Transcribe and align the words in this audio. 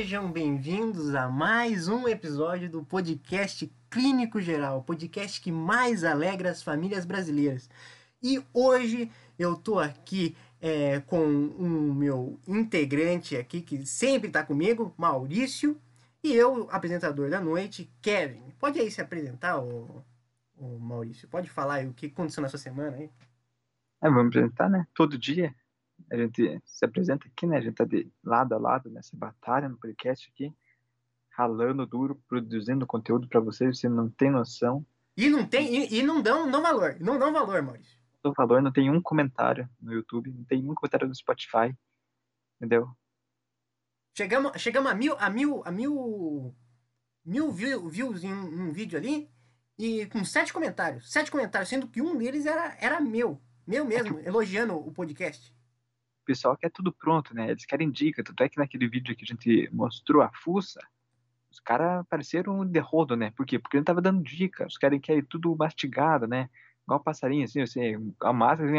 Sejam 0.00 0.32
bem-vindos 0.32 1.14
a 1.14 1.28
mais 1.28 1.86
um 1.86 2.08
episódio 2.08 2.70
do 2.70 2.82
podcast 2.82 3.70
Clínico 3.90 4.40
Geral, 4.40 4.82
podcast 4.82 5.38
que 5.38 5.52
mais 5.52 6.04
alegra 6.04 6.50
as 6.50 6.62
famílias 6.62 7.04
brasileiras. 7.04 7.68
E 8.22 8.42
hoje 8.54 9.12
eu 9.38 9.56
tô 9.56 9.78
aqui 9.78 10.34
é, 10.58 11.00
com 11.00 11.18
o 11.18 11.64
um 11.64 11.92
meu 11.92 12.40
integrante 12.48 13.36
aqui 13.36 13.60
que 13.60 13.84
sempre 13.84 14.28
está 14.28 14.42
comigo, 14.42 14.94
Maurício, 14.96 15.78
e 16.24 16.32
eu, 16.32 16.66
apresentador 16.70 17.28
da 17.28 17.38
noite, 17.38 17.92
Kevin. 18.00 18.54
Pode 18.58 18.80
aí 18.80 18.90
se 18.90 19.02
apresentar, 19.02 19.58
ô, 19.58 20.02
ô 20.56 20.78
Maurício? 20.78 21.28
Pode 21.28 21.50
falar 21.50 21.74
aí 21.74 21.86
o 21.86 21.92
que 21.92 22.06
aconteceu 22.06 22.42
nessa 22.42 22.56
semana 22.56 22.96
aí? 22.96 23.10
É, 24.02 24.08
vamos 24.08 24.28
apresentar, 24.28 24.70
né? 24.70 24.86
Todo 24.94 25.18
dia 25.18 25.54
a 26.10 26.16
gente 26.16 26.60
se 26.64 26.84
apresenta 26.84 27.26
aqui, 27.26 27.46
né? 27.46 27.58
A 27.58 27.60
gente 27.60 27.74
tá 27.74 27.84
de 27.84 28.10
lado 28.22 28.54
a 28.54 28.58
lado 28.58 28.90
nessa 28.90 29.16
batalha 29.16 29.68
no 29.68 29.76
podcast 29.76 30.30
aqui, 30.32 30.52
ralando 31.30 31.86
duro, 31.86 32.20
produzindo 32.28 32.86
conteúdo 32.86 33.28
para 33.28 33.40
vocês, 33.40 33.78
você 33.78 33.88
não 33.88 34.08
tem 34.08 34.30
noção. 34.30 34.84
E 35.16 35.28
não 35.28 35.46
tem, 35.46 35.74
e, 35.74 35.98
e 35.98 36.02
não 36.02 36.22
dão, 36.22 36.46
não 36.46 36.62
valor, 36.62 36.96
não 37.00 37.18
dão 37.18 37.32
valor, 37.32 37.62
Maurício. 37.62 37.98
Não 38.22 38.30
dão 38.30 38.34
valor, 38.36 38.62
não 38.62 38.72
tem 38.72 38.90
um 38.90 39.00
comentário 39.00 39.68
no 39.80 39.92
YouTube, 39.92 40.30
não 40.30 40.44
tem 40.44 40.62
um 40.62 40.74
comentário 40.74 41.08
no 41.08 41.14
Spotify, 41.14 41.76
entendeu? 42.56 42.88
Chegamos, 44.16 44.52
chegamos 44.60 44.90
a 44.90 44.94
mil, 44.94 45.16
a 45.18 45.30
mil, 45.30 45.62
a 45.64 45.70
mil, 45.70 46.54
mil 47.24 47.52
views 47.52 48.24
em 48.24 48.32
um, 48.32 48.68
um 48.68 48.72
vídeo 48.72 48.98
ali 48.98 49.30
e 49.78 50.06
com 50.06 50.24
sete 50.24 50.52
comentários, 50.52 51.10
sete 51.10 51.30
comentários, 51.30 51.68
sendo 51.68 51.88
que 51.88 52.02
um 52.02 52.16
deles 52.16 52.44
era, 52.44 52.76
era 52.80 53.00
meu, 53.00 53.40
meu 53.66 53.84
mesmo, 53.84 54.18
é 54.18 54.22
que... 54.22 54.28
elogiando 54.28 54.74
o 54.76 54.92
podcast 54.92 55.54
o 56.22 56.24
pessoal 56.24 56.56
quer 56.56 56.70
tudo 56.70 56.92
pronto, 56.92 57.34
né? 57.34 57.50
Eles 57.50 57.64
querem 57.64 57.90
dica. 57.90 58.22
Tanto 58.22 58.42
é 58.42 58.48
que 58.48 58.58
naquele 58.58 58.88
vídeo 58.88 59.16
que 59.16 59.24
a 59.24 59.26
gente 59.26 59.68
mostrou 59.72 60.22
a 60.22 60.30
fuça, 60.32 60.80
os 61.50 61.58
caras 61.58 62.04
pareceram 62.08 62.64
de 62.64 62.78
rodo, 62.78 63.16
né? 63.16 63.32
Por 63.32 63.44
quê? 63.44 63.58
Porque 63.58 63.76
ele 63.76 63.84
tava 63.84 64.00
dando 64.00 64.22
dica. 64.22 64.66
Os 64.66 64.78
caras 64.78 65.00
querem 65.02 65.24
tudo 65.24 65.56
mastigado, 65.56 66.26
né? 66.26 66.48
Igual 66.84 67.00
passarinho, 67.00 67.44
assim, 67.44 67.60
assim 67.60 68.14
a 68.20 68.32
massa 68.32 68.64
assim, 68.64 68.76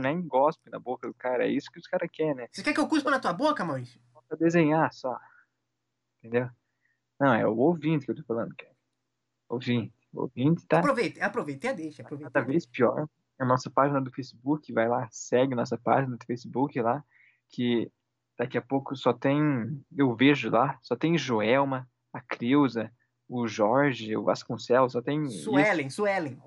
nem 0.00 0.22
gospe 0.22 0.70
na 0.70 0.78
boca 0.78 1.06
do 1.06 1.14
cara. 1.14 1.44
É 1.44 1.50
isso 1.50 1.70
que 1.70 1.78
os 1.78 1.86
caras 1.86 2.08
querem, 2.12 2.34
né? 2.34 2.48
Você 2.50 2.62
quer 2.62 2.72
que 2.72 2.80
eu 2.80 2.88
cuspa 2.88 3.10
na 3.10 3.20
tua 3.20 3.32
boca, 3.32 3.64
Maurício? 3.64 4.00
Pra 4.28 4.38
desenhar 4.38 4.92
só. 4.92 5.16
Entendeu? 6.22 6.48
Não, 7.20 7.34
é 7.34 7.46
o 7.46 7.56
ouvinte 7.56 8.06
que 8.06 8.10
eu 8.10 8.16
tô 8.16 8.24
falando, 8.24 8.54
cara. 8.56 8.74
Ouvinte. 9.48 9.94
Ouvinte 10.12 10.66
tá. 10.66 10.78
Aproveite, 10.78 11.20
aproveite 11.20 11.66
a 11.68 11.72
deixa. 11.72 12.02
Aproveite 12.02 12.32
cada 12.32 12.46
vez 12.46 12.66
pior 12.66 13.08
a 13.38 13.44
nossa 13.44 13.70
página 13.70 14.00
do 14.00 14.12
Facebook, 14.12 14.72
vai 14.72 14.88
lá, 14.88 15.08
segue 15.10 15.54
nossa 15.54 15.76
página 15.76 16.16
do 16.16 16.24
Facebook 16.24 16.80
lá, 16.80 17.04
que 17.48 17.90
daqui 18.38 18.58
a 18.58 18.62
pouco 18.62 18.96
só 18.96 19.12
tem, 19.12 19.82
eu 19.96 20.14
vejo 20.14 20.50
lá, 20.50 20.78
só 20.82 20.96
tem 20.96 21.18
Joelma, 21.18 21.88
a 22.12 22.20
Creuza, 22.20 22.92
o 23.28 23.46
Jorge, 23.46 24.16
o 24.16 24.24
Vasconcelos, 24.24 24.92
só 24.92 25.02
tem... 25.02 25.28
Suelen, 25.28 25.86
isso. 25.86 25.96
Suelen. 25.96 26.42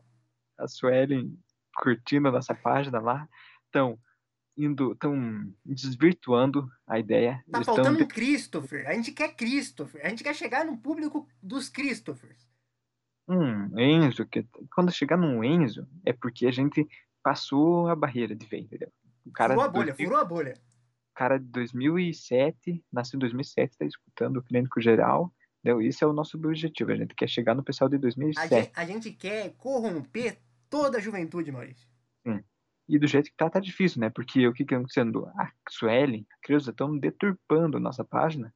A 0.57 0.67
Suelen 0.67 1.38
curtindo 1.75 2.27
a 2.27 2.31
nossa 2.31 2.55
página 2.55 2.99
lá. 2.99 3.27
Então, 3.69 3.99
indo, 4.57 4.94
estão 4.94 5.53
desvirtuando 5.63 6.69
a 6.88 6.99
ideia. 6.99 7.44
Tá 7.51 7.63
faltando 7.63 8.03
um 8.03 8.07
Christopher. 8.07 8.88
A 8.88 8.94
gente 8.94 9.11
quer 9.11 9.35
Christopher. 9.35 10.05
A 10.05 10.09
gente 10.09 10.23
quer 10.23 10.33
chegar 10.33 10.66
no 10.66 10.77
público 10.77 11.27
dos 11.41 11.69
Christophers. 11.69 12.47
Um 13.28 13.78
Enzo, 13.80 14.25
que 14.25 14.45
quando 14.73 14.92
chegar 14.92 15.17
num 15.17 15.44
Enzo, 15.44 15.88
é 16.06 16.14
porque 16.14 16.47
a 16.47 16.52
gente 16.52 16.88
passou 17.22 17.88
a 17.89 17.95
barreira 17.95 18.34
de 18.36 18.45
ver, 18.45 18.59
entendeu? 18.59 18.89
O 19.25 19.31
cara 19.31 19.53
furou 19.53 19.66
a 19.66 19.69
bolha, 19.69 19.88
2000, 19.88 20.07
furou 20.07 20.22
a 20.22 20.25
bolha. 20.25 20.53
O 21.12 21.13
cara 21.13 21.38
de 21.38 21.46
2007, 21.46 22.84
nasceu 22.91 23.18
em 23.18 23.19
2007, 23.19 23.72
está 23.72 23.85
escutando 23.85 24.38
o 24.38 24.44
clínico 24.44 24.79
geral, 24.79 25.34
entendeu? 25.59 25.81
Isso 25.81 26.06
é 26.06 26.07
o 26.07 26.13
nosso 26.13 26.38
objetivo, 26.38 26.91
a 26.91 26.96
gente 26.96 27.13
quer 27.13 27.28
chegar 27.28 27.53
no 27.53 27.63
pessoal 27.63 27.90
de 27.90 27.97
2007. 27.97 28.53
A 28.53 28.59
gente, 28.62 28.72
a 28.75 28.85
gente 28.85 29.12
quer 29.12 29.53
corromper 29.57 30.40
toda 30.69 30.97
a 30.97 31.01
juventude, 31.01 31.51
Maurício. 31.51 31.88
Sim. 32.25 32.41
E 32.88 32.97
do 32.97 33.07
jeito 33.07 33.30
que 33.30 33.35
tá, 33.35 33.50
tá 33.50 33.59
difícil, 33.59 34.00
né? 34.00 34.09
Porque 34.09 34.47
o 34.47 34.53
que 34.53 34.63
que 34.63 34.69
tá 34.69 34.78
acontecendo? 34.78 35.25
A 35.35 35.51
Suelen, 35.69 36.25
a 36.31 36.46
Creuza 36.46 36.72
estão 36.72 36.97
deturpando 36.97 37.75
a 37.75 37.81
nossa 37.81 38.06
página, 38.06 38.53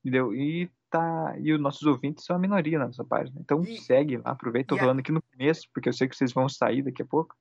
entendeu? 0.00 0.34
E 0.34 0.68
tá. 0.92 1.34
E 1.38 1.52
os 1.52 1.60
nossos 1.60 1.82
ouvintes 1.82 2.24
são 2.24 2.36
a 2.36 2.38
minoria 2.38 2.78
na 2.78 2.86
nossa 2.86 3.04
página. 3.04 3.40
Então 3.40 3.62
e, 3.62 3.78
segue 3.78 4.18
lá, 4.18 4.30
aproveita, 4.30 4.68
tô 4.68 4.78
falando 4.78 4.98
a... 4.98 5.00
aqui 5.00 5.10
no 5.10 5.22
começo, 5.22 5.66
porque 5.72 5.88
eu 5.88 5.92
sei 5.92 6.06
que 6.06 6.14
vocês 6.14 6.32
vão 6.32 6.48
sair 6.48 6.82
daqui 6.82 7.02
a 7.02 7.06
pouco. 7.06 7.34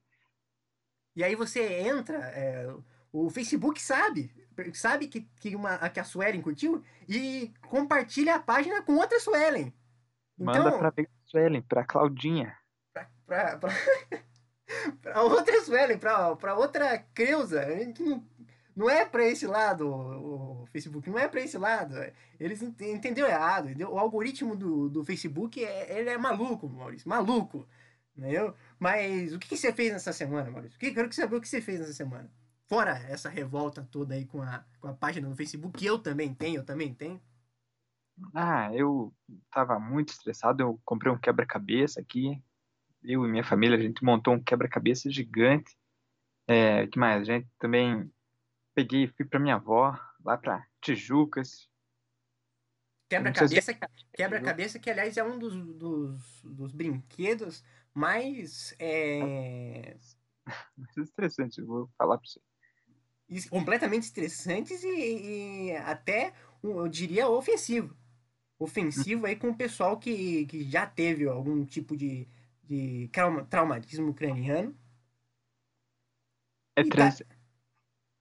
E 1.16 1.24
aí 1.24 1.36
você 1.36 1.62
entra, 1.82 2.18
é, 2.18 2.74
o 3.12 3.30
Facebook 3.30 3.82
sabe, 3.82 4.34
sabe 4.74 5.08
que, 5.08 5.22
que, 5.42 5.54
uma, 5.56 5.78
que 5.90 6.00
a 6.00 6.06
Suelen 6.06 6.42
curtiu 6.42 6.82
e 7.08 7.54
compartilha 7.68 8.36
a 8.36 8.40
página 8.40 8.82
com 8.82 8.96
outra 8.96 9.20
Suelen. 9.20 9.74
Então, 10.40 10.64
Manda 10.64 10.78
pra 10.78 10.94
Suelen, 11.26 11.62
pra 11.62 11.84
Claudinha. 11.84 12.56
Pra, 12.94 13.10
pra, 13.28 13.58
pra, 13.58 13.70
pra 15.02 15.22
outra 15.24 15.62
Suelen, 15.62 15.98
pra, 15.98 16.34
pra 16.38 16.56
outra 16.56 16.98
Creuza. 17.14 17.62
Gente 17.78 18.02
não 18.02 18.24
não 18.76 18.90
é 18.90 19.06
para 19.06 19.26
esse 19.26 19.46
lado 19.46 19.88
o, 19.88 20.66
Facebook, 20.72 21.10
não 21.10 21.20
é 21.20 21.28
para 21.28 21.42
esse 21.42 21.58
lado. 21.58 21.96
Eles 22.40 22.62
entenderam 22.62 23.30
errado. 23.30 23.70
Entendeu? 23.70 23.92
O 23.92 24.00
algoritmo 24.00 24.56
do, 24.56 24.90
do 24.90 25.04
Facebook 25.04 25.64
é, 25.64 26.00
ele 26.00 26.10
é 26.10 26.18
maluco, 26.18 26.70
Maurício, 26.70 27.10
maluco. 27.10 27.68
Entendeu? 28.16 28.56
Mas 28.80 29.34
o 29.34 29.40
que, 29.40 29.50
que 29.50 29.58
você 29.58 29.74
fez 29.74 29.92
nessa 29.92 30.14
semana, 30.14 30.50
Maurício? 30.50 30.80
Que, 30.80 30.92
quero 30.92 31.10
que 31.10 31.16
saber 31.16 31.36
o 31.36 31.42
que 31.42 31.48
você 31.48 31.62
fez 31.62 31.80
nessa 31.80 31.94
semana. 31.94 32.32
Fora 32.68 32.98
essa 33.10 33.30
revolta 33.30 33.88
toda 33.92 34.16
aí 34.16 34.26
com 34.26 34.42
a, 34.42 34.64
com 34.80 34.88
a 34.88 34.94
página 34.94 35.28
do 35.28 35.36
Facebook, 35.36 35.78
que 35.78 35.86
eu 35.86 36.00
também 36.00 36.34
tenho, 36.34 36.58
eu 36.58 36.66
também 36.66 36.94
tenho. 36.94 37.22
Ah, 38.34 38.74
eu 38.74 39.14
tava 39.50 39.80
muito 39.80 40.10
estressado, 40.10 40.62
eu 40.62 40.80
comprei 40.86 41.12
um 41.12 41.18
quebra-cabeça 41.18 42.00
aqui. 42.00 42.42
Eu 43.04 43.26
e 43.26 43.30
minha 43.30 43.44
família, 43.44 43.78
a 43.78 43.82
gente 43.82 44.04
montou 44.04 44.34
um 44.34 44.44
quebra-cabeça 44.44 45.10
gigante. 45.10 45.76
É, 46.48 46.88
que 46.88 47.00
mais? 47.00 47.22
A 47.22 47.26
gente 47.26 47.48
também 47.58 48.10
peguei, 48.82 49.08
fui 49.08 49.26
pra 49.26 49.40
minha 49.40 49.56
avó, 49.56 49.98
lá 50.24 50.38
pra 50.38 50.66
Tijucas. 50.82 51.70
Quebra-cabeça, 53.10 53.78
quebra-cabeça 54.14 54.80
que 54.80 54.90
aliás 54.90 55.18
é 55.18 55.24
um 55.24 55.38
dos, 55.38 55.54
dos, 55.76 56.42
dos 56.44 56.72
brinquedos 56.74 57.64
mais 57.94 58.74
é... 58.80 59.98
mais 60.78 60.98
estressantes, 60.98 61.64
vou 61.64 61.90
falar 61.98 62.18
pra 62.18 62.28
você. 62.28 62.40
Completamente 63.50 64.04
estressantes 64.04 64.84
e, 64.84 65.70
e 65.70 65.76
até, 65.78 66.34
eu 66.64 66.88
diria, 66.88 67.30
ofensivo. 67.30 67.96
Ofensivo 68.58 69.26
aí 69.26 69.36
com 69.36 69.50
o 69.50 69.58
pessoal 69.58 69.98
que, 69.98 70.46
que 70.46 70.64
já 70.70 70.86
teve 70.86 71.28
algum 71.28 71.66
tipo 71.66 71.96
de, 71.96 72.28
de 72.64 73.10
traumatismo 73.50 74.14
craniano. 74.14 74.76
É, 76.76 76.84
trans... 76.84 77.20
Tá 77.20 77.41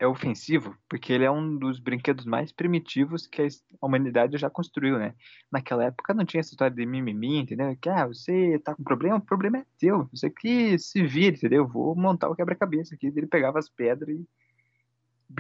é 0.01 0.07
ofensivo 0.07 0.75
porque 0.89 1.13
ele 1.13 1.25
é 1.25 1.31
um 1.31 1.59
dos 1.59 1.79
brinquedos 1.79 2.25
mais 2.25 2.51
primitivos 2.51 3.27
que 3.27 3.43
a 3.43 3.87
humanidade 3.87 4.39
já 4.39 4.49
construiu, 4.49 4.99
né? 4.99 5.15
Naquela 5.53 5.85
época 5.85 6.15
não 6.15 6.25
tinha 6.25 6.41
essa 6.41 6.53
história 6.53 6.75
de 6.75 6.87
mimimi, 6.87 7.37
entendeu? 7.37 7.77
Que, 7.77 7.91
ah, 7.91 8.07
você 8.07 8.59
tá 8.65 8.75
com 8.75 8.83
problema, 8.83 9.19
o 9.19 9.21
problema 9.21 9.59
é 9.59 9.67
teu. 9.79 10.09
Você 10.11 10.31
que 10.31 10.79
se 10.79 11.07
vira, 11.07 11.37
entendeu? 11.37 11.69
Vou 11.69 11.95
montar 11.95 12.31
o 12.31 12.35
quebra-cabeça 12.35 12.95
aqui. 12.95 13.09
Ele 13.09 13.27
pegava 13.27 13.59
as 13.59 13.69
pedras 13.69 14.17
e 14.17 14.27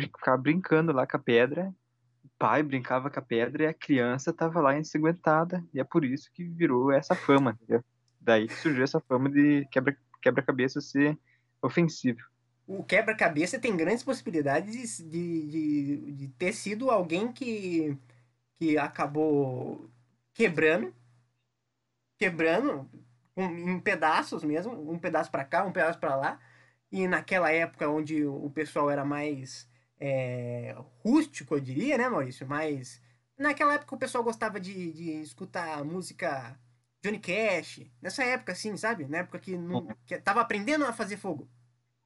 ficava 0.02 0.36
brincando 0.36 0.92
lá 0.92 1.06
com 1.06 1.16
a 1.16 1.20
pedra. 1.20 1.74
O 2.22 2.28
pai 2.38 2.62
brincava 2.62 3.08
com 3.08 3.18
a 3.18 3.22
pedra 3.22 3.62
e 3.62 3.66
a 3.66 3.74
criança 3.74 4.30
tava 4.30 4.60
lá 4.60 4.78
ensanguentada. 4.78 5.64
E 5.72 5.80
é 5.80 5.84
por 5.84 6.04
isso 6.04 6.30
que 6.34 6.44
virou 6.44 6.92
essa 6.92 7.14
fama, 7.14 7.52
entendeu? 7.52 7.82
Daí 8.20 8.46
surgiu 8.50 8.84
essa 8.84 9.00
fama 9.00 9.30
de 9.30 9.66
quebra-cabeça 10.20 10.82
ser 10.82 11.18
ofensivo 11.62 12.29
o 12.70 12.84
quebra-cabeça 12.84 13.58
tem 13.58 13.76
grandes 13.76 14.04
possibilidades 14.04 14.98
de, 14.98 15.46
de, 15.48 16.12
de, 16.12 16.28
ter 16.28 16.52
sido 16.52 16.88
alguém 16.88 17.32
que, 17.32 17.98
que 18.58 18.78
acabou 18.78 19.90
quebrando, 20.32 20.94
quebrando 22.16 22.88
em 23.36 23.80
pedaços 23.80 24.44
mesmo, 24.44 24.72
um 24.88 24.98
pedaço 24.98 25.32
para 25.32 25.44
cá, 25.44 25.64
um 25.64 25.72
pedaço 25.72 25.98
para 25.98 26.14
lá. 26.14 26.40
E 26.92 27.08
naquela 27.08 27.50
época 27.50 27.88
onde 27.88 28.24
o 28.24 28.48
pessoal 28.50 28.88
era 28.88 29.04
mais 29.04 29.68
é, 29.98 30.76
rústico, 31.04 31.56
eu 31.56 31.60
diria, 31.60 31.98
né, 31.98 32.08
Maurício? 32.08 32.46
Mas 32.46 33.02
naquela 33.36 33.74
época 33.74 33.96
o 33.96 33.98
pessoal 33.98 34.22
gostava 34.22 34.60
de, 34.60 34.92
de 34.92 35.10
escutar 35.22 35.84
música 35.84 36.56
Johnny 37.02 37.18
Cash. 37.18 37.80
Nessa 38.00 38.24
época, 38.24 38.52
assim, 38.52 38.76
sabe? 38.76 39.06
Na 39.06 39.18
época 39.18 39.40
que, 39.40 39.56
não, 39.56 39.88
que 40.06 40.18
tava 40.20 40.40
aprendendo 40.40 40.84
a 40.84 40.92
fazer 40.92 41.16
fogo 41.16 41.48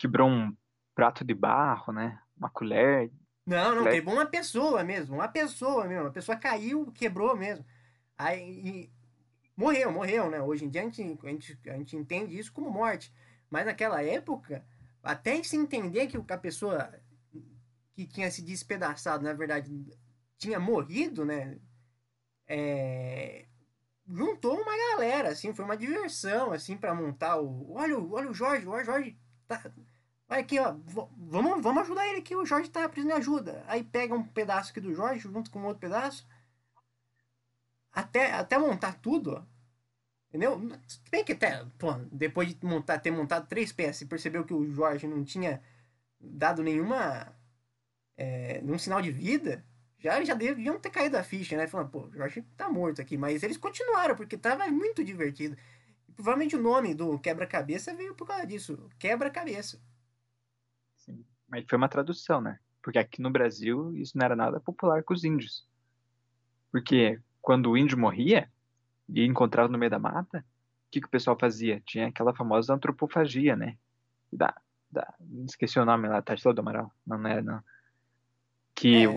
quebrou 0.04 0.28
um 0.28 0.54
prato 0.94 1.24
de 1.24 1.34
barro, 1.34 1.92
né? 1.92 2.20
Uma 2.36 2.50
colher. 2.50 3.10
Não, 3.46 3.74
não, 3.74 3.84
quebrou 3.84 4.14
uma 4.14 4.26
pessoa 4.26 4.84
mesmo. 4.84 5.16
Uma 5.16 5.28
pessoa 5.28 5.86
mesmo. 5.86 6.08
A 6.08 6.12
pessoa 6.12 6.36
caiu, 6.36 6.90
quebrou 6.92 7.36
mesmo. 7.36 7.64
Aí. 8.16 8.90
morreu, 9.56 9.92
morreu, 9.92 10.30
né? 10.30 10.40
Hoje 10.40 10.64
em 10.64 10.68
dia 10.68 10.82
a 10.82 10.84
gente, 10.84 11.02
a, 11.02 11.28
gente, 11.28 11.58
a 11.66 11.76
gente 11.76 11.96
entende 11.96 12.38
isso 12.38 12.52
como 12.52 12.70
morte. 12.70 13.12
Mas 13.50 13.66
naquela 13.66 14.02
época, 14.02 14.64
até 15.02 15.42
se 15.42 15.56
entender 15.56 16.06
que 16.06 16.16
a 16.16 16.38
pessoa 16.38 16.92
que 17.94 18.06
tinha 18.06 18.30
se 18.30 18.42
despedaçado, 18.42 19.22
na 19.22 19.32
verdade, 19.32 19.86
tinha 20.38 20.58
morrido, 20.58 21.24
né? 21.24 21.58
é, 22.46 23.46
juntou 24.06 24.60
uma 24.60 24.76
galera, 24.90 25.30
assim, 25.30 25.54
foi 25.54 25.64
uma 25.64 25.76
diversão, 25.76 26.52
assim, 26.52 26.76
para 26.76 26.94
montar 26.94 27.40
o. 27.40 27.72
Olha, 27.72 27.98
olha 27.98 28.30
o 28.30 28.34
Jorge, 28.34 28.66
o 28.66 28.84
Jorge 28.84 29.18
tá. 29.46 29.72
Olha 30.28 30.40
aqui, 30.40 30.58
ó, 30.58 30.74
vamos, 31.16 31.62
vamos 31.62 31.82
ajudar 31.82 32.08
ele 32.08 32.18
aqui, 32.18 32.34
o 32.34 32.46
Jorge 32.46 32.70
tá 32.70 32.88
precisando 32.88 33.12
de 33.14 33.18
ajuda. 33.18 33.64
Aí 33.66 33.84
pega 33.84 34.14
um 34.14 34.24
pedaço 34.24 34.70
aqui 34.70 34.80
do 34.80 34.94
Jorge, 34.94 35.20
junto 35.20 35.50
com 35.50 35.62
outro 35.64 35.80
pedaço. 35.80 36.26
Até, 37.92 38.32
até 38.32 38.58
montar 38.58 38.94
tudo, 39.00 39.32
ó. 39.32 39.42
Entendeu? 40.28 40.58
Bem 41.10 41.24
que 41.24 41.32
até, 41.32 41.64
pô, 41.78 41.92
depois 42.10 42.48
de 42.48 42.66
montar, 42.66 42.98
ter 42.98 43.12
montado 43.12 43.46
três 43.46 43.72
peças 43.72 44.02
e 44.02 44.06
percebeu 44.06 44.44
que 44.44 44.52
o 44.52 44.66
Jorge 44.72 45.06
não 45.06 45.22
tinha 45.24 45.62
dado 46.20 46.62
nenhuma. 46.62 47.32
É, 48.16 48.60
nenhum 48.62 48.78
sinal 48.78 49.02
de 49.02 49.10
vida, 49.10 49.64
já, 49.98 50.22
já 50.24 50.34
deviam 50.34 50.78
ter 50.78 50.90
caído 50.90 51.16
a 51.16 51.22
ficha, 51.22 51.56
né? 51.56 51.66
Falando, 51.66 51.90
pô, 51.90 52.00
o 52.06 52.12
Jorge 52.12 52.42
tá 52.56 52.68
morto 52.68 53.00
aqui. 53.00 53.16
Mas 53.16 53.42
eles 53.42 53.56
continuaram, 53.56 54.16
porque 54.16 54.36
tava 54.36 54.66
muito 54.68 55.04
divertido. 55.04 55.56
E, 56.08 56.12
provavelmente 56.12 56.56
o 56.56 56.62
nome 56.62 56.94
do 56.94 57.18
quebra-cabeça 57.18 57.94
veio 57.94 58.14
por 58.14 58.26
causa 58.26 58.46
disso. 58.46 58.90
Quebra-cabeça. 58.98 59.80
Mas 61.54 61.64
foi 61.68 61.78
uma 61.78 61.88
tradução, 61.88 62.40
né? 62.40 62.58
Porque 62.82 62.98
aqui 62.98 63.22
no 63.22 63.30
Brasil 63.30 63.96
isso 63.96 64.18
não 64.18 64.24
era 64.24 64.34
nada 64.34 64.58
popular 64.58 65.04
com 65.04 65.14
os 65.14 65.22
índios. 65.22 65.64
Porque 66.72 67.20
quando 67.40 67.70
o 67.70 67.78
índio 67.78 67.96
morria 67.96 68.50
e 69.08 69.24
encontrava 69.24 69.68
no 69.68 69.78
meio 69.78 69.88
da 69.88 69.98
mata, 70.00 70.38
o 70.38 70.90
que, 70.90 71.00
que 71.00 71.06
o 71.06 71.10
pessoal 71.10 71.38
fazia? 71.38 71.80
Tinha 71.86 72.08
aquela 72.08 72.34
famosa 72.34 72.74
antropofagia, 72.74 73.54
né? 73.54 73.78
Da, 74.32 74.52
da, 74.90 75.14
esqueci 75.44 75.78
o 75.78 75.84
nome 75.84 76.08
lá, 76.08 76.20
Tátila 76.20 76.52
do 76.52 76.60
Amaral. 76.60 76.90
Não, 77.06 77.18
não 77.18 77.30
era, 77.30 77.40
não. 77.40 77.62
Que 78.74 79.04
é... 79.04 79.08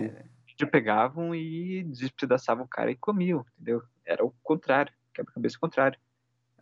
o 0.62 0.66
pegavam 0.70 1.34
e 1.34 1.82
despedaçavam 1.82 2.66
o 2.66 2.68
cara 2.68 2.92
e 2.92 2.96
comiam, 2.96 3.44
entendeu? 3.56 3.82
Era 4.04 4.24
o 4.24 4.30
contrário, 4.44 4.92
quebra-cabeça 5.12 5.58
contrário. 5.58 5.98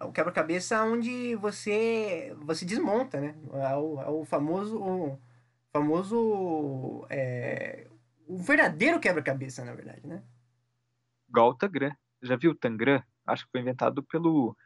É 0.00 0.04
o 0.04 0.12
quebra-cabeça 0.12 0.82
onde 0.84 1.34
você 1.36 2.34
você 2.40 2.64
desmonta, 2.64 3.20
né? 3.20 3.34
É 3.52 3.76
o, 3.76 4.00
é 4.00 4.08
o 4.08 4.24
famoso 4.24 5.18
famoso 5.76 7.06
é, 7.10 7.86
o 8.26 8.38
verdadeiro 8.38 8.98
quebra-cabeça, 8.98 9.64
na 9.64 9.74
verdade, 9.74 10.06
né? 10.06 10.22
Igual 11.28 11.50
o 11.50 11.54
Tangram. 11.54 11.94
Já 12.22 12.36
viu 12.36 12.52
o 12.52 12.54
Tangram? 12.54 13.02
Acho 13.26 13.44
que 13.44 13.50
foi 13.50 13.60
inventado 13.60 14.02
pelo 14.02 14.56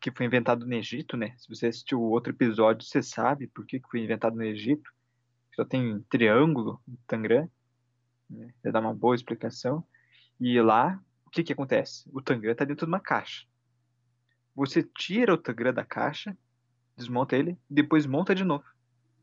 que 0.00 0.10
foi 0.10 0.26
inventado 0.26 0.66
no 0.66 0.74
Egito, 0.74 1.16
né? 1.16 1.34
Se 1.38 1.48
você 1.48 1.68
assistiu 1.68 2.02
outro 2.02 2.32
episódio, 2.32 2.86
você 2.86 3.02
sabe 3.02 3.46
por 3.46 3.64
que 3.64 3.80
foi 3.90 4.00
inventado 4.00 4.36
no 4.36 4.42
Egito. 4.42 4.90
Só 5.54 5.64
tem 5.64 6.00
triângulo 6.10 6.80
no 6.86 6.98
Tangram 7.06 7.48
né? 8.28 8.52
dar 8.64 8.80
uma 8.80 8.94
boa 8.94 9.14
explicação. 9.14 9.84
E 10.40 10.60
lá, 10.60 11.00
o 11.24 11.30
que, 11.30 11.44
que 11.44 11.52
acontece? 11.52 12.08
O 12.12 12.20
Tangram 12.20 12.52
está 12.52 12.64
dentro 12.64 12.84
de 12.84 12.90
uma 12.90 13.00
caixa. 13.00 13.46
Você 14.54 14.82
tira 14.82 15.32
o 15.32 15.38
Tangram 15.38 15.72
da 15.72 15.84
caixa, 15.84 16.36
desmonta 16.96 17.36
ele, 17.36 17.56
depois 17.70 18.06
monta 18.06 18.34
de 18.34 18.44
novo. 18.44 18.64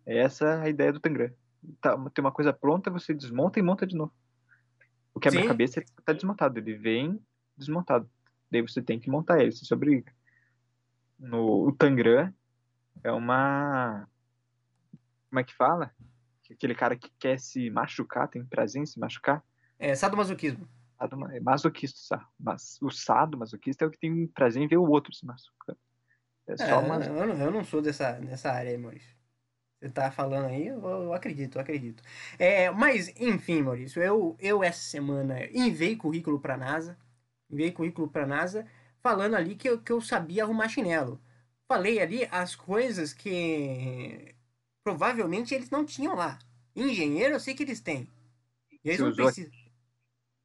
É 0.09 0.17
essa 0.17 0.59
a 0.59 0.67
ideia 0.67 0.91
do 0.91 0.99
Tangram. 0.99 1.31
Tá, 1.79 1.95
tem 2.09 2.23
uma 2.23 2.31
coisa 2.31 2.51
pronta, 2.51 2.89
você 2.89 3.13
desmonta 3.13 3.59
e 3.59 3.61
monta 3.61 3.85
de 3.85 3.95
novo. 3.95 4.11
O 5.13 5.19
quebra-cabeça 5.19 5.81
está 5.81 6.13
desmontado, 6.13 6.57
ele 6.57 6.73
vem 6.73 7.23
desmontado. 7.55 8.09
Daí 8.49 8.63
você 8.63 8.81
tem 8.81 8.99
que 8.99 9.07
montar 9.07 9.39
ele, 9.39 9.51
você 9.51 9.63
se 9.65 9.73
obriga. 9.73 10.11
No, 11.19 11.67
o 11.67 11.71
Tangram 11.71 12.33
é 13.03 13.11
uma. 13.11 14.07
Como 15.29 15.39
é 15.39 15.43
que 15.43 15.53
fala? 15.53 15.93
aquele 16.51 16.73
cara 16.73 16.95
que 16.95 17.11
quer 17.19 17.39
se 17.39 17.69
machucar, 17.69 18.27
tem 18.27 18.43
prazer 18.43 18.81
em 18.81 18.85
se 18.87 18.99
machucar. 18.99 19.43
É, 19.77 19.93
sadomasoquismo. 19.93 20.67
É 21.31 21.39
masoquista, 21.39 22.19
mas 22.39 22.79
o 22.81 22.89
sadomasoquista 22.89 23.85
é 23.85 23.87
o 23.87 23.91
que 23.91 23.99
tem 23.99 24.25
prazer 24.25 24.63
em 24.63 24.67
ver 24.67 24.77
o 24.77 24.89
outro 24.89 25.13
se 25.13 25.23
machucando. 25.23 25.77
É 26.47 26.57
só 26.57 26.63
é, 26.65 26.75
uma... 26.75 26.95
eu, 26.95 27.27
não, 27.27 27.35
eu 27.35 27.51
não 27.51 27.63
sou 27.63 27.79
dessa, 27.79 28.13
dessa 28.13 28.51
área 28.51 28.71
aí, 28.71 28.77
Maurício. 28.77 29.18
Você 29.79 29.89
tá 29.89 30.11
falando 30.11 30.47
aí, 30.47 30.67
eu, 30.67 30.81
eu 30.85 31.13
acredito, 31.13 31.55
eu 31.55 31.61
acredito. 31.61 32.03
É, 32.37 32.69
mas, 32.69 33.13
enfim, 33.19 33.61
Maurício, 33.61 34.01
eu, 34.01 34.35
eu 34.39 34.61
essa 34.61 34.81
semana 34.81 35.45
enviei 35.53 35.95
currículo 35.95 36.37
pra 36.37 36.57
NASA, 36.57 36.97
enviei 37.49 37.71
currículo 37.71 38.09
pra 38.09 38.27
NASA, 38.27 38.67
falando 39.01 39.35
ali 39.35 39.55
que 39.55 39.69
eu, 39.69 39.79
que 39.79 39.91
eu 39.91 40.01
sabia 40.01 40.43
arrumar 40.43 40.67
chinelo. 40.67 41.21
Falei 41.65 42.01
ali 42.01 42.27
as 42.29 42.55
coisas 42.55 43.13
que 43.13 44.35
provavelmente 44.83 45.55
eles 45.55 45.69
não 45.69 45.85
tinham 45.85 46.13
lá. 46.13 46.37
Engenheiro 46.75 47.35
eu 47.35 47.39
sei 47.39 47.53
que 47.53 47.63
eles 47.63 47.79
têm. 47.79 48.09
E 48.83 48.89
eles 48.89 48.99
você, 48.99 49.03
usou, 49.03 49.25
precisam... 49.25 49.51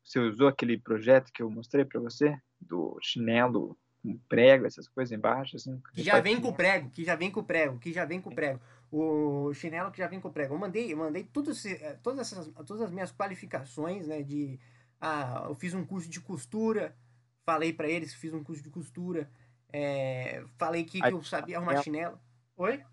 você 0.04 0.18
usou 0.20 0.48
aquele 0.48 0.78
projeto 0.78 1.32
que 1.32 1.42
eu 1.42 1.50
mostrei 1.50 1.84
para 1.84 2.00
você? 2.00 2.38
Do 2.60 2.96
chinelo 3.02 3.76
com 4.02 4.18
prego, 4.28 4.66
essas 4.66 4.86
coisas 4.86 5.10
embaixo, 5.16 5.56
assim? 5.56 5.82
Que 5.92 6.02
já 6.02 6.20
vem 6.20 6.40
com 6.40 6.52
prego, 6.52 6.90
que 6.90 7.04
já 7.04 7.16
vem 7.16 7.30
com 7.30 7.42
prego, 7.42 7.78
que 7.78 7.92
já 7.92 8.04
vem 8.04 8.20
com 8.20 8.30
prego. 8.30 8.60
O 8.96 9.52
chinelo 9.54 9.90
que 9.90 9.98
já 9.98 10.06
vem 10.06 10.20
com 10.20 10.30
prego. 10.30 10.54
Eu 10.54 10.58
mandei, 10.58 10.92
eu 10.92 10.96
mandei 10.96 11.24
tudo, 11.24 11.50
eh, 11.66 11.98
todas, 12.02 12.32
essas, 12.32 12.46
todas 12.64 12.82
as 12.82 12.92
minhas 12.92 13.10
qualificações, 13.10 14.06
né? 14.06 14.22
De. 14.22 14.60
Ah, 15.00 15.46
eu 15.48 15.54
fiz 15.54 15.74
um 15.74 15.84
curso 15.84 16.08
de 16.08 16.20
costura. 16.20 16.96
Falei 17.44 17.72
para 17.72 17.88
eles 17.88 18.12
que 18.12 18.20
fiz 18.20 18.32
um 18.32 18.44
curso 18.44 18.62
de 18.62 18.70
costura. 18.70 19.28
É, 19.72 20.44
falei 20.56 20.84
que, 20.84 21.00
que 21.00 21.12
eu 21.12 21.22
sabia 21.24 21.56
arrumar 21.56 21.82
chinelo. 21.82 22.20
Oi? 22.56 22.84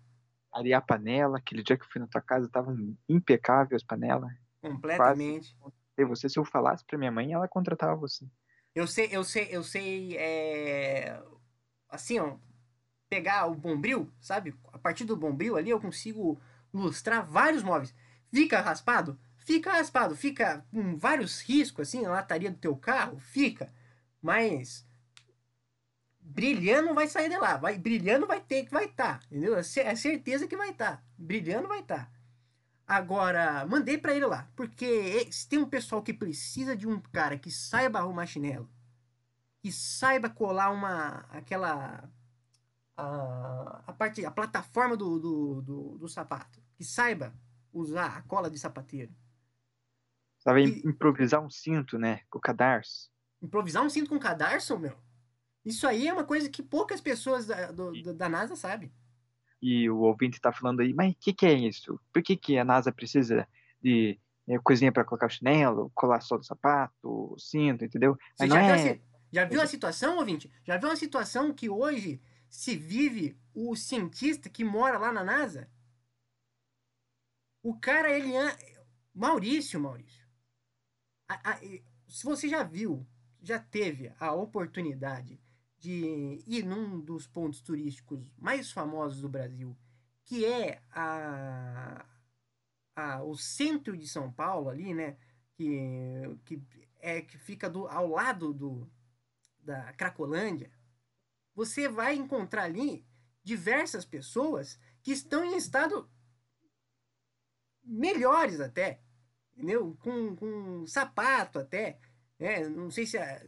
arear 0.52 0.78
a 0.78 0.84
panela. 0.84 1.38
Aquele 1.38 1.62
dia 1.62 1.76
que 1.76 1.84
eu 1.84 1.88
fui 1.88 2.00
na 2.00 2.06
tua 2.06 2.20
casa, 2.20 2.46
estavam 2.46 2.96
impecáveis 3.08 3.82
as 3.82 3.86
panelas. 3.86 4.30
Completamente. 4.60 5.56
Quase 5.58 6.08
você, 6.08 6.28
se 6.28 6.38
eu 6.38 6.44
falasse 6.44 6.84
pra 6.84 6.98
minha 6.98 7.12
mãe, 7.12 7.32
ela 7.32 7.48
contratava 7.48 7.94
você. 7.96 8.26
Eu 8.74 8.86
sei, 8.86 9.08
eu 9.12 9.22
sei, 9.22 9.48
eu 9.50 9.62
sei, 9.62 10.16
é... 10.16 11.22
assim, 11.88 12.18
ó, 12.18 12.36
pegar 13.12 13.44
o 13.46 13.54
bombril, 13.54 14.10
sabe? 14.18 14.54
A 14.72 14.78
partir 14.78 15.04
do 15.04 15.14
bombril 15.14 15.54
ali 15.54 15.68
eu 15.68 15.78
consigo 15.78 16.40
lustrar 16.72 17.22
vários 17.22 17.62
móveis. 17.62 17.94
Fica 18.32 18.58
raspado? 18.62 19.20
Fica 19.36 19.70
raspado. 19.70 20.16
Fica 20.16 20.64
com 20.70 20.96
vários 20.96 21.42
riscos, 21.42 21.88
assim, 21.88 22.00
na 22.00 22.08
lataria 22.08 22.50
do 22.50 22.56
teu 22.56 22.74
carro? 22.74 23.18
Fica. 23.18 23.70
Mas 24.22 24.86
brilhando 26.18 26.94
vai 26.94 27.06
sair 27.06 27.28
de 27.28 27.36
lá. 27.36 27.58
Vai, 27.58 27.76
brilhando 27.76 28.26
vai 28.26 28.40
ter 28.40 28.64
que 28.64 28.72
vai 28.72 28.86
estar. 28.86 29.18
Tá, 29.18 29.26
entendeu? 29.26 29.56
É, 29.56 29.60
é 29.60 29.94
certeza 29.94 30.48
que 30.48 30.56
vai 30.56 30.70
estar. 30.70 30.96
Tá. 30.96 31.02
Brilhando 31.18 31.68
vai 31.68 31.80
estar. 31.80 32.06
Tá. 32.06 32.10
Agora, 32.86 33.66
mandei 33.66 33.98
para 33.98 34.14
ele 34.14 34.24
lá. 34.24 34.50
Porque 34.56 35.30
se 35.30 35.46
tem 35.46 35.58
um 35.58 35.68
pessoal 35.68 36.02
que 36.02 36.14
precisa 36.14 36.74
de 36.74 36.88
um 36.88 36.98
cara 36.98 37.36
que 37.36 37.50
saiba 37.50 37.98
arrumar 37.98 38.24
chinelo, 38.24 38.70
que 39.60 39.70
saiba 39.70 40.30
colar 40.30 40.70
uma. 40.70 41.26
aquela. 41.28 42.10
A, 42.96 43.82
a 43.86 43.92
parte. 43.92 44.24
a 44.24 44.30
plataforma 44.30 44.96
do, 44.96 45.18
do, 45.18 45.62
do, 45.62 45.98
do 45.98 46.08
sapato. 46.08 46.60
Que 46.74 46.84
saiba 46.84 47.32
usar 47.72 48.16
a 48.16 48.22
cola 48.22 48.50
de 48.50 48.58
sapateiro. 48.58 49.12
Sabe 50.38 50.82
improvisar 50.84 51.40
um 51.40 51.50
cinto, 51.50 51.98
né? 51.98 52.20
Com 52.28 52.38
o 52.38 52.40
cadarço. 52.40 53.10
Improvisar 53.40 53.82
um 53.82 53.88
cinto 53.88 54.10
com 54.10 54.18
cadarço, 54.18 54.78
meu? 54.78 54.96
Isso 55.64 55.86
aí 55.86 56.08
é 56.08 56.12
uma 56.12 56.24
coisa 56.24 56.48
que 56.48 56.62
poucas 56.62 57.00
pessoas 57.00 57.46
da, 57.46 57.70
do, 57.70 58.12
da 58.14 58.28
NASA 58.28 58.56
sabem. 58.56 58.92
E 59.60 59.88
o 59.88 59.98
ouvinte 59.98 60.36
está 60.36 60.52
falando 60.52 60.80
aí, 60.80 60.92
mas 60.92 61.12
o 61.12 61.16
que, 61.20 61.32
que, 61.32 61.46
é 61.46 61.52
isso? 61.52 62.00
Por 62.12 62.20
que, 62.20 62.36
que 62.36 62.58
a 62.58 62.64
NASA 62.64 62.90
precisa 62.90 63.46
de 63.80 64.18
é, 64.48 64.58
coisinha 64.58 64.90
para 64.90 65.04
colocar 65.04 65.26
o 65.26 65.30
chinelo, 65.30 65.92
colar 65.94 66.20
só 66.20 66.36
do 66.36 66.44
sapato, 66.44 67.36
cinto, 67.38 67.84
entendeu? 67.84 68.18
Você 68.34 68.48
já, 68.48 68.60
é... 68.60 68.76
viu 68.76 68.92
a, 68.92 68.98
já 69.32 69.44
viu 69.44 69.62
a 69.62 69.66
situação, 69.66 70.18
ouvinte? 70.18 70.50
Já 70.64 70.76
viu 70.76 70.90
a 70.90 70.96
situação 70.96 71.54
que 71.54 71.70
hoje 71.70 72.20
se 72.52 72.76
vive 72.76 73.34
o 73.54 73.74
cientista 73.74 74.50
que 74.50 74.62
mora 74.62 74.98
lá 74.98 75.10
na 75.10 75.24
NASA? 75.24 75.70
O 77.62 77.80
cara, 77.80 78.10
ele... 78.10 78.34
Maurício, 79.14 79.80
Maurício. 79.80 80.28
A, 81.26 81.52
a, 81.52 81.60
se 82.06 82.24
você 82.24 82.50
já 82.50 82.62
viu, 82.62 83.06
já 83.40 83.58
teve 83.58 84.12
a 84.20 84.32
oportunidade 84.32 85.40
de 85.78 86.44
ir 86.46 86.62
num 86.66 87.00
dos 87.00 87.26
pontos 87.26 87.62
turísticos 87.62 88.30
mais 88.36 88.70
famosos 88.70 89.22
do 89.22 89.30
Brasil, 89.30 89.74
que 90.22 90.44
é 90.44 90.82
a, 90.90 92.04
a, 92.94 93.22
o 93.22 93.34
centro 93.34 93.96
de 93.96 94.06
São 94.06 94.30
Paulo 94.30 94.68
ali, 94.68 94.92
né? 94.92 95.16
Que, 95.54 96.38
que, 96.44 96.62
é, 97.00 97.22
que 97.22 97.38
fica 97.38 97.70
do, 97.70 97.88
ao 97.88 98.08
lado 98.08 98.52
do, 98.52 98.90
da 99.58 99.92
Cracolândia, 99.94 100.70
você 101.54 101.88
vai 101.88 102.14
encontrar 102.14 102.64
ali 102.64 103.06
diversas 103.42 104.04
pessoas 104.04 104.78
que 105.02 105.12
estão 105.12 105.44
em 105.44 105.56
estado 105.56 106.08
melhores 107.84 108.60
até, 108.60 109.00
entendeu? 109.52 109.96
Com, 110.00 110.36
com 110.36 110.86
sapato 110.86 111.58
até. 111.58 111.98
É, 112.38 112.68
não 112.68 112.90
sei 112.90 113.06
se 113.06 113.18
a, 113.18 113.44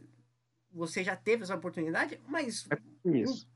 você 0.71 1.03
já 1.03 1.15
teve 1.15 1.43
essa 1.43 1.55
oportunidade, 1.55 2.19
mas. 2.27 2.67
É 2.71 3.09
isso. 3.09 3.49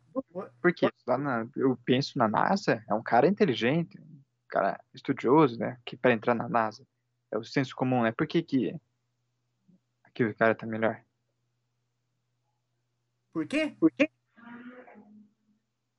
Porque 0.61 0.89
lá 1.05 1.17
na, 1.17 1.47
eu 1.55 1.77
penso 1.85 2.17
na 2.17 2.27
NASA, 2.27 2.83
é 2.87 2.93
um 2.93 3.03
cara 3.03 3.27
inteligente, 3.27 3.99
um 3.99 4.21
cara 4.47 4.79
estudioso, 4.93 5.59
né? 5.59 5.79
Que 5.85 5.95
para 5.95 6.13
entrar 6.13 6.33
na 6.33 6.49
NASA 6.49 6.85
é 7.31 7.37
o 7.37 7.43
senso 7.43 7.75
comum, 7.75 8.03
né? 8.03 8.11
Por 8.11 8.27
que 8.27 8.41
que 8.41 8.75
aqui 10.03 10.23
o 10.23 10.35
cara 10.35 10.55
tá 10.55 10.65
melhor? 10.65 11.03
Por 13.31 13.47
quê? 13.47 13.75
Por 13.79 13.91
quê? 13.91 14.09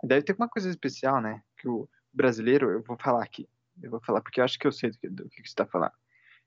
Deve 0.02 0.22
ter 0.22 0.32
alguma 0.32 0.48
coisa 0.48 0.68
especial, 0.68 1.20
né? 1.20 1.42
Que 1.58 1.68
o 1.68 1.88
brasileiro, 2.12 2.70
eu 2.70 2.82
vou 2.82 2.96
falar 2.98 3.22
aqui. 3.22 3.48
Eu 3.82 3.90
vou 3.90 4.00
falar 4.00 4.20
porque 4.20 4.40
eu 4.40 4.44
acho 4.44 4.58
que 4.58 4.66
eu 4.66 4.72
sei 4.72 4.90
do 4.90 4.98
que, 4.98 5.08
do 5.08 5.28
que 5.28 5.36
você 5.36 5.48
está 5.48 5.66
falando. 5.66 5.92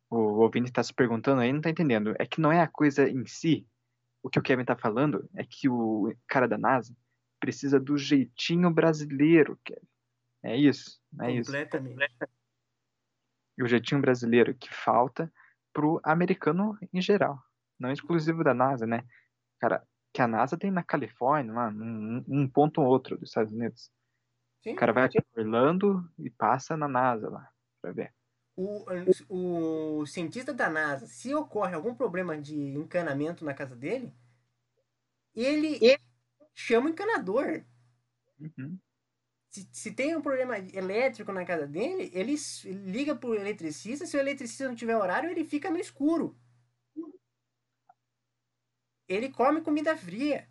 O 0.09 0.41
ouvinte 0.41 0.69
está 0.69 0.83
se 0.83 0.93
perguntando 0.93 1.41
aí, 1.41 1.51
não 1.51 1.59
está 1.59 1.69
entendendo. 1.69 2.15
É 2.19 2.25
que 2.25 2.39
não 2.39 2.51
é 2.51 2.61
a 2.61 2.67
coisa 2.67 3.09
em 3.09 3.25
si. 3.25 3.65
O 4.21 4.29
que 4.29 4.39
o 4.39 4.41
Kevin 4.41 4.61
está 4.61 4.75
falando 4.75 5.27
é 5.35 5.43
que 5.43 5.67
o 5.67 6.13
cara 6.27 6.47
da 6.47 6.57
NASA 6.57 6.95
precisa 7.39 7.79
do 7.79 7.97
jeitinho 7.97 8.69
brasileiro, 8.71 9.59
Kevin. 9.63 9.87
É 10.43 10.55
isso, 10.55 11.01
é 11.19 11.35
Completamente. 11.37 12.03
isso. 12.03 12.31
E 13.57 13.63
o 13.63 13.67
jeitinho 13.67 14.01
brasileiro 14.01 14.53
que 14.53 14.73
falta 14.73 15.31
pro 15.73 15.99
americano 16.03 16.77
em 16.93 17.01
geral. 17.01 17.41
Não 17.79 17.91
exclusivo 17.91 18.43
da 18.43 18.53
NASA, 18.53 18.85
né? 18.85 19.03
Cara, 19.59 19.85
que 20.13 20.21
a 20.21 20.27
NASA 20.27 20.55
tem 20.55 20.69
na 20.69 20.83
Califórnia, 20.83 21.51
lá, 21.51 21.69
um, 21.69 22.23
um 22.27 22.47
ponto 22.47 22.79
ou 22.79 22.87
outro 22.87 23.17
dos 23.17 23.29
Estados 23.29 23.51
Unidos. 23.51 23.91
Sim, 24.61 24.73
o 24.73 24.75
cara 24.75 24.93
vai 24.93 25.09
para 25.09 25.43
Orlando 25.43 26.09
e 26.19 26.29
passa 26.29 26.77
na 26.77 26.87
NASA 26.87 27.29
lá, 27.29 27.49
pra 27.81 27.91
ver. 27.91 28.13
O, 28.55 28.85
o 29.27 30.05
cientista 30.05 30.53
da 30.53 30.69
NASA, 30.69 31.07
se 31.07 31.33
ocorre 31.33 31.73
algum 31.73 31.95
problema 31.95 32.39
de 32.39 32.55
encanamento 32.55 33.43
na 33.43 33.53
casa 33.53 33.75
dele, 33.75 34.13
ele, 35.35 35.79
ele 35.81 35.99
chama 36.53 36.87
o 36.87 36.89
encanador. 36.91 37.65
Uhum. 38.39 38.77
Se, 39.49 39.67
se 39.71 39.91
tem 39.91 40.15
um 40.15 40.21
problema 40.21 40.57
elétrico 40.57 41.31
na 41.31 41.43
casa 41.43 41.65
dele, 41.65 42.11
ele 42.13 42.35
liga 42.85 43.15
pro 43.15 43.33
eletricista. 43.33 44.05
Se 44.05 44.15
o 44.15 44.19
eletricista 44.19 44.67
não 44.67 44.75
tiver 44.75 44.95
horário, 44.95 45.29
ele 45.29 45.43
fica 45.43 45.71
no 45.71 45.79
escuro. 45.79 46.37
Ele 49.07 49.29
come 49.29 49.61
comida 49.61 49.95
fria. 49.97 50.47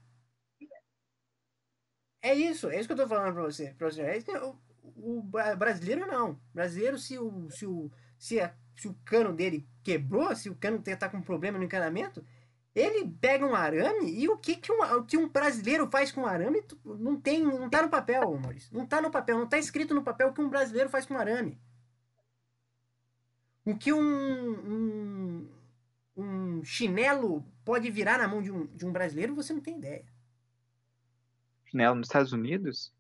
É 2.21 2.35
isso, 2.35 2.71
é 2.71 2.79
isso 2.79 2.87
que 2.87 2.93
eu 2.93 2.97
tô 2.97 3.09
falando 3.09 3.35
pra 3.35 3.43
você. 3.43 3.75
Pra 3.77 3.91
você. 3.91 4.03
É 4.03 4.17
isso 4.17 4.27
que, 4.27 4.37
o, 4.37 4.57
o, 4.97 5.23
brasileiro 5.57 6.07
não. 6.07 6.33
O 6.33 6.39
brasileiro, 6.55 6.99
se 6.99 7.19
o, 7.19 7.51
se 7.51 7.67
o, 7.67 7.91
se, 8.19 8.41
a, 8.41 8.55
se 8.77 8.87
o 8.87 8.95
cano 9.05 9.33
dele 9.33 9.69
quebrou, 9.83 10.35
se 10.37 10.49
o 10.49 10.55
cano 10.55 10.81
tá 10.81 11.09
com 11.09 11.21
problema 11.21 11.59
no 11.59 11.65
encanamento, 11.65 12.25
ele 12.75 13.07
pega 13.21 13.45
um 13.45 13.55
arame 13.55 14.11
e 14.19 14.29
o 14.29 14.39
que, 14.39 14.57
que, 14.57 14.73
um, 14.73 14.81
o 14.81 15.05
que 15.05 15.17
um 15.17 15.29
brasileiro 15.29 15.91
faz 15.91 16.11
com 16.11 16.23
um 16.23 16.27
arame 16.27 16.65
não 16.85 17.21
tem, 17.21 17.43
não 17.43 17.69
tá 17.69 17.83
no 17.83 17.91
papel, 17.91 18.39
Maurício. 18.39 18.73
Não 18.73 18.87
tá 18.87 19.03
no 19.03 19.11
papel, 19.11 19.39
não 19.39 19.49
tá 19.49 19.59
escrito 19.59 19.95
no 19.95 20.03
papel 20.03 20.29
o 20.29 20.33
que 20.33 20.41
um 20.41 20.49
brasileiro 20.49 20.89
faz 20.89 21.05
com 21.05 21.15
um 21.15 21.19
arame. 21.19 21.61
O 23.65 23.77
que 23.77 23.93
um, 23.93 24.01
um, 24.01 25.49
um 26.17 26.65
chinelo 26.65 27.45
pode 27.65 27.91
virar 27.91 28.19
na 28.19 28.29
mão 28.29 28.43
de 28.43 28.51
um, 28.51 28.67
de 28.67 28.87
um 28.87 28.93
brasileiro, 28.93 29.35
você 29.35 29.53
não 29.53 29.61
tem 29.61 29.79
ideia. 29.79 30.05
Chinelo 31.67 31.95
nos 31.95 32.09
Estados 32.09 32.33
Unidos, 32.33 32.93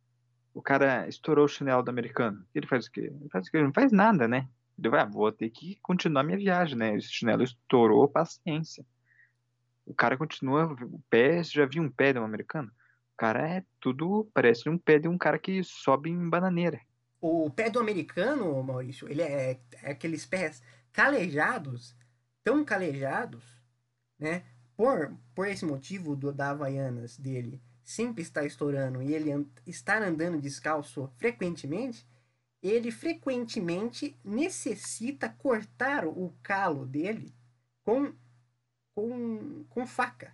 o 0.54 0.62
cara 0.62 1.08
estourou 1.08 1.44
o 1.44 1.48
chinelo 1.48 1.82
do 1.82 1.90
americano. 1.90 2.46
Ele 2.54 2.66
faz 2.66 2.86
o 2.86 2.90
quê? 2.90 3.12
Ele 3.20 3.28
faz 3.30 3.46
o 3.46 3.50
quê? 3.50 3.56
Ele 3.58 3.66
não 3.66 3.72
faz 3.72 3.92
nada, 3.92 4.26
né? 4.26 4.48
Ele 4.78 4.88
vai, 4.88 5.00
ah, 5.00 5.04
vou 5.04 5.30
ter 5.30 5.50
que 5.50 5.78
continuar 5.82 6.22
minha 6.22 6.38
viagem, 6.38 6.76
né? 6.76 6.96
Esse 6.96 7.08
chinelo 7.08 7.42
estourou, 7.42 8.08
paciência. 8.08 8.84
O 9.84 9.94
cara 9.94 10.16
continua, 10.16 10.72
o 10.72 11.02
pé, 11.10 11.42
você 11.42 11.50
já 11.50 11.66
viu 11.66 11.82
um 11.82 11.90
pé 11.90 12.12
de 12.12 12.18
um 12.18 12.24
americano? 12.24 12.68
O 13.14 13.16
cara 13.16 13.48
é 13.48 13.64
tudo, 13.80 14.28
parece 14.32 14.68
um 14.68 14.78
pé 14.78 14.98
de 14.98 15.08
um 15.08 15.18
cara 15.18 15.38
que 15.38 15.62
sobe 15.62 16.10
em 16.10 16.28
bananeira. 16.28 16.80
O 17.20 17.50
pé 17.50 17.70
do 17.70 17.78
americano, 17.78 18.62
Maurício, 18.62 19.08
ele 19.08 19.22
é, 19.22 19.60
é 19.82 19.90
aqueles 19.92 20.26
pés 20.26 20.62
calejados, 20.92 21.96
tão 22.42 22.64
calejados, 22.64 23.44
né? 24.18 24.44
Por, 24.76 25.14
por 25.34 25.46
esse 25.46 25.64
motivo 25.64 26.16
do, 26.16 26.32
da 26.32 26.50
Havaianas 26.50 27.16
dele 27.16 27.62
sempre 27.84 28.22
estar 28.22 28.44
estourando 28.44 29.02
e 29.02 29.12
ele 29.12 29.32
and, 29.32 29.46
estar 29.66 30.02
andando 30.02 30.40
descalço 30.40 31.10
frequentemente, 31.16 32.06
ele 32.62 32.90
frequentemente 32.90 34.16
necessita 34.24 35.28
cortar 35.28 36.06
o 36.06 36.32
calo 36.42 36.86
dele 36.86 37.34
com 37.84 38.14
com, 38.94 39.64
com 39.70 39.86
faca. 39.86 40.32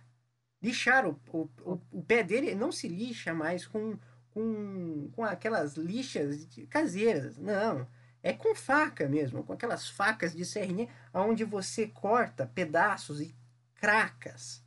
Lixar 0.61 1.07
o, 1.07 1.19
o, 1.31 1.49
o, 1.63 1.81
o 1.91 2.03
pé 2.03 2.23
dele 2.23 2.53
não 2.53 2.71
se 2.71 2.87
lixa 2.87 3.33
mais 3.33 3.65
com, 3.65 3.97
com, 4.31 5.09
com 5.13 5.23
aquelas 5.23 5.75
lixas 5.75 6.47
caseiras. 6.69 7.37
Não. 7.37 7.87
É 8.21 8.33
com 8.33 8.53
faca 8.53 9.07
mesmo, 9.07 9.43
com 9.43 9.53
aquelas 9.53 9.87
facas 9.87 10.35
de 10.35 10.45
serrinha, 10.45 10.89
onde 11.13 11.45
você 11.45 11.87
corta 11.87 12.45
pedaços 12.45 13.21
e 13.21 13.33
cracas. 13.79 14.63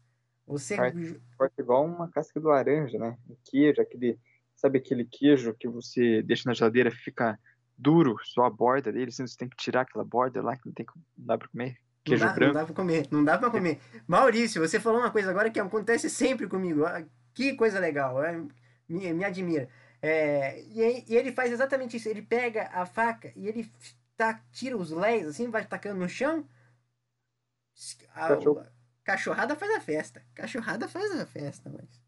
Você 0.47 0.77
corta 1.37 1.63
igual 1.63 1.85
uma 1.85 2.09
casca 2.09 2.41
do 2.41 2.49
laranja, 2.49 2.99
né? 2.99 3.17
O 3.29 3.37
queijo, 3.45 3.81
aquele, 3.81 4.19
sabe 4.57 4.79
aquele 4.79 5.05
queijo 5.05 5.55
que 5.55 5.69
você 5.69 6.23
deixa 6.23 6.49
na 6.49 6.55
geladeira 6.55 6.91
fica 6.91 7.39
duro, 7.79 8.17
só 8.25 8.45
a 8.45 8.51
borda 8.51 8.93
dele, 8.93 9.11
você 9.11 9.25
tem 9.37 9.49
que 9.49 9.57
tirar 9.57 9.83
aquela 9.83 10.05
borda 10.05 10.43
lá 10.43 10.57
que 10.57 10.67
não 10.67 10.73
tem 10.73 10.87
não 11.17 11.27
dá 11.27 11.39
para 11.39 11.49
comer. 11.49 11.77
Queijo 12.05 12.25
não 12.25 12.31
dá, 12.31 12.35
branco. 12.35 12.55
Não 12.55 12.61
dá 12.61 12.67
pra 12.67 12.75
comer, 12.75 13.09
não 13.11 13.25
dá 13.25 13.39
pra 13.39 13.51
comer. 13.51 13.81
Maurício, 14.07 14.61
você 14.61 14.81
falou 14.81 15.01
uma 15.01 15.11
coisa 15.11 15.31
agora 15.31 15.51
que 15.51 15.61
acontece 15.61 16.11
sempre 16.11 16.47
comigo. 16.49 16.85
Ah, 16.85 17.05
que 17.33 17.55
coisa 17.55 17.79
legal, 17.79 18.23
é, 18.23 18.37
me, 18.89 19.13
me 19.13 19.25
admira. 19.25 19.69
É, 20.01 20.61
e, 20.63 21.05
e, 21.09 21.17
ele 21.17 21.31
faz 21.31 21.53
exatamente 21.53 21.97
isso. 21.97 22.09
Ele 22.09 22.23
pega 22.23 22.69
a 22.73 22.85
faca 22.85 23.33
e 23.37 23.47
ele 23.47 23.71
tá, 24.17 24.43
tira 24.51 24.77
os 24.77 24.91
léis 24.91 25.29
assim, 25.29 25.49
vai 25.49 25.65
tacando 25.65 26.01
no 26.01 26.09
chão. 26.09 26.47
A, 28.15 28.29
cachorrada 29.05 29.57
faz 29.57 29.75
a 29.77 29.81
festa. 29.81 30.25
Cachorrada 30.35 30.89
faz 30.89 31.13
a 31.13 31.27
festa, 31.27 31.71
mas. 31.71 32.01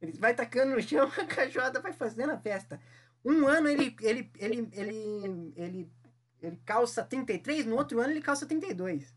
Ele 0.00 0.18
vai 0.18 0.34
tacando 0.34 0.74
no 0.74 0.82
chão, 0.82 1.06
a 1.18 1.26
cachorrada 1.26 1.80
vai 1.80 1.92
fazendo 1.92 2.30
a 2.30 2.38
festa. 2.38 2.80
Um 3.24 3.46
ano 3.46 3.68
ele, 3.68 3.96
ele, 4.00 4.32
ele, 4.38 4.68
ele, 4.72 5.52
ele 5.56 5.92
ele 6.42 6.56
calça 6.64 7.04
33, 7.04 7.66
no 7.66 7.76
outro 7.76 8.00
ano 8.00 8.12
ele 8.12 8.20
calça 8.20 8.44
32. 8.44 9.14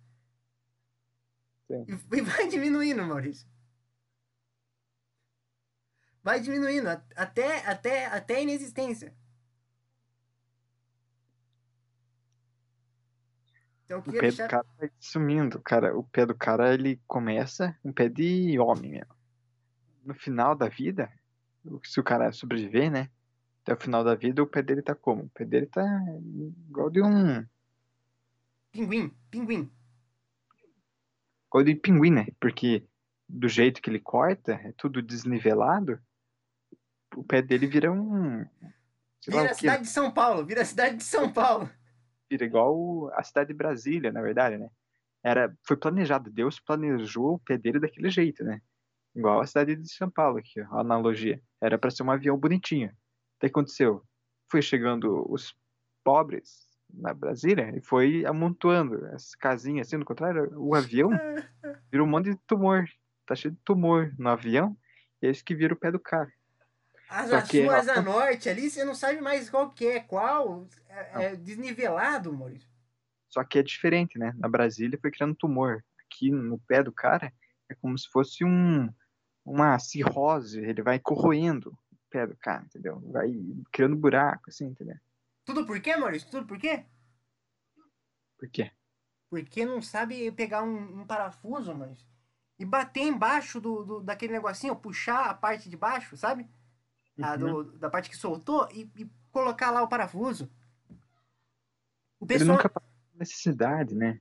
Sim. 1.67 1.85
E, 2.11 2.21
vai 2.21 2.47
diminuindo, 2.47 3.03
Maurício. 3.03 3.47
Vai 6.23 6.39
diminuindo 6.39 6.87
até, 7.15 7.67
até, 7.67 8.05
até 8.05 8.35
a 8.35 8.41
inexistência. 8.41 9.15
Então, 13.85 13.99
o 13.99 14.03
pé 14.03 14.19
deixar... 14.19 14.47
do 14.47 14.49
cara 14.49 14.65
vai 14.79 14.91
sumindo, 14.99 15.59
cara. 15.59 15.97
O 15.97 16.03
pé 16.03 16.25
do 16.25 16.35
cara, 16.35 16.73
ele 16.73 16.99
começa 17.07 17.77
um 17.83 17.93
pé 17.93 18.09
de 18.09 18.57
homem 18.59 18.91
mesmo. 18.91 19.15
No 20.03 20.13
final 20.13 20.55
da 20.55 20.67
vida, 20.67 21.11
se 21.83 21.99
o 21.99 22.03
cara 22.03 22.31
sobreviver, 22.31 22.91
né? 22.91 23.09
até 23.65 23.73
o 23.73 23.77
final 23.77 24.03
da 24.03 24.13
vida, 24.13 24.43
o 24.43 24.47
pé 24.47 24.61
dele 24.61 24.83
tá 24.83 24.93
como? 24.93 25.23
O 25.23 25.29
pé 25.29 25.43
dele 25.43 25.65
tá 25.65 25.83
igual 26.69 26.91
de 26.91 27.01
um. 27.01 27.43
Pinguim, 28.71 29.11
pinguim. 29.31 29.71
Igual 31.47 31.63
de 31.63 31.73
pinguim, 31.73 32.11
né? 32.11 32.27
Porque 32.39 32.85
do 33.27 33.49
jeito 33.49 33.81
que 33.81 33.89
ele 33.89 33.99
corta, 33.99 34.53
é 34.53 34.71
tudo 34.77 35.01
desnivelado, 35.01 35.99
o 37.15 37.23
pé 37.23 37.41
dele 37.41 37.65
vira 37.65 37.91
um. 37.91 38.45
Vira 39.27 39.49
a 39.49 39.53
cidade 39.55 39.83
de 39.83 39.89
São 39.89 40.11
Paulo, 40.11 40.45
vira 40.45 40.61
a 40.61 40.65
cidade 40.65 40.97
de 40.97 41.03
São 41.03 41.33
Paulo. 41.33 41.67
Vira 42.29 42.45
igual 42.45 43.11
a 43.13 43.23
cidade 43.23 43.49
de 43.49 43.53
Brasília, 43.53 44.11
na 44.11 44.21
verdade, 44.21 44.57
né? 44.57 44.69
Era, 45.23 45.55
foi 45.63 45.75
planejado, 45.75 46.29
Deus 46.29 46.59
planejou 46.59 47.35
o 47.35 47.39
pé 47.39 47.57
dele 47.57 47.79
daquele 47.79 48.09
jeito, 48.09 48.43
né? 48.43 48.61
Igual 49.15 49.41
a 49.41 49.47
cidade 49.47 49.75
de 49.75 49.89
São 49.91 50.09
Paulo 50.09 50.37
aqui, 50.37 50.59
a 50.59 50.79
analogia. 50.79 51.41
Era 51.61 51.77
para 51.77 51.89
ser 51.89 52.03
um 52.03 52.11
avião 52.11 52.37
bonitinho 52.37 52.91
que 53.45 53.47
aconteceu? 53.47 54.03
Foi 54.49 54.61
chegando 54.61 55.25
os 55.31 55.55
pobres 56.03 56.67
na 56.93 57.13
Brasília 57.13 57.75
e 57.75 57.81
foi 57.81 58.25
amontoando 58.25 59.05
as 59.07 59.35
casinhas 59.35 59.87
assim, 59.87 59.97
no 59.97 60.05
contrário, 60.05 60.51
o 60.55 60.75
avião 60.75 61.09
virou 61.91 62.07
um 62.07 62.09
monte 62.09 62.31
de 62.31 62.37
tumor. 62.47 62.85
Tá 63.25 63.35
cheio 63.35 63.53
de 63.53 63.59
tumor 63.63 64.13
no 64.17 64.29
avião 64.29 64.77
e 65.21 65.27
é 65.27 65.31
isso 65.31 65.43
que 65.43 65.55
vira 65.55 65.73
o 65.73 65.77
pé 65.77 65.91
do 65.91 65.99
cara. 65.99 66.31
As 67.09 67.47
que, 67.49 67.63
suas 67.63 67.87
a 67.87 68.01
norte 68.01 68.49
ali, 68.49 68.69
você 68.69 68.83
não 68.83 68.95
sabe 68.95 69.21
mais 69.21 69.49
qual 69.49 69.71
que 69.71 69.85
é, 69.85 69.99
qual. 69.99 70.67
É, 70.87 71.25
é 71.25 71.35
desnivelado, 71.35 72.33
Maurício. 72.33 72.69
Só 73.29 73.43
que 73.43 73.59
é 73.59 73.63
diferente, 73.63 74.17
né? 74.17 74.33
Na 74.37 74.47
Brasília 74.47 74.99
foi 74.99 75.11
criando 75.11 75.35
tumor. 75.35 75.83
Aqui 76.05 76.31
no 76.31 76.57
pé 76.59 76.81
do 76.81 76.91
cara 76.91 77.33
é 77.69 77.75
como 77.75 77.97
se 77.97 78.07
fosse 78.09 78.43
um, 78.43 78.89
uma 79.43 79.77
cirrose, 79.77 80.59
ele 80.59 80.81
vai 80.81 80.99
corroendo 80.99 81.77
pé 82.15 82.25
do 82.25 82.37
cara, 82.37 82.63
entendeu? 82.63 83.01
Vai 83.11 83.29
criando 83.71 83.95
buraco, 83.97 84.49
assim, 84.49 84.67
entendeu? 84.67 84.95
Tudo 85.43 85.65
por 85.65 85.79
quê, 85.81 85.97
Maurício? 85.97 86.29
Tudo 86.29 86.47
por 86.47 86.57
quê? 86.57 86.85
Por 88.37 88.49
quê? 88.49 88.71
Porque 89.29 89.65
não 89.65 89.81
sabe 89.81 90.31
pegar 90.31 90.63
um, 90.63 91.01
um 91.01 91.05
parafuso, 91.05 91.75
mas 91.75 92.05
e 92.57 92.63
bater 92.63 93.01
embaixo 93.01 93.59
do, 93.59 93.83
do, 93.83 93.99
daquele 94.01 94.31
negocinho, 94.31 94.75
puxar 94.75 95.25
a 95.25 95.33
parte 95.33 95.69
de 95.69 95.75
baixo, 95.75 96.15
sabe? 96.15 96.47
Do, 97.17 97.57
uhum. 97.57 97.77
da 97.77 97.89
parte 97.89 98.09
que 98.09 98.17
soltou 98.17 98.67
e, 98.71 98.89
e, 98.95 99.09
colocar 99.31 99.71
lá 99.71 99.81
o 99.81 99.87
parafuso. 99.87 100.51
O 102.19 102.25
pessoal... 102.25 102.49
Ele 102.49 102.63
nunca 102.63 102.81
necessidade, 103.13 103.95
né? 103.95 104.19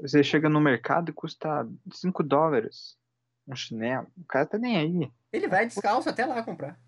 Você 0.00 0.22
chega 0.22 0.48
no 0.48 0.60
mercado 0.60 1.10
e 1.10 1.14
custa 1.14 1.68
5 1.92 2.22
dólares 2.22 2.98
um 3.46 3.56
chinelo. 3.56 4.06
O 4.16 4.24
cara 4.24 4.46
tá 4.46 4.58
nem 4.58 4.76
aí. 4.76 5.12
Ele 5.32 5.48
vai 5.48 5.66
descalço 5.66 6.08
até 6.08 6.26
lá 6.26 6.42
comprar. 6.42 6.78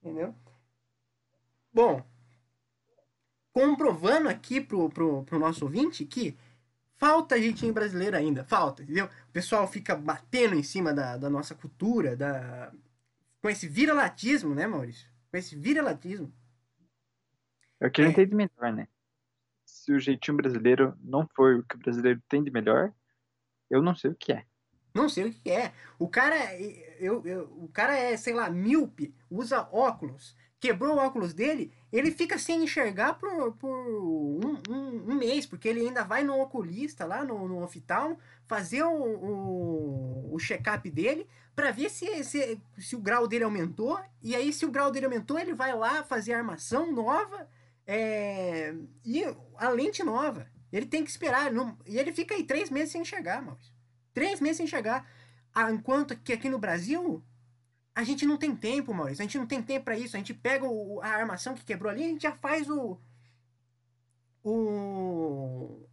Entendeu? 0.00 0.34
Bom, 1.72 2.02
comprovando 3.52 4.28
aqui 4.28 4.60
pro, 4.60 4.88
pro, 4.88 5.24
pro 5.24 5.38
nosso 5.38 5.64
ouvinte 5.64 6.04
que 6.04 6.36
falta 6.96 7.38
jeitinho 7.38 7.72
brasileiro 7.72 8.16
ainda, 8.16 8.44
falta, 8.44 8.82
entendeu? 8.82 9.06
O 9.06 9.32
pessoal 9.32 9.66
fica 9.66 9.94
batendo 9.94 10.54
em 10.54 10.62
cima 10.62 10.92
da, 10.92 11.16
da 11.16 11.30
nossa 11.30 11.54
cultura, 11.54 12.16
da 12.16 12.72
com 13.40 13.50
esse 13.50 13.68
vira-latismo, 13.68 14.54
né, 14.54 14.66
Maurício? 14.66 15.08
Com 15.30 15.36
esse 15.36 15.54
vira-latismo. 15.54 16.32
É 17.78 17.86
o 17.86 17.90
que 17.90 18.00
a 18.00 18.04
gente 18.04 18.14
é. 18.14 18.16
tem 18.16 18.28
de 18.28 18.34
melhor, 18.34 18.72
né? 18.72 18.88
Se 19.64 19.92
o 19.92 20.00
jeitinho 20.00 20.36
brasileiro 20.36 20.96
não 21.00 21.28
for 21.28 21.56
o 21.56 21.62
que 21.62 21.76
o 21.76 21.78
brasileiro 21.78 22.20
tem 22.28 22.42
de 22.42 22.50
melhor, 22.50 22.92
eu 23.70 23.82
não 23.82 23.94
sei 23.94 24.10
o 24.10 24.16
que 24.16 24.32
é. 24.32 24.44
Não 24.94 25.08
sei 25.08 25.26
o 25.26 25.32
que 25.32 25.50
é. 25.50 25.72
O 25.98 26.08
cara, 26.08 26.58
eu, 26.98 27.24
eu, 27.26 27.44
o 27.56 27.68
cara 27.68 27.94
é, 27.94 28.16
sei 28.16 28.32
lá, 28.32 28.48
míope, 28.48 29.14
usa 29.30 29.68
óculos, 29.70 30.34
quebrou 30.66 30.96
o 30.96 30.98
óculos 30.98 31.32
dele, 31.32 31.72
ele 31.92 32.10
fica 32.10 32.38
sem 32.38 32.64
enxergar 32.64 33.14
por, 33.14 33.52
por 33.52 33.70
um, 33.70 34.60
um, 34.68 35.12
um 35.12 35.14
mês, 35.14 35.46
porque 35.46 35.68
ele 35.68 35.80
ainda 35.80 36.02
vai 36.02 36.24
no 36.24 36.40
oculista 36.40 37.04
lá 37.04 37.24
no, 37.24 37.46
no 37.46 37.62
oftalmo 37.62 38.18
fazer 38.46 38.82
o, 38.82 38.90
o, 38.90 40.34
o 40.34 40.38
check-up 40.38 40.90
dele 40.90 41.26
para 41.54 41.70
ver 41.70 41.88
se, 41.88 42.24
se, 42.24 42.60
se 42.78 42.96
o 42.96 43.00
grau 43.00 43.28
dele 43.28 43.44
aumentou. 43.44 43.98
E 44.22 44.34
aí, 44.34 44.52
se 44.52 44.66
o 44.66 44.70
grau 44.70 44.90
dele 44.90 45.06
aumentou, 45.06 45.38
ele 45.38 45.54
vai 45.54 45.74
lá 45.74 46.02
fazer 46.02 46.32
a 46.32 46.38
armação 46.38 46.92
nova 46.92 47.48
é, 47.86 48.74
e 49.04 49.22
a 49.56 49.68
lente 49.68 50.02
nova. 50.02 50.48
Ele 50.72 50.86
tem 50.86 51.04
que 51.04 51.10
esperar. 51.10 51.52
Não, 51.52 51.78
e 51.86 51.96
ele 51.96 52.12
fica 52.12 52.34
aí 52.34 52.42
três 52.42 52.70
meses 52.70 52.90
sem 52.90 53.02
enxergar, 53.02 53.40
Maurício. 53.40 53.72
Três 54.12 54.40
meses 54.40 54.56
sem 54.56 54.64
enxergar. 54.64 55.08
Ah, 55.54 55.70
enquanto 55.70 56.16
que 56.16 56.32
aqui 56.32 56.50
no 56.50 56.58
Brasil, 56.58 57.22
a 57.96 58.04
gente 58.04 58.26
não 58.26 58.36
tem 58.36 58.54
tempo, 58.54 58.92
Maurício. 58.92 59.22
A 59.22 59.24
gente 59.24 59.38
não 59.38 59.46
tem 59.46 59.62
tempo 59.62 59.86
para 59.86 59.98
isso. 59.98 60.14
A 60.14 60.18
gente 60.18 60.34
pega 60.34 60.66
o, 60.66 61.00
a 61.00 61.08
armação 61.08 61.54
que 61.54 61.64
quebrou 61.64 61.90
ali, 61.90 62.04
a 62.04 62.08
gente 62.08 62.22
já 62.22 62.32
faz 62.32 62.68
o. 62.68 63.00
O. 64.44 65.88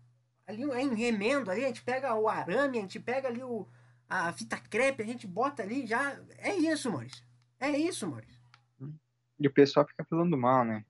Ali 0.46 0.64
em 0.64 0.94
remendo 0.94 1.50
ali, 1.50 1.64
a 1.64 1.68
gente 1.68 1.82
pega 1.82 2.14
o 2.14 2.28
arame, 2.28 2.78
a 2.78 2.82
gente 2.82 3.00
pega 3.00 3.30
ali 3.30 3.42
o, 3.42 3.66
a 4.10 4.34
fita 4.34 4.58
crepe, 4.58 5.02
a 5.02 5.06
gente 5.06 5.26
bota 5.26 5.64
ali 5.64 5.88
já. 5.88 6.20
É 6.40 6.54
isso, 6.54 6.92
Maurício. 6.92 7.24
É 7.58 7.70
isso, 7.70 8.06
Maurício. 8.06 8.38
E 9.40 9.48
o 9.48 9.54
pessoal 9.54 9.88
fica 9.88 10.04
falando 10.04 10.38
mal, 10.38 10.66
né? 10.66 10.84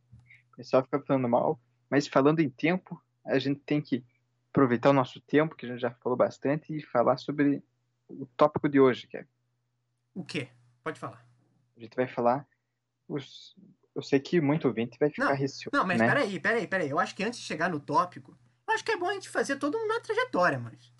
O 0.53 0.55
pessoal 0.57 0.83
fica 0.83 0.99
falando 0.99 1.29
mal, 1.29 1.61
mas 1.91 2.07
falando 2.07 2.39
em 2.39 2.49
tempo, 2.49 2.99
a 3.23 3.37
gente 3.37 3.59
tem 3.59 3.79
que 3.79 4.03
aproveitar 4.49 4.89
o 4.89 4.93
nosso 4.93 5.21
tempo, 5.21 5.55
que 5.55 5.67
a 5.67 5.69
gente 5.69 5.79
já 5.79 5.91
falou 5.91 6.17
bastante, 6.17 6.75
e 6.75 6.81
falar 6.81 7.17
sobre 7.17 7.63
o 8.09 8.25
tópico 8.35 8.67
de 8.67 8.79
hoje, 8.79 9.07
que 9.07 9.17
é... 9.17 9.27
O 10.15 10.23
quê? 10.23 10.49
Pode 10.83 10.99
falar. 10.99 11.25
A 11.75 11.79
gente 11.79 11.95
vai 11.95 12.07
falar... 12.07 12.47
Os... 13.07 13.55
Eu 13.95 14.01
sei 14.01 14.19
que 14.19 14.41
muito 14.41 14.67
ouvinte 14.67 14.97
vai 14.99 15.09
ficar 15.09 15.33
receoso, 15.33 15.69
Não, 15.71 15.85
mas 15.85 15.99
né? 15.99 16.07
peraí, 16.07 16.39
peraí, 16.39 16.67
peraí. 16.67 16.89
Eu 16.89 16.99
acho 16.99 17.15
que 17.15 17.23
antes 17.23 17.39
de 17.39 17.45
chegar 17.45 17.69
no 17.69 17.79
tópico, 17.79 18.35
eu 18.67 18.73
acho 18.73 18.83
que 18.83 18.91
é 18.91 18.97
bom 18.97 19.07
a 19.07 19.13
gente 19.13 19.29
fazer 19.29 19.57
toda 19.57 19.77
uma 19.77 19.99
trajetória, 20.01 20.59
mas... 20.59 20.91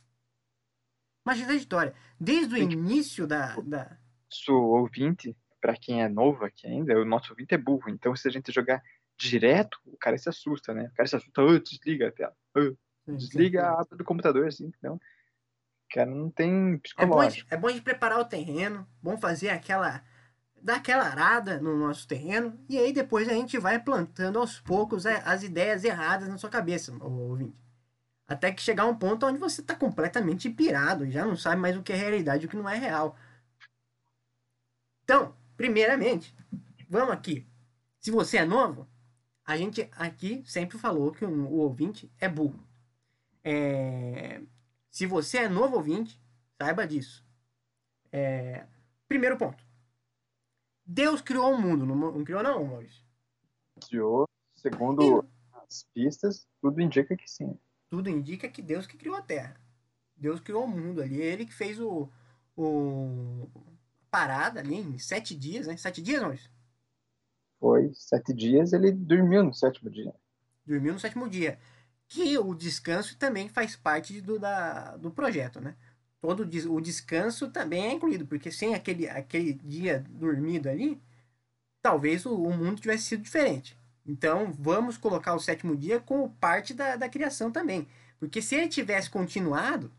Uma 1.26 1.36
trajetória. 1.36 1.96
Desde 2.20 2.54
o 2.54 2.58
início 2.58 3.26
da... 3.26 3.56
da... 3.62 3.98
Nosso 4.30 4.54
ouvinte, 4.54 5.36
para 5.60 5.76
quem 5.76 6.04
é 6.04 6.10
novo 6.10 6.44
aqui 6.46 6.68
ainda, 6.68 7.00
o 7.00 7.06
nosso 7.06 7.32
ouvinte 7.32 7.56
é 7.56 7.58
burro. 7.58 7.90
Então, 7.90 8.16
se 8.16 8.28
a 8.28 8.32
gente 8.32 8.52
jogar 8.52 8.84
direto, 9.18 9.80
o 9.86 9.98
cara 9.98 10.18
se 10.18 10.30
assusta, 10.30 10.74
né? 10.74 10.90
O 10.92 10.94
cara 10.94 11.08
se 11.08 11.16
assusta, 11.16 11.42
oh, 11.42 11.60
desliga 11.60 12.10
a 12.10 12.12
tela. 12.12 12.36
Oh, 12.56 12.76
desliga 13.12 13.66
a 13.66 13.82
aba 13.82 13.96
do 13.96 14.04
computador, 14.04 14.48
assim, 14.48 14.72
não. 14.82 15.00
Cara 15.94 16.10
não 16.10 16.32
tem 16.32 16.80
psicológico. 16.80 17.48
É 17.54 17.56
bom, 17.56 17.68
de, 17.68 17.70
é 17.70 17.72
bom 17.72 17.78
de 17.78 17.82
preparar 17.82 18.20
o 18.20 18.26
terreno, 18.26 18.88
bom 19.00 19.16
fazer 19.16 19.50
aquela 19.50 20.04
dar 20.60 20.78
aquela 20.78 21.04
arada 21.04 21.60
no 21.60 21.78
nosso 21.78 22.08
terreno 22.08 22.58
e 22.70 22.78
aí 22.78 22.94
depois 22.94 23.28
a 23.28 23.34
gente 23.34 23.60
vai 23.60 23.78
plantando 23.78 24.40
aos 24.40 24.60
poucos 24.60 25.06
as 25.06 25.44
ideias 25.44 25.84
erradas 25.84 26.28
na 26.28 26.38
sua 26.38 26.50
cabeça, 26.50 26.92
ouvinte. 27.00 27.56
Até 28.26 28.52
que 28.52 28.62
chegar 28.62 28.86
um 28.86 28.96
ponto 28.96 29.26
onde 29.28 29.38
você 29.38 29.62
está 29.62 29.76
completamente 29.76 30.50
pirado, 30.50 31.12
já 31.12 31.26
não 31.26 31.36
sabe 31.36 31.62
mais 31.62 31.78
o 31.78 31.84
que 31.84 31.94
é 31.94 31.96
realidade 31.96 32.44
e 32.44 32.48
o 32.48 32.50
que 32.50 32.56
não 32.56 32.68
é 32.68 32.78
real. 32.78 33.16
Então, 35.04 35.36
primeiramente, 35.56 36.34
vamos 36.90 37.14
aqui. 37.14 37.46
Se 38.00 38.10
você 38.10 38.38
é 38.38 38.46
novo, 38.46 38.88
a 39.46 39.58
gente 39.58 39.88
aqui 39.92 40.42
sempre 40.48 40.78
falou 40.80 41.12
que 41.12 41.26
o, 41.26 41.30
o 41.30 41.58
ouvinte 41.58 42.10
é 42.18 42.30
burro. 42.30 42.66
É, 43.44 44.42
se 44.94 45.08
você 45.08 45.40
é 45.40 45.50
novo 45.50 45.78
ouvinte, 45.78 46.22
saiba 46.62 46.86
disso. 46.86 47.26
É, 48.12 48.64
primeiro 49.08 49.36
ponto. 49.36 49.66
Deus 50.86 51.20
criou 51.20 51.52
o 51.52 51.60
mundo, 51.60 51.84
não, 51.84 51.96
não 51.96 52.24
criou 52.24 52.44
não, 52.44 52.64
Maurício? 52.64 53.04
Criou, 53.88 54.30
segundo 54.56 55.26
e... 55.26 55.58
as 55.58 55.84
pistas, 55.96 56.48
tudo 56.62 56.80
indica 56.80 57.18
que 57.18 57.28
sim. 57.28 57.60
Tudo 57.90 58.08
indica 58.08 58.48
que 58.48 58.62
Deus 58.62 58.86
que 58.86 58.96
criou 58.96 59.16
a 59.16 59.22
Terra. 59.24 59.60
Deus 60.16 60.40
criou 60.40 60.66
o 60.66 60.68
mundo 60.68 61.02
ali. 61.02 61.20
Ele 61.20 61.48
que 61.48 61.54
fez 61.54 61.80
o, 61.80 62.08
o 62.56 63.50
parada 64.12 64.60
ali 64.60 64.76
em 64.76 65.00
sete 65.00 65.36
dias, 65.36 65.66
né? 65.66 65.76
Sete 65.76 66.04
dias, 66.04 66.22
Maurício? 66.22 66.52
Foi 67.60 67.92
sete 67.96 68.32
dias, 68.32 68.74
ele 68.74 68.92
dormiu 68.92 69.44
no 69.44 69.54
sétimo 69.56 69.90
dia. 69.90 70.14
Dormiu 70.64 70.94
no 70.94 71.00
sétimo 71.00 71.28
dia. 71.28 71.58
Que 72.08 72.38
o 72.38 72.54
descanso 72.54 73.18
também 73.18 73.50
faz 73.50 73.76
parte 73.76 74.22
do, 74.22 74.40
da, 74.40 74.96
do 74.98 75.12
projeto, 75.12 75.60
né? 75.60 75.76
Todo 76.22 76.44
o 76.44 76.82
descanso 76.82 77.50
também 77.50 77.86
é 77.86 77.92
incluído, 77.92 78.26
porque 78.26 78.52
sem 78.52 78.74
aquele, 78.74 79.10
aquele 79.10 79.54
dia 79.54 80.06
dormido 80.10 80.70
ali, 80.70 81.02
talvez 81.82 82.26
o, 82.26 82.34
o 82.34 82.56
mundo 82.56 82.80
tivesse 82.80 83.04
sido 83.04 83.24
diferente. 83.24 83.78
Então, 84.06 84.52
vamos 84.54 84.98
colocar 84.98 85.34
o 85.34 85.40
sétimo 85.40 85.76
dia 85.76 86.00
como 86.00 86.30
parte 86.36 86.74
da, 86.74 86.96
da 86.96 87.10
criação 87.10 87.52
também. 87.52 87.88
Porque 88.20 88.42
se 88.42 88.56
ele 88.56 88.68
tivesse 88.70 89.10
continuado, 89.10 89.92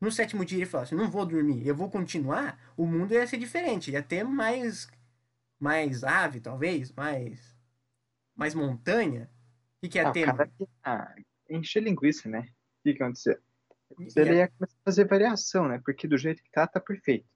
no 0.00 0.12
sétimo 0.12 0.44
dia 0.44 0.58
ele 0.58 0.66
falasse, 0.66 0.94
não 0.94 1.10
vou 1.10 1.24
dormir, 1.24 1.66
eu 1.66 1.74
vou 1.74 1.90
continuar, 1.90 2.58
o 2.76 2.86
mundo 2.86 3.14
ia 3.14 3.26
ser 3.26 3.38
diferente, 3.38 3.90
ia 3.90 4.02
ter 4.02 4.22
mais 4.22 4.88
mais 5.58 6.04
ave, 6.04 6.40
talvez, 6.40 6.92
mais 6.92 7.56
mais 8.36 8.54
montanha. 8.54 9.30
O 9.78 9.80
que, 9.80 9.88
que 9.88 9.98
ia 9.98 10.08
ah, 10.08 10.12
ter? 10.12 10.26
Cara, 10.26 10.50
ah, 10.82 11.14
encher 11.48 11.82
linguiça, 11.82 12.28
né? 12.28 12.40
O 12.40 12.82
que, 12.82 12.94
que 12.94 13.02
acontecer? 13.02 13.40
Ele 14.16 14.36
ia 14.36 14.48
começar 14.48 14.76
a 14.76 14.84
fazer 14.84 15.06
variação, 15.06 15.68
né? 15.68 15.80
Porque 15.84 16.08
do 16.08 16.18
jeito 16.18 16.42
que 16.42 16.50
tá, 16.50 16.66
tá 16.66 16.80
perfeito. 16.80 17.26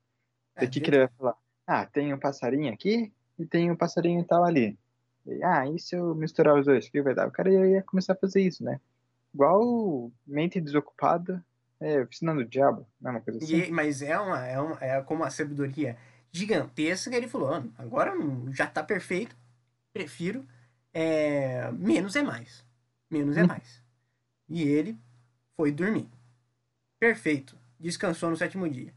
É, 0.56 0.64
o 0.64 0.70
que, 0.70 0.80
que 0.80 0.90
ele 0.90 0.98
vai 0.98 1.08
falar? 1.16 1.36
Ah, 1.66 1.86
tem 1.86 2.12
um 2.12 2.18
passarinho 2.18 2.72
aqui 2.72 3.12
e 3.38 3.46
tem 3.46 3.70
um 3.70 3.76
passarinho 3.76 4.24
tal 4.24 4.44
ali. 4.44 4.78
E, 5.26 5.42
ah, 5.44 5.66
e 5.68 5.78
se 5.78 5.94
eu 5.94 6.14
misturar 6.14 6.58
os 6.58 6.66
dois, 6.66 6.86
o 6.86 6.90
que 6.90 7.02
vai 7.02 7.14
dar? 7.14 7.28
O 7.28 7.30
cara 7.30 7.50
ia, 7.50 7.66
ia 7.66 7.82
começar 7.82 8.14
a 8.14 8.16
fazer 8.16 8.42
isso, 8.42 8.64
né? 8.64 8.80
Igual 9.32 10.10
mente 10.26 10.60
desocupada, 10.60 11.44
é, 11.80 12.00
oficina 12.00 12.34
do 12.34 12.44
diabo, 12.44 12.86
não 13.00 13.10
é 13.10 13.14
uma 13.14 13.20
coisa 13.20 13.38
assim? 13.38 13.56
E, 13.56 13.70
mas 13.70 14.02
é, 14.02 14.18
uma, 14.18 14.46
é, 14.46 14.60
uma, 14.60 14.78
é 14.80 15.00
como 15.02 15.22
a 15.22 15.30
sabedoria 15.30 15.96
gigantesca, 16.32 17.14
ele 17.14 17.28
falou, 17.28 17.62
agora 17.76 18.12
já 18.52 18.66
tá 18.66 18.82
perfeito, 18.82 19.36
prefiro, 19.92 20.46
é, 20.92 21.70
menos 21.72 22.16
é 22.16 22.22
mais. 22.22 22.64
Menos 23.10 23.36
é 23.36 23.44
hum. 23.44 23.46
mais. 23.46 23.82
E 24.48 24.62
ele 24.62 24.98
foi 25.56 25.70
dormir. 25.70 26.08
Perfeito. 26.98 27.58
Descansou 27.78 28.30
no 28.30 28.36
sétimo 28.36 28.68
dia. 28.68 28.94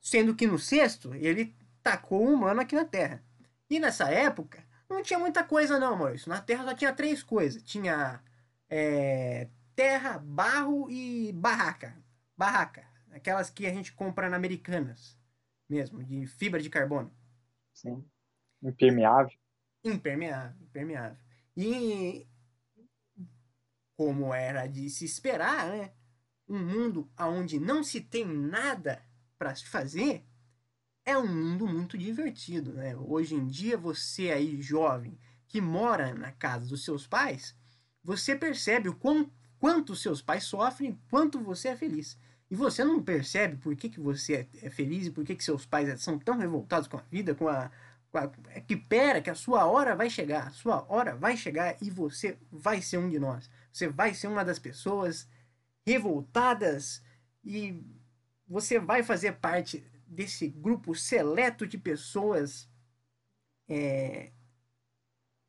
Sendo 0.00 0.34
que 0.34 0.46
no 0.46 0.58
sexto, 0.58 1.14
ele 1.14 1.54
tacou 1.82 2.26
o 2.26 2.34
humano 2.34 2.60
aqui 2.60 2.74
na 2.74 2.84
Terra. 2.84 3.22
E 3.68 3.78
nessa 3.78 4.10
época, 4.10 4.64
não 4.88 5.02
tinha 5.02 5.18
muita 5.18 5.42
coisa 5.42 5.78
não, 5.78 5.96
Maurício. 5.96 6.28
Na 6.28 6.40
Terra 6.40 6.64
só 6.64 6.74
tinha 6.74 6.92
três 6.92 7.22
coisas. 7.22 7.62
Tinha 7.62 8.22
é, 8.68 9.48
terra, 9.74 10.18
barro 10.18 10.90
e 10.90 11.32
barraca. 11.32 11.96
Barraca. 12.36 12.86
Aquelas 13.10 13.50
que 13.50 13.66
a 13.66 13.72
gente 13.72 13.92
compra 13.92 14.28
na 14.28 14.36
Americanas 14.36 15.16
mesmo, 15.68 16.02
de 16.02 16.26
fibra 16.26 16.60
de 16.60 16.70
carbono. 16.70 17.12
Sim. 17.72 18.04
Impermeável. 18.62 19.36
Impermeável, 19.84 20.56
impermeável. 20.62 21.18
E 21.56 22.26
como 23.96 24.32
era 24.34 24.66
de 24.66 24.88
se 24.90 25.04
esperar, 25.04 25.68
né? 25.68 25.92
Um 26.48 26.58
mundo 26.58 27.10
onde 27.18 27.58
não 27.58 27.82
se 27.82 28.00
tem 28.00 28.24
nada 28.24 29.02
para 29.38 29.54
se 29.54 29.66
fazer 29.66 30.24
é 31.04 31.16
um 31.16 31.26
mundo 31.26 31.66
muito 31.66 31.96
divertido, 31.96 32.72
né? 32.72 32.96
Hoje 32.96 33.34
em 33.34 33.46
dia 33.46 33.76
você 33.76 34.30
aí 34.30 34.60
jovem 34.60 35.18
que 35.48 35.60
mora 35.60 36.14
na 36.14 36.32
casa 36.32 36.66
dos 36.66 36.84
seus 36.84 37.06
pais, 37.06 37.56
você 38.02 38.36
percebe 38.36 38.88
o 38.88 38.94
quão, 38.94 39.30
quanto 39.58 39.96
seus 39.96 40.20
pais 40.20 40.44
sofrem, 40.44 40.98
quanto 41.10 41.40
você 41.40 41.68
é 41.68 41.76
feliz. 41.76 42.18
E 42.50 42.54
você 42.54 42.84
não 42.84 43.02
percebe 43.02 43.56
por 43.56 43.74
que, 43.74 43.88
que 43.88 44.00
você 44.00 44.48
é, 44.62 44.66
é 44.66 44.70
feliz 44.70 45.06
e 45.06 45.10
por 45.10 45.24
que, 45.24 45.34
que 45.34 45.42
seus 45.42 45.66
pais 45.66 46.00
são 46.00 46.18
tão 46.18 46.38
revoltados 46.38 46.86
com 46.88 46.96
a 46.96 47.02
vida, 47.10 47.34
com 47.34 47.48
a, 47.48 47.70
com 48.10 48.18
a. 48.18 48.28
Que 48.60 48.76
pera, 48.76 49.20
que 49.20 49.30
a 49.30 49.34
sua 49.34 49.64
hora 49.66 49.96
vai 49.96 50.08
chegar. 50.08 50.46
A 50.46 50.50
sua 50.50 50.86
hora 50.88 51.16
vai 51.16 51.36
chegar 51.36 51.76
e 51.82 51.90
você 51.90 52.38
vai 52.52 52.80
ser 52.80 52.98
um 52.98 53.08
de 53.08 53.18
nós. 53.18 53.50
Você 53.76 53.88
vai 53.88 54.14
ser 54.14 54.28
uma 54.28 54.42
das 54.42 54.58
pessoas 54.58 55.28
revoltadas 55.84 57.02
e 57.44 57.84
você 58.48 58.78
vai 58.78 59.02
fazer 59.02 59.32
parte 59.32 59.80
desse 60.06 60.48
grupo 60.48 60.94
seleto 60.94 61.66
de 61.66 61.76
pessoas, 61.76 62.70
é, 63.68 64.32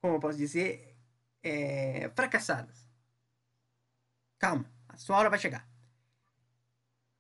como 0.02 0.16
eu 0.16 0.20
posso 0.20 0.38
dizer, 0.38 0.98
é, 1.42 2.12
fracassadas. 2.18 2.86
Calma, 4.38 4.70
a 4.90 4.98
sua 4.98 5.16
hora 5.16 5.30
vai 5.30 5.40
chegar. 5.40 5.66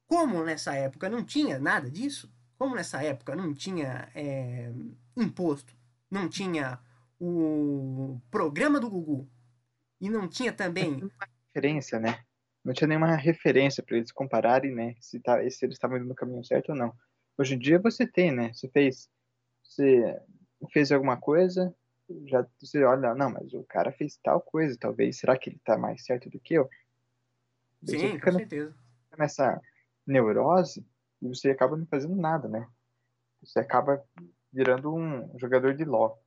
Como 0.08 0.43
nessa 0.43 0.76
época 0.76 1.10
não 1.10 1.24
tinha 1.24 1.58
nada 1.58 1.89
disso, 1.89 2.30
como 2.58 2.76
nessa 2.76 3.02
época 3.02 3.34
não 3.34 3.54
tinha 3.54 4.12
é, 4.13 4.74
imposto, 5.15 5.74
não 6.12 6.28
tinha 6.28 6.78
o 7.17 8.20
programa 8.30 8.78
do 8.78 8.89
Gugu 8.89 9.37
e 10.00 10.10
não 10.10 10.28
tinha 10.28 10.54
também 10.54 11.10
referência, 11.48 12.00
né? 12.00 12.24
Não 12.64 12.74
tinha 12.74 12.88
nenhuma 12.88 13.16
referência 13.16 13.82
para 13.82 13.98
eles 13.98 14.12
compararem, 14.12 14.74
né? 14.74 14.96
Se, 15.00 15.20
tá, 15.20 15.38
se 15.50 15.66
eles 15.66 15.76
estavam 15.76 15.98
indo 15.98 16.08
no 16.08 16.16
caminho 16.16 16.44
certo 16.44 16.70
ou 16.70 16.76
não. 16.76 16.94
Hoje 17.38 17.56
em 17.56 17.60
dia 17.60 17.80
você 17.80 18.06
tem, 18.06 18.32
né? 18.32 18.52
Você 18.54 18.68
fez, 18.68 19.10
você 19.64 20.20
fez 20.72 20.92
alguma 20.92 21.18
coisa, 21.18 21.74
já 22.26 22.46
você 22.60 22.84
olha, 22.84 23.14
não, 23.16 23.30
mas 23.30 23.54
o 23.54 23.64
cara 23.64 23.92
fez 23.92 24.18
tal 24.18 24.42
coisa, 24.42 24.78
talvez, 24.80 25.20
será 25.20 25.38
que 25.38 25.50
ele 25.50 25.62
tá 25.64 25.78
mais 25.78 26.04
certo 26.06 26.30
do 26.30 26.40
que 26.40 26.56
eu? 26.56 26.70
Sim, 27.86 28.20
com 28.20 28.32
certeza. 28.32 28.76
Nessa 29.18 29.62
neurose 30.06 30.86
e 31.22 31.28
você 31.28 31.50
acaba 31.50 31.76
não 31.76 31.86
fazendo 31.86 32.16
nada, 32.16 32.48
né? 32.48 32.68
Você 33.42 33.60
acaba 33.60 34.04
virando 34.52 34.94
um 34.94 35.38
jogador 35.40 35.76
de 35.76 35.84
LoL. 35.84 36.22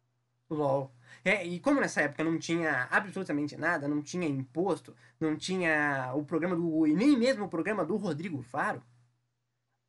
LoL. 0.54 0.92
É, 1.24 1.46
e 1.46 1.60
como 1.60 1.80
nessa 1.80 2.02
época 2.02 2.24
não 2.24 2.38
tinha 2.38 2.88
absolutamente 2.90 3.56
nada, 3.56 3.86
não 3.86 4.02
tinha 4.02 4.26
imposto, 4.26 4.96
não 5.18 5.36
tinha 5.36 6.12
o 6.14 6.24
programa 6.24 6.56
do 6.56 6.62
Google 6.62 6.88
e 6.88 6.94
nem 6.94 7.16
mesmo 7.16 7.44
o 7.44 7.48
programa 7.48 7.84
do 7.84 7.96
Rodrigo 7.96 8.42
Faro, 8.42 8.82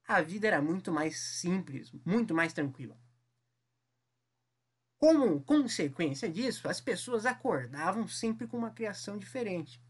a 0.07 0.21
vida 0.21 0.47
era 0.47 0.61
muito 0.61 0.91
mais 0.91 1.19
simples, 1.19 1.91
muito 2.05 2.33
mais 2.33 2.51
tranquila. 2.51 2.97
Como 4.97 5.41
consequência 5.41 6.29
disso, 6.29 6.67
as 6.67 6.81
pessoas 6.81 7.25
acordavam 7.25 8.07
sempre 8.07 8.45
com 8.45 8.57
uma 8.57 8.71
criação 8.71 9.17
diferente. 9.17 9.81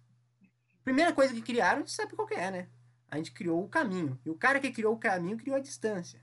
Primeira 0.84 1.12
coisa 1.12 1.34
que 1.34 1.42
criaram, 1.42 1.78
a 1.78 1.80
gente 1.80 1.92
sabe 1.92 2.16
qual 2.16 2.28
é, 2.32 2.50
né? 2.50 2.70
A 3.10 3.18
gente 3.18 3.32
criou 3.32 3.64
o 3.64 3.68
caminho. 3.68 4.20
E 4.26 4.30
o 4.30 4.36
cara 4.36 4.60
que 4.60 4.72
criou 4.72 4.94
o 4.94 5.00
caminho 5.00 5.38
criou 5.38 5.58
a 5.58 5.60
distância. 5.60 6.22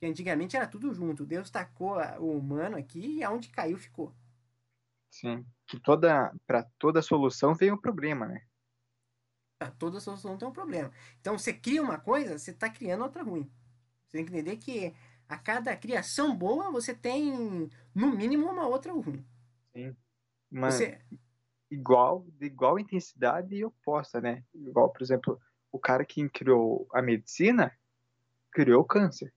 Porque 0.00 0.10
antigamente 0.10 0.56
era 0.56 0.66
tudo 0.66 0.94
junto. 0.94 1.26
Deus 1.26 1.50
tacou 1.50 1.98
o 2.18 2.38
humano 2.38 2.74
aqui 2.78 3.18
e 3.18 3.22
aonde 3.22 3.50
caiu 3.50 3.76
ficou. 3.76 4.14
Sim. 5.10 5.44
Que 5.66 5.78
toda 5.78 6.34
para 6.46 6.62
toda 6.78 7.02
solução 7.02 7.54
vem 7.54 7.70
um 7.70 7.76
problema, 7.76 8.26
né? 8.26 8.42
Para 9.58 9.70
toda 9.72 10.00
solução 10.00 10.38
tem 10.38 10.48
um 10.48 10.52
problema. 10.52 10.90
Então 11.20 11.36
você 11.36 11.52
cria 11.52 11.82
uma 11.82 11.98
coisa, 11.98 12.38
você 12.38 12.50
está 12.50 12.70
criando 12.70 13.02
outra 13.02 13.22
ruim. 13.22 13.52
Você 14.06 14.16
tem 14.16 14.24
que 14.24 14.32
entender 14.32 14.56
que 14.56 14.94
a 15.28 15.36
cada 15.36 15.76
criação 15.76 16.34
boa 16.34 16.72
você 16.72 16.94
tem 16.94 17.68
no 17.94 18.10
mínimo 18.10 18.50
uma 18.50 18.66
outra 18.66 18.94
ruim. 18.94 19.22
Sim. 19.74 19.94
Mas 20.50 20.76
você... 20.76 20.98
igual, 21.70 22.26
de 22.38 22.46
igual 22.46 22.78
intensidade 22.78 23.54
e 23.54 23.62
oposta, 23.66 24.18
né? 24.18 24.42
Igual, 24.54 24.90
por 24.90 25.02
exemplo, 25.02 25.38
o 25.70 25.78
cara 25.78 26.06
que 26.06 26.26
criou 26.30 26.88
a 26.90 27.02
medicina 27.02 27.70
criou 28.50 28.80
o 28.80 28.86
câncer. 28.86 29.30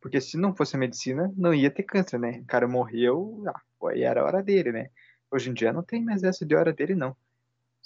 Porque 0.00 0.20
se 0.20 0.36
não 0.36 0.54
fosse 0.54 0.76
a 0.76 0.78
medicina, 0.78 1.32
não 1.36 1.52
ia 1.52 1.70
ter 1.70 1.82
câncer, 1.82 2.18
né? 2.18 2.38
O 2.40 2.46
cara 2.46 2.68
morreu, 2.68 3.42
ah, 3.48 3.60
aí 3.88 4.02
era 4.02 4.20
a 4.20 4.24
hora 4.24 4.42
dele, 4.42 4.72
né? 4.72 4.90
Hoje 5.30 5.50
em 5.50 5.54
dia 5.54 5.72
não 5.72 5.82
tem 5.82 6.02
mais 6.02 6.22
essa 6.22 6.46
de 6.46 6.54
hora 6.54 6.72
dele, 6.72 6.94
não. 6.94 7.16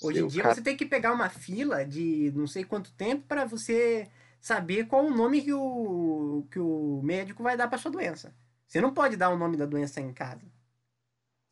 Hoje 0.00 0.20
em 0.20 0.26
dia 0.26 0.42
cara... 0.42 0.54
você 0.54 0.62
tem 0.62 0.76
que 0.76 0.86
pegar 0.86 1.12
uma 1.12 1.28
fila 1.28 1.84
de 1.84 2.32
não 2.34 2.46
sei 2.46 2.64
quanto 2.64 2.92
tempo 2.94 3.26
para 3.26 3.44
você 3.44 4.08
saber 4.40 4.86
qual 4.86 5.06
o 5.06 5.14
nome 5.14 5.42
que 5.42 5.52
o, 5.52 6.46
que 6.50 6.58
o 6.58 7.00
médico 7.02 7.42
vai 7.42 7.56
dar 7.56 7.68
para 7.68 7.78
sua 7.78 7.90
doença. 7.90 8.34
Você 8.66 8.80
não 8.80 8.92
pode 8.92 9.16
dar 9.16 9.30
o 9.30 9.36
nome 9.36 9.56
da 9.56 9.66
doença 9.66 10.00
em 10.00 10.12
casa. 10.12 10.50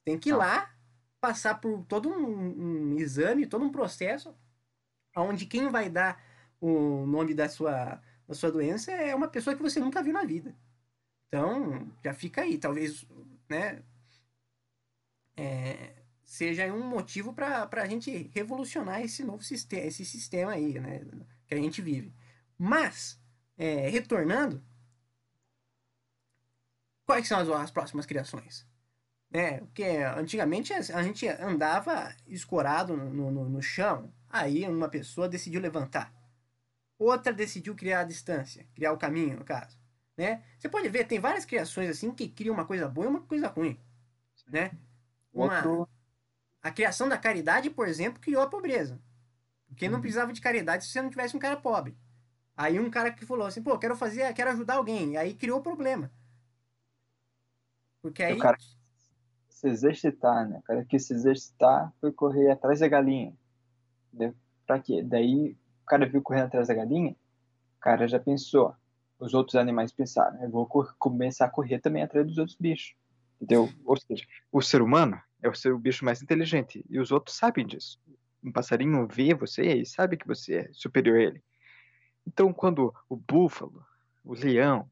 Tem 0.04 0.18
que 0.18 0.30
ir 0.30 0.32
não. 0.32 0.38
lá, 0.38 0.74
passar 1.20 1.60
por 1.60 1.84
todo 1.84 2.08
um, 2.08 2.92
um 2.92 2.98
exame, 2.98 3.46
todo 3.46 3.64
um 3.64 3.70
processo, 3.70 4.34
onde 5.16 5.46
quem 5.46 5.68
vai 5.68 5.88
dar 5.88 6.20
o 6.60 7.06
nome 7.06 7.34
da 7.34 7.48
sua, 7.48 8.00
da 8.30 8.34
sua 8.36 8.52
doença 8.52 8.92
é 8.92 9.12
uma 9.12 9.26
pessoa 9.26 9.56
que 9.56 9.62
você 9.62 9.80
nunca 9.80 10.00
viu 10.00 10.12
na 10.12 10.24
vida. 10.24 10.54
Então, 11.26 11.90
já 12.04 12.14
fica 12.14 12.42
aí. 12.42 12.56
Talvez, 12.58 13.04
né, 13.48 13.82
é, 15.36 15.96
seja 16.24 16.72
um 16.72 16.88
motivo 16.88 17.32
para 17.32 17.68
a 17.72 17.86
gente 17.86 18.30
revolucionar 18.32 19.02
esse 19.02 19.24
novo 19.24 19.42
sistema, 19.42 19.82
esse 19.82 20.04
sistema 20.04 20.52
aí, 20.52 20.78
né, 20.78 21.04
que 21.44 21.54
a 21.54 21.56
gente 21.56 21.82
vive. 21.82 22.14
Mas, 22.56 23.20
é, 23.58 23.88
retornando, 23.88 24.62
quais 27.04 27.26
são 27.26 27.40
as, 27.40 27.48
as 27.48 27.70
próximas 27.72 28.06
criações? 28.06 28.64
É, 29.32 29.58
porque 29.58 29.84
antigamente 30.16 30.72
a 30.72 31.02
gente 31.02 31.26
andava 31.26 32.14
escorado 32.28 32.96
no, 32.96 33.30
no, 33.30 33.48
no 33.48 33.62
chão, 33.62 34.12
aí 34.28 34.68
uma 34.68 34.88
pessoa 34.88 35.28
decidiu 35.28 35.60
levantar. 35.60 36.12
Outra 37.00 37.32
decidiu 37.32 37.74
criar 37.74 38.00
a 38.00 38.04
distância, 38.04 38.66
criar 38.74 38.92
o 38.92 38.98
caminho, 38.98 39.38
no 39.38 39.44
caso. 39.44 39.74
Né? 40.18 40.44
Você 40.58 40.68
pode 40.68 40.86
ver, 40.90 41.06
tem 41.06 41.18
várias 41.18 41.46
criações 41.46 41.88
assim 41.88 42.10
que 42.10 42.28
criam 42.28 42.52
uma 42.52 42.66
coisa 42.66 42.86
boa 42.86 43.06
e 43.06 43.08
uma 43.08 43.22
coisa 43.22 43.48
ruim. 43.48 43.80
Né? 44.46 44.70
Uma. 45.32 45.88
A 46.62 46.70
criação 46.70 47.08
da 47.08 47.16
caridade, 47.16 47.70
por 47.70 47.88
exemplo, 47.88 48.20
criou 48.20 48.42
a 48.42 48.50
pobreza. 48.50 49.00
Porque 49.66 49.86
uhum. 49.86 49.92
não 49.92 50.00
precisava 50.02 50.30
de 50.30 50.42
caridade 50.42 50.84
se 50.84 50.90
você 50.90 51.00
não 51.00 51.08
tivesse 51.08 51.34
um 51.34 51.40
cara 51.40 51.56
pobre. 51.56 51.96
Aí 52.54 52.78
um 52.78 52.90
cara 52.90 53.10
que 53.10 53.24
falou 53.24 53.46
assim, 53.46 53.62
pô, 53.62 53.78
quero 53.78 53.96
fazer, 53.96 54.30
quero 54.34 54.50
ajudar 54.50 54.74
alguém. 54.74 55.12
E 55.12 55.16
aí 55.16 55.32
criou 55.32 55.60
o 55.60 55.62
problema. 55.62 56.12
Porque 58.02 58.22
aí. 58.22 58.34
O 58.34 58.38
cara 58.38 58.58
se 59.48 59.68
exercitar, 59.68 60.46
né? 60.46 60.58
O 60.58 60.62
cara 60.64 60.84
que 60.84 60.98
se 60.98 61.14
exercitar 61.14 61.94
foi 61.98 62.12
correr 62.12 62.50
atrás 62.50 62.80
da 62.80 62.88
galinha. 62.88 63.34
Pra 64.66 64.78
quê? 64.78 65.02
Daí 65.02 65.56
cara 65.90 66.06
viu 66.06 66.22
correndo 66.22 66.44
atrás 66.44 66.68
da 66.68 66.74
galinha, 66.74 67.12
o 67.12 67.80
cara 67.80 68.06
já 68.06 68.20
pensou. 68.20 68.74
Os 69.18 69.34
outros 69.34 69.56
animais 69.56 69.92
pensaram, 69.92 70.40
eu 70.42 70.48
vou 70.48 70.66
começar 70.98 71.46
a 71.46 71.50
correr 71.50 71.80
também 71.80 72.02
atrás 72.02 72.26
dos 72.26 72.38
outros 72.38 72.56
bichos. 72.58 72.94
Entendeu? 73.36 73.68
Ou 73.84 73.96
seja, 73.96 74.24
o 74.52 74.62
ser 74.62 74.80
humano 74.80 75.20
é 75.42 75.48
o 75.48 75.54
seu 75.54 75.76
bicho 75.78 76.04
mais 76.04 76.22
inteligente 76.22 76.84
e 76.88 76.98
os 77.00 77.10
outros 77.10 77.36
sabem 77.36 77.66
disso. 77.66 78.00
Um 78.42 78.52
passarinho 78.52 79.06
vê 79.06 79.34
você 79.34 79.74
e 79.74 79.84
sabe 79.84 80.16
que 80.16 80.26
você 80.26 80.56
é 80.56 80.68
superior 80.72 81.18
a 81.18 81.22
ele. 81.22 81.42
Então, 82.26 82.52
quando 82.52 82.94
o 83.08 83.16
búfalo, 83.16 83.84
o 84.24 84.34
leão, 84.34 84.88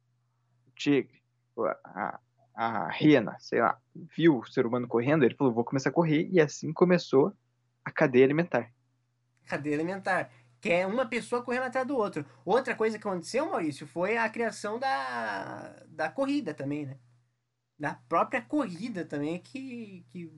o 0.66 0.70
tigre, 0.72 1.22
a, 1.84 2.18
a 2.54 2.88
rena, 2.88 3.36
sei 3.38 3.60
lá, 3.60 3.78
viu 3.94 4.38
o 4.38 4.46
ser 4.46 4.66
humano 4.66 4.88
correndo, 4.88 5.24
ele 5.24 5.34
falou: 5.34 5.52
vou 5.52 5.64
começar 5.64 5.90
a 5.90 5.92
correr, 5.92 6.28
e 6.30 6.40
assim 6.40 6.72
começou 6.72 7.32
a 7.84 7.90
cadeia 7.90 8.24
alimentar. 8.24 8.70
Cadeia 9.46 9.76
alimentar. 9.76 10.30
Que 10.68 10.72
é 10.74 10.86
uma 10.86 11.06
pessoa 11.06 11.42
correndo 11.42 11.62
atrás 11.62 11.86
do 11.86 11.96
outro. 11.96 12.26
Outra 12.44 12.76
coisa 12.76 12.98
que 12.98 13.08
aconteceu, 13.08 13.48
Maurício, 13.48 13.86
foi 13.86 14.18
a 14.18 14.28
criação 14.28 14.78
da, 14.78 15.82
da 15.88 16.10
corrida 16.10 16.52
também, 16.52 16.84
né? 16.84 16.98
Da 17.78 17.94
própria 17.94 18.42
corrida 18.42 19.02
também, 19.02 19.38
que, 19.38 20.04
que, 20.10 20.30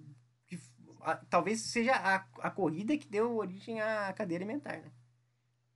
que 0.47 0.61
a, 1.01 1.17
talvez 1.17 1.63
seja 1.63 1.97
a, 1.97 2.25
a 2.47 2.49
corrida 2.49 2.97
que 2.97 3.09
deu 3.09 3.39
origem 3.39 3.81
à 3.81 4.13
cadeia 4.13 4.39
alimentar, 4.39 4.77
né? 4.77 4.93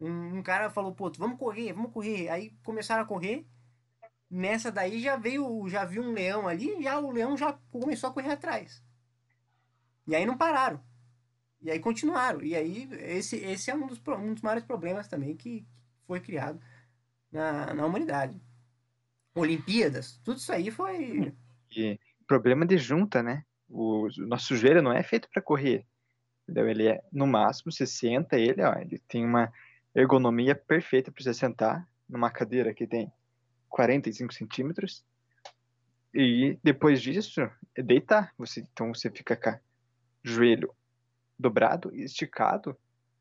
Um, 0.00 0.38
um, 0.38 0.42
cara 0.44 0.70
falou, 0.70 0.94
pô, 0.94 1.10
vamos 1.18 1.36
correr, 1.36 1.72
vamos 1.72 1.90
correr. 1.92 2.28
Aí 2.28 2.56
começaram 2.62 3.02
a 3.02 3.06
correr. 3.06 3.44
Nessa 4.30 4.70
daí 4.70 5.02
já 5.02 5.16
veio, 5.16 5.68
já 5.68 5.84
viu 5.84 6.00
um 6.00 6.12
leão 6.12 6.46
ali, 6.46 6.80
já 6.80 6.96
o 7.00 7.10
leão 7.10 7.36
já 7.36 7.54
começou 7.72 8.08
a 8.10 8.12
correr 8.12 8.30
atrás. 8.30 8.80
E 10.06 10.14
aí 10.14 10.24
não 10.24 10.38
pararam. 10.38 10.80
E 11.64 11.70
aí 11.70 11.80
continuaram. 11.80 12.42
E 12.42 12.54
aí 12.54 12.86
esse, 13.00 13.36
esse 13.36 13.70
é 13.70 13.74
um 13.74 13.86
dos, 13.86 13.98
um 14.06 14.34
dos 14.34 14.42
maiores 14.42 14.64
problemas 14.64 15.08
também 15.08 15.34
que 15.34 15.66
foi 16.06 16.20
criado 16.20 16.60
na, 17.32 17.72
na 17.72 17.86
humanidade. 17.86 18.38
Olimpíadas, 19.34 20.20
tudo 20.22 20.36
isso 20.36 20.52
aí 20.52 20.70
foi. 20.70 21.32
E 21.74 21.98
problema 22.26 22.66
de 22.66 22.76
junta, 22.76 23.22
né? 23.22 23.44
O, 23.66 24.06
o 24.06 24.26
nosso 24.26 24.54
joelho 24.54 24.82
não 24.82 24.92
é 24.92 25.02
feito 25.02 25.28
para 25.30 25.40
correr. 25.40 25.86
Entendeu? 26.42 26.68
Ele 26.68 26.86
é, 26.86 27.02
no 27.10 27.26
máximo, 27.26 27.72
você 27.72 27.86
senta 27.86 28.38
ele, 28.38 28.62
ó, 28.62 28.74
ele 28.74 28.98
tem 29.08 29.24
uma 29.24 29.50
ergonomia 29.94 30.54
perfeita 30.54 31.10
para 31.10 31.24
você 31.24 31.32
sentar 31.32 31.88
numa 32.06 32.30
cadeira 32.30 32.74
que 32.74 32.86
tem 32.86 33.10
45 33.70 34.34
centímetros. 34.34 35.02
E 36.12 36.58
depois 36.62 37.00
disso, 37.00 37.40
é 37.74 37.82
deitar. 37.82 38.34
Você, 38.36 38.60
então 38.60 38.94
você 38.94 39.10
fica 39.10 39.34
com 39.34 39.58
joelho 40.22 40.72
dobrado 41.38 41.94
e 41.94 42.02
esticado, 42.02 42.76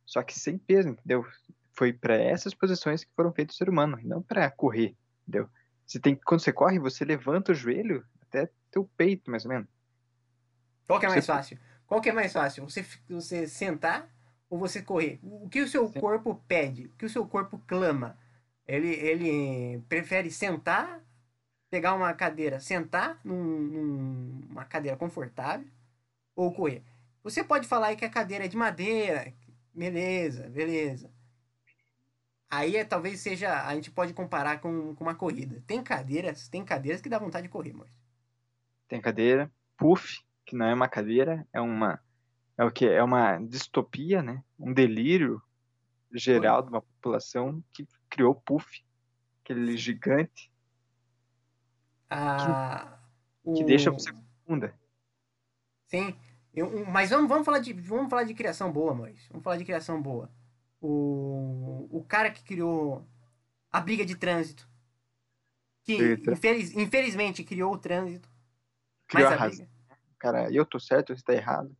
só 0.05 0.21
que 0.21 0.37
sem 0.37 0.57
peso, 0.57 0.89
entendeu? 0.89 1.25
Foi 1.71 1.91
para 1.91 2.15
essas 2.15 2.53
posições 2.53 3.03
que 3.03 3.11
foram 3.15 3.33
feitos 3.33 3.55
o 3.55 3.57
ser 3.57 3.69
humano, 3.69 3.97
não 4.03 4.21
para 4.21 4.49
correr, 4.51 4.95
entendeu? 5.21 5.49
Você 5.85 5.99
tem 5.99 6.15
quando 6.15 6.41
você 6.41 6.53
corre, 6.53 6.79
você 6.79 7.03
levanta 7.03 7.51
o 7.51 7.55
joelho 7.55 8.05
até 8.21 8.49
teu 8.71 8.89
peito, 8.97 9.29
mais 9.29 9.45
ou 9.45 9.49
menos. 9.49 9.67
Qual 10.87 10.99
que 10.99 11.05
é 11.05 11.09
mais 11.09 11.25
você... 11.25 11.31
fácil? 11.31 11.59
Qual 11.87 12.01
que 12.01 12.09
é 12.09 12.13
mais 12.13 12.33
fácil? 12.33 12.63
Você, 12.67 12.85
você 13.09 13.47
sentar 13.47 14.09
ou 14.49 14.57
você 14.57 14.81
correr? 14.81 15.19
O 15.21 15.49
que 15.49 15.61
o 15.61 15.67
seu 15.67 15.87
Sim. 15.87 15.99
corpo 15.99 16.41
pede? 16.47 16.85
O 16.85 16.95
que 16.95 17.05
o 17.05 17.09
seu 17.09 17.25
corpo 17.27 17.61
clama? 17.67 18.17
Ele, 18.67 18.89
ele 18.89 19.81
prefere 19.89 20.31
sentar, 20.31 21.01
pegar 21.69 21.93
uma 21.93 22.13
cadeira, 22.13 22.59
sentar 22.59 23.19
num, 23.23 23.43
numa 23.43 24.63
cadeira 24.65 24.97
confortável 24.97 25.67
ou 26.35 26.53
correr. 26.53 26.83
Você 27.23 27.43
pode 27.43 27.67
falar 27.67 27.87
aí 27.87 27.95
que 27.95 28.05
a 28.05 28.09
cadeira 28.09 28.45
é 28.45 28.47
de 28.47 28.57
madeira, 28.57 29.33
beleza, 29.73 30.49
beleza. 30.49 31.11
Aí 32.49 32.75
é, 32.75 32.83
talvez 32.85 33.19
seja, 33.19 33.65
a 33.65 33.73
gente 33.73 33.89
pode 33.89 34.13
comparar 34.13 34.59
com, 34.59 34.93
com 34.93 35.03
uma 35.03 35.15
corrida. 35.15 35.63
Tem 35.65 35.81
cadeiras, 35.81 36.47
tem 36.49 36.63
cadeiras 36.63 37.01
que 37.01 37.09
dá 37.09 37.17
vontade 37.17 37.47
de 37.47 37.51
correr, 37.51 37.73
mas 37.73 37.89
Tem 38.87 39.01
cadeira, 39.01 39.51
puff, 39.77 40.21
que 40.45 40.55
não 40.55 40.67
é 40.67 40.73
uma 40.73 40.87
cadeira, 40.87 41.47
é 41.51 41.59
uma 41.59 41.99
é 42.55 42.63
o 42.63 42.71
que 42.71 42.85
é 42.85 43.01
uma 43.01 43.39
distopia, 43.39 44.21
né? 44.21 44.43
Um 44.59 44.71
delírio 44.71 45.41
geral 46.13 46.61
de 46.61 46.69
uma 46.69 46.81
população 46.81 47.63
que 47.73 47.87
criou 48.07 48.35
puff, 48.35 48.85
aquele 49.41 49.75
gigante 49.75 50.51
a, 52.07 52.99
que 53.55 53.63
o, 53.63 53.65
deixa 53.65 53.89
você 53.89 54.11
funda. 54.45 54.77
Sim. 55.87 56.15
Eu, 56.53 56.85
mas 56.85 57.09
vamos, 57.09 57.27
vamos, 57.27 57.45
falar 57.45 57.59
de, 57.59 57.73
vamos 57.73 58.09
falar 58.09 58.23
de 58.23 58.33
criação 58.33 58.71
boa, 58.71 58.93
Maurício. 58.93 59.27
Vamos 59.29 59.43
falar 59.43 59.57
de 59.57 59.65
criação 59.65 60.01
boa. 60.01 60.29
O, 60.79 61.87
o 61.89 62.03
cara 62.03 62.29
que 62.29 62.43
criou 62.43 63.05
a 63.71 63.81
briga 63.81 64.05
de 64.05 64.15
trânsito. 64.15 64.69
Que 65.83 66.13
infeliz, 66.31 66.75
infelizmente 66.75 67.43
criou 67.43 67.73
o 67.73 67.77
trânsito. 67.77 68.29
Criou 69.07 69.29
mas 69.29 69.39
a 69.39 69.43
a 69.43 69.47
razão. 69.47 69.67
Cara, 70.19 70.51
eu 70.51 70.65
tô 70.65 70.79
certo, 70.79 71.15
você 71.15 71.23
tá 71.23 71.33
errado. 71.33 71.75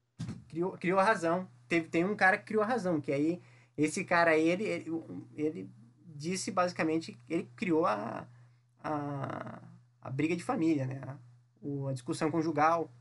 criou, 0.50 0.72
criou 0.74 1.00
a 1.00 1.04
razão. 1.04 1.48
Teve, 1.68 1.88
tem 1.88 2.04
um 2.04 2.16
cara 2.16 2.38
que 2.38 2.46
criou 2.46 2.64
a 2.64 2.68
razão, 2.68 3.00
que 3.00 3.12
aí 3.12 3.42
esse 3.78 4.04
cara 4.04 4.32
aí, 4.32 4.50
ele, 4.50 4.64
ele, 4.66 4.92
ele 5.36 5.70
disse 6.06 6.52
basicamente, 6.52 7.18
ele 7.30 7.50
criou 7.56 7.86
a, 7.86 8.28
a, 8.84 9.62
a 10.02 10.10
briga 10.10 10.36
de 10.36 10.44
família, 10.44 10.86
né? 10.86 11.02
A, 11.08 11.90
a 11.90 11.94
discussão 11.94 12.30
conjugal. 12.30 12.92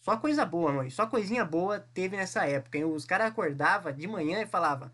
Só 0.00 0.16
coisa 0.16 0.46
boa, 0.46 0.72
mãe. 0.72 0.88
Só 0.90 1.06
coisinha 1.06 1.44
boa 1.44 1.80
teve 1.80 2.16
nessa 2.16 2.46
época. 2.46 2.78
hein? 2.78 2.84
Os 2.84 3.04
caras 3.04 3.26
acordavam 3.28 3.92
de 3.92 4.06
manhã 4.06 4.40
e 4.42 4.46
falavam: 4.46 4.90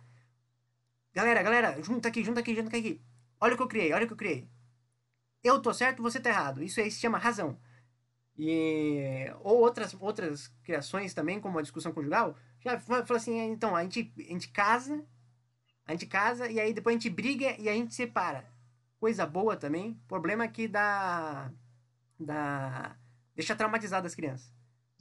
Galera, 1.15 1.43
galera, 1.43 1.83
junta 1.83 2.09
aqui, 2.09 2.25
junta 2.25 2.41
aqui, 2.41 2.55
junta 2.55 2.77
aqui. 2.77 3.01
Olha 3.41 3.55
o 3.55 3.57
que 3.57 3.63
eu 3.63 3.69
criei, 3.69 3.93
olha 3.93 4.05
o 4.05 4.07
que 4.07 4.13
eu 4.15 4.17
criei. 4.17 4.49
Eu 5.45 5.61
tô 5.63 5.75
certo, 5.75 6.03
você 6.03 6.21
tá 6.21 6.31
errado. 6.31 6.63
Isso 6.63 6.81
aí 6.81 6.91
se 6.91 7.01
chama 7.01 7.19
razão. 7.19 7.59
E, 8.39 9.27
ou 9.43 9.59
outras, 9.61 9.95
outras 10.01 10.49
criações 10.65 11.15
também, 11.15 11.41
como 11.41 11.59
a 11.59 11.63
discussão 11.63 11.93
conjugal, 11.93 12.37
já 12.61 12.81
fa- 12.81 13.07
falou 13.07 13.19
assim: 13.21 13.39
então, 13.41 13.77
a 13.77 13.83
gente, 13.85 14.13
a 14.19 14.23
gente 14.23 14.49
casa, 14.51 15.05
a 15.87 15.93
gente 15.93 16.07
casa 16.07 16.51
e 16.51 16.61
aí 16.61 16.75
depois 16.75 16.97
a 16.97 16.99
gente 17.01 17.11
briga 17.11 17.57
e 17.61 17.69
a 17.69 17.75
gente 17.75 17.95
separa. 17.95 18.47
Coisa 19.01 19.27
boa 19.27 19.57
também. 19.57 19.95
Problema 20.09 20.49
que 20.49 20.69
dá. 20.69 21.53
dá 22.21 22.97
deixa 23.37 23.57
traumatizado 23.57 24.07
as 24.07 24.15
crianças. 24.17 24.53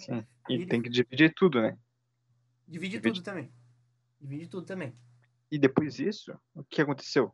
Sim. 0.02 0.26
E 0.50 0.54
Ele- 0.54 0.66
tem 0.66 0.82
que 0.82 0.90
dividir 0.90 1.34
tudo, 1.36 1.62
né? 1.62 1.78
Divide 2.68 2.98
Divide. 2.98 3.20
tudo 3.20 3.24
também. 3.26 3.54
Divide 4.20 4.48
tudo 4.48 4.66
também. 4.66 4.96
E 5.52 5.58
depois 5.60 5.96
disso, 5.96 6.40
o 6.56 6.64
que 6.64 6.82
aconteceu? 6.82 7.34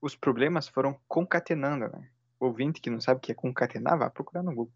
Os 0.00 0.16
problemas 0.16 0.66
foram 0.68 0.98
concatenando, 1.06 1.88
né? 1.88 2.10
O 2.40 2.46
ouvinte 2.46 2.80
que 2.80 2.90
não 2.90 3.00
sabe 3.00 3.18
o 3.18 3.20
que 3.20 3.32
é 3.32 3.34
concatenar, 3.34 3.98
vai 3.98 4.10
procurar 4.10 4.42
no 4.42 4.54
Google. 4.54 4.72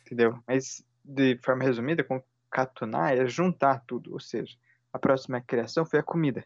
Entendeu? 0.00 0.42
Mas, 0.46 0.84
de 1.04 1.38
forma 1.38 1.64
resumida, 1.64 2.04
concatenar 2.04 3.16
é 3.16 3.26
juntar 3.26 3.82
tudo. 3.86 4.12
Ou 4.12 4.20
seja, 4.20 4.56
a 4.92 4.98
próxima 4.98 5.40
criação 5.40 5.84
foi 5.84 5.98
a 5.98 6.04
comida. 6.04 6.44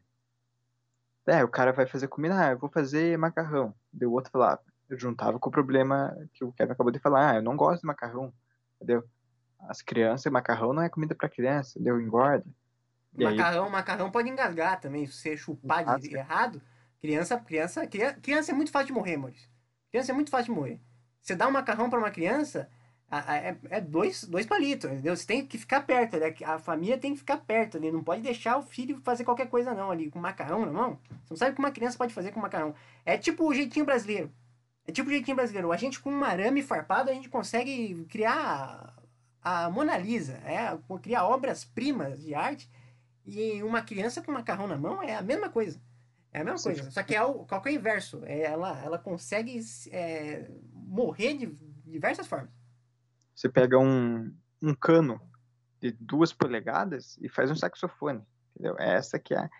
É, 1.27 1.43
o 1.43 1.49
cara 1.49 1.73
vai 1.73 1.87
fazer 1.87 2.09
comida, 2.09 2.39
ah, 2.39 2.51
eu 2.53 2.59
vou 2.59 2.71
fazer 2.71 3.17
macarrão. 3.17 3.75
Deu 3.93 4.13
outro 4.13 4.31
falava. 4.31 4.61
Eu 4.89 4.99
juntava 4.99 5.39
com 5.39 5.49
o 5.49 5.53
problema 5.53 6.15
que 6.35 6.45
o 6.45 6.53
Kevin 6.53 6.73
acabou 6.73 6.93
de 6.93 6.99
falar, 6.99 7.31
ah, 7.31 7.37
eu 7.37 7.43
não 7.43 7.57
gosto 7.57 7.81
de 7.81 7.87
macarrão. 7.87 8.33
Entendeu? 8.77 9.03
As 9.69 9.83
crianças, 9.83 10.31
macarrão 10.31 10.73
não 10.73 10.83
é 10.83 10.89
comida 10.89 11.15
para 11.15 11.29
criança, 11.29 11.79
deu 11.81 12.01
engorda. 12.01 12.45
E 13.17 13.25
aí, 13.25 13.37
macarrão, 13.37 13.71
macarrão 13.71 14.11
pode 14.11 14.29
engasgar 14.29 14.81
também. 14.81 15.07
Se 15.07 15.15
você 15.15 15.37
chupar 15.37 15.85
de 15.85 16.09
Exato. 16.09 16.17
errado, 16.17 16.63
criança, 17.01 17.39
criança, 17.39 17.87
criança, 17.87 18.21
criança 18.21 18.53
é 18.53 18.55
muito 18.55 18.71
fácil 18.71 18.89
de 18.89 18.93
morrer, 18.93 19.17
Maurício. 19.17 19.49
Criança 19.91 20.13
é 20.13 20.15
muito 20.15 20.31
fácil 20.31 20.53
de 20.53 20.61
morrer. 20.61 20.81
Você 21.21 21.35
dá 21.35 21.47
um 21.47 21.53
macarrão 21.53 21.89
pra 21.89 21.99
uma 21.99 22.11
criança, 22.11 22.69
é, 23.11 23.57
é 23.71 23.81
dois, 23.81 24.25
dois 24.25 24.45
palitos, 24.45 24.91
entendeu? 24.91 25.17
Você 25.17 25.27
tem 25.27 25.47
que 25.47 25.57
ficar 25.57 25.83
perto, 25.83 26.17
né? 26.19 26.35
A 26.45 26.59
família 26.59 26.99
tem 26.99 27.13
que 27.13 27.19
ficar 27.19 27.39
perto 27.39 27.77
ali. 27.77 27.93
Não 27.93 28.03
pode 28.03 28.23
deixar 28.23 28.59
o 28.59 28.63
filho 28.63 29.01
fazer 29.03 29.25
qualquer 29.25 29.49
coisa, 29.49 29.73
não, 29.73 29.91
ali, 29.91 30.11
com 30.11 30.19
macarrão 30.19 30.67
na 30.67 30.73
mão. 30.73 30.99
Você 31.09 31.27
não 31.31 31.37
sabe 31.37 31.53
o 31.53 31.55
que 31.55 31.61
uma 31.61 31.71
criança 31.71 31.97
pode 31.97 32.13
fazer 32.13 32.33
com 32.33 32.41
macarrão. 32.41 32.75
É 33.05 33.17
tipo 33.17 33.47
o 33.47 33.55
jeitinho 33.55 33.87
brasileiro. 33.87 34.33
É 34.87 34.93
tipo 34.93 35.09
o 35.09 35.13
jeitinho 35.13 35.37
brasileiro. 35.37 35.71
A 35.71 35.77
gente, 35.77 36.01
com 36.01 36.11
um 36.11 36.25
arame 36.25 36.63
farpado, 36.63 37.11
a 37.11 37.15
gente 37.15 37.29
consegue 37.29 38.05
criar 38.07 38.94
a 39.45 39.69
Mona 39.69 39.99
Lisa, 39.99 40.33
é, 40.39 40.77
criar 41.03 41.27
obras-primas 41.27 42.19
de 42.19 42.35
arte. 42.35 42.71
E 43.27 43.63
uma 43.63 43.83
criança 43.83 44.23
com 44.23 44.33
macarrão 44.33 44.67
na 44.67 44.79
mão 44.79 45.03
é 45.03 45.15
a 45.15 45.23
mesma 45.23 45.51
coisa. 45.51 45.81
É 46.33 46.41
a 46.41 46.45
mesma 46.45 46.59
Sim. 46.59 46.65
coisa. 46.65 46.91
Só 46.91 47.03
que 47.03 47.15
é 47.15 47.23
o, 47.23 47.45
qual 47.45 47.61
que 47.61 47.69
é 47.69 47.73
o 47.73 47.75
inverso. 47.75 48.23
É, 48.25 48.41
ela, 48.41 48.83
ela 48.83 48.99
consegue 48.99 49.61
é, 49.91 50.51
morrer 50.73 51.35
de 51.35 51.47
diversas 51.85 52.27
formas. 52.27 52.51
Você 53.35 53.49
pega 53.49 53.79
um, 53.79 54.35
um 54.63 54.75
cano 54.75 55.21
de 55.81 55.93
duas 55.93 56.33
polegadas 56.33 57.19
e 57.21 57.29
faz 57.29 57.51
um 57.51 57.57
saxofone, 57.57 58.23
entendeu? 58.55 58.77
Essa 58.79 59.19
que 59.19 59.35
é 59.35 59.39
a 59.39 59.51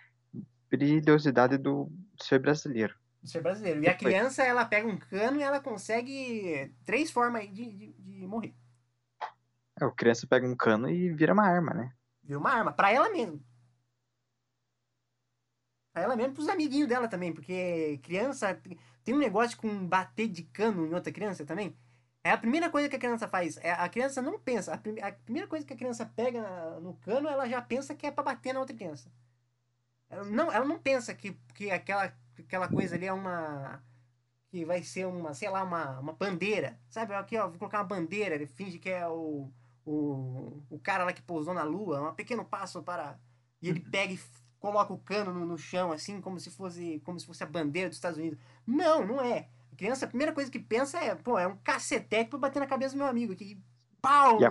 brilhosidade 0.71 1.59
do 1.59 1.91
ser 2.21 2.39
brasileiro. 2.39 2.95
Do 3.23 3.29
ser 3.29 3.43
brasileiro. 3.43 3.83
E 3.83 3.89
a 3.89 3.95
criança, 3.95 4.43
ela 4.43 4.65
pega 4.65 4.87
um 4.89 4.99
cano 4.99 5.39
e 5.39 5.43
ela 5.43 5.61
consegue 5.61 6.73
três 6.85 7.11
formas 7.11 7.45
de, 7.53 7.71
de, 7.73 7.93
de 7.93 8.27
morrer. 8.27 8.55
É, 9.81 9.85
o 9.85 9.93
criança 9.93 10.27
pega 10.27 10.47
um 10.47 10.57
cano 10.57 10.89
e 10.89 11.13
vira 11.13 11.33
uma 11.33 11.47
arma, 11.47 11.75
né? 11.75 11.93
Vira 12.23 12.39
uma 12.39 12.51
arma. 12.51 12.73
Pra 12.73 12.93
ela 12.93 13.11
mesmo. 13.11 13.45
Pra 15.93 16.03
ela 16.03 16.17
mesmo 16.17 16.35
pros 16.35 16.49
amiguinhos 16.49 16.89
dela 16.89 17.09
também. 17.09 17.33
Porque 17.33 17.99
criança 18.03 18.61
tem 19.03 19.15
um 19.15 19.19
negócio 19.19 19.57
com 19.57 19.87
bater 19.87 20.29
de 20.29 20.43
cano 20.45 20.87
em 20.87 20.95
outra 20.95 21.13
criança 21.13 21.45
também. 21.45 21.77
É 22.23 22.31
a 22.31 22.39
primeira 22.39 22.71
coisa 22.71 22.89
que 22.89 22.97
a 22.97 22.99
criança 22.99 23.29
faz. 23.29 23.57
É, 23.59 23.73
a 23.73 23.89
criança 23.89 24.23
não 24.23 24.39
pensa. 24.39 24.73
A, 24.73 24.79
prim- 24.79 25.01
a 25.01 25.13
primeira 25.13 25.47
coisa 25.49 25.67
que 25.67 25.75
a 25.75 25.77
criança 25.77 26.07
pega 26.07 26.41
na- 26.41 26.81
no 26.81 26.95
cano, 26.95 27.29
ela 27.29 27.47
já 27.49 27.61
pensa 27.61 27.95
que 27.95 28.07
é 28.07 28.11
pra 28.11 28.25
bater 28.25 28.53
na 28.55 28.61
outra 28.61 28.75
criança. 28.75 29.13
Ela 30.09 30.25
não, 30.25 30.51
ela 30.53 30.65
não 30.65 30.79
pensa 30.79 31.15
que, 31.15 31.33
que 31.55 31.71
aquela, 31.71 32.17
aquela 32.39 32.69
coisa 32.69 32.95
ali 32.95 33.07
é 33.07 33.13
uma. 33.13 33.83
Que 34.49 34.65
vai 34.65 34.83
ser 34.83 35.07
uma, 35.07 35.35
sei 35.35 35.51
lá, 35.51 35.63
uma, 35.63 35.99
uma 36.01 36.13
bandeira. 36.13 36.79
Sabe? 36.89 37.13
Aqui, 37.15 37.37
ó, 37.37 37.49
vou 37.49 37.59
colocar 37.59 37.79
uma 37.79 37.85
bandeira. 37.85 38.35
Ele 38.35 38.47
finge 38.47 38.79
que 38.79 38.89
é 38.89 39.07
o, 39.07 39.53
o, 39.85 40.63
o 40.71 40.79
cara 40.79 41.05
lá 41.05 41.13
que 41.13 41.23
pousou 41.23 41.55
na 41.55 41.63
lua. 41.63 42.11
Um 42.11 42.15
pequeno 42.15 42.45
passo 42.45 42.83
para. 42.83 43.19
E 43.61 43.69
ele 43.69 43.81
pega 43.81 44.13
e 44.13 44.21
coloca 44.59 44.93
o 44.93 44.99
cano 44.99 45.33
no, 45.33 45.45
no 45.47 45.59
chão, 45.59 45.93
assim, 45.93 46.21
como 46.21 46.39
se 46.41 46.51
fosse 46.51 47.01
como 47.01 47.19
se 47.19 47.27
fosse 47.27 47.43
a 47.43 47.47
bandeira 47.47 47.89
dos 47.89 47.99
Estados 47.99 48.19
Unidos. 48.19 48.39
Não, 48.67 49.07
não 49.07 49.21
é. 49.21 49.49
A 49.73 49.77
criança, 49.77 50.05
a 50.05 50.09
primeira 50.09 50.33
coisa 50.33 50.51
que 50.51 50.59
pensa 50.59 50.99
é, 50.99 51.15
pô, 51.15 51.39
é 51.39 51.47
um 51.47 51.57
cacetete 51.59 52.31
pra 52.31 52.39
bater 52.39 52.61
na 52.61 52.67
cabeça 52.67 52.95
do 52.95 52.99
meu 52.99 53.07
amigo 53.07 53.33
aqui. 53.33 53.61
Pau! 54.01 54.41
E 54.41 54.45
a- 54.45 54.51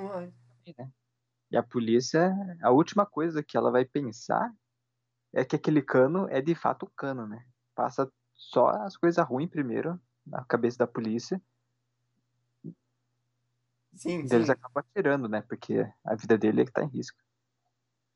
E 1.52 1.58
a 1.58 1.62
polícia, 1.64 2.36
a 2.62 2.72
última 2.72 3.06
coisa 3.06 3.44
que 3.44 3.56
ela 3.56 3.70
vai 3.72 3.86
pensar 3.86 4.52
é 5.32 5.46
que 5.46 5.56
aquele 5.56 5.82
cano 5.82 6.28
é 6.30 6.42
de 6.42 6.56
fato 6.56 6.86
um 6.88 6.92
cano, 6.96 7.28
né? 7.28 7.46
Passa 7.76 8.12
só 8.34 8.70
as 8.70 8.98
coisas 8.98 9.24
ruins 9.26 9.50
primeiro 9.50 10.00
na 10.26 10.44
cabeça 10.46 10.80
da 10.80 10.88
polícia, 10.88 11.42
Sim, 13.96 14.28
e 14.30 14.34
eles 14.36 14.50
sim. 14.50 14.50
acabam 14.50 14.84
atirando, 14.86 15.30
né? 15.30 15.42
Porque 15.42 15.76
a 16.06 16.16
vida 16.16 16.38
dele 16.38 16.62
é 16.62 16.66
que 16.66 16.72
tá 16.72 16.84
em 16.84 16.90
risco. 16.90 17.18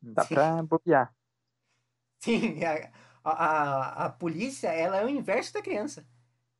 Não 0.01 0.13
dá 0.13 0.25
Sim. 0.25 0.35
pra 0.35 0.63
bobear. 0.63 1.13
Sim, 2.19 2.59
a, 2.63 2.91
a, 3.23 4.05
a 4.05 4.09
polícia, 4.09 4.69
ela 4.69 4.97
é 4.97 5.05
o 5.05 5.09
inverso 5.09 5.53
da 5.53 5.61
criança. 5.61 6.07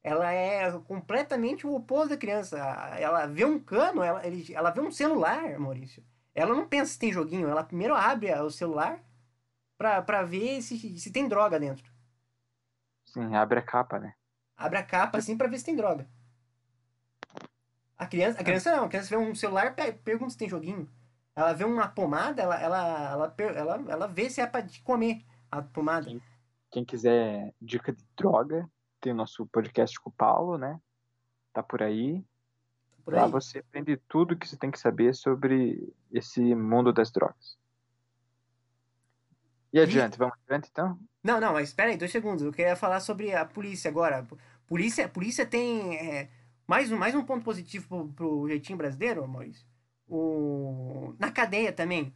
Ela 0.04 0.32
é 0.34 0.72
completamente 0.82 1.68
o 1.68 1.76
oposto 1.76 2.10
da 2.12 2.18
criança. 2.18 2.58
Ela 3.00 3.28
vê 3.28 3.46
um 3.46 3.60
cano, 3.60 4.04
ela, 4.04 4.26
ele- 4.28 4.54
ela 4.54 4.72
vê 4.72 4.82
um 4.82 4.92
celular, 4.92 5.60
Maurício. 5.60 6.04
Ela 6.36 6.56
não 6.56 6.68
pensa 6.68 6.94
se 6.94 7.00
tem 7.00 7.14
joguinho, 7.14 7.48
ela 7.50 7.64
primeiro 7.64 7.96
abre 7.96 8.34
o 8.42 8.50
celular 8.52 9.04
pra, 9.78 10.02
pra 10.02 10.24
ver 10.24 10.62
se, 10.64 11.00
se 11.00 11.12
tem 11.12 11.28
droga 11.30 11.60
dentro. 11.60 11.92
Sim, 13.06 13.34
abre 13.36 13.58
a 13.60 13.64
capa, 13.66 14.00
né? 14.00 14.14
Abre 14.56 14.78
a 14.80 14.84
capa 14.86 15.18
assim 15.18 15.38
pra 15.38 15.48
ver 15.48 15.58
se 15.58 15.66
tem 15.66 15.76
droga. 15.76 16.08
A 17.98 18.06
criança, 18.06 18.40
a 18.40 18.44
criança 18.44 18.76
não, 18.76 18.86
a 18.86 18.88
criança 18.90 19.10
vê 19.10 19.18
um 19.18 19.34
celular, 19.34 19.76
pe- 19.76 19.94
pergunta 19.94 20.32
se 20.32 20.38
tem 20.38 20.50
joguinho. 20.50 20.90
Ela 21.36 21.54
vê 21.54 21.64
uma 21.64 21.88
pomada, 21.88 22.42
ela, 22.42 22.60
ela, 22.60 23.12
ela, 23.12 23.36
ela, 23.56 23.86
ela 23.90 24.08
vê 24.08 24.30
se 24.30 24.40
é 24.42 24.48
pra 24.48 24.66
comer 24.84 25.24
a 25.52 25.62
pomada. 25.62 26.10
Sim. 26.10 26.22
Quem 26.72 26.84
quiser 26.86 27.54
dica 27.62 27.92
de 27.94 28.04
droga, 28.16 28.70
tem 29.00 29.14
o 29.14 29.16
nosso 29.16 29.46
podcast 29.48 30.00
com 30.00 30.10
o 30.10 30.14
Paulo, 30.14 30.58
né? 30.58 30.80
Tá 31.54 31.64
por 31.64 31.82
aí. 31.82 32.24
Por 33.06 33.14
Lá 33.14 33.26
aí. 33.26 33.32
você 33.32 33.60
aprende 33.60 33.98
tudo 34.08 34.36
que 34.38 34.48
você 34.48 34.58
tem 34.58 34.70
que 34.70 34.80
saber 34.80 35.16
sobre 35.16 35.94
esse 36.12 36.54
mundo 36.54 36.92
das 36.92 37.10
drogas. 37.12 37.58
E 39.72 39.80
adiante, 39.80 40.18
vamos 40.18 40.36
adiante 40.46 40.70
então? 40.72 41.00
Não, 41.24 41.40
não, 41.40 41.54
mas 41.54 41.70
espera 41.70 41.92
aí, 41.92 41.98
dois 41.98 42.12
segundos. 42.12 42.44
Eu 42.44 42.52
queria 42.52 42.76
falar 42.76 43.00
sobre 43.00 43.34
a 43.34 43.46
polícia 43.46 43.90
agora. 43.90 44.26
Polícia, 44.66 45.08
polícia 45.08 45.46
tem 45.46 45.96
é, 45.96 46.30
mais, 46.68 46.92
um, 46.92 46.98
mais 46.98 47.16
um 47.16 47.24
ponto 47.24 47.44
positivo 47.44 47.88
pro, 47.88 48.10
pro 48.10 48.48
jeitinho 48.50 48.78
brasileiro, 48.78 49.28
Maurício. 49.28 49.66
O, 50.08 51.16
na 51.18 51.32
cadeia 51.32 51.72
também. 51.72 52.14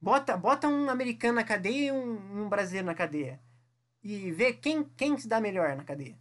Bota, 0.00 0.36
bota 0.36 0.66
um 0.66 0.90
americano 0.90 1.34
na 1.34 1.44
cadeia 1.44 1.88
e 1.88 1.92
um, 1.92 2.42
um 2.42 2.48
brasileiro 2.48 2.86
na 2.86 2.94
cadeia. 2.94 3.40
E 4.02 4.30
vê 4.32 4.52
quem, 4.52 4.84
quem 4.96 5.16
se 5.16 5.28
dá 5.28 5.40
melhor 5.40 5.76
na 5.76 5.84
cadeia. 5.84 6.18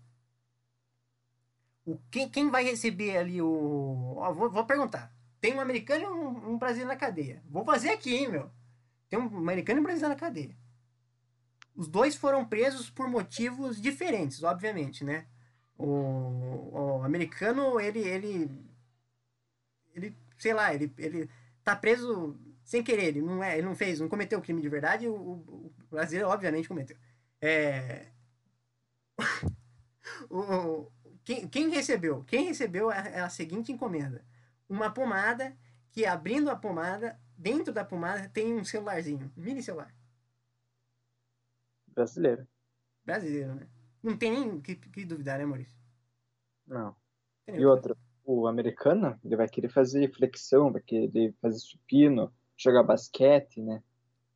O, 1.85 1.97
quem, 2.11 2.29
quem 2.29 2.49
vai 2.51 2.63
receber 2.63 3.17
ali 3.17 3.41
o. 3.41 4.15
Ó, 4.17 4.33
vou, 4.33 4.49
vou 4.49 4.65
perguntar. 4.65 5.13
Tem 5.41 5.55
um 5.55 5.61
americano 5.61 6.03
e 6.03 6.07
um, 6.07 6.51
um 6.51 6.57
brasileiro 6.57 6.89
na 6.89 6.97
cadeia. 6.97 7.41
Vou 7.49 7.63
fazer 7.65 7.89
aqui, 7.89 8.15
hein, 8.15 8.27
meu. 8.27 8.51
Tem 9.09 9.17
um 9.17 9.37
americano 9.37 9.79
e 9.79 9.81
um 9.81 9.83
brasileiro 9.83 10.13
na 10.13 10.19
cadeia. 10.19 10.55
Os 11.75 11.87
dois 11.87 12.15
foram 12.15 12.45
presos 12.45 12.89
por 12.89 13.07
motivos 13.07 13.81
diferentes, 13.81 14.43
obviamente, 14.43 15.03
né? 15.03 15.25
O, 15.79 16.99
o 16.99 17.03
americano, 17.03 17.79
ele, 17.79 17.99
ele, 17.99 18.51
ele, 19.95 20.17
sei 20.37 20.53
lá, 20.53 20.73
ele, 20.73 20.93
ele 20.97 21.29
tá 21.63 21.73
preso 21.73 22.37
sem 22.63 22.83
querer, 22.83 23.05
ele 23.05 23.21
não 23.21 23.41
é, 23.41 23.57
ele 23.57 23.65
não 23.65 23.75
fez, 23.75 23.99
não 23.99 24.09
cometeu 24.09 24.37
o 24.37 24.41
crime 24.41 24.61
de 24.61 24.69
verdade, 24.69 25.07
o, 25.07 25.15
o 25.15 25.73
brasileiro 25.89 26.29
obviamente 26.29 26.67
cometeu. 26.67 26.97
É... 27.41 28.11
o, 30.29 30.91
quem, 31.23 31.47
quem 31.47 31.69
recebeu? 31.69 32.23
Quem 32.25 32.45
recebeu 32.45 32.91
é 32.91 33.21
a 33.21 33.29
seguinte 33.29 33.71
encomenda: 33.71 34.23
uma 34.67 34.91
pomada 34.91 35.57
que 35.91 36.05
abrindo 36.05 36.49
a 36.49 36.55
pomada, 36.55 37.19
dentro 37.37 37.73
da 37.73 37.85
pomada 37.85 38.27
tem 38.29 38.53
um 38.53 38.65
celularzinho, 38.65 39.31
um 39.37 39.41
mini 39.41 39.63
celular. 39.63 39.95
Brasileiro. 41.87 42.47
Brasileiro, 43.05 43.55
né? 43.55 43.67
Não 44.01 44.17
tem 44.17 44.31
nem 44.31 44.61
que, 44.61 44.75
que 44.75 45.05
duvidar, 45.05 45.37
né, 45.39 45.45
Maurício? 45.45 45.75
Não. 46.65 46.95
E 47.47 47.65
outra, 47.65 47.95
o 48.23 48.47
americano, 48.47 49.19
ele 49.23 49.35
vai 49.35 49.47
querer 49.47 49.69
fazer 49.69 50.13
flexão, 50.13 50.71
vai 50.71 50.81
querer 50.81 51.33
fazer 51.41 51.59
supino, 51.59 52.33
jogar 52.57 52.83
basquete, 52.83 53.61
né? 53.61 53.83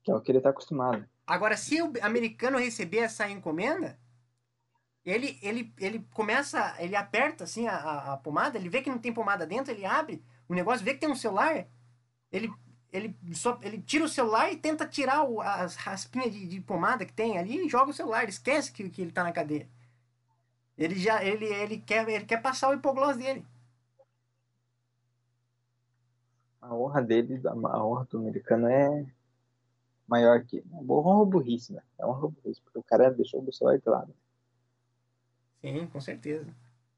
Que 0.04 0.12
é 0.12 0.16
o 0.16 0.22
que 0.22 0.32
ele 0.32 0.42
tá 0.42 0.50
acostumado. 0.50 1.08
Agora, 1.26 1.56
se 1.56 1.82
o 1.82 1.94
americano 2.02 2.58
receber 2.58 3.00
essa 3.00 3.30
encomenda, 3.30 4.00
ele, 5.06 5.38
ele, 5.42 5.74
ele 5.80 6.00
começa, 6.12 6.76
ele 6.80 6.96
aperta 6.96 7.44
assim 7.44 7.68
a, 7.68 7.76
a, 7.76 8.14
a 8.14 8.18
pomada, 8.18 8.58
ele 8.58 8.70
vê 8.70 8.82
que 8.82 8.90
não 8.90 8.98
tem 8.98 9.14
pomada 9.14 9.46
dentro, 9.46 9.72
ele 9.72 9.86
abre 9.86 10.24
o 10.48 10.54
negócio, 10.54 10.84
vê 10.84 10.94
que 10.94 11.00
tem 11.00 11.10
um 11.10 11.16
celular, 11.16 11.68
ele 12.32 12.50
ele 12.94 13.18
só 13.34 13.60
ele 13.64 13.82
tira 13.82 14.06
o 14.06 14.10
celular 14.10 14.54
e 14.54 14.58
tenta 14.58 14.88
tirar 14.88 15.24
o, 15.24 15.42
as 15.42 15.76
raspinhas 15.76 16.32
de, 16.32 16.48
de, 16.48 16.62
pomada 16.62 17.04
que 17.04 17.12
tem 17.12 17.40
ali 17.40 17.66
e 17.66 17.70
joga 17.70 17.90
o 17.90 17.94
celular, 17.94 18.22
ele 18.22 18.32
esquece 18.32 18.72
que, 18.72 18.88
que 18.88 19.02
ele 19.02 19.12
tá 19.12 19.24
na 19.24 19.32
cadeia. 19.32 19.68
Ele 20.78 20.96
já 20.96 21.24
ele, 21.24 21.46
ele 21.46 21.80
quer 21.80 22.08
ele 22.08 22.26
quer 22.26 22.42
passar 22.42 22.70
o 22.70 22.74
hipoglós 22.76 23.18
dele. 23.18 23.44
A 26.62 26.74
honra 26.74 27.02
dele, 27.02 27.42
a 27.46 27.84
honra 27.84 28.06
do 28.06 28.20
americano 28.20 28.68
é 28.68 29.06
maior 30.08 30.44
que. 30.46 30.60
É 30.60 30.64
uma 30.72 30.94
honra 30.94 31.26
burrice, 31.26 31.74
né? 31.74 31.82
É 31.98 32.06
uma 32.06 32.16
honra 32.16 32.30
burrice, 32.30 32.62
porque 32.62 32.80
o 32.80 32.84
cara 32.84 33.10
deixou 33.10 33.44
o 33.44 33.52
celular 33.52 33.78
de 33.80 33.90
lado. 33.90 34.16
Sim, 35.62 35.88
com 35.88 36.00
certeza. 36.00 36.54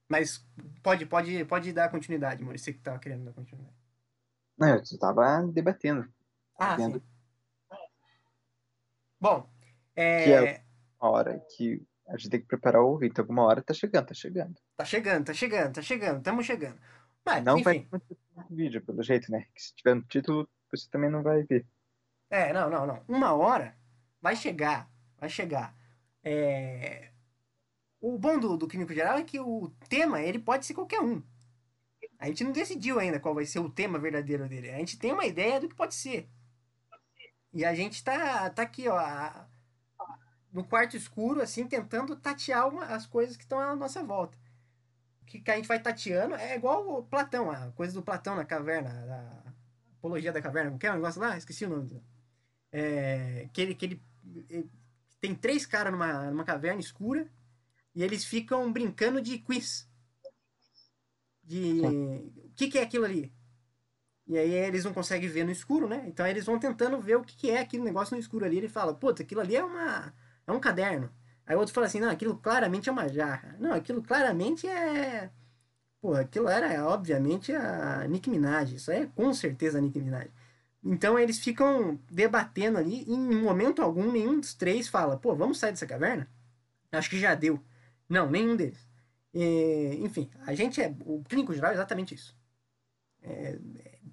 Mas 0.08 0.46
pode, 0.84 1.06
pode, 1.06 1.46
pode 1.46 1.74
dar 1.74 1.90
continuidade, 1.90 2.44
Maurício, 2.44 2.66
você 2.66 2.74
que 2.74 2.80
tava 2.80 3.00
querendo 3.00 3.26
dar 3.26 3.34
continuidade. 3.34 3.85
Não, 4.58 4.70
eu 4.70 4.82
estava 4.82 5.44
debatendo. 5.52 6.08
Ah, 6.58 6.78
sim. 6.78 7.02
Bom, 9.20 9.50
é... 9.96 10.24
Que 10.24 10.32
é 10.32 10.64
a 11.00 11.10
hora 11.10 11.40
que 11.56 11.86
a 12.08 12.18
gente 12.18 12.30
tem 12.30 12.40
que 12.40 12.48
preparar 12.48 12.82
o 12.82 12.90
ouvinte. 12.90 13.20
Alguma 13.20 13.44
hora 13.44 13.62
tá 13.62 13.74
chegando, 13.74 14.08
tá 14.08 14.14
chegando. 14.14 14.56
Tá 14.78 14.86
chegando, 14.86 15.26
tá 15.26 15.34
chegando, 15.34 15.74
tá 15.74 15.82
chegando, 15.82 16.18
estamos 16.18 16.46
chegando. 16.46 16.80
Mas, 17.26 17.44
não 17.44 17.58
enfim. 17.58 17.88
vai 17.90 18.02
no 18.36 18.56
vídeo, 18.56 18.82
pelo 18.82 19.02
jeito, 19.02 19.32
né? 19.32 19.48
Que 19.54 19.62
se 19.62 19.76
tiver 19.76 19.96
no 19.96 20.04
título, 20.04 20.48
você 20.72 20.88
também 20.90 21.10
não 21.10 21.24
vai 21.24 21.44
ver. 21.44 21.66
É, 22.30 22.54
não, 22.54 22.70
não, 22.70 22.86
não. 22.86 23.04
Uma 23.08 23.34
hora 23.34 23.76
vai 24.22 24.36
chegar, 24.36 24.90
vai 25.18 25.30
chegar. 25.30 25.76
É... 26.24 27.10
O 28.00 28.18
bom 28.18 28.38
do, 28.40 28.56
do 28.58 28.68
Clínico 28.68 28.94
Geral 28.94 29.18
é 29.18 29.24
que 29.24 29.40
o 29.40 29.72
tema, 29.90 30.22
ele 30.22 30.38
pode 30.38 30.66
ser 30.66 30.76
qualquer 30.76 31.00
um. 31.02 31.24
A 32.26 32.28
gente 32.28 32.44
não 32.44 32.52
decidiu 32.52 33.00
ainda 33.00 33.20
qual 33.20 33.36
vai 33.36 33.46
ser 33.46 33.60
o 33.60 33.70
tema 33.70 34.00
verdadeiro 34.00 34.50
dele. 34.50 34.72
A 34.72 34.80
gente 34.80 34.98
tem 34.98 35.14
uma 35.14 35.28
ideia 35.28 35.60
do 35.60 35.70
que 35.70 35.76
pode 35.76 35.94
ser. 35.94 36.28
E 37.54 37.64
a 37.64 37.76
gente 37.76 38.04
tá, 38.04 38.50
tá 38.50 38.64
aqui, 38.64 38.88
ó, 38.90 39.00
no 40.52 40.64
quarto 40.64 40.98
escuro, 40.98 41.40
assim, 41.40 41.68
tentando 41.68 42.16
tatear 42.16 42.68
uma, 42.68 42.86
as 42.86 43.06
coisas 43.06 43.38
que 43.38 43.44
estão 43.44 43.60
à 43.60 43.76
nossa 43.76 44.04
volta. 44.04 44.36
O 45.22 45.26
que, 45.26 45.40
que 45.40 45.52
a 45.52 45.56
gente 45.56 45.68
vai 45.68 45.80
tateando 45.80 46.34
é 46.34 46.56
igual 46.56 46.98
o 46.98 47.04
Platão, 47.04 47.52
a 47.52 47.72
coisa 47.74 47.94
do 47.94 48.02
Platão 48.02 48.36
na 48.36 48.44
caverna, 48.44 48.90
a 48.90 49.52
apologia 50.00 50.34
da 50.34 50.42
caverna, 50.42 50.72
não 50.72 50.80
quer 50.80 50.94
um 50.94 50.96
negócio 50.96 51.22
lá? 51.22 51.38
Esqueci 51.38 51.64
o 51.66 51.70
nome. 51.70 52.04
É, 52.72 53.48
que 53.54 53.62
ele, 53.62 53.76
que 53.76 53.86
ele, 53.86 54.04
ele 54.50 54.72
tem 55.22 55.36
três 55.36 55.64
caras 55.68 55.94
numa, 55.94 56.32
numa 56.32 56.44
caverna 56.44 56.82
escura 56.82 57.32
e 57.94 58.02
eles 58.02 58.26
ficam 58.26 58.74
brincando 58.74 59.22
de 59.22 59.38
quiz 59.38 59.88
de 61.46 61.82
o 62.38 62.52
que, 62.56 62.68
que 62.68 62.78
é 62.80 62.84
aquilo 62.84 63.06
ali. 63.06 63.32
E 64.28 64.38
aí 64.38 64.52
eles 64.54 64.84
não 64.84 64.94
conseguem 64.94 65.30
ver 65.30 65.44
no 65.44 65.52
escuro, 65.52 65.88
né? 65.88 66.04
Então 66.08 66.26
eles 66.26 66.46
vão 66.46 66.58
tentando 66.58 67.00
ver 67.00 67.16
o 67.16 67.24
que, 67.24 67.36
que 67.36 67.52
é 67.52 67.60
aquele 67.60 67.84
negócio 67.84 68.16
no 68.16 68.20
escuro 68.20 68.46
ali. 68.46 68.58
Ele 68.58 68.68
fala, 68.68 68.94
puta, 68.94 69.22
aquilo 69.24 69.42
ali 69.42 69.56
é 69.56 69.64
uma 69.64 70.14
é 70.48 70.52
um 70.52 70.60
caderno. 70.60 71.10
Aí 71.46 71.56
o 71.56 71.60
outro 71.60 71.74
fala 71.74 71.88
assim, 71.88 72.00
não, 72.00 72.10
aquilo 72.10 72.38
claramente 72.38 72.90
é 72.90 72.92
uma 72.92 73.08
jarra. 73.08 73.56
Não, 73.60 73.74
aquilo 73.74 74.02
claramente 74.02 74.68
é. 74.68 75.30
Pô, 76.02 76.14
aquilo 76.14 76.48
era, 76.50 76.86
obviamente, 76.88 77.54
a 77.54 78.08
Nick 78.08 78.30
Minaj. 78.30 78.74
Isso 78.74 78.92
é 78.92 79.08
com 79.08 79.34
certeza 79.34 79.78
a 79.78 79.82
Nick 79.82 80.00
Minaj. 80.00 80.30
Então 80.84 81.18
eles 81.18 81.40
ficam 81.40 82.00
debatendo 82.12 82.78
ali, 82.78 83.04
e 83.08 83.14
em 83.14 83.42
momento 83.42 83.82
algum, 83.82 84.12
nenhum 84.12 84.40
dos 84.40 84.54
três 84.54 84.88
fala, 84.88 85.18
pô, 85.18 85.36
vamos 85.36 85.58
sair 85.58 85.72
dessa 85.72 85.88
caverna? 85.88 86.30
Acho 86.92 87.10
que 87.10 87.20
já 87.20 87.34
deu. 87.34 87.60
Não, 88.08 88.30
nenhum 88.30 88.56
deles. 88.56 88.88
E, 89.36 89.98
enfim, 90.02 90.32
a 90.48 90.56
gente 90.56 90.82
é. 90.82 90.96
O 91.02 91.22
clínico 91.22 91.54
geral 91.54 91.72
é 91.72 91.74
exatamente 91.74 92.16
isso. 92.16 92.34
É, 93.22 93.60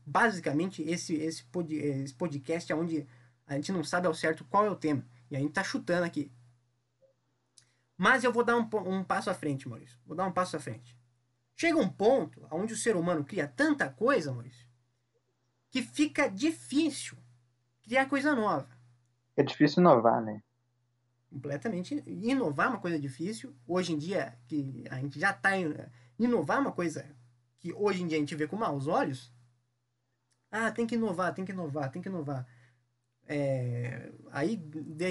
basicamente, 0.05 0.83
esse, 0.83 1.15
esse, 1.15 1.45
pod, 1.45 1.73
esse 1.73 2.13
podcast 2.13 2.73
é 2.73 2.75
onde 2.75 3.07
a 3.47 3.55
gente 3.55 3.71
não 3.71 3.85
sabe 3.85 4.09
ao 4.09 4.15
certo 4.15 4.45
qual 4.45 4.67
é 4.67 4.71
o 4.71 4.75
tema. 4.75 5.07
E 5.31 5.37
a 5.37 5.39
gente 5.39 5.53
tá 5.53 5.63
chutando 5.63 6.05
aqui. 6.05 6.33
Mas 7.97 8.25
eu 8.25 8.33
vou 8.33 8.43
dar 8.43 8.57
um, 8.57 8.69
um 8.85 9.05
passo 9.05 9.31
à 9.31 9.35
frente, 9.35 9.69
Maurício. 9.69 9.97
Vou 10.05 10.17
dar 10.17 10.27
um 10.27 10.33
passo 10.33 10.57
à 10.57 10.61
frente. 10.61 10.99
Chega 11.55 11.79
um 11.79 11.89
ponto 11.89 12.45
onde 12.51 12.73
o 12.73 12.77
ser 12.77 12.97
humano 12.97 13.25
cria 13.25 13.47
tanta 13.47 13.89
coisa, 13.89 14.33
Maurício, 14.33 14.67
que 15.71 15.83
fica 15.83 16.29
difícil 16.29 17.17
criar 17.85 18.07
coisa 18.07 18.35
nova. 18.35 18.69
É 19.37 19.43
difícil 19.45 19.81
inovar, 19.81 20.21
né? 20.21 20.43
Completamente. 21.33 22.03
Inovar 22.07 22.67
é 22.67 22.71
uma 22.71 22.81
coisa 22.81 22.99
difícil. 22.99 23.55
Hoje 23.67 23.93
em 23.93 23.99
dia 23.99 24.37
que 24.47 24.85
a 24.91 24.97
gente 24.97 25.19
já 25.19 25.31
está 25.31 25.51
inovar 26.19 26.59
é 26.59 26.61
uma 26.61 26.73
coisa 26.73 27.05
que 27.59 27.73
hoje 27.73 28.03
em 28.03 28.07
dia 28.07 28.19
a 28.19 28.21
gente 28.21 28.35
vê 28.35 28.47
com 28.47 28.57
maus 28.57 28.87
olhos. 28.87 29.33
Ah 30.51 30.71
tem 30.71 30.87
que 30.87 30.95
inovar 30.95 31.35
tem 31.35 31.45
que 31.45 31.53
inovar 31.53 31.91
tem 31.91 32.03
que 32.03 32.09
inovar. 32.09 32.47
É, 33.27 34.13
aí 34.31 34.57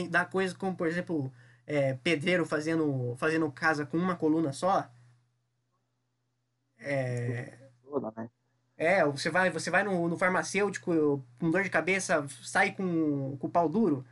dá 0.10 0.26
coisas 0.26 0.56
como 0.56 0.76
por 0.76 0.88
exemplo 0.88 1.34
é, 1.66 1.94
pedreiro 1.96 2.46
fazendo 2.46 3.16
fazendo 3.18 3.52
casa 3.52 3.86
com 3.86 3.98
uma 3.98 4.16
coluna 4.16 4.54
só. 4.54 4.90
É, 6.80 7.58
é 8.78 9.06
você 9.06 9.30
vai 9.30 9.50
você 9.50 9.70
vai 9.70 9.84
no, 9.84 10.08
no 10.08 10.18
farmacêutico 10.18 11.26
com 11.40 11.52
dor 11.52 11.64
de 11.64 11.70
cabeça 11.70 12.28
sai 12.44 12.74
com, 12.74 13.38
com 13.38 13.48
o 13.48 13.50
pau 13.50 13.70
duro 13.70 14.06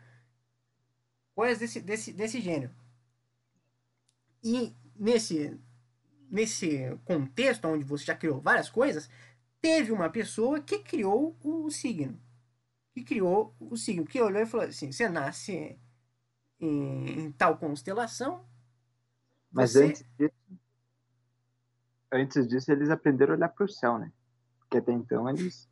coisas 1.40 1.58
desse, 1.58 1.80
desse, 1.80 2.12
desse 2.12 2.42
gênero. 2.42 2.74
E 4.44 4.76
nesse, 4.94 5.58
nesse 6.30 6.94
contexto 7.06 7.66
onde 7.66 7.86
você 7.86 8.04
já 8.04 8.14
criou 8.14 8.42
várias 8.42 8.70
coisas, 8.70 9.10
teve 9.62 9.94
uma 9.94 10.10
pessoa 10.10 10.60
que 10.60 10.80
criou 10.80 11.38
o 11.42 11.70
signo. 11.72 12.20
Que 12.92 13.06
criou 13.06 13.56
o 13.58 13.78
signo. 13.78 14.06
Que 14.06 14.20
olhou 14.20 14.42
e 14.42 14.46
falou 14.46 14.68
assim: 14.68 14.92
você 14.92 15.08
nasce 15.08 15.80
em, 16.60 17.22
em 17.22 17.32
tal 17.32 17.58
constelação. 17.58 18.46
Mas 19.50 19.72
você... 19.72 19.86
antes, 19.86 20.06
disso, 20.18 20.60
antes 22.12 22.48
disso, 22.50 22.72
eles 22.74 22.90
aprenderam 22.90 23.36
a 23.36 23.38
olhar 23.38 23.48
para 23.50 23.64
o 23.64 23.70
céu, 23.70 23.98
né? 23.98 24.12
Porque 24.60 24.80
até 24.80 24.92
então 24.92 25.30
eles. 25.30 25.70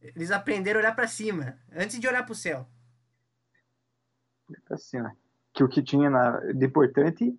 Eles 0.00 0.32
aprenderam 0.32 0.80
a 0.80 0.82
olhar 0.82 0.96
para 0.96 1.06
cima, 1.06 1.56
antes 1.70 2.00
de 2.00 2.08
olhar 2.08 2.24
para 2.24 2.32
o 2.32 2.34
céu 2.34 2.68
assim, 4.70 5.00
ó, 5.00 5.10
que 5.52 5.62
o 5.62 5.68
que 5.68 5.82
tinha 5.82 6.10
na, 6.10 6.40
de 6.52 6.66
importante 6.66 7.38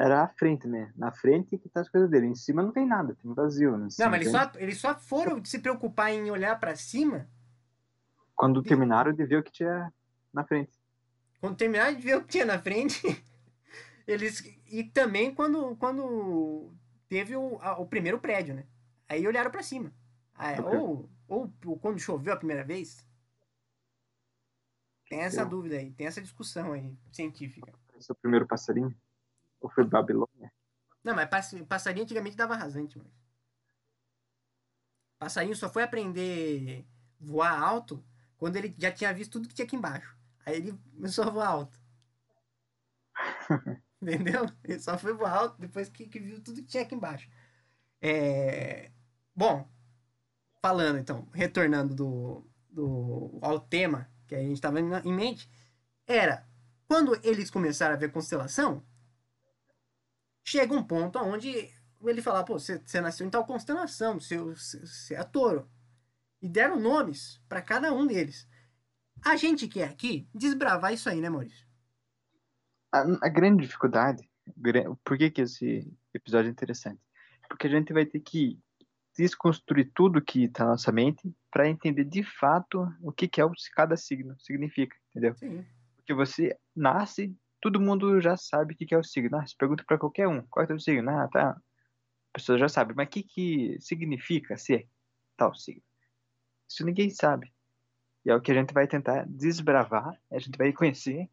era 0.00 0.22
a 0.22 0.28
frente, 0.28 0.66
né? 0.66 0.92
Na 0.96 1.12
frente 1.12 1.58
que 1.58 1.68
tá 1.68 1.80
as 1.80 1.88
coisas 1.88 2.08
dele. 2.08 2.26
Em 2.26 2.34
cima 2.34 2.62
não 2.62 2.72
tem 2.72 2.86
nada, 2.86 3.14
tem 3.14 3.34
vazio. 3.34 3.76
Né? 3.76 3.88
Não, 3.98 4.10
mas 4.10 4.20
eles 4.22 4.32
só, 4.32 4.52
eles 4.56 4.78
só 4.78 4.94
foram 4.94 5.44
se 5.44 5.58
preocupar 5.58 6.10
em 6.10 6.30
olhar 6.30 6.58
para 6.58 6.74
cima. 6.74 7.28
Quando 8.34 8.62
de... 8.62 8.68
terminaram 8.68 9.12
de 9.12 9.26
ver 9.26 9.36
o 9.36 9.42
que 9.42 9.52
tinha 9.52 9.92
na 10.32 10.42
frente. 10.44 10.72
Quando 11.38 11.56
terminaram 11.56 11.94
de 11.94 12.02
ver 12.02 12.16
o 12.16 12.22
que 12.22 12.28
tinha 12.28 12.46
na 12.46 12.58
frente, 12.58 13.02
eles. 14.06 14.42
E 14.70 14.84
também 14.84 15.34
quando, 15.34 15.76
quando 15.76 16.72
teve 17.06 17.36
o, 17.36 17.58
a, 17.60 17.78
o 17.78 17.86
primeiro 17.86 18.18
prédio, 18.18 18.54
né? 18.54 18.64
Aí 19.06 19.26
olharam 19.26 19.50
para 19.50 19.62
cima. 19.62 19.92
Aí, 20.34 20.58
ou, 20.60 21.10
ou, 21.28 21.52
ou 21.66 21.78
quando 21.78 21.98
choveu 21.98 22.32
a 22.32 22.36
primeira 22.36 22.64
vez. 22.64 23.06
Tem 25.10 25.22
essa 25.22 25.40
Eu... 25.40 25.48
dúvida 25.48 25.76
aí, 25.76 25.90
tem 25.90 26.06
essa 26.06 26.22
discussão 26.22 26.72
aí, 26.72 26.96
científica. 27.12 27.74
O 28.08 28.14
primeiro 28.14 28.46
passarinho? 28.46 28.96
Ou 29.60 29.68
foi 29.68 29.84
Babilônia? 29.84 30.52
Não, 31.02 31.14
mas 31.16 31.28
passarinho 31.68 32.04
antigamente 32.04 32.36
dava 32.36 32.54
rasante, 32.54 32.96
mas. 32.96 33.08
Passarinho 35.18 35.56
só 35.56 35.68
foi 35.68 35.82
aprender 35.82 36.86
voar 37.18 37.60
alto 37.60 38.02
quando 38.38 38.56
ele 38.56 38.74
já 38.78 38.92
tinha 38.92 39.12
visto 39.12 39.32
tudo 39.32 39.48
que 39.48 39.54
tinha 39.54 39.66
aqui 39.66 39.74
embaixo. 39.74 40.16
Aí 40.46 40.56
ele 40.56 40.78
começou 40.94 41.24
a 41.24 41.30
voar 41.30 41.48
alto. 41.48 41.78
Entendeu? 44.00 44.46
Ele 44.62 44.78
só 44.78 44.96
foi 44.96 45.12
voar 45.12 45.34
alto 45.34 45.60
depois 45.60 45.88
que, 45.88 46.06
que 46.06 46.20
viu 46.20 46.40
tudo 46.40 46.62
que 46.62 46.68
tinha 46.68 46.84
aqui 46.84 46.94
embaixo. 46.94 47.28
É... 48.00 48.92
Bom, 49.34 49.68
falando 50.62 50.98
então, 50.98 51.28
retornando 51.34 51.94
do, 51.94 52.46
do, 52.70 53.38
ao 53.42 53.58
tema 53.60 54.08
que 54.30 54.36
a 54.36 54.38
gente 54.38 54.54
estava 54.54 54.78
em 54.78 55.12
mente, 55.12 55.50
era 56.06 56.46
quando 56.86 57.18
eles 57.24 57.50
começaram 57.50 57.94
a 57.94 57.98
ver 57.98 58.12
constelação, 58.12 58.86
chega 60.44 60.72
um 60.72 60.84
ponto 60.84 61.18
onde 61.18 61.68
ele 62.04 62.22
fala, 62.22 62.44
pô, 62.44 62.56
você, 62.56 62.80
nasceu 63.00 63.26
em 63.26 63.30
tal 63.30 63.44
constelação, 63.44 64.20
você, 64.20 65.14
é 65.14 65.24
touro. 65.24 65.68
E 66.40 66.48
deram 66.48 66.78
nomes 66.78 67.42
para 67.48 67.60
cada 67.60 67.92
um 67.92 68.06
deles. 68.06 68.48
A 69.24 69.36
gente 69.36 69.66
quer 69.66 69.88
aqui 69.88 70.28
desbravar 70.32 70.94
isso 70.94 71.10
aí, 71.10 71.20
né, 71.20 71.28
Maurício? 71.28 71.66
A, 72.92 73.00
a 73.22 73.28
grande 73.28 73.62
dificuldade, 73.62 74.30
por 75.04 75.18
que, 75.18 75.30
que 75.30 75.42
esse 75.42 75.92
episódio 76.14 76.48
é 76.48 76.52
interessante? 76.52 77.00
Porque 77.48 77.66
a 77.66 77.70
gente 77.70 77.92
vai 77.92 78.06
ter 78.06 78.20
que 78.20 78.58
desconstruir 79.18 79.90
tudo 79.92 80.22
que 80.22 80.44
está 80.44 80.64
na 80.64 80.70
nossa 80.70 80.92
mente 80.92 81.34
para 81.50 81.68
entender 81.68 82.04
de 82.04 82.22
fato 82.22 82.86
o 83.02 83.12
que, 83.12 83.28
que 83.28 83.40
é 83.40 83.44
o 83.44 83.52
cada 83.74 83.96
signo 83.96 84.38
significa, 84.38 84.96
entendeu? 85.10 85.34
Sim. 85.36 85.66
Porque 85.96 86.14
você 86.14 86.56
nasce, 86.74 87.36
todo 87.60 87.80
mundo 87.80 88.20
já 88.20 88.36
sabe 88.36 88.74
o 88.74 88.76
que, 88.76 88.86
que 88.86 88.94
é 88.94 88.98
o 88.98 89.04
signo. 89.04 89.36
Ah, 89.36 89.46
você 89.46 89.54
pergunta 89.56 89.84
para 89.84 89.98
qualquer 89.98 90.28
um, 90.28 90.42
qual 90.42 90.64
é 90.64 90.72
o 90.72 90.80
signo? 90.80 91.10
Ah, 91.10 91.28
tá. 91.28 91.50
A 91.50 92.32
pessoa 92.32 92.58
já 92.58 92.68
sabe, 92.68 92.94
mas 92.94 93.08
o 93.08 93.10
que, 93.10 93.22
que 93.22 93.76
significa 93.80 94.56
ser 94.56 94.88
tal 95.36 95.54
signo? 95.54 95.82
Isso 96.68 96.86
ninguém 96.86 97.10
sabe. 97.10 97.52
E 98.24 98.30
é 98.30 98.34
o 98.34 98.40
que 98.40 98.52
a 98.52 98.54
gente 98.54 98.72
vai 98.72 98.86
tentar 98.86 99.26
desbravar, 99.26 100.16
a 100.30 100.38
gente 100.38 100.56
vai 100.56 100.72
conhecer, 100.72 101.28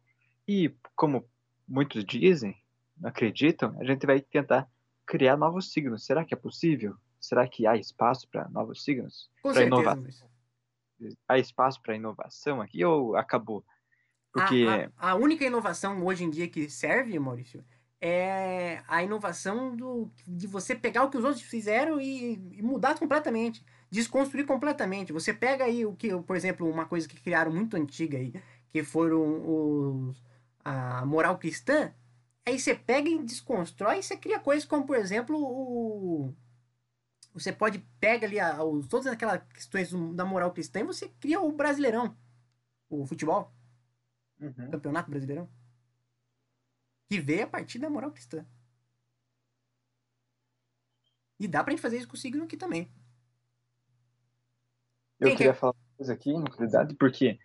e 0.46 0.74
como 0.96 1.28
muitos 1.68 2.04
dizem, 2.04 2.56
acreditam, 3.04 3.78
a 3.80 3.84
gente 3.84 4.06
vai 4.06 4.20
tentar 4.20 4.68
criar 5.06 5.36
novos 5.36 5.70
signos. 5.72 6.04
Será 6.04 6.24
que 6.24 6.34
é 6.34 6.36
possível? 6.36 6.96
Será 7.20 7.46
que 7.48 7.66
há 7.66 7.76
espaço 7.76 8.28
para 8.28 8.48
novos 8.48 8.82
signos? 8.82 9.30
Para 9.42 9.64
inovação? 9.64 10.28
Há 11.28 11.38
espaço 11.38 11.80
para 11.80 11.96
inovação 11.96 12.60
aqui 12.60 12.84
ou 12.84 13.16
acabou? 13.16 13.64
Porque 14.32 14.66
a, 14.96 15.08
a, 15.08 15.10
a, 15.12 15.14
única 15.14 15.44
inovação 15.44 16.04
hoje 16.04 16.24
em 16.24 16.30
dia 16.30 16.48
que 16.48 16.68
serve, 16.68 17.18
Maurício, 17.18 17.64
é 18.00 18.82
a 18.86 19.02
inovação 19.02 19.74
do, 19.74 20.10
de 20.26 20.46
você 20.46 20.74
pegar 20.74 21.04
o 21.04 21.10
que 21.10 21.16
os 21.16 21.24
outros 21.24 21.42
fizeram 21.42 22.00
e, 22.00 22.34
e 22.52 22.62
mudar 22.62 22.98
completamente, 22.98 23.64
desconstruir 23.90 24.46
completamente. 24.46 25.12
Você 25.12 25.32
pega 25.32 25.64
aí 25.64 25.84
o 25.86 25.94
que, 25.94 26.16
por 26.22 26.36
exemplo, 26.36 26.68
uma 26.68 26.86
coisa 26.86 27.08
que 27.08 27.20
criaram 27.20 27.50
muito 27.50 27.76
antiga 27.76 28.18
aí, 28.18 28.32
que 28.70 28.82
foram 28.84 29.42
os 29.44 30.28
a 30.64 31.06
moral 31.06 31.38
cristã, 31.38 31.92
aí 32.46 32.58
você 32.58 32.74
pega 32.74 33.08
e 33.08 33.22
desconstrói 33.22 33.98
e 33.98 34.02
você 34.02 34.16
cria 34.16 34.38
coisas 34.38 34.66
como, 34.66 34.84
por 34.84 34.96
exemplo, 34.96 35.36
o 35.38 36.34
você 37.38 37.52
pode 37.52 37.78
pega 38.00 38.26
ali 38.26 38.38
a, 38.40 38.58
todas 38.88 39.06
aquelas 39.06 39.42
questões 39.52 39.90
da 40.14 40.24
moral 40.24 40.52
cristã 40.52 40.80
e 40.80 40.84
você 40.84 41.08
cria 41.20 41.40
o 41.40 41.52
Brasileirão, 41.52 42.16
o 42.88 43.06
futebol, 43.06 43.52
uhum. 44.40 44.70
campeonato 44.70 45.10
brasileirão, 45.10 45.48
que 47.08 47.20
veio 47.20 47.44
a 47.44 47.48
partir 47.48 47.78
da 47.78 47.90
moral 47.90 48.12
cristã. 48.12 48.46
E 51.40 51.46
dá 51.46 51.62
pra 51.62 51.70
gente 51.70 51.82
fazer 51.82 51.98
isso 51.98 52.08
com 52.08 52.14
o 52.14 52.18
signo 52.18 52.44
aqui 52.44 52.56
também. 52.56 52.90
Eu 55.20 55.28
quem 55.28 55.36
queria 55.36 55.52
quer... 55.52 55.58
falar 55.58 55.72
uma 55.72 55.96
coisa 55.96 56.12
aqui, 56.12 56.32
na 56.32 56.50
verdade, 56.56 56.94
porque 56.94 57.38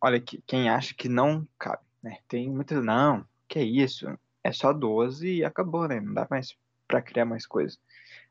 olha 0.00 0.20
que 0.20 0.42
quem 0.42 0.68
acha 0.68 0.94
que 0.94 1.08
não 1.08 1.46
cabe, 1.58 1.82
né? 2.02 2.18
Tem 2.28 2.50
muitas 2.50 2.82
não, 2.84 3.26
que 3.48 3.58
é 3.58 3.64
isso? 3.64 4.06
É 4.42 4.52
só 4.52 4.72
12 4.72 5.28
e 5.28 5.44
acabou, 5.44 5.86
né? 5.88 6.00
Não 6.00 6.14
dá 6.14 6.26
mais 6.30 6.56
para 6.86 7.02
criar 7.02 7.24
mais 7.24 7.46
coisas. 7.46 7.78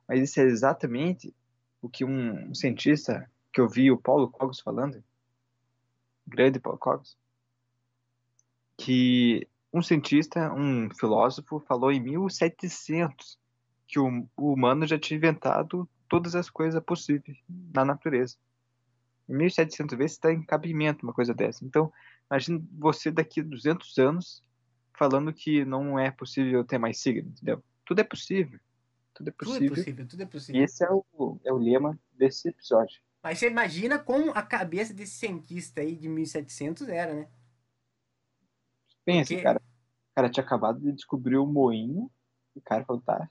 Mas 0.09 0.23
isso 0.23 0.39
é 0.39 0.43
exatamente 0.43 1.31
o 1.79 1.87
que 1.87 2.03
um 2.03 2.51
cientista 2.55 3.29
que 3.53 3.61
eu 3.61 3.69
vi 3.69 3.91
o 3.91 3.97
Paulo 3.97 4.27
Cogos 4.27 4.59
falando, 4.59 5.03
grande 6.25 6.59
Paulo 6.59 6.79
Cogos, 6.79 7.15
que 8.75 9.47
um 9.71 9.83
cientista, 9.83 10.51
um 10.51 10.89
filósofo, 10.89 11.59
falou 11.59 11.91
em 11.91 11.99
1700 11.99 13.37
que 13.87 13.99
o, 13.99 14.27
o 14.35 14.51
humano 14.51 14.87
já 14.87 14.97
tinha 14.97 15.17
inventado 15.17 15.87
todas 16.07 16.33
as 16.33 16.49
coisas 16.49 16.83
possíveis 16.83 17.37
na 17.47 17.85
natureza. 17.85 18.35
Em 19.27 19.35
1700 19.35 19.95
vezes 19.95 20.13
está 20.13 20.33
em 20.33 20.41
cabimento 20.41 21.05
uma 21.05 21.13
coisa 21.13 21.35
dessa. 21.35 21.63
Então, 21.63 21.93
imagine 22.31 22.67
você 22.79 23.11
daqui 23.11 23.41
a 23.41 23.43
200 23.43 23.95
anos 23.99 24.43
falando 24.97 25.31
que 25.31 25.63
não 25.65 25.99
é 25.99 26.09
possível 26.09 26.63
ter 26.63 26.79
mais 26.79 26.99
signo, 26.99 27.29
entendeu? 27.29 27.63
Tudo 27.85 28.01
é 28.01 28.03
possível. 28.03 28.59
Tudo 29.19 29.29
é 29.29 29.31
possível. 29.31 29.59
Tudo 29.59 29.73
é 29.73 29.75
possível, 29.75 30.07
tudo 30.07 30.23
é 30.23 30.25
possível. 30.25 30.61
E 30.61 30.63
esse 30.63 30.83
é 30.83 30.89
o, 30.89 31.39
é 31.43 31.51
o 31.51 31.57
lema 31.57 31.99
desse 32.13 32.47
episódio. 32.47 33.01
Mas 33.21 33.37
você 33.37 33.49
imagina 33.49 33.99
como 33.99 34.31
a 34.31 34.41
cabeça 34.41 34.93
desse 34.93 35.13
cientista 35.13 35.81
aí 35.81 35.95
de 35.95 36.07
1700 36.07 36.87
era, 36.87 37.13
né? 37.13 37.27
Pensa, 39.03 39.29
Porque... 39.29 39.43
cara. 39.43 39.59
O 39.59 40.15
cara 40.15 40.29
tinha 40.29 40.43
acabado 40.43 40.79
de 40.81 40.91
descobrir 40.91 41.37
o 41.37 41.45
moinho 41.45 42.11
e 42.53 42.59
o 42.59 42.61
cara 42.61 42.83
tá 43.05 43.27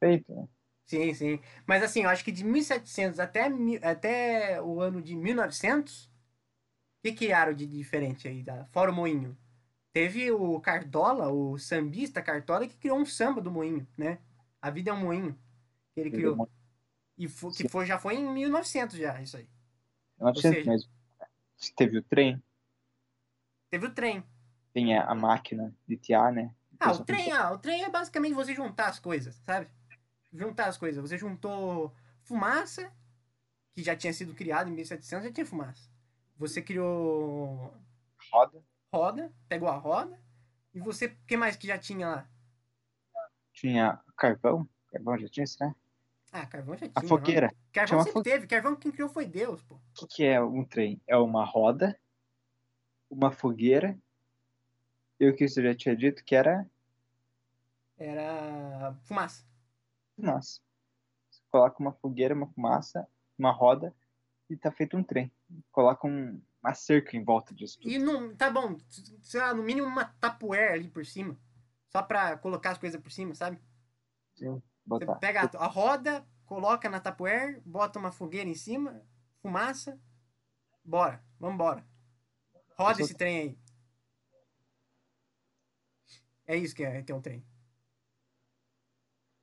feito, 0.00 0.34
né? 0.34 0.48
Sim, 0.84 1.14
sim. 1.14 1.40
Mas 1.66 1.82
assim, 1.82 2.02
eu 2.02 2.08
acho 2.08 2.24
que 2.24 2.32
de 2.32 2.42
1700 2.42 3.20
até, 3.20 3.48
até 3.82 4.60
o 4.60 4.80
ano 4.80 5.00
de 5.00 5.14
1900, 5.14 6.06
o 6.06 6.10
que 7.02 7.12
criaram 7.12 7.54
de 7.54 7.66
diferente 7.66 8.26
aí, 8.26 8.42
da, 8.42 8.64
fora 8.66 8.90
o 8.90 8.94
moinho? 8.94 9.36
Teve 9.92 10.32
o 10.32 10.58
Cartola, 10.60 11.28
o 11.30 11.56
sambista 11.56 12.20
Cartola, 12.20 12.66
que 12.66 12.76
criou 12.76 12.98
um 12.98 13.06
samba 13.06 13.40
do 13.40 13.50
moinho, 13.50 13.86
né? 13.96 14.18
A 14.64 14.70
Vida 14.70 14.88
é 14.88 14.94
um 14.94 15.00
Moinho, 15.00 15.38
que 15.92 16.00
ele 16.00 16.10
criou. 16.10 16.50
E 17.18 17.28
foi, 17.28 17.52
que 17.52 17.68
foi, 17.68 17.84
já 17.84 17.98
foi 17.98 18.14
em 18.14 18.32
1900 18.32 18.96
já, 18.96 19.20
isso 19.20 19.36
aí. 19.36 19.46
1900, 20.18 20.64
seja, 20.64 20.88
mas 21.58 21.70
teve 21.76 21.98
o 21.98 22.02
trem. 22.02 22.42
Teve 23.68 23.86
o 23.88 23.92
trem. 23.92 24.24
Tem 24.72 24.96
a, 24.96 25.04
a 25.04 25.14
máquina 25.14 25.76
de 25.86 25.98
tiar, 25.98 26.32
né? 26.32 26.54
Ah, 26.80 26.92
o 26.92 27.04
trem, 27.04 27.30
ah, 27.30 27.52
o 27.52 27.58
trem 27.58 27.84
é 27.84 27.90
basicamente 27.90 28.32
você 28.32 28.54
juntar 28.54 28.88
as 28.88 28.98
coisas, 28.98 29.36
sabe? 29.44 29.68
Juntar 30.32 30.68
as 30.68 30.78
coisas. 30.78 31.02
Você 31.02 31.18
juntou 31.18 31.94
fumaça, 32.22 32.90
que 33.74 33.82
já 33.82 33.94
tinha 33.94 34.14
sido 34.14 34.32
criado 34.32 34.70
em 34.70 34.72
1700, 34.72 35.26
já 35.26 35.30
tinha 35.30 35.44
fumaça. 35.44 35.90
Você 36.38 36.62
criou... 36.62 37.70
Roda. 38.32 38.64
Roda, 38.90 39.30
pegou 39.46 39.68
a 39.68 39.76
roda. 39.76 40.18
E 40.72 40.80
você, 40.80 41.08
o 41.08 41.16
que 41.26 41.36
mais 41.36 41.54
que 41.54 41.66
já 41.66 41.76
tinha 41.76 42.08
lá? 42.08 42.33
Tinha 43.64 43.98
carvão. 44.14 44.68
Carvão 44.92 45.16
já 45.16 45.26
tinha, 45.26 45.46
será? 45.46 45.74
Ah, 46.30 46.44
carvão 46.44 46.76
já 46.76 46.86
tinha. 46.86 46.92
A 46.94 47.00
fogueira. 47.00 47.46
Não. 47.46 47.56
Carvão 47.72 47.98
sempre 48.00 48.12
fo... 48.12 48.22
teve. 48.22 48.46
Carvão 48.46 48.76
quem 48.76 48.92
criou 48.92 49.08
foi 49.08 49.24
Deus, 49.24 49.62
pô. 49.62 49.76
O 49.76 49.80
que, 49.94 50.06
que 50.06 50.22
é 50.22 50.38
um 50.38 50.62
trem? 50.62 51.00
É 51.06 51.16
uma 51.16 51.46
roda, 51.46 51.98
uma 53.08 53.30
fogueira. 53.30 53.98
E 55.18 55.26
o 55.26 55.34
que 55.34 55.48
você 55.48 55.62
já 55.62 55.74
tinha 55.74 55.96
dito 55.96 56.22
que 56.22 56.36
era? 56.36 56.68
Era 57.96 58.94
fumaça. 59.04 59.46
Fumaça. 60.14 60.60
Você 61.30 61.40
coloca 61.50 61.80
uma 61.80 61.92
fogueira, 61.94 62.34
uma 62.34 62.48
fumaça, 62.48 63.08
uma 63.38 63.50
roda 63.50 63.94
e 64.50 64.58
tá 64.58 64.70
feito 64.70 64.94
um 64.94 65.02
trem. 65.02 65.32
Coloca 65.72 66.06
um, 66.06 66.38
uma 66.62 66.74
cerca 66.74 67.16
em 67.16 67.24
volta 67.24 67.54
disso. 67.54 67.80
Tudo. 67.80 67.90
E 67.90 67.96
não, 67.96 68.36
tá 68.36 68.50
bom, 68.50 68.76
sei 69.22 69.40
lá, 69.40 69.54
no 69.54 69.62
mínimo 69.62 69.86
uma 69.86 70.04
tapoeira 70.04 70.74
ali 70.74 70.88
por 70.88 71.06
cima. 71.06 71.34
Só 71.94 72.02
pra 72.02 72.36
colocar 72.36 72.72
as 72.72 72.78
coisas 72.78 73.00
por 73.00 73.12
cima, 73.12 73.36
sabe? 73.36 73.60
Sim, 74.34 74.60
botar. 74.84 75.06
Você 75.06 75.20
pega 75.20 75.42
a, 75.42 75.64
a 75.64 75.66
roda, 75.68 76.26
coloca 76.44 76.90
na 76.90 76.98
tapoeira, 76.98 77.62
bota 77.64 78.00
uma 78.00 78.10
fogueira 78.10 78.50
em 78.50 78.54
cima, 78.54 79.00
fumaça, 79.40 80.00
bora, 80.84 81.24
vamos 81.38 81.54
embora. 81.54 81.86
Roda 82.76 83.00
esse 83.00 83.14
trem 83.14 83.38
aí. 83.38 83.58
É 86.46 86.56
isso 86.56 86.74
que 86.74 86.82
é, 86.82 87.00
que 87.00 87.12
é 87.12 87.14
um 87.14 87.22
trem. 87.22 87.46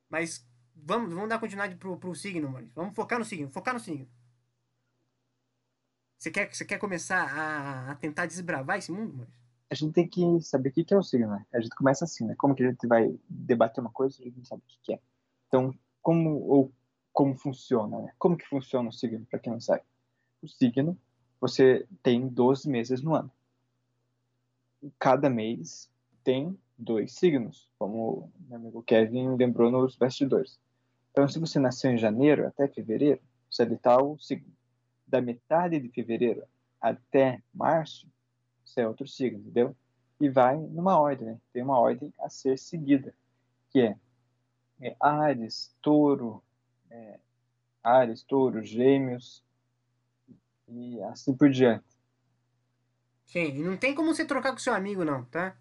Mas 0.10 0.46
vamos, 0.76 1.14
vamos 1.14 1.30
dar 1.30 1.40
continuidade 1.40 1.78
pro, 1.78 1.98
pro 1.98 2.14
signo, 2.14 2.50
Maurício. 2.50 2.76
Vamos 2.76 2.94
focar 2.94 3.18
no 3.18 3.24
signo, 3.24 3.50
focar 3.50 3.74
no 3.74 3.80
signo. 3.80 4.12
Você 6.18 6.30
quer, 6.30 6.54
você 6.54 6.66
quer 6.66 6.78
começar 6.78 7.24
a, 7.24 7.92
a 7.92 7.96
tentar 7.96 8.26
desbravar 8.26 8.78
esse 8.78 8.92
mundo, 8.92 9.14
Maurício? 9.14 9.41
A 9.72 9.74
gente 9.74 9.94
tem 9.94 10.06
que 10.06 10.42
saber 10.42 10.68
o 10.68 10.72
que 10.74 10.94
é 10.94 10.98
o 10.98 11.02
signo, 11.02 11.30
né? 11.30 11.46
A 11.54 11.62
gente 11.62 11.74
começa 11.74 12.04
assim, 12.04 12.26
né? 12.26 12.36
Como 12.38 12.54
que 12.54 12.62
a 12.62 12.70
gente 12.70 12.86
vai 12.86 13.18
debater 13.30 13.82
uma 13.82 13.90
coisa, 13.90 14.18
a 14.20 14.26
gente 14.26 14.38
não 14.38 14.44
sabe 14.44 14.62
o 14.62 14.66
que 14.84 14.94
é. 14.94 15.00
Então, 15.48 15.74
como 16.02 16.42
ou 16.42 16.74
como 17.14 17.38
funciona, 17.38 18.02
né? 18.02 18.14
Como 18.20 18.36
que 18.36 18.46
funciona 18.46 18.90
o 18.90 18.92
signo, 18.92 19.26
para 19.30 19.40
quem 19.40 19.54
não 19.54 19.62
sabe? 19.62 19.82
O 20.42 20.48
signo, 20.48 20.98
você 21.40 21.88
tem 22.04 22.28
12 22.28 22.70
meses 22.70 23.02
no 23.02 23.16
ano. 23.16 23.32
Cada 25.00 25.30
mês 25.30 25.90
tem 26.22 26.60
dois 26.78 27.14
signos, 27.14 27.72
como 27.80 28.30
meu 28.50 28.58
amigo 28.58 28.84
Kevin 28.84 29.38
lembrou 29.38 29.72
nos 29.72 29.96
bastidores. 29.96 30.60
Então, 31.12 31.30
se 31.30 31.40
você 31.40 31.60
nasceu 31.60 31.92
em 31.92 31.98
janeiro 31.98 32.46
até 32.46 32.68
fevereiro, 32.68 33.22
você 33.50 33.64
é 33.64 33.72
está 33.72 34.04
o 34.04 34.20
signo. 34.20 34.52
Da 35.08 35.22
metade 35.22 35.80
de 35.80 35.88
fevereiro 35.88 36.44
até 36.82 37.42
março, 37.54 38.06
você 38.72 38.82
é 38.82 38.88
outro 38.88 39.08
signo, 39.08 39.40
entendeu? 39.40 39.76
E 40.20 40.30
vai 40.30 40.58
numa 40.58 41.00
ordem, 41.00 41.28
né? 41.28 41.42
Tem 41.52 41.64
uma 41.64 41.80
ordem 41.80 42.14
a 42.20 42.30
ser 42.30 42.58
seguida, 42.58 43.14
que 43.70 43.82
é, 43.82 43.98
é 44.80 44.96
Ares, 45.00 45.76
Touro, 45.82 46.44
é, 46.90 47.20
Ares, 47.84 48.24
Touro, 48.24 48.64
Gêmeos 48.64 49.44
e 50.68 51.02
assim 51.04 51.36
por 51.36 51.50
diante. 51.50 51.86
Sim, 53.26 53.46
e 53.46 53.64
não 53.64 53.78
tem 53.78 53.96
como 53.96 54.14
você 54.14 54.26
trocar 54.26 54.52
com 54.52 54.60
seu 54.60 54.74
amigo, 54.74 55.04
não, 55.04 55.26
tá? 55.26 55.58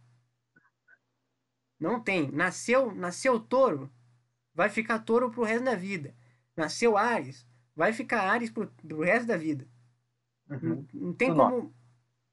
Não 1.79 2.01
tem. 2.01 2.31
Nasceu, 2.31 2.95
nasceu 2.95 3.41
touro, 3.41 3.91
vai 4.55 4.69
ficar 4.69 4.99
touro 4.99 5.31
pro 5.31 5.45
resto 5.45 5.65
da 5.65 5.75
vida. 5.75 6.15
Nasceu 6.57 6.97
Ares, 6.97 7.47
vai 7.75 7.93
ficar 7.93 8.29
Ares 8.29 8.51
pro, 8.51 8.67
pro 8.69 9.03
resto 9.03 9.27
da 9.27 9.37
vida. 9.37 9.67
Uhum. 10.51 10.87
Não, 10.93 11.01
não, 11.07 11.15
tem 11.15 11.35
como. 11.35 11.75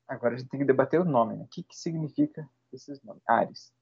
Agora 0.08 0.36
a 0.36 0.38
gente 0.38 0.50
tem 0.50 0.60
que 0.60 0.66
debater 0.66 1.00
o 1.02 1.06
nome, 1.06 1.36
né? 1.36 1.44
O 1.44 1.48
que, 1.48 1.64
que 1.64 1.76
significa 1.76 2.48
esses 2.72 3.02
nomes? 3.04 3.22
Ares. 3.28 3.74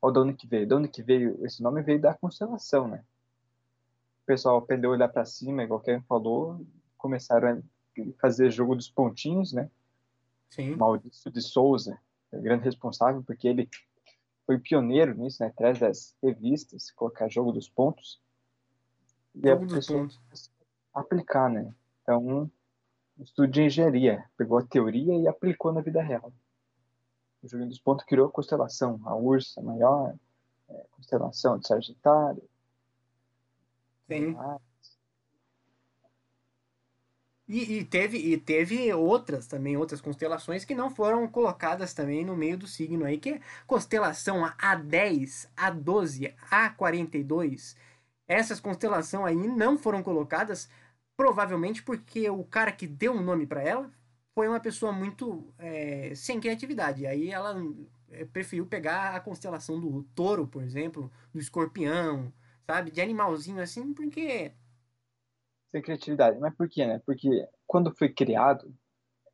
Ou 0.00 0.12
de 0.12 0.18
onde 0.18 0.34
que 0.34 0.46
veio? 0.46 0.66
De 0.66 0.74
onde 0.74 0.88
que 0.88 1.02
veio? 1.02 1.44
Esse 1.44 1.62
nome 1.62 1.82
veio 1.82 2.00
da 2.00 2.14
constelação, 2.14 2.86
né? 2.86 3.04
O 4.22 4.26
pessoal 4.26 4.58
aprendeu 4.58 4.90
a 4.90 4.94
olhar 4.94 5.08
para 5.08 5.24
cima, 5.24 5.64
igual 5.64 5.80
quem 5.80 6.00
falou, 6.02 6.64
começaram 6.96 7.58
a 7.58 8.02
fazer 8.20 8.50
jogo 8.50 8.76
dos 8.76 8.88
pontinhos, 8.88 9.52
né? 9.52 9.68
Sim. 10.50 10.76
Maurício 10.76 11.30
de 11.30 11.40
Souza, 11.40 11.98
é 12.30 12.38
o 12.38 12.42
grande 12.42 12.64
responsável, 12.64 13.22
porque 13.22 13.48
ele 13.48 13.68
foi 14.46 14.58
pioneiro 14.58 15.14
nisso, 15.14 15.42
né? 15.42 15.48
Atrás 15.48 15.78
das 15.78 16.16
revistas, 16.22 16.90
colocar 16.92 17.28
jogo 17.28 17.52
dos 17.52 17.68
pontos. 17.68 18.20
E 19.34 19.48
jogo 19.48 19.66
dos 19.66 19.86
pontos. 19.86 20.20
Aplicar, 20.94 21.50
né? 21.50 21.74
Então, 22.02 22.50
estudo 23.20 23.48
de 23.48 23.62
engenharia, 23.62 24.24
pegou 24.36 24.58
a 24.58 24.66
teoria 24.66 25.16
e 25.16 25.28
aplicou 25.28 25.72
na 25.72 25.80
vida 25.80 26.02
real. 26.02 26.32
O 27.42 27.48
jogo 27.48 27.66
dos 27.66 27.78
pontos 27.78 28.04
criou 28.04 28.28
a 28.28 28.32
constelação, 28.32 29.00
a 29.04 29.16
Ursa 29.16 29.60
Maior, 29.60 30.14
é, 30.68 30.86
constelação 30.92 31.58
de 31.58 31.66
Sagitário. 31.66 32.42
Sim. 34.08 34.36
E, 37.48 37.78
e, 37.78 37.84
teve, 37.84 38.16
e 38.16 38.38
teve 38.38 38.92
outras 38.94 39.46
também, 39.46 39.76
outras 39.76 40.00
constelações 40.00 40.64
que 40.64 40.74
não 40.74 40.88
foram 40.88 41.26
colocadas 41.28 41.92
também 41.92 42.24
no 42.24 42.36
meio 42.36 42.56
do 42.56 42.66
signo 42.66 43.04
aí, 43.04 43.18
que 43.18 43.30
é 43.30 43.40
constelação 43.66 44.42
A10, 44.58 45.48
A12, 45.56 46.34
A42. 46.50 47.76
Essas 48.26 48.60
constelações 48.60 49.26
aí 49.26 49.48
não 49.48 49.76
foram 49.76 50.02
colocadas, 50.02 50.70
provavelmente 51.16 51.82
porque 51.82 52.28
o 52.28 52.44
cara 52.44 52.72
que 52.72 52.86
deu 52.86 53.12
um 53.12 53.22
nome 53.22 53.46
para 53.46 53.62
ela 53.62 53.90
foi 54.34 54.48
uma 54.48 54.60
pessoa 54.60 54.92
muito 54.92 55.52
é, 55.58 56.14
sem 56.14 56.40
criatividade. 56.40 57.06
Aí 57.06 57.30
ela 57.30 57.54
é, 58.10 58.24
preferiu 58.24 58.66
pegar 58.66 59.14
a 59.14 59.20
constelação 59.20 59.78
do 59.78 60.02
touro, 60.14 60.46
por 60.46 60.62
exemplo, 60.62 61.10
do 61.32 61.40
escorpião, 61.40 62.32
sabe? 62.66 62.90
De 62.90 63.00
animalzinho 63.00 63.60
assim, 63.60 63.92
porque 63.92 64.52
sem 65.72 65.82
criatividade. 65.82 66.38
Mas 66.38 66.54
por 66.54 66.68
quê, 66.68 66.86
né? 66.86 67.00
Porque 67.04 67.48
quando 67.66 67.94
foi 67.96 68.10
criado, 68.10 68.72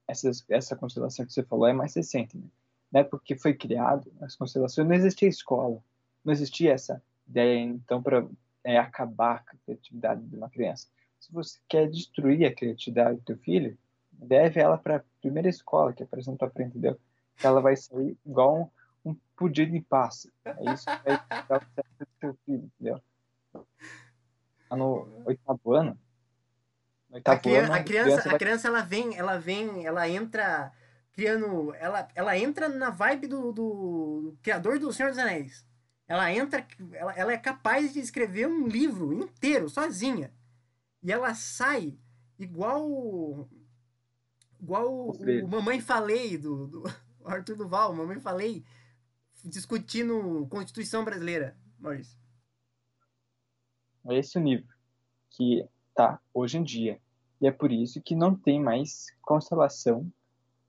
essa, 0.07 0.31
essa 0.49 0.77
constelação 0.77 1.27
que 1.27 1.33
você 1.33 1.43
falou 1.43 1.67
é 1.67 1.73
mais 1.73 1.95
recente, 1.95 2.39
né? 2.39 2.47
Na 2.91 3.01
época 3.01 3.23
que 3.25 3.37
foi 3.37 3.53
criado, 3.53 4.11
as 4.23 4.35
constelações, 4.35 4.89
não 4.89 4.95
existia 4.95 5.29
escola, 5.29 5.83
não 6.25 6.33
existia 6.33 6.73
essa 6.73 7.03
ideia, 7.29 7.61
então, 7.61 8.03
para 8.03 8.27
é, 8.65 8.79
acabar 8.79 9.45
com 9.45 9.57
a 9.57 9.59
criatividade 9.67 10.25
de 10.25 10.37
uma 10.37 10.49
criança. 10.49 10.89
Se 11.19 11.33
você 11.33 11.59
quer 11.69 11.89
destruir 11.89 12.47
a 12.47 12.55
criatividade 12.55 13.17
do 13.17 13.25
teu 13.25 13.39
filho, 13.39 13.77
deve 14.13 14.61
ela 14.61 14.79
para 14.79 14.97
a 14.97 15.03
primeira 15.21 15.49
escola 15.49 15.93
que 15.93 16.03
apresenta 16.03 16.45
é 16.45 16.49
para 16.49 16.51
frente, 16.51 16.71
entendeu? 16.71 16.99
Ela 17.43 17.61
vai 17.61 17.77
sair 17.77 18.17
igual 18.25 18.73
um, 19.05 19.11
um 19.11 19.17
pudim 19.37 19.71
de 19.71 19.81
passa. 19.81 20.31
É 20.45 20.73
isso 20.73 20.85
que 20.85 21.05
vai 21.05 21.45
dar 21.49 21.63
o 21.63 21.75
certo 21.75 21.99
do 21.99 22.07
teu 22.21 22.39
filho, 22.45 22.71
entendeu? 22.77 23.03
No 24.71 25.09
oitavo 25.25 25.73
ano, 25.73 25.99
Tá 27.25 27.33
a, 27.33 27.39
criança, 27.39 27.75
a, 27.75 27.83
criança, 27.83 28.31
a 28.31 28.39
criança, 28.39 28.69
ela 28.69 28.83
vem, 28.83 29.17
ela 29.17 29.39
vem, 29.39 29.87
ela 29.87 30.07
entra 30.07 30.71
criando, 31.19 31.75
ela, 31.75 32.07
ela 32.15 32.39
entra 32.39 32.69
na 32.69 32.91
vibe 32.91 33.27
do, 33.27 33.51
do, 33.51 34.37
criador 34.43 34.79
do 34.79 34.93
Senhor 34.93 35.09
dos 35.09 35.19
Anéis. 35.19 35.67
Ela 36.07 36.33
entra, 36.33 36.67
ela, 36.93 37.13
ela 37.15 37.33
é 37.33 37.39
capaz 37.39 37.95
de 37.95 38.01
escrever 38.01 38.47
um 38.47 38.69
livro 38.69 39.13
inteiro 39.13 39.69
sozinha. 39.71 40.31
E 41.03 41.13
ela 41.13 41.35
sai 41.35 41.99
igual 42.39 43.49
igual 44.61 44.93
o, 44.93 45.13
o 45.13 45.49
Mamãe 45.49 45.81
Falei 45.81 46.37
do, 46.37 46.67
do 46.67 46.83
Arthur 47.25 47.57
Duval, 47.57 47.95
Mamãe 47.95 48.21
Falei 48.21 48.65
discutindo 49.45 50.47
Constituição 50.51 51.05
Brasileira, 51.05 51.57
Maurício. 51.79 52.19
É 54.07 54.17
esse 54.17 54.37
o 54.37 54.41
nível 54.41 54.67
que 55.31 55.67
tá 55.95 56.21
hoje 56.33 56.59
em 56.59 56.63
dia. 56.63 57.01
E 57.41 57.47
é 57.47 57.53
por 57.53 57.71
isso 57.71 58.01
que 58.01 58.17
não 58.17 58.35
tem 58.35 58.61
mais 58.61 59.07
constelação 59.23 60.11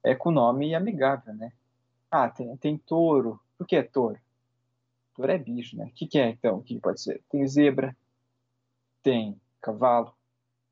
é 0.03 0.15
com 0.15 0.32
nome 0.32 0.73
amigável, 0.75 1.34
né? 1.34 1.51
Ah, 2.09 2.30
tem, 2.30 2.55
tem 2.57 2.77
touro. 2.77 3.39
Por 3.57 3.67
que 3.67 3.75
é 3.75 3.84
touro? 3.84 4.19
Touro 5.13 5.32
é 5.32 5.38
bicho, 5.38 5.75
né? 5.75 5.86
O 5.86 5.93
que, 5.93 6.07
que 6.07 6.19
é 6.19 6.30
então? 6.30 6.57
O 6.57 6.63
que 6.63 6.80
pode 6.80 7.01
ser? 7.01 7.21
Tem 7.30 7.45
zebra, 7.47 7.95
tem 9.03 9.39
cavalo, 9.61 10.13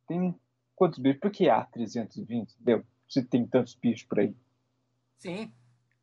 tem 0.08 0.34
quantos 0.76 0.99
bichos? 0.99 1.20
Por 1.20 1.32
que 1.32 1.49
há 1.49 1.64
320? 1.66 2.55
Deu? 2.60 2.84
Se 3.08 3.24
tem 3.24 3.45
tantos 3.45 3.76
bichos 3.76 4.03
por 4.03 4.20
aí. 4.20 4.36
Sim. 5.18 5.51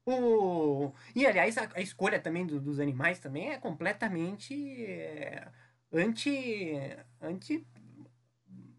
O... 0.06 0.92
E 1.14 1.26
aliás, 1.26 1.56
a, 1.56 1.68
a 1.74 1.80
escolha 1.80 2.20
também 2.20 2.46
do, 2.46 2.60
dos 2.60 2.78
animais 2.78 3.18
também 3.18 3.50
é 3.50 3.58
completamente 3.58 4.84
é, 4.84 5.48
anti, 5.92 6.72
anti 7.20 7.66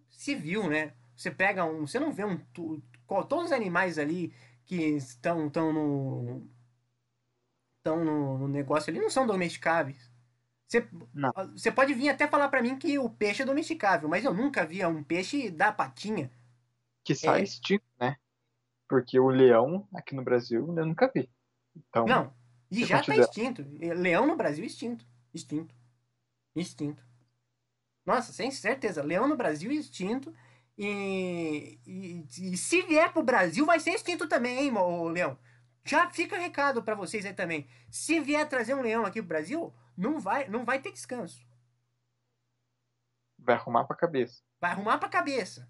civil, 0.09 0.69
né? 0.69 0.93
Você 1.15 1.31
pega 1.31 1.65
um. 1.65 1.87
Você 1.87 1.99
não 1.99 2.11
vê 2.11 2.25
um. 2.25 2.37
Todos 2.53 3.45
os 3.45 3.51
animais 3.51 3.97
ali 3.97 4.33
que 4.65 4.75
estão, 4.75 5.47
estão 5.47 5.73
no. 5.73 6.47
estão 7.77 8.03
no, 8.03 8.37
no 8.39 8.47
negócio 8.47 8.91
ali 8.91 8.99
não 8.99 9.09
são 9.09 9.25
domesticáveis. 9.25 10.11
Você, 10.67 10.87
não. 11.13 11.31
você 11.55 11.71
pode 11.71 11.93
vir 11.93 12.09
até 12.09 12.27
falar 12.27 12.49
para 12.49 12.61
mim 12.61 12.77
que 12.77 12.97
o 12.97 13.09
peixe 13.09 13.43
é 13.43 13.45
domesticável, 13.45 14.09
mas 14.09 14.25
eu 14.25 14.33
nunca 14.33 14.65
vi 14.65 14.83
um 14.85 15.03
peixe 15.03 15.49
dar 15.51 15.75
patinha. 15.75 16.31
Que 17.03 17.13
sai 17.13 17.41
é. 17.41 17.43
extinto, 17.43 17.85
né? 17.99 18.17
Porque 18.87 19.19
o 19.19 19.29
leão 19.29 19.87
aqui 19.93 20.15
no 20.15 20.23
Brasil 20.23 20.73
eu 20.75 20.85
nunca 20.85 21.11
vi. 21.13 21.29
Então, 21.75 22.05
não, 22.05 22.33
e 22.71 22.83
já 22.85 22.99
está 22.99 23.15
extinto. 23.15 23.65
Leão 23.79 24.25
no 24.25 24.35
Brasil 24.35 24.65
extinto. 24.65 25.05
Extinto. 25.33 25.75
Extinto. 26.55 27.03
Nossa, 28.05 28.31
sem 28.31 28.49
certeza. 28.51 29.03
Leão 29.03 29.27
no 29.27 29.35
Brasil 29.35 29.71
extinto. 29.71 30.33
E, 30.77 31.79
e, 31.85 32.25
e 32.53 32.57
se 32.57 32.81
vier 32.81 33.11
pro 33.13 33.23
Brasil, 33.23 33.65
vai 33.65 33.79
ser 33.79 33.91
extinto 33.91 34.27
também, 34.27 34.59
hein, 34.59 34.73
Leão? 35.11 35.37
Já 35.83 36.09
fica 36.09 36.37
recado 36.37 36.81
para 36.83 36.95
vocês 36.95 37.25
aí 37.25 37.33
também. 37.33 37.67
Se 37.89 38.19
vier 38.19 38.47
trazer 38.49 38.73
um 38.73 38.81
leão 38.81 39.05
aqui 39.05 39.21
pro 39.21 39.29
Brasil, 39.29 39.71
não 39.97 40.19
vai, 40.19 40.47
não 40.47 40.65
vai 40.65 40.81
ter 40.81 40.91
descanso. 40.91 41.45
Vai 43.37 43.55
arrumar 43.55 43.85
pra 43.85 43.95
cabeça. 43.95 44.43
Vai 44.59 44.71
arrumar 44.71 44.97
pra 44.97 45.09
cabeça. 45.09 45.69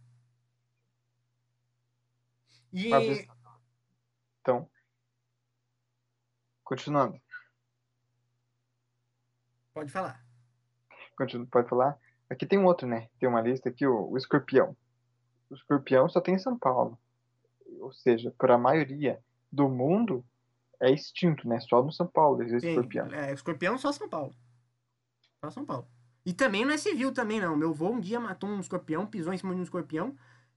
E... 2.72 2.90
Então, 4.42 4.70
continuando. 6.64 7.20
Pode 9.74 9.92
falar. 9.92 10.26
Continua, 11.18 11.48
pode 11.48 11.70
falar. 11.70 12.00
Aqui 12.30 12.46
tem 12.46 12.60
um 12.60 12.66
outro, 12.66 12.88
né? 12.88 13.10
Tem 13.20 13.30
uma 13.30 13.42
lista 13.42 13.70
aqui, 13.70 13.86
o, 13.86 14.10
o 14.10 14.18
escorpião. 14.18 14.76
O 15.50 15.56
escorpião 15.56 16.10
só 16.10 16.20
tem 16.20 16.36
em 16.36 16.40
São 16.40 16.58
Paulo. 16.58 17.00
Ou 17.80 17.94
seja, 17.94 18.34
para 18.38 18.56
a 18.56 18.58
maioria 18.58 19.24
do 19.52 19.70
mundo 19.70 20.26
é 20.82 20.92
extinto, 20.92 21.48
né? 21.48 21.60
Só 21.60 21.84
no 21.84 21.92
São 21.92 22.08
Paulo 22.08 22.42
existe 22.42 22.68
Sim, 22.68 22.70
escorpião. 22.70 23.08
É, 23.14 23.34
escorpião 23.34 23.78
só 23.78 23.92
São 23.92 24.10
Paulo. 24.10 24.36
Só 25.44 25.52
São 25.52 25.66
Paulo. 25.66 25.88
E 26.26 26.34
também 26.34 26.66
não 26.66 26.72
é 26.72 26.78
civil 26.78 27.12
também, 27.12 27.40
não. 27.40 27.56
Meu 27.56 27.70
avô 27.70 27.90
um 27.90 28.00
dia 28.00 28.20
matou 28.20 28.50
um 28.50 28.60
escorpião, 28.60 29.06
pisou 29.06 29.34
em 29.34 29.38
cima 29.38 29.54
de 29.54 29.60
um 29.60 29.64
escorpião. 29.64 30.16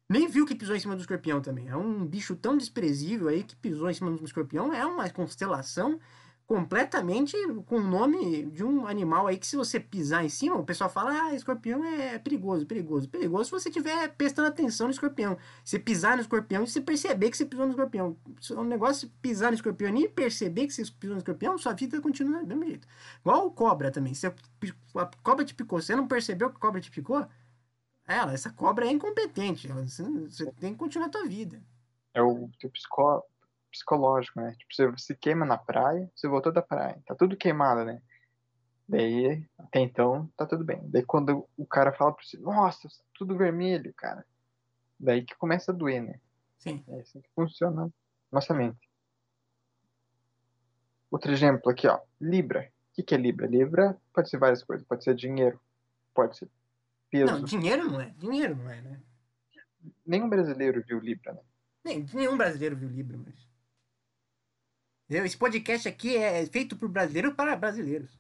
Nem 0.09 0.27
viu 0.27 0.47
que 0.47 0.55
pisou 0.55 0.75
em 0.75 0.81
cima 0.81 0.97
do 0.97 1.01
escorpião 1.01 1.43
também. 1.43 1.69
É 1.69 1.77
um 1.77 2.07
bicho 2.07 2.35
tão 2.35 2.57
desprezível 2.57 3.29
aí 3.29 3.45
que 3.45 3.55
pisou 3.57 3.91
em 3.91 3.95
cima 3.95 4.11
do 4.11 4.25
escorpião. 4.25 4.73
É 4.73 4.87
uma 4.87 5.09
constelação 5.11 6.01
completamente 6.49 7.37
com 7.67 7.77
o 7.77 7.83
nome 7.83 8.47
de 8.47 8.65
um 8.65 8.87
animal 8.87 9.27
aí 9.27 9.37
que 9.37 9.47
se 9.47 9.55
você 9.55 9.79
pisar 9.79 10.25
em 10.25 10.31
cima, 10.31 10.57
o 10.57 10.65
pessoal 10.65 10.89
fala, 10.89 11.11
ah, 11.13 11.35
escorpião 11.35 11.85
é 11.85 12.19
perigoso, 12.19 12.65
perigoso. 12.65 13.07
Perigoso 13.07 13.45
se 13.45 13.51
você 13.51 13.69
estiver 13.69 14.09
prestando 14.17 14.49
atenção 14.49 14.87
no 14.87 14.91
escorpião. 14.91 15.37
Você 15.63 15.79
pisar 15.79 16.17
no 16.17 16.23
escorpião 16.23 16.65
e 16.65 16.67
você 16.67 16.81
perceber 16.81 17.31
que 17.31 17.37
você 17.37 17.45
pisou 17.45 17.67
no 17.67 17.73
escorpião. 17.73 18.17
O 18.57 18.65
negócio 18.65 19.07
de 19.07 19.15
pisar 19.21 19.51
no 19.51 19.57
escorpião 19.57 19.95
e 19.95 20.09
perceber 20.09 20.67
que 20.67 20.73
você 20.73 20.85
pisou 20.99 21.17
no 21.17 21.19
escorpião, 21.19 21.59
sua 21.59 21.75
vida 21.75 22.01
continua 22.01 22.41
do 22.41 22.47
mesmo 22.47 22.65
jeito. 22.65 22.89
Igual 23.21 23.51
cobra 23.51 23.91
também. 23.91 24.15
Se 24.15 24.27
a 24.27 24.35
cobra 25.23 25.45
te 25.45 25.55
picou, 25.55 25.83
você 25.83 25.95
não 25.95 26.09
percebeu 26.09 26.49
que 26.49 26.57
a 26.57 26.61
cobra 26.61 26.81
te 26.81 26.91
picou? 26.91 27.27
Ela, 28.07 28.33
essa 28.33 28.49
cobra 28.49 28.87
é 28.87 28.91
incompetente. 28.91 29.71
Ela, 29.71 29.87
você, 29.87 30.51
tem 30.53 30.73
que 30.73 30.79
continuar 30.79 31.09
a 31.09 31.11
tua 31.11 31.27
vida. 31.27 31.63
É 32.15 32.23
o 32.23 32.49
teu 32.59 32.71
psicó 32.71 33.23
psicológico, 33.71 34.41
né? 34.41 34.55
Tipo, 34.59 34.75
você 34.75 34.99
se 34.99 35.15
queima 35.17 35.45
na 35.45 35.59
praia, 35.59 36.11
você 36.15 36.29
voltou 36.29 36.53
da 36.53 36.63
praia, 36.63 37.01
tá 37.07 37.15
tudo 37.15 37.37
queimado, 37.37 37.85
né? 37.85 38.01
Daí, 38.89 39.47
até 39.59 39.81
então, 39.81 40.31
tá 40.37 40.47
tudo 40.47 40.65
bem. 40.65 40.81
Daí 40.89 41.05
quando 41.05 41.47
o 41.57 41.67
cara 41.67 41.93
fala 41.93 42.13
pra 42.13 42.25
você, 42.25 42.39
nossa, 42.39 42.89
tudo 43.15 43.37
vermelho, 43.37 43.93
cara. 43.95 44.25
Daí 44.99 45.25
que 45.25 45.37
começa 45.37 45.71
a 45.71 45.75
doer, 45.75 46.03
né? 46.03 46.19
Sim. 46.59 46.83
É 46.89 47.01
assim 47.01 47.21
que 47.21 47.29
funciona 47.35 47.93
nossa 48.33 48.55
mente. 48.55 48.89
Outro 51.11 51.31
exemplo 51.33 51.71
aqui, 51.71 51.87
ó. 51.87 52.01
Libra. 52.21 52.71
O 52.91 52.95
que, 52.95 53.03
que 53.03 53.15
é 53.15 53.19
Libra? 53.19 53.47
Libra 53.47 53.97
pode 54.13 54.29
ser 54.29 54.39
várias 54.39 54.63
coisas. 54.63 54.87
Pode 54.87 55.05
ser 55.05 55.15
dinheiro, 55.15 55.61
pode 56.15 56.37
ser 56.37 56.49
peso. 57.11 57.33
Não, 57.33 57.45
dinheiro 57.45 57.85
não 57.91 58.01
é. 58.01 58.11
Dinheiro 58.17 58.57
não 58.57 58.71
é, 58.71 58.81
né? 58.81 59.01
Nenhum 60.05 60.29
brasileiro 60.29 60.83
viu 60.87 60.99
Libra, 60.99 61.33
né? 61.35 61.41
Nem, 61.85 62.07
nenhum 62.13 62.37
brasileiro 62.37 62.77
viu 62.77 62.89
Libra, 62.89 63.17
mas. 63.19 63.49
Esse 65.09 65.37
podcast 65.39 65.89
aqui 65.89 66.17
é 66.17 66.45
feito 66.45 66.77
por 66.77 66.89
brasileiros 66.89 67.33
para 67.35 67.57
brasileiros. 67.57 68.19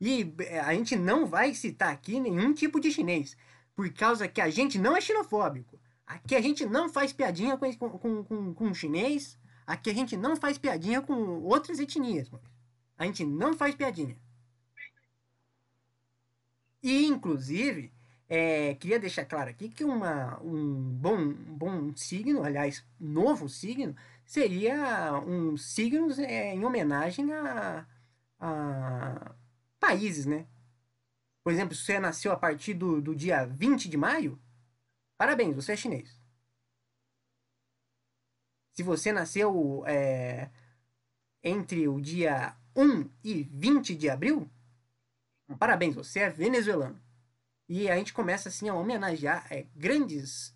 E 0.00 0.32
é, 0.38 0.60
a 0.60 0.72
gente 0.72 0.94
não 0.94 1.26
vai 1.26 1.52
citar 1.52 1.92
aqui 1.92 2.20
nenhum 2.20 2.52
tipo 2.54 2.78
de 2.78 2.92
chinês, 2.92 3.36
por 3.74 3.92
causa 3.92 4.28
que 4.28 4.40
a 4.40 4.48
gente 4.48 4.78
não 4.78 4.96
é 4.96 5.00
xenofóbico. 5.00 5.80
Aqui 6.06 6.36
a 6.36 6.40
gente 6.40 6.64
não 6.64 6.88
faz 6.88 7.12
piadinha 7.12 7.56
com, 7.56 7.72
com, 7.76 8.24
com, 8.24 8.54
com 8.54 8.74
chinês, 8.74 9.36
aqui 9.66 9.90
a 9.90 9.94
gente 9.94 10.16
não 10.16 10.36
faz 10.36 10.56
piadinha 10.56 11.02
com 11.02 11.42
outras 11.42 11.80
etnias. 11.80 12.30
A 12.96 13.04
gente 13.04 13.24
não 13.24 13.54
faz 13.54 13.74
piadinha. 13.74 14.16
E, 16.80 17.04
inclusive, 17.06 17.92
é, 18.28 18.74
queria 18.74 19.00
deixar 19.00 19.24
claro 19.24 19.50
aqui 19.50 19.68
que 19.68 19.82
uma, 19.84 20.40
um, 20.40 20.74
bom, 20.92 21.16
um 21.16 21.32
bom 21.56 21.96
signo, 21.96 22.44
aliás, 22.44 22.84
novo 23.00 23.48
signo, 23.48 23.96
seria 24.28 25.18
um 25.26 25.56
signo 25.56 26.12
é, 26.20 26.54
em 26.54 26.62
homenagem 26.62 27.32
a, 27.32 27.86
a, 28.38 29.34
países, 29.80 30.26
né? 30.26 30.46
Por 31.42 31.50
exemplo, 31.50 31.74
se 31.74 31.82
você 31.82 31.98
nasceu 31.98 32.30
a 32.30 32.36
partir 32.36 32.74
do, 32.74 33.00
do 33.00 33.16
dia 33.16 33.46
20 33.46 33.88
de 33.88 33.96
maio, 33.96 34.38
parabéns, 35.16 35.56
você 35.56 35.72
é 35.72 35.76
chinês. 35.76 36.20
Se 38.74 38.82
você 38.82 39.12
nasceu 39.12 39.82
é, 39.86 40.50
entre 41.42 41.88
o 41.88 41.98
dia 41.98 42.54
1 42.76 43.08
e 43.24 43.44
20 43.44 43.96
de 43.96 44.10
abril, 44.10 44.46
parabéns, 45.58 45.94
você 45.94 46.20
é 46.20 46.28
venezuelano. 46.28 47.00
E 47.66 47.88
a 47.88 47.96
gente 47.96 48.12
começa 48.12 48.50
assim 48.50 48.68
a 48.68 48.74
homenagear 48.74 49.46
é, 49.50 49.66
grandes 49.74 50.54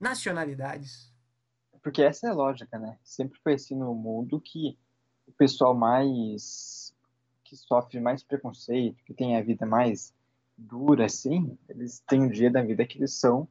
nacionalidades. 0.00 1.14
Porque 1.86 2.02
essa 2.02 2.26
é 2.26 2.30
a 2.30 2.34
lógica, 2.34 2.80
né? 2.80 2.98
Sempre 3.04 3.38
foi 3.38 3.54
assim 3.54 3.76
no 3.76 3.94
mundo 3.94 4.40
que 4.40 4.76
o 5.24 5.30
pessoal 5.30 5.72
mais 5.72 6.92
que 7.44 7.54
sofre 7.54 8.00
mais 8.00 8.24
preconceito, 8.24 9.04
que 9.04 9.14
tem 9.14 9.36
a 9.36 9.40
vida 9.40 9.64
mais 9.64 10.12
dura, 10.58 11.04
assim, 11.04 11.56
eles 11.68 12.00
têm 12.00 12.22
um 12.22 12.28
dia 12.28 12.50
da 12.50 12.60
vida 12.60 12.84
que 12.84 12.98
eles 12.98 13.12
são 13.12 13.46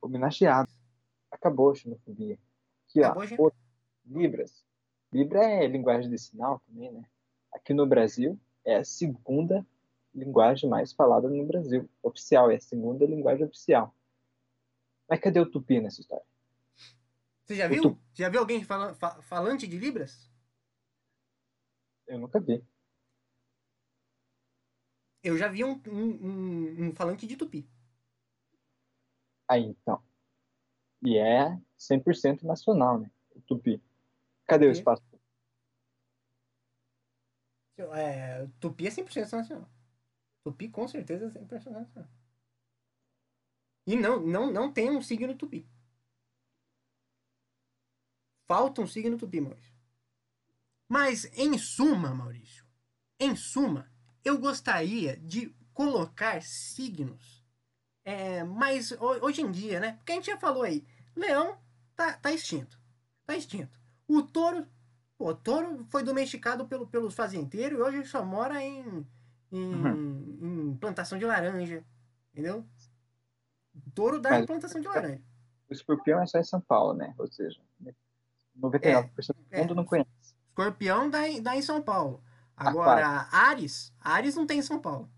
homenageados. 0.00 0.74
Acabou 1.30 1.70
a 1.70 1.74
xenofobia. 1.74 2.38
Aqui, 2.88 3.04
Acabou, 3.04 3.48
ó, 3.48 3.50
Libras. 4.06 4.64
Libra 5.12 5.44
é 5.44 5.66
linguagem 5.66 6.10
de 6.10 6.16
sinal 6.16 6.62
também, 6.66 6.90
né? 6.90 7.04
Aqui 7.52 7.74
no 7.74 7.86
Brasil 7.86 8.40
é 8.64 8.76
a 8.76 8.84
segunda 8.86 9.66
linguagem 10.14 10.66
mais 10.66 10.94
falada 10.94 11.28
no 11.28 11.44
Brasil. 11.44 11.86
Oficial, 12.02 12.50
é 12.50 12.56
a 12.56 12.60
segunda 12.60 13.04
linguagem 13.04 13.44
oficial. 13.44 13.94
Mas 15.06 15.20
cadê 15.20 15.40
o 15.40 15.44
tupi 15.44 15.78
nessa 15.78 16.00
história? 16.00 16.24
Você 17.50 17.56
já 17.56 17.66
viu? 17.66 17.82
Tu... 17.82 17.98
Já 18.14 18.28
viu 18.28 18.38
alguém 18.38 18.62
fala, 18.62 18.94
fa, 18.94 19.20
falante 19.22 19.66
de 19.66 19.76
Libras? 19.76 20.30
Eu 22.06 22.16
nunca 22.16 22.38
vi. 22.38 22.64
Eu 25.20 25.36
já 25.36 25.48
vi 25.48 25.64
um, 25.64 25.82
um, 25.88 26.26
um, 26.28 26.84
um 26.84 26.94
falante 26.94 27.26
de 27.26 27.36
tupi. 27.36 27.68
Aí, 29.48 29.64
então. 29.64 30.00
E 31.02 31.18
é 31.18 31.60
100% 31.76 32.44
nacional, 32.44 33.00
né? 33.00 33.10
O 33.34 33.40
tupi. 33.40 33.82
Cadê 34.46 34.66
tupi? 34.66 34.68
o 34.68 34.78
espaço? 34.78 35.02
É, 37.78 38.46
tupi 38.60 38.86
é 38.86 38.90
100% 38.90 39.32
nacional. 39.32 39.68
Tupi 40.44 40.68
com 40.68 40.86
certeza 40.86 41.32
é 41.36 41.42
impressionante. 41.42 41.90
E 43.88 43.96
não, 43.96 44.24
não, 44.24 44.52
não 44.52 44.72
tem 44.72 44.88
um 44.88 45.02
signo 45.02 45.34
tupi. 45.34 45.68
Falta 48.50 48.82
um 48.82 48.86
signo 48.86 49.16
tupi, 49.16 49.40
Maurício. 49.40 49.72
Mas, 50.88 51.24
em 51.38 51.56
suma, 51.56 52.12
Maurício, 52.12 52.64
em 53.16 53.36
suma, 53.36 53.88
eu 54.24 54.38
gostaria 54.38 55.16
de 55.16 55.54
colocar 55.72 56.42
signos 56.42 57.40
é, 58.04 58.42
mas 58.42 58.90
hoje 59.22 59.40
em 59.40 59.52
dia, 59.52 59.78
né? 59.78 59.92
Porque 59.92 60.10
a 60.10 60.14
gente 60.16 60.26
já 60.26 60.36
falou 60.36 60.64
aí, 60.64 60.84
leão 61.14 61.56
tá, 61.94 62.14
tá 62.14 62.32
extinto. 62.32 62.76
Tá 63.24 63.36
extinto. 63.36 63.78
O 64.08 64.20
touro, 64.20 64.66
pô, 65.16 65.28
o 65.28 65.34
touro 65.34 65.86
foi 65.88 66.02
domesticado 66.02 66.66
pelo, 66.66 66.88
pelos 66.88 67.14
fazendeiros 67.14 67.78
e 67.78 67.82
hoje 67.82 68.04
só 68.04 68.24
mora 68.24 68.60
em 68.60 69.06
em, 69.52 69.74
uhum. 69.74 70.70
em 70.72 70.76
plantação 70.76 71.16
de 71.16 71.24
laranja, 71.24 71.84
entendeu? 72.32 72.66
Touro 73.94 74.18
dá 74.20 74.30
Mas, 74.30 74.42
em 74.42 74.46
plantação 74.46 74.80
de 74.80 74.88
laranja. 74.88 75.22
O 75.68 75.72
escorpião 75.72 76.20
é 76.20 76.26
só 76.26 76.40
em 76.40 76.44
São 76.44 76.60
Paulo, 76.60 76.94
né? 76.94 77.14
Ou 77.16 77.30
seja, 77.30 77.60
99% 78.58 79.36
é, 79.50 79.58
do 79.58 79.60
mundo 79.60 79.72
é. 79.72 79.76
não 79.76 79.84
conhece. 79.84 80.08
Escorpião 80.48 81.08
dá 81.08 81.28
em, 81.28 81.42
dá 81.42 81.56
em 81.56 81.62
São 81.62 81.80
Paulo. 81.82 82.22
Agora, 82.56 83.28
Ares, 83.30 83.92
Ares 84.00 84.34
não 84.34 84.46
tem 84.46 84.58
em 84.58 84.62
São 84.62 84.78
Paulo. 84.78 85.10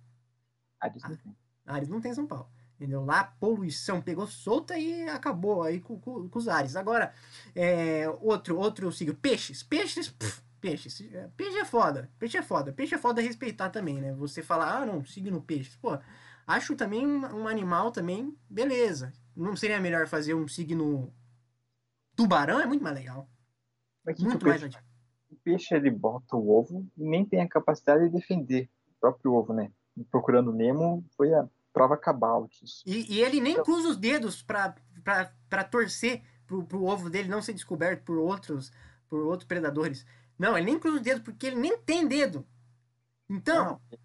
Ares 0.81 1.03
não 1.03 1.17
tem. 1.17 1.37
Ares 1.67 1.89
não 1.89 2.01
tem 2.01 2.13
em 2.13 2.15
São 2.15 2.27
Paulo. 2.27 2.49
Entendeu? 2.77 3.05
Lá 3.05 3.21
a 3.21 3.25
poluição 3.25 4.01
pegou 4.01 4.27
solta 4.27 4.77
e 4.79 5.09
acabou 5.09 5.63
aí 5.63 5.81
com, 5.81 5.99
com, 5.99 6.29
com 6.29 6.39
os 6.39 6.49
Ares. 6.49 6.77
Agora, 6.77 7.13
é, 7.55 8.09
outro, 8.21 8.59
outro 8.59 8.91
signo, 8.93 9.15
peixes. 9.15 9.63
Peixes, 9.63 10.09
pff, 10.09 10.43
Peixe. 10.63 10.89
Peixe 11.37 11.59
é 11.59 11.65
foda. 11.65 12.09
Peixe 12.21 12.39
é 12.39 12.43
foda. 12.43 12.73
Peixe 12.73 12.95
é 12.95 12.99
foda 12.99 13.21
respeitar 13.21 13.69
também, 13.69 14.01
né? 14.01 14.13
Você 14.13 14.43
falar, 14.43 14.77
ah, 14.77 14.87
não, 14.87 15.05
signo 15.05 15.43
peixe. 15.43 15.77
Pô, 15.83 15.99
acho 16.47 16.77
também 16.77 17.05
um, 17.05 17.43
um 17.43 17.49
animal 17.49 17.91
também, 17.91 18.33
beleza. 18.49 19.13
Não 19.37 19.57
seria 19.57 19.81
melhor 19.81 20.07
fazer 20.07 20.35
um 20.35 20.47
signo 20.47 21.13
tubarão? 22.17 22.61
É 22.61 22.67
muito 22.67 22.83
mais 22.83 22.95
legal. 22.95 23.29
muito 24.21 24.47
mais 24.47 24.61
peixe, 24.63 24.79
O 25.31 25.37
peixe, 25.37 25.75
ele 25.75 25.91
bota 25.91 26.37
o 26.37 26.51
ovo 26.51 26.87
e 26.97 27.05
nem 27.05 27.25
tem 27.25 27.41
a 27.41 27.49
capacidade 27.49 28.05
de 28.05 28.11
defender 28.11 28.69
o 28.89 29.01
próprio 29.01 29.33
ovo, 29.35 29.53
né? 29.53 29.71
Procurando 30.11 30.53
Nemo 30.53 31.05
foi 31.17 31.33
a 31.35 31.49
prova 31.73 31.97
cabal 31.97 32.47
disso. 32.49 32.83
E, 32.87 33.15
e 33.15 33.21
ele 33.23 33.41
nem 33.41 33.53
então... 33.53 33.65
cruza 33.65 33.89
os 33.89 33.97
dedos 33.97 34.43
pra 34.43 34.75
torcer 35.71 36.23
pro, 36.47 36.65
pro 36.65 36.85
ovo 36.85 37.09
dele 37.09 37.29
não 37.29 37.43
ser 37.43 37.55
descoberto 37.55 38.05
por 38.05 38.19
outros, 38.19 38.73
por 39.09 39.25
outros 39.25 39.47
predadores. 39.47 40.07
Não, 40.39 40.57
ele 40.57 40.67
nem 40.67 40.79
cruza 40.79 40.97
os 40.97 41.03
dedos 41.03 41.23
porque 41.23 41.47
ele 41.47 41.57
nem 41.57 41.79
tem 41.79 42.07
dedo. 42.07 42.47
Então. 43.29 43.65
Não, 43.65 43.99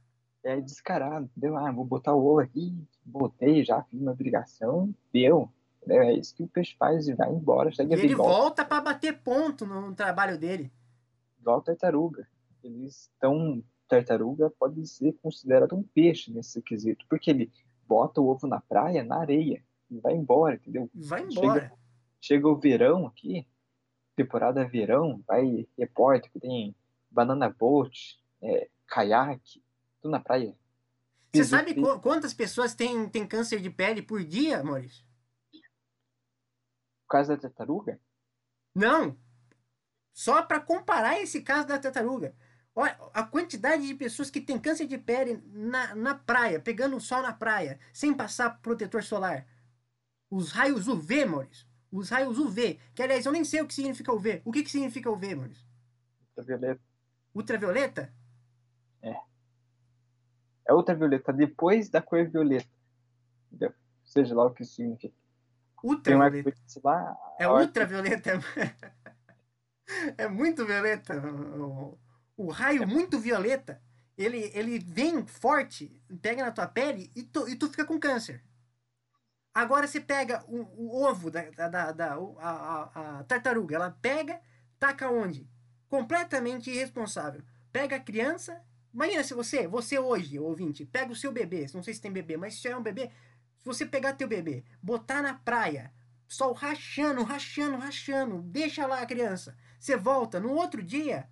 é 0.44 0.62
descarado, 0.62 1.26
entendeu? 1.26 1.58
Ah, 1.58 1.72
vou 1.72 1.84
botar 1.84 2.14
o 2.14 2.26
ovo 2.26 2.40
aqui, 2.40 2.74
botei 3.04 3.64
já, 3.64 3.84
fiz 3.84 4.00
uma 4.00 4.12
obrigação, 4.12 4.94
deu. 5.12 5.52
É 5.90 6.14
isso 6.14 6.36
que 6.36 6.44
o 6.44 6.48
peixe 6.48 6.76
faz 6.78 7.08
e 7.08 7.14
vai 7.14 7.32
embora. 7.32 7.72
Chega 7.72 7.96
e 7.96 8.00
ele 8.00 8.16
volta 8.16 8.66
para 8.66 8.82
bater 8.82 9.20
ponto 9.22 9.66
no 9.66 9.94
trabalho 9.94 10.38
dele. 10.38 10.72
Igual 11.40 11.62
tartaruga. 11.62 12.28
Eles 12.64 13.10
estão. 13.14 13.64
Tartaruga 13.88 14.50
pode 14.60 14.86
ser 14.86 15.14
considerado 15.22 15.74
um 15.74 15.82
peixe 15.82 16.30
nesse 16.30 16.62
quesito, 16.62 17.06
porque 17.08 17.30
ele 17.30 17.52
bota 17.88 18.20
o 18.20 18.28
ovo 18.28 18.46
na 18.46 18.60
praia, 18.60 19.02
na 19.02 19.18
areia, 19.18 19.64
e 19.90 19.98
vai 20.00 20.14
embora, 20.14 20.56
entendeu? 20.56 20.90
Vai 20.94 21.24
embora. 21.24 21.62
Chega, 21.62 21.74
chega 22.20 22.48
o 22.50 22.58
verão 22.58 23.08
aqui, 23.08 23.48
temporada 24.14 24.68
verão, 24.68 25.24
vai 25.26 25.66
repórter 25.78 26.30
que 26.30 26.40
tem 26.40 26.76
banana 27.10 27.50
boat, 27.50 28.20
é, 28.42 28.68
caiaque, 28.86 29.64
tudo 30.02 30.12
na 30.12 30.20
praia. 30.20 30.54
Você 31.34 31.44
sabe 31.44 31.74
qu 31.74 32.00
quantas 32.00 32.34
pessoas 32.34 32.74
têm, 32.74 33.08
têm 33.08 33.26
câncer 33.26 33.62
de 33.62 33.70
pele 33.70 34.02
por 34.02 34.24
dia, 34.24 34.64
Maurício? 34.64 35.07
Por 37.08 37.12
causa 37.12 37.36
da 37.36 37.42
tartaruga? 37.42 38.00
Não. 38.76 39.18
Só 40.14 40.44
para 40.44 40.60
comparar 40.60 41.20
esse 41.22 41.42
caso 41.42 41.68
da 41.68 41.80
tartaruga. 41.80 42.36
Olha 42.76 42.96
a 43.14 43.24
quantidade 43.24 43.88
de 43.88 43.96
pessoas 43.96 44.30
que 44.30 44.42
têm 44.42 44.60
câncer 44.60 44.86
de 44.86 44.98
pele 44.98 45.42
na, 45.48 45.96
na 45.96 46.16
praia, 46.16 46.60
pegando 46.60 46.98
o 46.98 47.02
sol 47.02 47.22
na 47.22 47.34
praia, 47.34 47.80
sem 47.94 48.14
passar 48.14 48.62
protetor 48.62 49.02
solar. 49.04 49.48
Os 50.30 50.52
raios 50.52 50.88
UV, 50.88 51.26
Maurício. 51.26 51.66
Os 51.90 52.10
raios 52.10 52.38
UV. 52.38 52.78
Que, 52.94 53.02
aliás, 53.02 53.26
eu 53.26 53.32
nem 53.32 53.46
sei 53.46 53.62
o 53.62 53.68
que 53.68 53.74
significa 53.74 54.14
UV. 54.14 54.42
O 54.44 54.52
que, 54.52 54.64
que 54.64 54.70
significa 54.70 55.10
UV, 55.10 55.34
Maurício? 55.34 55.66
Ultravioleta. 56.36 56.82
Ultravioleta? 57.34 58.14
É. 59.02 59.16
É 60.68 60.74
ultravioleta 60.74 61.32
depois 61.32 61.90
da 61.90 62.02
cor 62.02 62.28
violeta. 62.28 62.70
Seja 64.04 64.36
lá 64.36 64.46
o 64.46 64.54
que 64.54 64.66
significa. 64.66 65.16
Ultravioleta. 65.88 66.54
Lá, 66.84 67.18
é 67.40 67.48
ultravioleta. 67.48 68.32
é 70.18 70.28
muito 70.28 70.66
violeta. 70.66 71.14
O 72.36 72.52
raio 72.52 72.86
muito 72.86 73.18
violeta, 73.20 73.82
ele, 74.18 74.52
ele 74.54 74.80
vem 74.80 75.26
forte, 75.26 76.02
pega 76.22 76.44
na 76.44 76.52
tua 76.52 76.68
pele 76.68 77.10
e 77.16 77.24
tu, 77.24 77.48
e 77.48 77.56
tu 77.56 77.70
fica 77.70 77.86
com 77.86 78.00
câncer. 78.00 78.44
Agora 79.54 79.88
você 79.88 80.00
pega 80.00 80.44
o, 80.48 80.60
o 80.78 81.04
ovo 81.04 81.32
da, 81.32 81.50
da, 81.50 81.92
da, 81.92 82.14
a, 82.14 82.50
a, 82.50 83.20
a, 83.20 83.24
tartaruga, 83.24 83.76
ela 83.76 83.98
pega, 84.02 84.40
taca 84.78 85.10
onde? 85.10 85.50
Completamente 85.90 86.70
irresponsável. 86.70 87.42
Pega 87.72 87.96
a 87.96 88.00
criança. 88.00 88.62
Imagina 88.94 89.24
se 89.24 89.34
você, 89.34 89.68
você 89.68 89.98
hoje, 89.98 90.38
ouvinte, 90.38 90.86
pega 90.86 91.12
o 91.12 91.16
seu 91.16 91.32
bebê, 91.32 91.66
não 91.74 91.82
sei 91.82 91.94
se 91.94 92.02
tem 92.02 92.12
bebê, 92.12 92.36
mas 92.38 92.62
se 92.62 92.68
é 92.68 92.78
um 92.78 92.84
bebê, 92.84 93.10
você 93.68 93.86
pegar 93.86 94.14
teu 94.14 94.28
bebê, 94.28 94.64
botar 94.82 95.22
na 95.22 95.34
praia, 95.34 95.94
sol 96.28 96.54
rachando, 96.54 97.24
rachando, 97.24 97.78
rachando, 97.78 98.42
deixa 98.42 98.88
lá 98.88 99.02
a 99.02 99.06
criança. 99.06 99.56
Você 99.80 99.96
volta 99.96 100.40
no 100.40 100.54
outro 100.54 100.82
dia, 100.82 101.30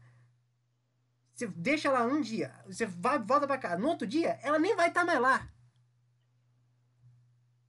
você 1.34 1.48
deixa 1.48 1.88
ela 1.88 2.06
um 2.06 2.22
dia, 2.22 2.54
você 2.66 2.86
vai, 2.86 3.20
volta 3.20 3.48
para 3.48 3.58
casa. 3.58 3.78
No 3.78 3.88
outro 3.88 4.06
dia, 4.06 4.40
ela 4.44 4.60
nem 4.60 4.76
vai 4.76 4.90
estar 4.90 5.02
tá 5.02 5.06
mais 5.06 5.20
lá. 5.20 5.50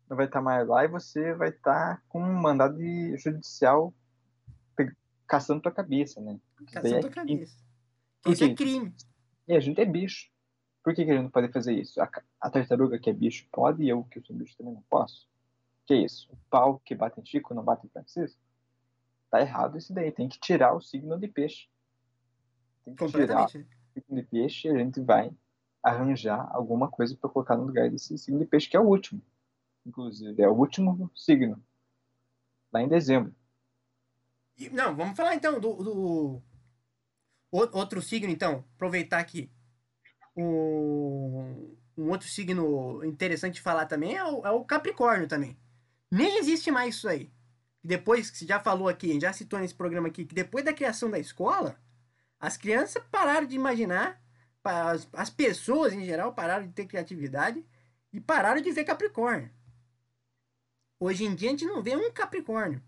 Não 0.09 0.17
vai 0.17 0.27
estar 0.27 0.39
tá 0.39 0.45
mais 0.45 0.69
lá 0.69 0.85
e 0.85 0.89
você 0.89 1.35
vai 1.35 1.49
estar 1.49 1.97
tá 1.97 2.03
com 2.09 2.21
um 2.23 2.35
mandado 2.35 2.77
de 2.77 3.17
judicial 3.17 3.95
caçando 5.27 5.61
tua 5.61 5.73
cabeça, 5.73 6.21
né? 6.21 6.39
Caçando 6.73 6.97
é 6.97 7.01
tua 7.01 7.11
cabeça. 7.11 7.57
Isso 8.27 8.45
é 8.45 8.55
crime. 8.55 8.95
E 9.49 9.55
a 9.57 9.61
gente 9.61 9.81
é 9.81 9.85
bicho. 9.85 10.31
Por 10.87 10.95
que, 10.95 11.05
que 11.05 11.11
a 11.11 11.15
gente 11.15 11.25
não 11.25 11.31
pode 11.31 11.53
fazer 11.53 11.73
isso? 11.73 12.01
A, 12.01 12.09
a, 12.41 12.49
tartaruga 12.49 12.97
que 12.97 13.11
é 13.11 13.13
bicho 13.13 13.45
pode 13.51 13.83
e 13.83 13.89
eu 13.89 14.05
que 14.05 14.21
sou 14.21 14.37
bicho 14.37 14.57
também 14.57 14.73
não 14.73 14.83
posso? 14.83 15.29
Que 15.85 15.95
é 15.95 15.97
isso? 16.05 16.33
O 16.33 16.37
pau 16.49 16.81
que 16.85 16.95
bate 16.95 17.21
em 17.21 17.27
Chico 17.27 17.53
não 17.55 17.65
bate 17.65 17.85
em 17.85 17.91
Francisco? 17.91 18.41
Tá 19.29 19.41
errado 19.41 19.77
isso 19.77 19.93
daí. 19.93 20.13
Tem 20.13 20.29
que 20.29 20.39
tirar 20.39 20.75
o 20.75 20.81
signo 20.81 21.19
de 21.19 21.27
peixe 21.27 21.67
tem 22.87 22.95
que 22.95 23.07
tirar 23.09 23.47
o 23.47 23.49
signo 23.49 23.67
de 24.11 24.23
peixe 24.23 24.69
e 24.69 24.71
a 24.71 24.79
gente 24.79 25.01
vai 25.01 25.33
arranjar 25.83 26.49
alguma 26.53 26.89
coisa 26.89 27.17
para 27.17 27.29
colocar 27.29 27.57
no 27.57 27.65
lugar 27.65 27.91
desse 27.91 28.17
signo 28.17 28.39
de 28.39 28.47
peixe, 28.47 28.69
que 28.69 28.77
é 28.77 28.81
o 28.81 28.87
último. 28.87 29.21
Inclusive, 29.85 30.41
é 30.41 30.49
o 30.49 30.55
último 30.55 31.11
signo. 31.17 31.61
Lá 32.73 32.81
em 32.81 32.89
dezembro. 32.89 33.35
Não, 34.71 34.95
vamos 34.95 35.17
falar 35.17 35.35
então 35.35 35.59
do, 35.61 35.75
do... 35.75 36.43
outro 37.51 38.01
signo, 38.01 38.31
então. 38.31 38.65
Aproveitar 38.77 39.19
aqui. 39.19 39.51
Um, 40.37 41.77
um 41.97 42.11
outro 42.11 42.29
signo 42.29 43.03
interessante 43.05 43.55
de 43.55 43.63
falar 43.63 43.87
também 43.87 44.17
é 44.17 44.25
o, 44.25 44.47
é 44.47 44.51
o 44.51 44.65
Capricórnio 44.65 45.27
também. 45.27 45.57
Nem 46.11 46.39
existe 46.39 46.71
mais 46.71 46.95
isso 46.95 47.09
aí. 47.09 47.31
Depois 47.83 48.31
que 48.31 48.47
já 48.47 48.61
falou 48.61 48.89
aqui, 48.89 49.19
já 49.21 49.33
citou 49.33 49.59
nesse 49.59 49.75
programa 49.75 50.09
aqui, 50.09 50.25
que 50.25 50.35
depois 50.35 50.65
da 50.65 50.73
criação 50.73 51.11
da 51.11 51.19
escola, 51.19 51.79
as 52.39 52.57
crianças 52.57 53.03
pararam 53.11 53.47
de 53.47 53.55
imaginar, 53.55 54.21
as, 54.63 55.09
as 55.13 55.31
pessoas 55.31 55.93
em 55.93 56.05
geral 56.05 56.35
pararam 56.35 56.67
de 56.67 56.73
ter 56.73 56.87
criatividade 56.87 57.65
e 58.13 58.21
pararam 58.21 58.61
de 58.61 58.73
ver 58.73 58.85
Capricórnio. 58.85 59.51
Hoje 60.99 61.25
em 61.25 61.35
dia 61.35 61.49
a 61.49 61.53
gente 61.53 61.65
não 61.65 61.83
vê 61.83 61.95
um 61.95 62.11
Capricórnio 62.11 62.83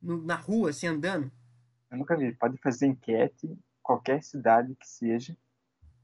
no, 0.00 0.22
na 0.22 0.36
rua, 0.36 0.70
assim, 0.70 0.86
andando. 0.86 1.30
Eu 1.90 1.98
nunca 1.98 2.16
vi. 2.16 2.32
Pode 2.34 2.56
fazer 2.58 2.86
enquete, 2.86 3.58
qualquer 3.82 4.22
cidade 4.22 4.74
que 4.76 4.86
seja, 4.86 5.36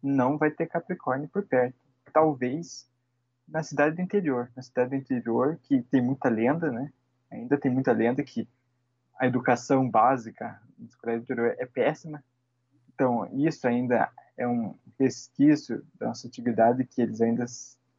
não 0.02 0.36
vai 0.36 0.50
ter 0.50 0.66
Capricórnio 0.66 1.28
por 1.28 1.46
perto. 1.46 1.76
Talvez 2.12 2.90
na 3.46 3.62
cidade 3.62 3.96
do 3.96 4.02
interior. 4.02 4.50
Na 4.56 4.62
cidade 4.62 4.90
do 4.90 4.96
interior, 4.96 5.58
que 5.62 5.82
tem 5.82 6.02
muita 6.02 6.28
lenda, 6.28 6.70
né? 6.70 6.92
Ainda 7.30 7.58
tem 7.58 7.70
muita 7.70 7.92
lenda 7.92 8.22
que 8.22 8.48
a 9.18 9.26
educação 9.26 9.88
básica 9.88 10.60
no 10.78 10.88
colégio 10.98 11.22
interior 11.22 11.54
é 11.58 11.66
péssima. 11.66 12.24
Então, 12.94 13.28
isso 13.32 13.66
ainda 13.66 14.10
é 14.36 14.46
um 14.46 14.76
resquício 14.98 15.84
da 15.98 16.08
nossa 16.08 16.26
antiguidade 16.26 16.84
que 16.84 17.00
eles 17.00 17.20
ainda 17.20 17.44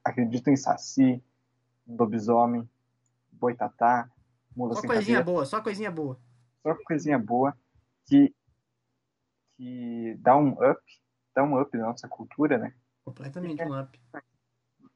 acreditam 0.04 0.54
em 0.54 0.58
saci, 0.58 1.24
em 1.88 1.96
lobisomem, 1.96 2.68
boitatá, 3.32 4.10
mula 4.56 4.76
só 4.76 4.82
sem 4.82 4.90
coisinha 4.90 5.18
cabeça. 5.20 5.32
boa, 5.32 5.46
só 5.46 5.62
coisinha 5.62 5.92
boa. 5.92 6.20
Só 6.62 6.76
coisinha 6.86 7.20
boa 7.20 7.58
que, 8.06 8.34
que 9.58 10.18
dá 10.20 10.38
um 10.38 10.52
up, 10.52 10.82
dá 11.34 11.44
um 11.44 11.60
up 11.60 11.76
na 11.78 11.88
nossa 11.88 12.08
cultura, 12.08 12.58
né? 12.58 12.74
Completamente 13.04 13.62
é, 13.62 13.66
um 13.66 13.80
up. 13.80 14.00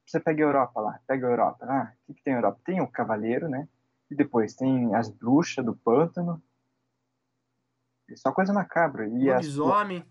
Você 0.05 0.19
pega 0.19 0.43
a 0.43 0.47
Europa 0.47 0.79
lá, 0.79 0.99
pega 1.05 1.27
a 1.27 1.29
Europa, 1.29 1.65
ah, 1.65 1.93
o 1.93 2.05
que, 2.07 2.13
que 2.15 2.23
tem 2.23 2.33
a 2.33 2.37
Europa? 2.37 2.61
Tem 2.63 2.81
o 2.81 2.87
cavaleiro, 2.87 3.49
né? 3.49 3.67
E 4.09 4.15
depois 4.15 4.55
tem 4.55 4.95
as 4.95 5.09
bruxas 5.09 5.65
do 5.65 5.75
pântano, 5.75 6.41
é 8.09 8.15
só 8.15 8.31
coisa 8.31 8.53
macabra. 8.53 9.07
E 9.07 9.29
Lobisomem. 9.29 10.03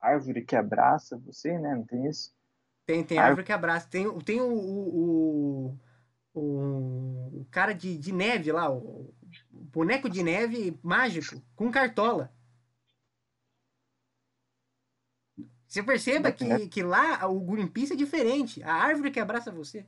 A 0.00 0.08
árvore 0.08 0.44
que 0.44 0.54
abraça 0.54 1.16
você, 1.16 1.58
né? 1.58 1.74
Não 1.74 1.84
tem 1.84 2.06
isso? 2.06 2.34
Tem, 2.84 3.02
tem 3.02 3.16
árvore, 3.16 3.30
árvore 3.30 3.46
que 3.46 3.52
abraça. 3.52 3.88
Tem, 3.88 4.18
tem 4.20 4.40
o, 4.42 4.52
o, 4.52 5.78
o, 6.34 7.40
o 7.40 7.46
cara 7.50 7.72
de, 7.72 7.96
de 7.96 8.12
neve 8.12 8.52
lá, 8.52 8.70
o, 8.70 9.14
o 9.50 9.64
boneco 9.72 10.10
de 10.10 10.22
neve 10.22 10.78
mágico, 10.82 11.40
com 11.56 11.70
cartola. 11.70 12.30
Você 15.74 15.82
perceba 15.82 16.30
que, 16.30 16.68
que 16.68 16.84
lá 16.84 17.26
o 17.26 17.40
Greenpeace 17.40 17.94
é 17.94 17.96
diferente. 17.96 18.62
A 18.62 18.74
árvore 18.74 19.10
que 19.10 19.18
abraça 19.18 19.50
você. 19.50 19.84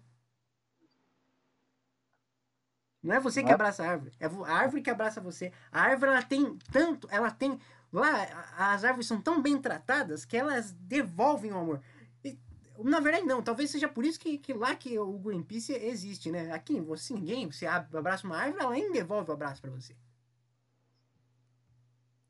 Não 3.01 3.15
é 3.15 3.21
você 3.21 3.41
que 3.45 3.53
abraça 3.53 3.85
a 3.85 3.91
árvore, 3.91 4.13
é 4.19 4.27
a 4.27 4.53
árvore 4.53 4.83
que 4.83 4.91
abraça 4.91 5.21
você. 5.21 5.53
A 5.71 5.83
árvore 5.83 6.11
ela 6.11 6.23
tem 6.25 6.59
tanto, 6.73 7.07
ela 7.09 7.31
tem 7.31 7.57
lá 7.93 8.11
as 8.57 8.83
árvores 8.83 9.07
são 9.07 9.21
tão 9.21 9.41
bem 9.41 9.63
tratadas 9.63 10.25
que 10.25 10.37
elas 10.37 10.73
devolvem 10.73 11.53
o 11.53 11.59
amor. 11.59 11.81
E, 12.25 12.37
na 12.83 12.99
verdade 12.99 13.25
não, 13.25 13.41
talvez 13.41 13.71
seja 13.71 13.87
por 13.87 14.05
isso 14.05 14.19
que, 14.19 14.39
que 14.39 14.53
lá 14.53 14.75
que 14.75 14.99
o 14.99 15.17
Greenpeace 15.21 15.73
existe, 15.73 16.33
né? 16.33 16.51
Aqui 16.51 16.81
você 16.81 17.15
ninguém, 17.15 17.49
você 17.49 17.65
abraça 17.65 18.27
uma 18.27 18.39
árvore, 18.39 18.65
ela 18.65 18.73
nem 18.73 18.91
devolve 18.91 19.31
o 19.31 19.35
abraço 19.35 19.63
para 19.63 19.71
você. 19.71 19.95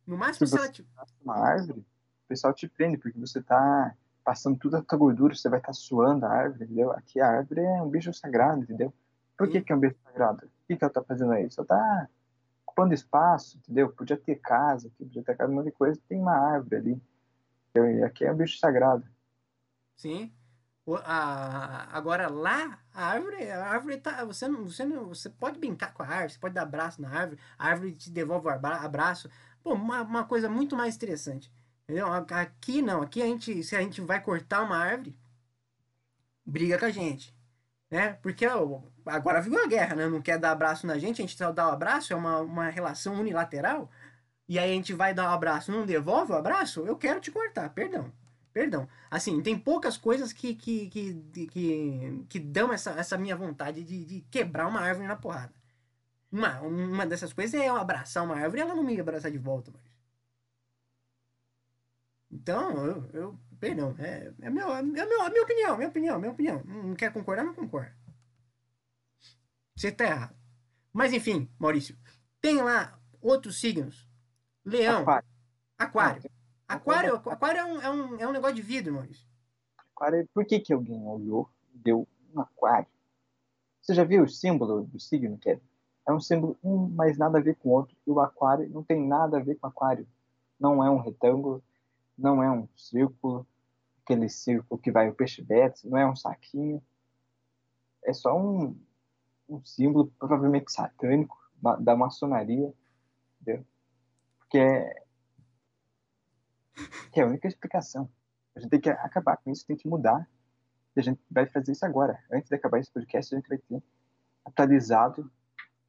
No 0.06 0.18
máximo 0.18 0.46
se, 0.46 0.52
se 0.52 0.58
ela 0.58 0.70
te... 0.70 0.86
uma 1.24 1.38
árvore, 1.38 1.82
o 2.26 2.28
pessoal 2.28 2.52
te 2.52 2.68
prende 2.68 2.98
porque 2.98 3.18
você 3.18 3.40
tá 3.40 3.94
passando 4.24 4.58
toda 4.58 4.78
a 4.78 4.82
tua 4.82 4.98
gordura, 4.98 5.34
você 5.34 5.48
vai 5.48 5.60
estar 5.60 5.68
tá 5.68 5.72
suando 5.72 6.26
a 6.26 6.30
árvore, 6.30 6.64
entendeu? 6.64 6.90
Aqui 6.90 7.20
a 7.20 7.28
árvore 7.28 7.60
é 7.60 7.80
um 7.80 7.88
bicho 7.88 8.12
sagrado, 8.12 8.62
entendeu? 8.62 8.92
Por 9.38 9.48
que, 9.48 9.60
que 9.60 9.72
é 9.72 9.76
um 9.76 9.80
bicho 9.80 9.96
sagrado? 10.02 10.44
O 10.44 10.66
que, 10.66 10.76
que 10.76 10.84
ela 10.84 10.92
tá 10.92 11.02
fazendo 11.02 11.32
aí? 11.32 11.48
Só 11.50 11.64
tá 11.64 12.08
ocupando 12.66 12.92
espaço, 12.92 13.56
entendeu? 13.58 13.88
Podia 13.90 14.16
ter 14.16 14.34
casa 14.36 14.88
aqui, 14.88 15.04
podia 15.04 15.22
ter 15.22 15.36
casa, 15.36 15.52
um 15.52 15.54
monte 15.54 15.66
de 15.66 15.72
coisa, 15.72 16.00
tem 16.08 16.18
uma 16.18 16.36
árvore 16.36 16.76
ali. 16.76 17.02
E 17.76 18.02
aqui 18.02 18.24
é 18.24 18.32
um 18.32 18.36
bicho 18.36 18.58
sagrado. 18.58 19.06
Sim. 19.96 20.32
O, 20.84 20.96
a, 20.96 21.88
agora 21.92 22.28
lá, 22.28 22.80
a 22.92 23.06
árvore, 23.06 23.50
a 23.50 23.66
árvore 23.66 23.98
tá. 23.98 24.24
Você 24.24 24.48
não, 24.48 24.64
você. 24.64 24.86
Você 24.86 25.30
pode 25.30 25.58
brincar 25.58 25.92
com 25.92 26.02
a 26.02 26.06
árvore, 26.06 26.32
você 26.32 26.38
pode 26.38 26.54
dar 26.54 26.62
abraço 26.62 27.00
na 27.00 27.08
árvore, 27.08 27.40
a 27.58 27.68
árvore 27.68 27.92
te 27.92 28.10
devolve 28.10 28.46
o 28.46 28.50
abraço. 28.50 29.28
Pô, 29.62 29.74
uma, 29.74 30.02
uma 30.02 30.24
coisa 30.24 30.48
muito 30.48 30.76
mais 30.76 30.94
interessante. 30.96 31.52
Entendeu? 31.88 32.08
Aqui 32.12 32.82
não, 32.82 33.02
aqui 33.02 33.22
a 33.22 33.26
gente, 33.26 33.62
se 33.62 33.76
a 33.76 33.80
gente 33.80 34.00
vai 34.00 34.20
cortar 34.20 34.62
uma 34.62 34.76
árvore, 34.76 35.16
briga 36.44 36.78
com 36.78 36.84
a 36.84 36.90
gente 36.90 37.36
né? 37.90 38.14
Porque 38.22 38.46
agora 39.06 39.40
viu 39.40 39.62
a 39.62 39.66
guerra, 39.66 39.96
né? 39.96 40.08
Não 40.08 40.20
quer 40.20 40.38
dar 40.38 40.52
abraço 40.52 40.86
na 40.86 40.98
gente, 40.98 41.22
a 41.22 41.26
gente 41.26 41.36
só 41.36 41.52
dá 41.52 41.66
o 41.66 41.70
um 41.70 41.72
abraço, 41.72 42.12
é 42.12 42.16
uma, 42.16 42.40
uma 42.40 42.68
relação 42.68 43.14
unilateral. 43.20 43.90
E 44.48 44.58
aí 44.58 44.70
a 44.70 44.74
gente 44.74 44.92
vai 44.92 45.14
dar 45.14 45.30
um 45.30 45.34
abraço, 45.34 45.72
não 45.72 45.86
devolve 45.86 46.32
o 46.32 46.36
abraço, 46.36 46.80
eu 46.86 46.96
quero 46.96 47.20
te 47.20 47.30
cortar, 47.30 47.70
perdão. 47.70 48.12
Perdão. 48.52 48.88
Assim, 49.10 49.42
tem 49.42 49.58
poucas 49.58 49.98
coisas 49.98 50.32
que, 50.32 50.54
que, 50.54 50.88
que, 50.88 51.46
que, 51.48 52.24
que 52.28 52.38
dão 52.38 52.72
essa, 52.72 52.92
essa 52.92 53.18
minha 53.18 53.36
vontade 53.36 53.84
de, 53.84 54.04
de 54.04 54.20
quebrar 54.30 54.66
uma 54.66 54.80
árvore 54.80 55.06
na 55.06 55.16
porrada. 55.16 55.52
Uma, 56.32 56.60
uma 56.60 57.06
dessas 57.06 57.32
coisas 57.32 57.54
é 57.60 57.68
eu 57.68 57.76
abraçar 57.76 58.24
uma 58.24 58.36
árvore 58.36 58.60
e 58.60 58.62
ela 58.62 58.74
não 58.74 58.82
me 58.82 58.98
abraçar 58.98 59.30
de 59.30 59.38
volta. 59.38 59.70
Mas... 59.72 59.95
Então, 62.30 62.86
eu, 62.86 63.10
eu 63.12 63.38
Perdão. 63.58 63.94
É, 63.98 64.32
é, 64.42 64.50
meu, 64.50 64.72
é, 64.72 64.82
meu, 64.82 65.22
é 65.22 65.30
minha 65.30 65.42
opinião, 65.42 65.76
minha 65.76 65.88
opinião, 65.88 66.18
minha 66.18 66.32
opinião. 66.32 66.62
Não 66.64 66.94
quer 66.94 67.12
concordar, 67.12 67.44
não 67.44 67.54
concorda. 67.54 67.94
Você 69.74 69.90
tá 69.90 70.04
errado. 70.04 70.36
Mas 70.92 71.12
enfim, 71.12 71.50
Maurício. 71.58 71.96
Tem 72.40 72.62
lá 72.62 72.98
outros 73.20 73.60
signos. 73.60 74.08
Leão. 74.64 75.02
Aquário. 75.02 75.28
Aquário. 75.78 76.30
Aquário, 76.68 77.14
aquário 77.14 77.60
é, 77.60 77.64
um, 77.64 77.80
é, 77.80 77.90
um, 77.90 78.16
é 78.20 78.28
um 78.28 78.32
negócio 78.32 78.56
de 78.56 78.62
vidro, 78.62 78.94
Maurício. 78.94 79.26
Aquário, 79.78 80.28
por 80.34 80.44
que, 80.44 80.58
que 80.58 80.72
alguém 80.72 81.00
olhou 81.06 81.48
e 81.72 81.78
deu 81.78 82.08
um 82.34 82.40
aquário? 82.40 82.88
Você 83.80 83.94
já 83.94 84.02
viu 84.02 84.24
o 84.24 84.28
símbolo 84.28 84.82
do 84.84 84.98
signo, 84.98 85.38
Kevin? 85.38 85.62
É 86.08 86.12
um 86.12 86.20
símbolo 86.20 86.56
um, 86.62 86.88
mas 86.88 87.16
nada 87.16 87.38
a 87.38 87.40
ver 87.40 87.56
com 87.56 87.68
o 87.68 87.72
outro. 87.72 87.96
E 88.06 88.10
o 88.10 88.20
aquário 88.20 88.68
não 88.68 88.82
tem 88.82 89.06
nada 89.06 89.38
a 89.38 89.42
ver 89.42 89.54
com 89.56 89.66
aquário. 89.66 90.06
Não 90.58 90.82
é 90.82 90.90
um 90.90 90.98
retângulo, 90.98 91.62
não 92.16 92.42
é 92.42 92.50
um 92.50 92.68
círculo, 92.76 93.46
aquele 94.04 94.28
círculo 94.28 94.80
que 94.80 94.90
vai 94.90 95.08
o 95.08 95.14
peixe 95.14 95.42
beta, 95.42 95.80
não 95.84 95.98
é 95.98 96.06
um 96.06 96.16
saquinho. 96.16 96.82
É 98.04 98.12
só 98.12 98.36
um, 98.36 98.78
um 99.48 99.64
símbolo 99.64 100.12
provavelmente 100.18 100.72
satânico 100.72 101.36
da 101.80 101.96
maçonaria, 101.96 102.72
entendeu? 103.40 103.66
Porque 104.38 104.58
é, 104.58 105.02
que 107.12 107.20
é 107.20 107.24
a 107.24 107.26
única 107.26 107.48
explicação. 107.48 108.08
A 108.54 108.60
gente 108.60 108.70
tem 108.70 108.80
que 108.80 108.90
acabar 108.90 109.36
com 109.36 109.50
isso, 109.50 109.66
tem 109.66 109.76
que 109.76 109.88
mudar. 109.88 110.28
E 110.94 111.00
a 111.00 111.02
gente 111.02 111.20
vai 111.30 111.46
fazer 111.46 111.72
isso 111.72 111.84
agora. 111.84 112.18
Antes 112.30 112.48
de 112.48 112.54
acabar 112.54 112.78
esse 112.78 112.90
podcast, 112.90 113.34
a 113.34 113.38
gente 113.38 113.48
vai 113.48 113.58
ter 113.58 113.82
atualizado 114.44 115.30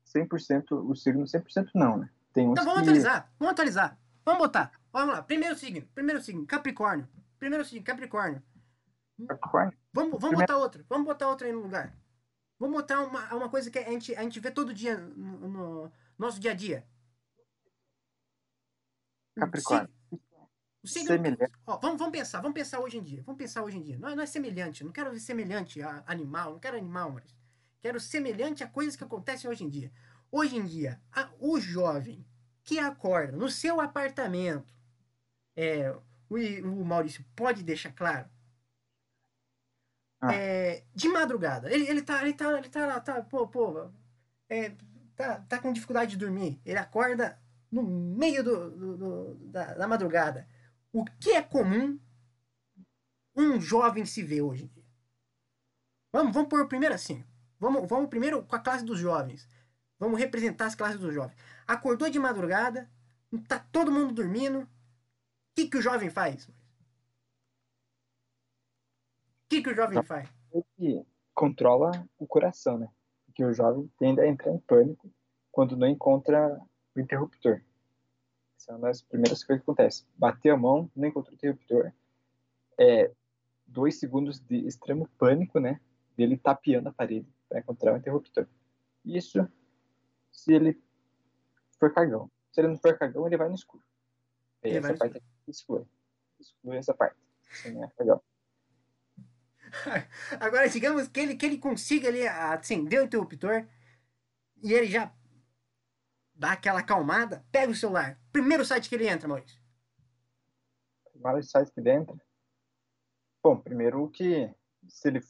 100% 0.06 0.72
o 0.72 0.96
signo, 0.96 1.24
100% 1.24 1.70
não, 1.76 1.98
né? 1.98 2.10
Tem 2.34 2.50
então 2.50 2.66
vamos 2.66 2.82
que... 2.82 2.90
atualizar, 2.90 3.32
vamos 3.40 3.52
atualizar. 3.54 3.98
Vamos 4.26 4.42
botar. 4.42 4.72
Vamos 4.92 5.16
lá. 5.16 5.22
Primeiro 5.22 5.56
signo, 5.56 5.86
primeiro 5.94 6.22
signo, 6.22 6.46
Capricórnio. 6.46 7.08
Primeiro 7.38 7.64
signo, 7.66 7.84
Capricórnio. 7.84 8.42
Capricórnio? 9.28 9.78
Vamos, 9.94 10.12
vamos 10.12 10.30
primeiro... 10.30 10.40
botar 10.40 10.58
outro. 10.58 10.86
Vamos 10.90 11.06
botar 11.06 11.28
outro 11.28 11.48
aí 11.48 11.54
no 11.54 11.62
lugar. 11.62 11.96
Vamos 12.60 12.76
botar 12.76 13.02
uma, 13.02 13.34
uma 13.36 13.50
coisa 13.50 13.70
que 13.70 13.78
a 13.78 13.90
gente, 13.90 14.16
a 14.16 14.24
gente 14.24 14.40
vê 14.40 14.50
todo 14.50 14.74
dia 14.74 14.98
no, 14.98 15.48
no 15.48 15.92
nosso 16.18 16.40
dia 16.40 16.52
a 16.52 16.56
dia. 16.56 16.88
Capricórnio. 19.36 19.90
O 20.84 20.88
signo, 20.88 21.08
semelhante. 21.08 21.52
Ó, 21.66 21.78
vamos, 21.78 22.00
vamos 22.00 22.18
pensar, 22.18 22.42
vamos 22.42 22.56
pensar 22.56 22.80
hoje 22.80 22.98
em 22.98 23.04
dia. 23.04 23.22
Vamos 23.24 23.38
pensar 23.38 23.64
hoje 23.64 23.78
em 23.78 23.84
dia. 23.84 24.00
Não, 24.00 24.16
não 24.16 24.24
é 24.24 24.26
semelhante, 24.26 24.84
não 24.84 24.92
quero 24.92 25.12
ver 25.12 25.20
semelhante 25.20 25.82
a 25.82 26.04
animal, 26.08 26.54
não 26.54 26.60
quero 26.60 26.78
animal, 26.78 27.12
mas 27.12 27.36
quero 27.80 28.00
semelhante 28.00 28.64
a 28.64 28.68
coisas 28.68 28.96
que 28.96 29.04
acontecem 29.04 29.50
hoje 29.50 29.64
em 29.64 29.70
dia. 29.70 29.92
Hoje 30.32 30.58
em 30.58 30.66
dia, 30.66 31.02
a, 31.12 31.30
o 31.40 31.60
jovem 31.60 32.26
que 32.64 32.80
acorda 32.80 33.38
no 33.38 33.50
seu 33.50 33.80
apartamento, 33.80 34.74
é, 35.58 35.91
o, 36.30 36.36
o 36.36 36.86
Maurício 36.86 37.26
pode 37.36 37.64
deixar 37.64 37.91
claro, 37.91 38.30
ah. 40.22 40.34
é, 40.34 40.86
de 40.95 41.10
madrugada, 41.10 41.70
ele, 41.70 41.86
ele 41.89 42.01
tá, 42.01 42.22
ele 42.22 42.34
tá, 42.34 42.58
ele 42.58 42.70
tá, 42.70 42.99
tá 43.01 43.22
pô, 43.24 43.45
pô, 43.47 43.91
é, 44.47 44.72
tá, 45.16 45.41
tá 45.41 45.60
com 45.60 45.74
dificuldade 45.74 46.12
de 46.12 46.18
dormir, 46.18 46.62
ele 46.66 46.78
acorda 46.78 47.38
no 47.70 47.84
meio 47.84 48.41
do, 48.41 48.72
do, 48.72 48.97
do 48.97 49.36
da, 49.51 49.74
da 49.74 49.88
madrugada 49.88 50.47
o 50.97 51.05
que 51.05 51.32
é 51.32 51.41
comum 51.41 51.99
um 53.36 53.62
jovem 53.62 54.05
se 54.05 54.24
ver 54.24 54.41
hoje 54.41 54.64
em 54.64 54.68
dia? 54.68 54.86
Vamos, 56.12 56.34
vamos 56.34 56.49
por 56.49 56.68
primeiro 56.68 56.95
assim. 56.95 57.24
Vamos, 57.60 57.88
vamos 57.88 58.10
primeiro 58.10 58.43
com 58.43 58.55
a 58.55 58.60
classe 58.60 58.84
dos 58.84 58.99
jovens. 58.99 59.47
Vamos 59.99 60.20
representar 60.20 60.66
as 60.66 60.76
classes 60.76 60.99
dos 60.99 61.14
jovens. 61.14 61.38
Acordou 61.68 62.10
de 62.10 62.18
madrugada, 62.18 62.89
tá 63.47 63.60
todo 63.60 63.91
mundo 63.91 64.14
dormindo. 64.14 64.68
O 65.58 65.60
que, 65.60 65.70
que 65.70 65.78
o 65.80 65.82
jovem 65.82 66.08
faz? 66.12 66.47
O 66.47 66.53
que, 69.49 69.64
que 69.64 69.72
o 69.72 69.76
jovem 69.76 70.03
faz? 70.03 70.30
Ele 70.53 71.03
controla 71.34 72.08
o 72.20 72.28
coração, 72.28 72.78
né? 72.78 72.88
Porque 73.26 73.43
o 73.43 73.51
jovem 73.51 73.91
tende 73.97 74.22
a 74.22 74.28
entrar 74.28 74.51
em 74.51 74.60
pânico 74.60 75.12
quando 75.51 75.76
não 75.76 75.88
encontra 75.88 76.62
o 76.95 76.99
interruptor. 76.99 77.60
Essa 78.55 78.72
é 78.72 78.76
uma 78.76 78.88
das 78.88 79.01
primeiras 79.01 79.43
coisas 79.43 79.66
que 79.66 79.72
acontece. 79.72 80.05
Bater 80.16 80.51
a 80.51 80.58
mão, 80.58 80.91
não 80.95 81.08
encontrou 81.08 81.32
o 81.32 81.36
interruptor. 81.36 81.91
É, 82.78 83.12
dois 83.66 83.99
segundos 83.99 84.39
de 84.39 84.58
extremo 84.68 85.10
pânico, 85.18 85.60
né? 85.60 85.82
Dele 86.16 86.38
tapeando 86.38 86.89
a 86.89 86.93
parede 86.93 87.28
para 87.49 87.62
encontrar 87.62 87.95
o 87.95 87.97
interruptor. 87.97 88.47
Isso 89.03 89.49
se 90.32 90.53
ele 90.53 90.80
for 91.80 91.91
cagão. 91.91 92.30
Se 92.51 92.62
ele 92.62 92.68
não 92.68 92.78
for 92.78 92.95
cagão, 92.95 93.26
ele 93.26 93.38
vai 93.38 93.49
no 93.49 93.55
escuro. 93.55 93.84
E 94.64 94.70
essa 94.70 94.95
parte 94.95 95.18
escuro. 95.18 95.37
Escura. 95.50 95.86
Escura 96.39 96.78
essa 96.78 96.93
parte. 96.93 97.18
É 97.66 97.88
cagão. 97.98 98.22
Agora, 100.39 100.70
digamos 100.70 101.08
que 101.08 101.20
ele, 101.20 101.36
que 101.36 101.45
ele 101.45 101.58
consiga 101.58 102.08
ali 102.08 102.28
acender 102.28 103.02
o 103.02 103.06
interruptor 103.06 103.68
e 104.64 104.74
ele 104.74 104.88
já 104.88 105.14
dá 106.34 106.54
aquela 106.54 106.80
acalmada, 106.80 107.45
pega 107.52 107.72
o 107.72 107.76
celular. 107.76 108.20
Primeiro 108.32 108.66
site 108.66 108.89
que 108.89 108.95
ele 108.95 109.08
entra, 109.08 109.28
Maurício. 109.28 109.60
Primeiro 111.12 111.43
site 111.43 111.72
que 111.72 111.80
ele 111.80 111.89
entra? 111.89 112.16
Bom, 113.43 113.58
primeiro 113.58 114.10
que, 114.10 114.54
se 114.88 115.08
ele 115.08 115.22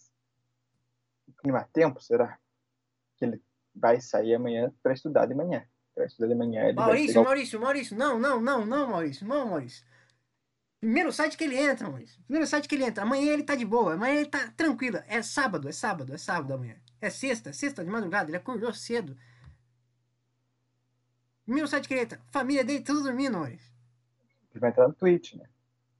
clima 1.37 1.67
tempo, 1.71 2.01
será 2.01 2.37
que 3.15 3.25
ele 3.25 3.41
vai 3.73 4.01
sair 4.01 4.35
amanhã 4.35 4.73
para 4.81 4.93
estudar 4.93 5.25
de 5.25 5.33
manhã? 5.33 5.65
Para 5.93 6.05
estudar 6.05 6.27
de 6.27 6.35
manhã. 6.35 6.73
Maurício, 6.73 7.13
pegar... 7.13 7.23
Maurício, 7.23 7.59
Maurício, 7.59 7.97
não, 7.97 8.19
não, 8.19 8.41
não, 8.41 8.65
não, 8.65 8.87
Maurício, 8.87 9.27
não, 9.27 9.49
Maurício. 9.49 9.85
Primeiro 10.79 11.11
site 11.11 11.35
que 11.35 11.43
ele 11.43 11.57
entra, 11.57 11.89
Maurício. 11.89 12.21
Primeiro 12.23 12.47
site 12.47 12.67
que 12.67 12.75
ele 12.75 12.85
entra. 12.85 13.03
Amanhã 13.03 13.33
ele 13.33 13.43
tá 13.43 13.55
de 13.55 13.65
boa. 13.65 13.93
Amanhã 13.93 14.15
ele 14.15 14.29
tá 14.29 14.51
tranquilo. 14.55 14.99
É 15.07 15.21
sábado, 15.21 15.67
é 15.67 15.71
sábado, 15.71 16.13
é 16.13 16.17
sábado 16.17 16.53
amanhã. 16.53 16.75
É 17.01 17.09
sexta, 17.09 17.51
sexta 17.51 17.83
de 17.83 17.89
madrugada. 17.89 18.29
Ele 18.29 18.37
acordou 18.37 18.71
cedo. 18.73 19.17
Meu 21.45 21.65
site 21.67 21.87
querida, 21.87 22.19
família 22.29 22.63
dele 22.63 22.83
tudo 22.83 23.03
dormindo, 23.03 23.37
Maurício. 23.37 23.71
Ele 24.51 24.59
vai 24.59 24.69
entrar 24.69 24.87
no 24.87 24.93
Twitch, 24.93 25.33
né? 25.35 25.47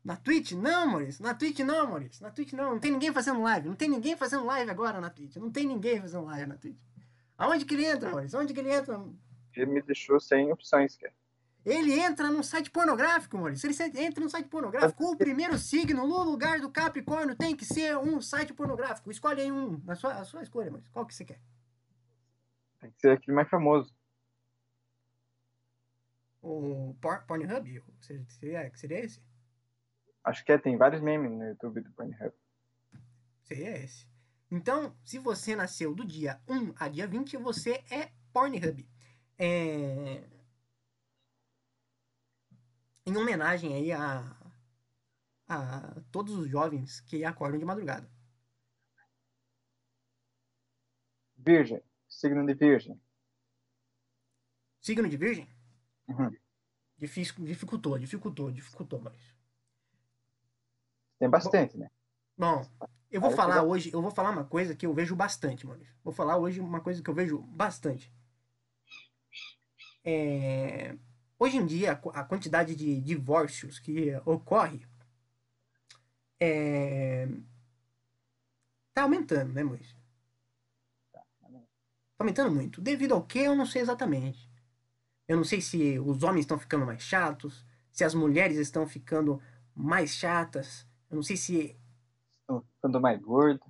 Na 0.03 0.15
Twitch? 0.15 0.53
Não, 0.53 0.87
Maurício. 0.87 1.21
Na 1.21 1.33
Twitch 1.33 1.59
não, 1.59 1.87
Maurício. 1.87 2.23
Na 2.23 2.31
Twitch 2.31 2.53
não. 2.53 2.71
Não 2.71 2.79
tem 2.79 2.91
ninguém 2.91 3.11
fazendo 3.11 3.41
live. 3.41 3.67
Não 3.67 3.75
tem 3.75 3.89
ninguém 3.89 4.15
fazendo 4.15 4.45
live 4.45 4.71
agora 4.71 5.01
na 5.01 5.09
Twitch. 5.09 5.35
Não 5.35 5.51
tem 5.51 5.65
ninguém 5.65 5.99
fazendo 5.99 6.23
live 6.25 6.45
na 6.47 6.55
Twitch. 6.55 6.79
Aonde 7.37 7.65
que 7.65 7.73
ele 7.73 7.85
entra, 7.85 8.09
Maurício? 8.09 8.39
Aonde 8.39 8.53
que 8.53 8.59
ele 8.59 8.73
entra? 8.73 9.03
Ele 9.53 9.65
me 9.65 9.81
deixou 9.81 10.19
sem 10.19 10.49
opções, 10.51 10.95
cara. 10.95 11.13
Ele 11.67 11.99
entra 11.99 12.31
num 12.31 12.41
site 12.41 12.71
pornográfico, 12.71 13.37
Maurício. 13.37 13.69
Ele 13.69 14.01
entra 14.01 14.23
num 14.23 14.29
site 14.29 14.47
pornográfico. 14.47 15.03
O 15.03 15.17
primeiro 15.17 15.57
signo 15.57 16.07
no 16.07 16.23
lugar 16.23 16.61
do 16.61 16.71
Capricórnio 16.71 17.35
tem 17.35 17.53
que 17.53 17.65
ser 17.65 17.97
um 17.97 18.21
site 18.21 18.53
pornográfico. 18.53 19.11
Escolhe 19.11 19.41
aí 19.41 19.51
um. 19.51 19.83
A 19.85 19.95
sua, 19.95 20.13
a 20.13 20.23
sua 20.23 20.43
escolha, 20.43 20.71
Maurício. 20.71 20.93
Qual 20.93 21.05
que 21.05 21.13
você 21.13 21.25
quer? 21.25 21.41
Tem 22.79 22.89
que 22.91 23.01
ser 23.01 23.11
aquele 23.11 23.35
mais 23.35 23.49
famoso 23.49 23.93
o 26.41 26.95
Pornhub? 27.27 27.83
Seria, 27.99 28.71
seria 28.73 28.99
esse? 28.99 29.21
Acho 30.23 30.45
que 30.45 30.53
é, 30.53 30.57
tem 30.57 30.77
vários 30.77 31.01
memes 31.01 31.29
no 31.29 31.43
YouTube 31.43 31.81
do 31.81 31.91
Pornhub. 31.91 32.33
Seria 33.43 33.77
esse. 33.77 34.07
Então, 34.49 34.95
se 35.03 35.19
você 35.19 35.53
nasceu 35.53 35.93
do 35.93 36.05
dia 36.05 36.39
1 36.47 36.73
a 36.77 36.87
dia 36.87 37.07
20, 37.07 37.35
você 37.35 37.83
é 37.91 38.11
Pornhub. 38.31 38.87
É... 39.37 40.23
Em 43.07 43.15
homenagem 43.15 43.73
aí 43.73 43.89
a, 43.93 44.35
a 45.47 46.01
todos 46.11 46.33
os 46.33 46.49
jovens 46.49 46.99
que 46.99 47.23
acordam 47.23 47.57
de 47.57 47.63
madrugada. 47.63 48.11
Virgem. 51.37 51.81
Signo 52.09 52.45
de 52.45 52.53
Virgem. 52.53 53.01
Signo 54.81 55.07
de 55.07 55.15
Virgem? 55.15 55.49
Uhum. 56.09 56.35
Dificultou, 56.97 57.97
dificultou, 57.97 58.51
dificultou, 58.51 58.99
mas. 58.99 59.33
Tem 61.17 61.29
bastante, 61.29 61.77
bom, 61.77 61.79
né? 61.79 61.89
Bom, 62.37 62.89
eu 63.09 63.21
vou 63.21 63.31
falar 63.31 63.63
hoje, 63.63 63.89
eu 63.93 64.01
vou 64.01 64.11
falar 64.11 64.31
uma 64.31 64.43
coisa 64.43 64.75
que 64.75 64.85
eu 64.85 64.93
vejo 64.93 65.15
bastante, 65.15 65.65
mano. 65.65 65.85
Vou 66.03 66.11
falar 66.11 66.37
hoje 66.37 66.59
uma 66.59 66.81
coisa 66.81 67.01
que 67.01 67.09
eu 67.09 67.15
vejo 67.15 67.39
bastante. 67.39 68.13
É, 70.03 70.97
hoje 71.39 71.57
em 71.57 71.65
dia, 71.65 71.91
a 71.91 72.23
quantidade 72.23 72.75
de 72.75 72.99
divórcios 73.01 73.79
que 73.79 74.15
ocorre 74.25 74.85
é, 76.39 77.27
tá 78.93 79.03
aumentando, 79.03 79.53
né, 79.53 79.63
Moisés? 79.63 79.95
Tá, 81.11 81.21
tá 81.41 81.49
aumentando 82.19 82.53
muito. 82.53 82.81
Devido 82.81 83.13
ao 83.13 83.23
que, 83.23 83.39
eu 83.39 83.55
não 83.55 83.65
sei 83.65 83.81
exatamente. 83.81 84.49
Eu 85.27 85.37
não 85.37 85.43
sei 85.43 85.61
se 85.61 85.99
os 85.99 86.23
homens 86.23 86.41
estão 86.41 86.57
ficando 86.57 86.85
mais 86.85 87.01
chatos, 87.01 87.65
se 87.91 88.03
as 88.03 88.13
mulheres 88.13 88.57
estão 88.57 88.87
ficando 88.87 89.41
mais 89.75 90.11
chatas. 90.11 90.87
Eu 91.09 91.15
não 91.15 91.23
sei 91.23 91.35
se. 91.35 91.77
Estão 92.41 92.61
ficando 92.61 93.01
mais 93.01 93.19
gordo. 93.19 93.65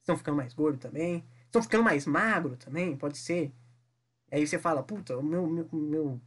Estão 0.00 0.16
ficando 0.16 0.36
mais 0.36 0.52
gordo 0.52 0.78
também. 0.78 1.24
Estão 1.44 1.62
ficando 1.62 1.84
mais 1.84 2.06
magro 2.06 2.56
também, 2.56 2.96
pode 2.96 3.18
ser. 3.18 3.52
Aí 4.32 4.46
você 4.46 4.58
fala, 4.58 4.82
puta, 4.82 5.16
o 5.18 5.22
meu, 5.22 5.46
meu, 5.46 5.68
meu 5.72 6.20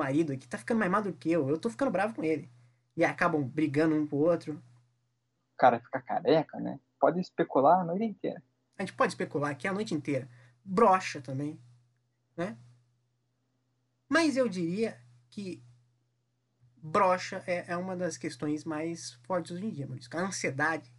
marido 0.00 0.32
aqui 0.32 0.48
tá 0.48 0.58
ficando 0.58 0.78
mais 0.78 0.90
magro 0.90 1.12
que 1.12 1.30
eu. 1.30 1.48
Eu 1.48 1.58
tô 1.58 1.70
ficando 1.70 1.90
bravo 1.90 2.14
com 2.14 2.24
ele. 2.24 2.50
E 2.96 3.04
acabam 3.04 3.42
brigando 3.42 3.94
um 3.94 4.06
com 4.06 4.16
o 4.16 4.20
outro. 4.20 4.62
cara 5.56 5.78
fica 5.78 6.00
careca, 6.00 6.58
né? 6.58 6.80
Pode 6.98 7.20
especular 7.20 7.80
a 7.80 7.84
noite 7.84 8.04
inteira. 8.04 8.42
A 8.76 8.82
gente 8.82 8.94
pode 8.94 9.12
especular 9.12 9.50
aqui 9.50 9.68
a 9.68 9.72
noite 9.72 9.94
inteira. 9.94 10.28
Brocha 10.64 11.20
também, 11.20 11.58
né? 12.36 12.56
Mas 14.08 14.36
eu 14.36 14.48
diria 14.48 14.98
que 15.28 15.62
brocha 16.76 17.42
é, 17.46 17.72
é 17.72 17.76
uma 17.76 17.96
das 17.96 18.16
questões 18.16 18.64
mais 18.64 19.12
fortes 19.22 19.52
hoje 19.52 19.66
em 19.66 19.70
dia, 19.70 19.86
Maurício. 19.86 20.10
A 20.16 20.20
ansiedade, 20.20 20.92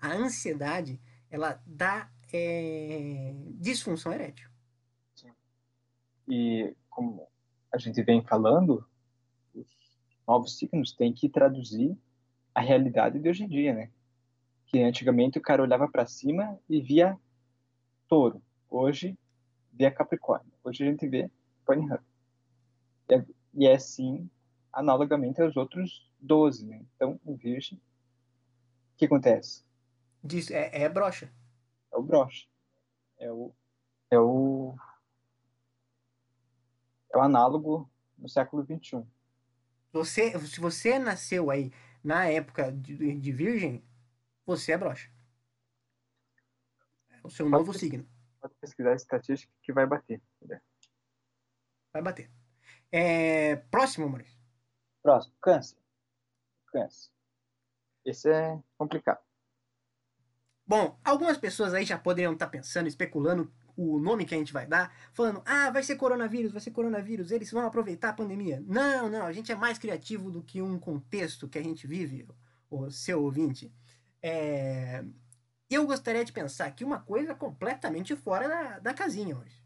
a 0.00 0.08
ansiedade, 0.12 1.00
ela 1.28 1.60
dá 1.66 2.08
é, 2.32 3.34
disfunção 3.60 4.12
erétil. 4.12 4.48
Sim. 5.14 5.32
E 6.28 6.76
como 6.88 7.28
a 7.74 7.78
gente 7.78 8.00
vem 8.04 8.22
falando, 8.22 8.86
os 9.52 9.66
novos 10.26 10.56
signos 10.56 10.92
têm 10.92 11.12
que 11.12 11.28
traduzir 11.28 11.98
a 12.54 12.60
realidade 12.60 13.18
de 13.18 13.28
hoje 13.28 13.42
em 13.42 13.48
dia, 13.48 13.74
né? 13.74 13.90
Que 14.66 14.80
antigamente 14.80 15.38
o 15.38 15.42
cara 15.42 15.60
olhava 15.60 15.88
para 15.88 16.06
cima 16.06 16.56
e 16.70 16.80
via 16.80 17.18
touro. 18.08 18.40
Hoje 18.70 19.18
via 19.72 19.90
capricórnio. 19.90 20.52
Hoje 20.62 20.84
a 20.84 20.86
gente 20.86 21.08
vê 21.08 21.28
pony 21.66 21.88
E 23.08 23.14
é, 23.14 23.26
e 23.54 23.66
é 23.66 23.74
assim, 23.74 24.30
analogamente 24.72 25.42
aos 25.42 25.56
outros 25.56 26.08
12, 26.20 26.66
né? 26.66 26.80
Então, 26.94 27.18
o 27.24 27.34
virgem, 27.34 27.76
o 27.76 28.96
que 28.96 29.06
acontece? 29.06 29.64
Diz, 30.22 30.48
é, 30.52 30.82
é 30.82 30.88
brocha. 30.88 31.28
É 31.92 31.96
o 31.96 32.02
brocha. 32.02 32.46
É 33.18 33.32
o, 33.32 33.52
é 34.12 34.18
o 34.18 34.76
é 37.14 37.18
o 37.18 37.22
análogo 37.22 37.90
no 38.18 38.28
século 38.28 38.64
XXI. 38.64 39.06
Você, 39.92 40.38
se 40.40 40.60
você 40.60 40.98
nasceu 40.98 41.50
aí 41.50 41.72
na 42.02 42.26
época 42.26 42.72
de, 42.72 43.14
de 43.14 43.32
virgem, 43.32 43.84
você 44.44 44.72
é 44.72 44.78
brocha. 44.78 45.10
É 47.10 47.20
o 47.22 47.30
seu 47.30 47.48
pode 47.48 47.58
novo 47.58 47.72
signo. 47.72 48.06
Pode 48.40 48.54
pesquisar 48.60 48.90
a 48.90 48.96
estatística 48.96 49.52
que 49.62 49.72
vai 49.72 49.86
bater. 49.86 50.20
Vai 51.92 52.02
bater. 52.02 52.30
É, 52.90 53.56
próximo, 53.56 54.08
Maurício. 54.08 54.38
Próximo, 55.02 55.34
câncer. 55.40 55.78
Câncer. 56.66 57.10
Esse 58.04 58.30
é 58.30 58.60
complicado. 58.76 59.22
Bom, 60.66 60.98
algumas 61.04 61.38
pessoas 61.38 61.74
aí 61.74 61.84
já 61.84 61.98
poderiam 61.98 62.32
estar 62.32 62.48
pensando, 62.48 62.88
especulando 62.88 63.52
o 63.76 63.98
nome 63.98 64.24
que 64.24 64.34
a 64.34 64.38
gente 64.38 64.52
vai 64.52 64.66
dar, 64.66 64.94
falando, 65.12 65.42
ah, 65.44 65.70
vai 65.70 65.82
ser 65.82 65.96
coronavírus, 65.96 66.52
vai 66.52 66.60
ser 66.60 66.70
coronavírus, 66.70 67.30
eles 67.30 67.50
vão 67.50 67.66
aproveitar 67.66 68.10
a 68.10 68.14
pandemia. 68.14 68.62
Não, 68.66 69.08
não, 69.08 69.26
a 69.26 69.32
gente 69.32 69.50
é 69.50 69.54
mais 69.54 69.78
criativo 69.78 70.30
do 70.30 70.42
que 70.42 70.62
um 70.62 70.78
contexto 70.78 71.48
que 71.48 71.58
a 71.58 71.62
gente 71.62 71.86
vive, 71.86 72.28
o 72.70 72.90
seu 72.90 73.22
ouvinte. 73.22 73.72
É... 74.22 75.04
Eu 75.68 75.86
gostaria 75.86 76.24
de 76.24 76.32
pensar 76.32 76.66
aqui 76.66 76.84
uma 76.84 77.00
coisa 77.00 77.34
completamente 77.34 78.14
fora 78.14 78.48
da, 78.48 78.78
da 78.78 78.94
casinha 78.94 79.36
hoje. 79.36 79.64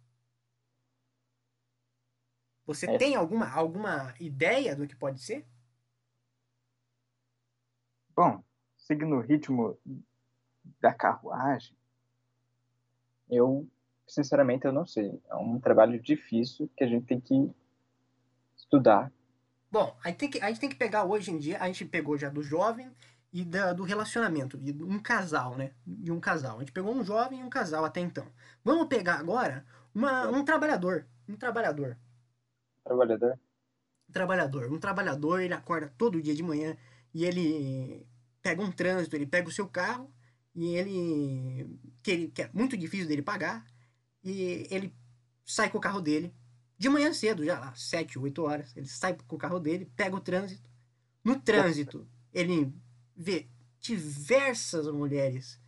Você 2.66 2.86
é. 2.86 2.98
tem 2.98 3.14
alguma, 3.14 3.50
alguma 3.50 4.14
ideia 4.20 4.76
do 4.76 4.86
que 4.86 4.94
pode 4.94 5.20
ser? 5.20 5.46
Bom, 8.14 8.42
seguindo 8.76 9.16
o 9.16 9.20
ritmo 9.20 9.78
da 10.80 10.92
carruagem, 10.92 11.76
eu 13.28 13.68
sinceramente, 14.08 14.64
eu 14.64 14.72
não 14.72 14.86
sei. 14.86 15.20
É 15.28 15.36
um 15.36 15.60
trabalho 15.60 16.00
difícil 16.00 16.68
que 16.76 16.82
a 16.82 16.88
gente 16.88 17.06
tem 17.06 17.20
que 17.20 17.50
estudar. 18.56 19.12
Bom, 19.70 19.94
a 20.02 20.08
gente 20.08 20.18
tem 20.18 20.30
que, 20.30 20.40
a 20.40 20.48
gente 20.48 20.60
tem 20.60 20.68
que 20.70 20.76
pegar 20.76 21.04
hoje 21.04 21.30
em 21.30 21.38
dia, 21.38 21.58
a 21.60 21.66
gente 21.66 21.84
pegou 21.84 22.16
já 22.16 22.30
do 22.30 22.42
jovem 22.42 22.90
e 23.30 23.44
da, 23.44 23.74
do 23.74 23.84
relacionamento, 23.84 24.56
de 24.56 24.72
um 24.82 24.98
casal, 24.98 25.56
né? 25.56 25.72
De 25.86 26.10
um 26.10 26.18
casal. 26.18 26.56
A 26.56 26.60
gente 26.60 26.72
pegou 26.72 26.94
um 26.94 27.04
jovem 27.04 27.40
e 27.40 27.44
um 27.44 27.50
casal 27.50 27.84
até 27.84 28.00
então. 28.00 28.26
Vamos 28.64 28.88
pegar 28.88 29.16
agora 29.16 29.64
uma, 29.94 30.26
um 30.28 30.44
trabalhador. 30.44 31.06
Um 31.28 31.36
trabalhador. 31.36 31.98
Trabalhador? 32.82 33.38
Um 34.08 34.12
trabalhador. 34.12 34.72
Um 34.72 34.78
trabalhador, 34.78 35.40
ele 35.42 35.52
acorda 35.52 35.92
todo 35.98 36.22
dia 36.22 36.34
de 36.34 36.42
manhã 36.42 36.74
e 37.12 37.26
ele 37.26 38.06
pega 38.40 38.62
um 38.62 38.72
trânsito, 38.72 39.14
ele 39.14 39.26
pega 39.26 39.48
o 39.48 39.52
seu 39.52 39.68
carro 39.68 40.10
e 40.54 40.74
ele 40.74 41.78
que, 42.02 42.10
ele, 42.10 42.28
que 42.28 42.42
é 42.42 42.50
muito 42.54 42.76
difícil 42.76 43.06
dele 43.06 43.22
pagar 43.22 43.66
e 44.30 44.66
ele 44.70 44.94
sai 45.44 45.70
com 45.70 45.78
o 45.78 45.80
carro 45.80 46.00
dele, 46.00 46.34
de 46.76 46.88
manhã 46.88 47.12
cedo, 47.12 47.44
já 47.44 47.58
lá, 47.58 47.74
7, 47.74 48.18
8 48.18 48.42
horas. 48.42 48.76
Ele 48.76 48.86
sai 48.86 49.16
com 49.26 49.36
o 49.36 49.38
carro 49.38 49.58
dele, 49.58 49.90
pega 49.96 50.14
o 50.14 50.20
trânsito. 50.20 50.70
No 51.24 51.40
trânsito, 51.40 52.08
ele 52.32 52.72
vê 53.16 53.48
diversas 53.80 54.86
mulheres 54.86 55.60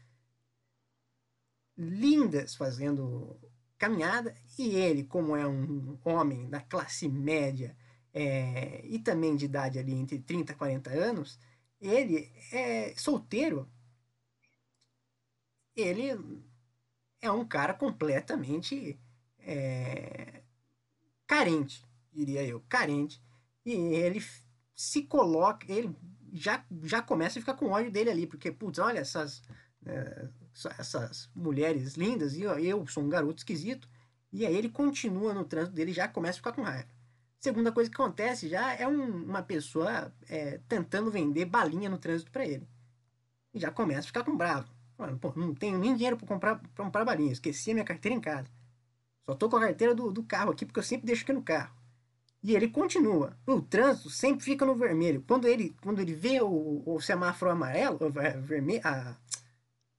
lindas 1.77 2.55
fazendo 2.55 3.37
caminhada 3.79 4.35
e 4.59 4.77
ele, 4.77 5.05
como 5.05 5.35
é 5.35 5.47
um 5.47 5.99
homem 6.05 6.49
da 6.49 6.61
classe 6.61 7.09
média 7.09 7.77
é, 8.13 8.85
e 8.85 8.99
também 8.99 9.35
de 9.37 9.47
idade 9.47 9.79
ali 9.79 9.95
entre 9.95 10.19
30 10.19 10.53
e 10.53 10.57
40 10.57 10.91
anos, 10.91 11.39
ele 11.81 12.31
é 12.53 12.95
solteiro. 12.97 13.69
Ele 15.75 16.43
é 17.21 17.31
um 17.31 17.45
cara 17.45 17.75
completamente 17.75 18.99
é, 19.39 20.43
carente, 21.27 21.85
diria 22.13 22.45
eu, 22.45 22.65
carente. 22.69 23.23
E 23.65 23.73
ele 23.73 24.25
se 24.75 25.03
coloca, 25.03 25.71
ele 25.71 25.95
já, 26.33 26.65
já 26.83 27.03
começa 27.03 27.39
a 27.39 27.43
ficar 27.43 27.55
com 27.55 27.71
ódio 27.71 27.91
dele 27.91 28.11
ali, 28.11 28.27
porque, 28.27 28.51
putz, 28.51 28.79
olha 28.79 29.01
essas, 29.01 29.43
é, 29.85 30.29
essas 30.79 31.31
mulheres 31.35 31.95
lindas 31.95 32.35
e 32.35 32.43
eu, 32.43 32.87
sou 32.87 33.05
um 33.05 33.09
garoto 33.09 33.39
esquisito. 33.39 33.89
E 34.33 34.47
aí 34.47 34.57
ele 34.57 34.69
continua 34.69 35.35
no 35.35 35.45
trânsito 35.45 35.75
dele 35.75 35.93
já 35.93 36.07
começa 36.09 36.37
a 36.37 36.41
ficar 36.41 36.53
com 36.53 36.63
raiva. 36.63 36.89
Segunda 37.39 37.73
coisa 37.73 37.91
que 37.91 37.97
acontece 37.97 38.49
já 38.49 38.75
é 38.75 38.87
um, 38.87 39.25
uma 39.25 39.43
pessoa 39.43 40.13
é, 40.29 40.61
tentando 40.69 41.11
vender 41.11 41.47
balinha 41.47 41.89
no 41.89 41.99
trânsito 41.99 42.31
para 42.31 42.47
ele. 42.47 42.69
E 43.53 43.59
já 43.59 43.71
começa 43.71 44.01
a 44.01 44.05
ficar 44.05 44.25
com 44.25 44.37
bravo. 44.37 44.69
Pô, 45.21 45.33
não 45.37 45.55
tenho 45.55 45.79
nem 45.79 45.95
dinheiro 45.95 46.17
para 46.17 46.27
comprar, 46.27 46.57
pra 46.57 46.85
comprar 46.85 47.05
balinha. 47.05 47.33
Esqueci 47.33 47.71
a 47.71 47.75
minha 47.75 47.85
carteira 47.85 48.17
em 48.17 48.21
casa. 48.21 48.49
Só 49.27 49.35
tô 49.35 49.49
com 49.49 49.57
a 49.57 49.61
carteira 49.61 49.95
do, 49.95 50.13
do 50.13 50.23
carro 50.23 50.51
aqui, 50.53 50.67
porque 50.67 50.81
eu 50.81 50.85
sempre 50.85 51.07
deixo 51.07 51.23
aqui 51.23 51.33
no 51.33 51.43
carro. 51.43 51.75
E 52.43 52.55
ele 52.55 52.69
continua. 52.69 53.37
O 53.47 53.61
trânsito 53.61 54.11
sempre 54.11 54.45
fica 54.45 54.65
no 54.65 54.75
vermelho. 54.75 55.23
Quando 55.27 55.47
ele, 55.47 55.77
quando 55.83 56.01
ele 56.01 56.15
vê 56.15 56.41
o, 56.41 56.83
o 56.87 57.01
semáforo 57.01 57.51
amarelo, 57.51 57.99
vermelho, 58.43 58.81
a, 58.85 59.17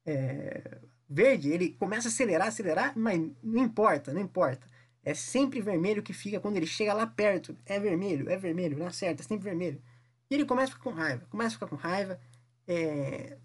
é, 0.06 0.80
verde, 1.08 1.50
ele 1.52 1.70
começa 1.74 2.08
a 2.08 2.12
acelerar, 2.12 2.48
acelerar, 2.48 2.94
mas 2.98 3.20
não 3.44 3.64
importa, 3.64 4.14
não 4.14 4.22
importa. 4.22 4.66
É 5.04 5.14
sempre 5.14 5.62
vermelho 5.62 6.04
que 6.04 6.14
fica 6.14 6.40
quando 6.40 6.58
ele 6.58 6.68
chega 6.68 6.94
lá 6.94 7.06
perto. 7.06 7.56
É 7.66 7.80
vermelho, 7.80 8.30
é 8.30 8.38
vermelho, 8.38 8.78
não 8.78 8.88
acerta, 8.88 9.22
é 9.22 9.26
sempre 9.26 9.44
vermelho. 9.44 9.82
E 10.30 10.36
ele 10.36 10.46
começa 10.46 10.74
a 10.74 10.76
ficar 10.76 10.84
com 10.84 10.96
raiva, 10.96 11.26
começa 11.30 11.50
a 11.50 11.54
ficar 11.54 11.68
com 11.68 11.76
raiva. 11.76 12.20
É, 12.68 13.38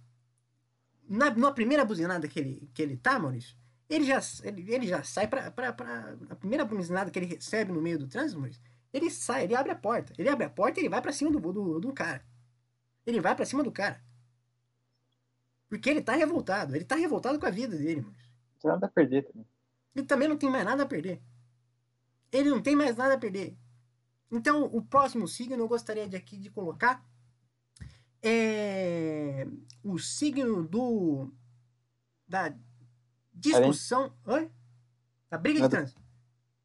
na, 1.09 1.31
na 1.35 1.53
primeira 1.53 1.85
buzinada 1.85 2.27
que 2.29 2.39
ele, 2.39 2.71
que 2.75 2.83
ele 2.83 2.97
tá, 2.97 3.19
Maurício, 3.19 3.57
ele 3.89 4.05
já, 4.05 4.21
ele, 4.43 4.73
ele 4.73 4.87
já 4.87 5.03
sai 5.03 5.29
pra. 5.29 5.47
A 5.47 6.35
primeira 6.37 6.65
buzinada 6.65 7.11
que 7.11 7.19
ele 7.19 7.27
recebe 7.27 7.73
no 7.73 7.81
meio 7.81 7.99
do 7.99 8.09
trânsito, 8.09 8.41
Maurício, 8.41 8.63
ele 8.93 9.11
sai, 9.11 9.45
ele 9.45 9.55
abre 9.55 9.73
a 9.73 9.77
porta. 9.77 10.13
Ele 10.19 10.29
abre 10.29 10.45
a 10.45 10.51
porta 10.51 10.81
e 10.81 10.83
ele 10.83 10.89
vai 10.89 11.01
para 11.01 11.13
cima 11.13 11.31
do, 11.31 11.41
do, 11.41 11.81
do 11.81 11.93
cara. 11.93 12.25
Ele 13.07 13.21
vai 13.21 13.35
para 13.35 13.45
cima 13.45 13.63
do 13.63 13.71
cara. 13.71 14.03
Porque 15.69 15.89
ele 15.89 16.03
tá 16.03 16.15
revoltado. 16.15 16.75
Ele 16.75 16.85
tá 16.85 16.97
revoltado 16.97 17.39
com 17.39 17.47
a 17.47 17.51
vida 17.51 17.77
dele, 17.77 18.01
Maurício. 18.01 18.27
Não 18.55 18.61
tem 18.61 18.71
nada 18.71 18.87
a 18.87 18.89
perder 18.89 19.23
também. 19.25 19.47
Ele 19.95 20.07
também 20.07 20.29
não 20.29 20.37
tem 20.37 20.51
mais 20.51 20.65
nada 20.65 20.83
a 20.83 20.87
perder. 20.87 21.23
Ele 22.33 22.51
não 22.51 22.61
tem 22.61 22.75
mais 22.75 22.97
nada 22.97 23.15
a 23.15 23.19
perder. 23.19 23.57
Então, 24.31 24.65
o 24.65 24.83
próximo 24.83 25.29
signo 25.29 25.57
eu 25.57 25.69
gostaria 25.69 26.09
de 26.09 26.17
aqui 26.17 26.37
de 26.37 26.51
colocar 26.51 27.05
é 28.23 29.47
o 29.83 29.99
signo 29.99 30.67
do 30.67 31.33
da 32.27 32.55
discussão, 33.33 34.13
oi? 34.25 34.51
Da 35.31 35.39
briga 35.39 35.61
de 35.63 35.69
trânsito. 35.69 36.03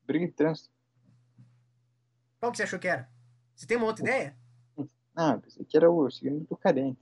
Briga 0.03 0.25
de 0.25 0.33
trânsito. 0.33 0.71
Qual 2.39 2.51
que 2.51 2.57
você 2.57 2.63
achou 2.63 2.79
que 2.79 2.87
era? 2.87 3.09
Você 3.55 3.67
tem 3.67 3.77
uma 3.77 3.85
outra 3.85 4.03
ideia? 4.03 4.37
Ah, 5.15 5.37
pensei 5.37 5.65
que 5.65 5.77
era 5.77 5.91
o 5.91 6.09
signo 6.09 6.39
do 6.41 6.57
carente. 6.57 6.99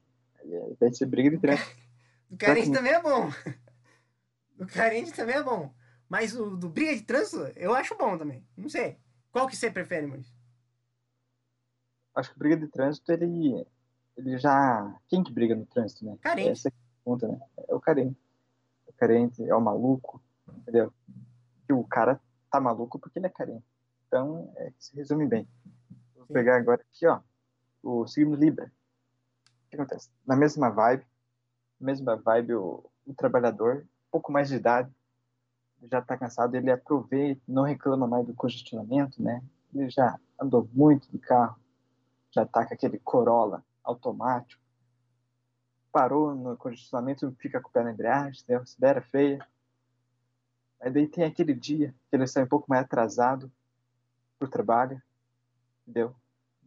Deve 0.80 0.94
ser 0.94 1.06
briga 1.06 1.30
de 1.30 1.38
trânsito. 1.38 1.80
O 2.32 2.38
carente 2.38 2.72
também 2.72 2.94
é 2.94 3.02
bom. 3.02 3.32
O 4.60 4.68
carente 4.68 5.12
também 5.14 5.36
é 5.36 5.42
bom. 5.42 5.74
Mas 6.08 6.36
o 6.36 6.56
do 6.58 6.70
briga 6.70 6.96
de 6.96 7.02
trânsito, 7.02 7.38
eu 7.56 7.74
acho 7.74 7.98
bom 7.98 8.18
também. 8.18 8.46
Não 8.58 8.70
sei. 8.70 9.00
Qual 9.32 9.48
que 9.48 9.56
você 9.56 9.72
prefere, 9.72 10.06
Maurício? 10.06 10.36
Acho 12.14 12.30
que 12.30 12.36
o 12.36 12.40
briga 12.40 12.58
de 12.58 12.68
trânsito, 12.68 13.12
ele 13.12 13.66
ele 14.20 14.38
já. 14.38 14.96
Quem 15.08 15.24
que 15.24 15.32
briga 15.32 15.56
no 15.56 15.66
trânsito, 15.66 16.06
né? 16.06 16.18
Carente. 16.22 16.50
Essa 16.50 16.68
é 16.68 16.72
a 16.72 17.04
pergunta, 17.04 17.28
né? 17.28 17.40
É 17.68 17.76
o 17.76 17.80
carente. 17.80 18.18
O 18.88 18.94
carente 18.94 19.44
é 19.44 19.56
o 19.56 19.62
maluco, 19.62 20.22
entendeu? 20.48 20.94
E 21.68 21.74
o 21.74 21.84
cara 21.84 22.20
tá 22.52 22.60
maluco 22.60 23.00
porque 23.00 23.18
ele 23.18 23.28
é 23.28 23.30
carente. 23.30 23.64
Então, 24.08 24.52
é, 24.58 24.74
se 24.78 24.96
resume 24.96 25.26
bem. 25.26 25.48
Vou 26.16 26.26
pegar 26.28 26.58
agora 26.58 26.82
aqui, 26.82 27.08
ó, 27.08 27.20
o 27.82 28.06
signo 28.08 28.36
Libra. 28.36 28.72
O 29.66 29.70
que 29.70 29.76
acontece? 29.76 30.10
Na 30.26 30.36
mesma 30.36 30.70
vibe, 30.70 31.06
mesma 31.80 32.16
vibe, 32.16 32.56
o, 32.56 32.84
o 33.06 33.14
trabalhador, 33.14 33.86
pouco 34.12 34.32
mais 34.32 34.50
de 34.50 34.56
idade, 34.56 34.92
já 35.90 36.00
está 36.00 36.18
cansado, 36.18 36.56
ele 36.56 36.72
aproveita, 36.72 37.42
não 37.48 37.64
reclama 37.64 38.08
mais 38.08 38.26
do 38.26 38.34
congestionamento, 38.34 39.22
né? 39.22 39.42
Ele 39.74 39.90
já 39.90 40.20
andou 40.42 40.68
muito 40.74 41.10
de 41.10 41.20
carro, 41.20 41.58
já 42.32 42.44
está 42.44 42.66
com 42.66 42.74
aquele 42.74 43.00
Corolla 43.00 43.64
automático, 43.84 44.62
parou 45.92 46.36
no 46.36 46.56
congestionamento, 46.58 47.36
fica 47.40 47.60
com 47.60 47.70
o 47.70 47.72
pé 47.72 47.84
na 47.84 47.92
embreagem, 47.92 48.44
né? 48.48 48.56
acelera 48.56 49.02
feia. 49.02 49.46
Aí 50.80 50.92
daí 50.92 51.08
tem 51.08 51.26
aquele 51.26 51.54
dia 51.54 51.94
que 52.10 52.16
ele 52.16 52.28
sai 52.28 52.44
um 52.44 52.48
pouco 52.48 52.70
mais 52.70 52.84
atrasado 52.84 53.52
pro 54.38 54.48
trabalho, 54.48 55.02
entendeu? 55.82 56.16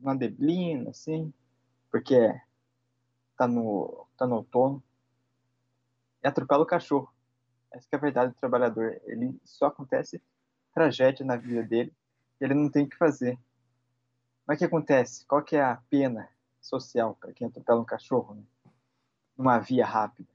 Uma 0.01 0.17
deblina, 0.17 0.91
assim, 0.91 1.33
porque 1.91 2.17
tá 3.37 3.47
no, 3.47 4.07
tá 4.17 4.27
no 4.27 4.37
outono. 4.37 4.83
E 6.23 6.29
atropela 6.29 6.63
o 6.63 6.67
cachorro. 6.67 7.13
Essa 7.73 7.89
é 7.93 7.97
a 7.97 8.01
verdade 8.01 8.33
do 8.33 8.39
trabalhador. 8.39 9.01
Ele 9.05 9.41
só 9.45 9.67
acontece 9.67 10.23
tragédia 10.75 11.25
na 11.25 11.37
vida 11.37 11.63
dele 11.63 11.93
e 12.41 12.45
ele 12.45 12.55
não 12.55 12.71
tem 12.71 12.85
o 12.85 12.89
que 12.89 12.97
fazer. 12.97 13.39
Mas 14.47 14.57
o 14.57 14.59
que 14.59 14.65
acontece? 14.65 15.25
Qual 15.27 15.43
que 15.43 15.57
é 15.57 15.63
a 15.63 15.81
pena 15.89 16.29
social 16.63 17.17
para 17.21 17.33
quem 17.33 17.47
atropela 17.47 17.81
um 17.81 17.85
cachorro? 17.85 18.35
Né? 18.35 18.43
Numa 19.37 19.59
via 19.59 19.85
rápida. 19.85 20.31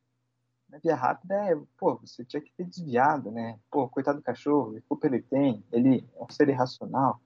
Na 0.70 0.78
via 0.78 0.96
rápida 0.96 1.34
é, 1.34 1.56
pô, 1.78 1.96
você 1.96 2.26
tinha 2.26 2.42
que 2.42 2.52
ter 2.52 2.66
desviado, 2.66 3.32
né? 3.32 3.58
Pô, 3.72 3.88
coitado 3.88 4.20
do 4.20 4.24
cachorro, 4.24 4.74
que 4.74 4.82
culpa 4.82 5.08
ele 5.08 5.22
tem? 5.22 5.64
Ele 5.72 6.08
é 6.16 6.24
um 6.24 6.30
ser 6.30 6.50
irracional. 6.50 7.22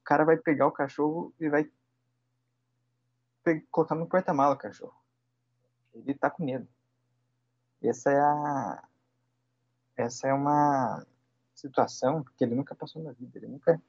O 0.00 0.04
cara 0.04 0.24
vai 0.24 0.36
pegar 0.36 0.66
o 0.66 0.72
cachorro 0.72 1.32
e 1.40 1.48
vai 1.48 1.70
colocar 3.70 3.94
no 3.94 4.06
porta-mala 4.06 4.54
o 4.54 4.58
cachorro. 4.58 4.94
Ele 5.94 6.14
tá 6.14 6.28
com 6.28 6.44
medo. 6.44 6.68
Essa 7.82 8.10
é 8.10 8.20
a 8.20 8.88
essa 9.96 10.26
é 10.26 10.32
uma 10.32 11.06
situação 11.54 12.24
que 12.36 12.44
ele 12.44 12.54
nunca 12.54 12.74
passou 12.74 13.02
na 13.02 13.12
vida, 13.12 13.38
ele 13.38 13.46
nunca 13.46 13.80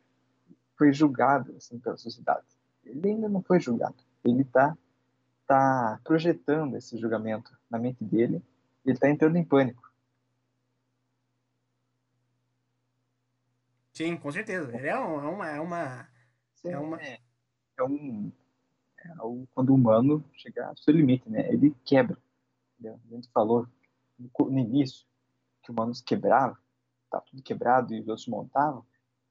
foi 0.77 0.93
julgado 0.93 1.55
assim 1.57 1.79
pela 1.79 1.97
sociedade. 1.97 2.45
Ele 2.85 3.09
ainda 3.09 3.27
não 3.29 3.41
foi 3.41 3.59
julgado. 3.59 3.95
Ele 4.23 4.41
está 4.41 4.77
tá 5.47 5.99
projetando 6.03 6.75
esse 6.77 6.97
julgamento 6.97 7.57
na 7.69 7.77
mente 7.77 8.03
dele. 8.03 8.41
E 8.83 8.89
ele 8.89 8.95
está 8.95 9.09
entrando 9.09 9.35
em 9.37 9.43
pânico. 9.43 9.91
Sim, 13.93 14.17
com 14.17 14.31
certeza. 14.31 14.75
Ele 14.75 14.87
é 14.87 14.97
uma 14.97 15.47
é 15.47 15.59
uma 15.59 16.07
Sim, 16.55 16.69
é 16.69 16.77
uma 16.77 17.01
é, 17.01 17.19
é 17.77 17.83
um 17.83 18.31
é 18.97 19.45
quando 19.53 19.69
o 19.69 19.75
humano 19.75 20.23
chega 20.33 20.67
ao 20.67 20.77
seu 20.77 20.93
limite, 20.93 21.29
né? 21.29 21.47
Ele 21.51 21.75
quebra. 21.85 22.17
Entendeu? 22.73 22.99
A 23.09 23.15
gente 23.15 23.29
falou 23.31 23.67
no 24.17 24.59
início 24.59 25.05
que 25.63 25.71
humanos 25.71 26.01
quebravam, 26.01 26.57
tá 27.09 27.21
tudo 27.21 27.41
quebrado 27.41 27.93
e 27.93 28.01
os 28.01 28.07
outros 28.07 28.27
montavam, 28.27 28.85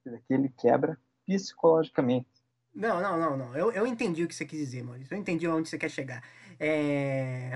aqui 0.05 0.33
ele 0.33 0.49
quebra 0.49 0.99
psicologicamente. 1.25 2.27
Não, 2.75 3.01
não, 3.01 3.17
não, 3.17 3.37
não. 3.37 3.55
Eu, 3.55 3.71
eu 3.71 3.87
entendi 3.87 4.23
o 4.23 4.27
que 4.27 4.35
você 4.35 4.45
quis 4.45 4.59
dizer, 4.59 4.83
Maurício. 4.83 5.13
Eu 5.13 5.17
entendi 5.17 5.47
onde 5.47 5.69
você 5.69 5.77
quer 5.77 5.89
chegar. 5.89 6.21
É, 6.59 7.51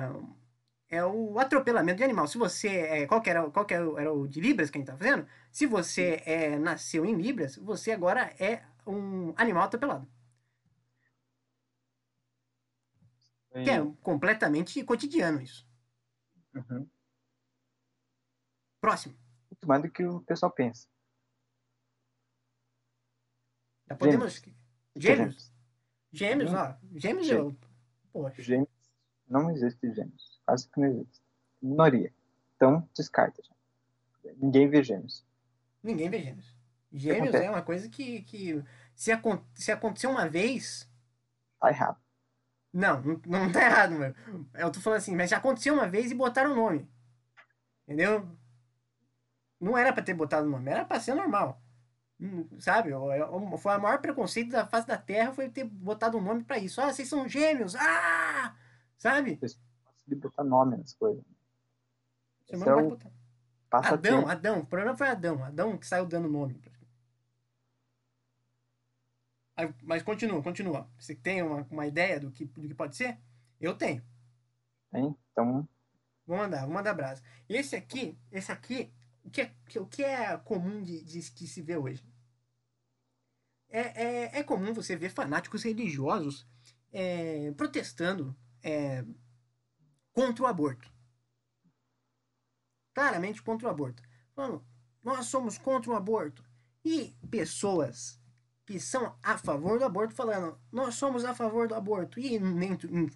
é 0.90 1.06
o 1.06 1.38
atropelamento 1.38 1.98
de 1.98 2.04
animal. 2.06 2.26
Se 2.26 2.38
você. 2.38 2.70
É, 2.70 3.06
qual 3.06 3.22
que 3.22 3.30
era, 3.30 3.50
qual 3.52 3.66
que 3.66 3.74
era, 3.74 4.14
o 4.14 4.28
de 4.28 4.40
Libras 4.40 4.70
que 4.70 4.78
a 4.78 4.80
gente 4.80 4.88
tá 4.88 4.98
fazendo? 4.98 5.28
Se 5.52 5.66
você 5.66 6.24
é, 6.26 6.58
nasceu 6.58 7.06
em 7.06 7.16
Libras, 7.16 7.58
você 7.58 7.92
agora 7.92 8.34
é 8.40 8.64
um 8.88 9.34
animal 9.36 9.64
atropelado. 9.64 10.08
E... 13.54 13.64
Que 13.64 13.72
é 13.72 13.86
completamente 14.02 14.82
cotidiano 14.86 15.42
isso. 15.42 15.68
Uhum. 16.56 16.90
Próximo. 18.80 19.18
Muito 19.52 19.68
mais 19.68 19.82
do 19.82 19.92
que 19.92 20.06
o 20.06 20.22
pessoal 20.22 20.52
pensa. 20.52 20.88
Já 23.90 23.96
podemos. 23.96 24.34
Gêmeos. 24.34 24.59
Gêmeos, 25.00 25.52
gêmeos 26.12 26.54
ó. 26.54 26.78
Gêmeos, 26.96 27.28
gêmeos. 27.28 27.30
eu. 27.30 27.56
Poxa. 28.12 28.42
Gêmeos. 28.42 28.70
Não 29.28 29.50
existe 29.52 29.94
gêmeos. 29.94 30.42
Quase 30.46 30.70
que 30.70 30.80
não 30.80 30.88
existe. 30.88 31.22
Minoria. 31.62 32.14
Então, 32.56 32.88
descarta. 32.96 33.42
Já. 33.44 34.32
Ninguém 34.38 34.68
vê 34.68 34.84
gêmeos. 34.84 35.26
Ninguém 35.82 36.10
vê 36.10 36.22
gêmeos. 36.22 36.56
Gêmeos 36.92 37.36
é 37.36 37.50
uma 37.50 37.62
coisa 37.62 37.88
que, 37.88 38.24
que 38.24 38.64
se, 38.96 39.12
se 39.54 39.72
acontecer 39.72 40.08
uma 40.08 40.28
vez. 40.28 40.90
Tá 41.60 41.70
errado. 41.70 41.98
Não, 42.74 43.02
não, 43.02 43.22
não 43.26 43.52
tá 43.52 43.64
errado, 43.64 43.92
meu. 43.92 44.14
Eu 44.54 44.72
tô 44.72 44.80
falando 44.80 44.98
assim, 44.98 45.16
mas 45.16 45.30
já 45.30 45.38
aconteceu 45.38 45.74
uma 45.74 45.88
vez 45.88 46.12
e 46.12 46.16
botaram 46.16 46.52
o 46.52 46.56
nome. 46.56 46.90
Entendeu? 47.88 48.28
Não 49.60 49.78
era 49.78 49.92
para 49.92 50.04
ter 50.04 50.14
botado 50.14 50.48
o 50.48 50.50
nome, 50.50 50.70
era 50.70 50.86
para 50.86 51.00
ser 51.00 51.16
normal. 51.16 51.62
Sabe? 52.60 52.92
Foi 53.58 53.78
o 53.78 53.82
maior 53.82 54.00
preconceito 54.00 54.52
da 54.52 54.66
face 54.66 54.88
da 54.88 54.98
Terra 54.98 55.32
foi 55.32 55.50
ter 55.50 55.64
botado 55.64 56.18
um 56.18 56.22
nome 56.22 56.44
para 56.44 56.58
isso. 56.58 56.82
Ah, 56.82 56.92
vocês 56.92 57.08
são 57.08 57.28
gêmeos! 57.28 57.76
Ah! 57.76 58.56
Sabe? 58.98 59.40
de 60.06 60.16
botar 60.16 60.44
nome 60.44 60.76
nas 60.76 60.94
coisas. 60.94 61.24
Você 62.46 62.58
não 62.58 62.68
é 62.68 62.74
pode 62.74 62.88
botar. 62.90 63.12
Adão, 63.72 64.20
tempo. 64.20 64.30
Adão. 64.30 64.60
O 64.60 64.66
problema 64.66 64.98
foi 64.98 65.08
Adão. 65.08 65.44
Adão 65.44 65.78
que 65.78 65.86
saiu 65.86 66.06
dando 66.06 66.28
nome. 66.28 66.60
Mas 69.84 70.02
continua, 70.02 70.42
continua. 70.42 70.90
Você 70.98 71.14
tem 71.14 71.44
uma, 71.44 71.68
uma 71.70 71.86
ideia 71.86 72.20
do 72.20 72.32
que, 72.32 72.46
do 72.46 72.68
que 72.68 72.74
pode 72.74 72.96
ser? 72.96 73.20
Eu 73.62 73.76
tenho. 73.76 74.04
Tem? 74.92 75.16
Então. 75.32 75.68
Vou 76.26 76.38
mandar, 76.38 76.66
vou 76.66 76.74
mandar 76.74 76.94
brasa. 76.94 77.22
Esse 77.48 77.76
aqui, 77.76 78.18
esse 78.32 78.52
aqui 78.52 78.92
o 79.24 79.30
que 79.30 79.42
é, 79.42 79.52
o 79.80 79.86
que 79.86 80.04
é 80.04 80.38
comum 80.38 80.82
de, 80.82 81.04
de, 81.04 81.20
de 81.20 81.48
se 81.48 81.62
ver 81.62 81.78
hoje? 81.78 82.04
É, 83.70 83.80
é, 83.80 84.40
é, 84.40 84.44
comum 84.44 84.74
você 84.74 84.96
ver 84.96 85.10
fanáticos 85.12 85.64
religiosos 85.64 86.48
é, 86.92 87.52
protestando 87.52 88.36
é, 88.64 89.06
contra 90.12 90.44
o 90.44 90.48
aborto. 90.48 90.92
Claramente 92.94 93.42
contra 93.42 93.68
o 93.68 93.72
aborto. 93.72 94.02
Falando, 94.36 94.66
nós 95.04 95.28
somos 95.28 95.58
contra 95.58 95.92
o 95.92 95.96
aborto. 95.96 96.44
E 96.84 97.16
pessoas 97.30 98.20
que 98.66 98.80
são 98.80 99.16
a 99.22 99.38
favor 99.38 99.80
do 99.80 99.86
aborto 99.86 100.14
falando, 100.14 100.60
nós 100.72 100.96
somos 100.96 101.26
a 101.26 101.34
favor 101.34 101.68
do 101.68 101.76
aborto. 101.76 102.20
E 102.20 102.40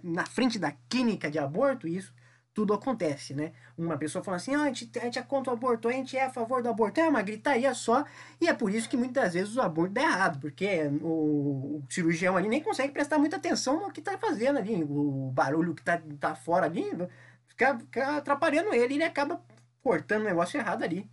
na 0.03 0.25
frente 0.25 0.59
da 0.59 0.71
clínica 0.71 1.30
de 1.30 1.39
aborto, 1.39 1.88
isso 1.88 2.13
tudo 2.53 2.73
acontece, 2.73 3.34
né? 3.34 3.51
Uma 3.77 3.97
pessoa 3.97 4.23
fala 4.23 4.38
assim, 4.38 4.53
ah, 4.53 4.63
a, 4.63 4.67
gente, 4.67 4.99
a 4.99 5.01
gente 5.03 5.17
é 5.17 5.23
contra 5.23 5.51
o 5.51 5.55
aborto, 5.55 5.88
a 5.88 5.91
gente 5.91 6.15
é 6.15 6.25
a 6.25 6.30
favor 6.30 6.61
do 6.61 6.69
aborto. 6.69 6.99
É 6.99 7.09
uma 7.09 7.21
gritaria 7.21 7.73
só, 7.73 8.05
e 8.39 8.47
é 8.47 8.53
por 8.53 8.71
isso 8.73 8.88
que 8.88 8.95
muitas 8.95 9.34
vezes 9.34 9.55
o 9.55 9.61
aborto 9.61 9.93
dá 9.93 10.03
errado, 10.03 10.39
porque 10.39 10.88
o, 11.01 11.77
o 11.77 11.84
cirurgião 11.89 12.38
ali 12.38 12.47
nem 12.47 12.61
consegue 12.61 12.93
prestar 12.93 13.17
muita 13.17 13.38
atenção 13.38 13.81
no 13.81 13.91
que 13.91 13.99
está 13.99 14.17
fazendo 14.17 14.59
ali, 14.59 14.84
o 14.84 15.31
barulho 15.34 15.73
que 15.73 15.81
está 15.81 15.99
tá 16.19 16.35
fora 16.35 16.67
ali, 16.67 16.85
fica, 17.47 17.80
fica 17.80 18.17
atrapalhando 18.17 18.73
ele, 18.73 18.95
ele 18.95 19.03
acaba 19.03 19.41
cortando 19.81 20.21
o 20.21 20.25
negócio 20.25 20.59
errado 20.59 20.84
ali. 20.84 21.09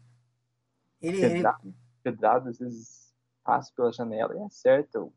Ele, 1.00 1.20
pedrado, 1.20 1.60
ele... 1.64 1.74
pedrado 2.02 2.48
às 2.50 2.58
vezes 2.58 3.14
passa 3.42 3.72
pela 3.74 3.90
janela 3.90 4.36
e 4.36 4.42
acerta 4.42 5.00
o 5.00 5.12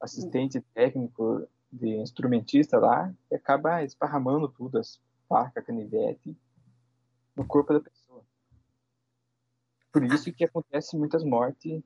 assistente 0.00 0.60
técnico 0.72 1.46
de 1.74 1.96
instrumentista 1.96 2.78
lá 2.78 3.12
e 3.30 3.34
acaba 3.34 3.82
esparramando 3.82 4.48
tudo, 4.48 4.78
as 4.78 5.00
facas, 5.28 5.64
canivete, 5.64 6.36
no 7.34 7.44
corpo 7.44 7.72
da 7.72 7.80
pessoa. 7.80 8.22
Por 9.92 10.04
isso 10.04 10.32
que 10.32 10.44
acontece 10.44 10.96
muitas 10.96 11.24
mortes 11.24 11.82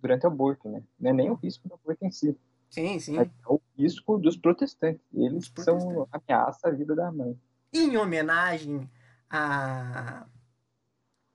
durante 0.00 0.24
o 0.24 0.28
aborto, 0.28 0.68
né? 0.68 0.82
Não 0.98 1.10
é 1.10 1.12
nem 1.12 1.30
o 1.30 1.34
risco 1.34 1.68
do 1.68 1.74
aborto 1.74 2.04
em 2.04 2.10
si. 2.10 2.36
Sim, 2.68 2.98
sim. 2.98 3.18
É 3.18 3.28
o 3.46 3.60
risco 3.76 4.18
dos 4.18 4.36
protestantes. 4.36 5.02
Eles 5.12 5.48
protestantes. 5.48 5.84
são 5.84 6.08
ameaça 6.12 6.68
à 6.68 6.70
vida 6.70 6.94
da 6.94 7.10
mãe. 7.10 7.38
Em 7.72 7.96
homenagem 7.96 8.88
a, 9.28 10.26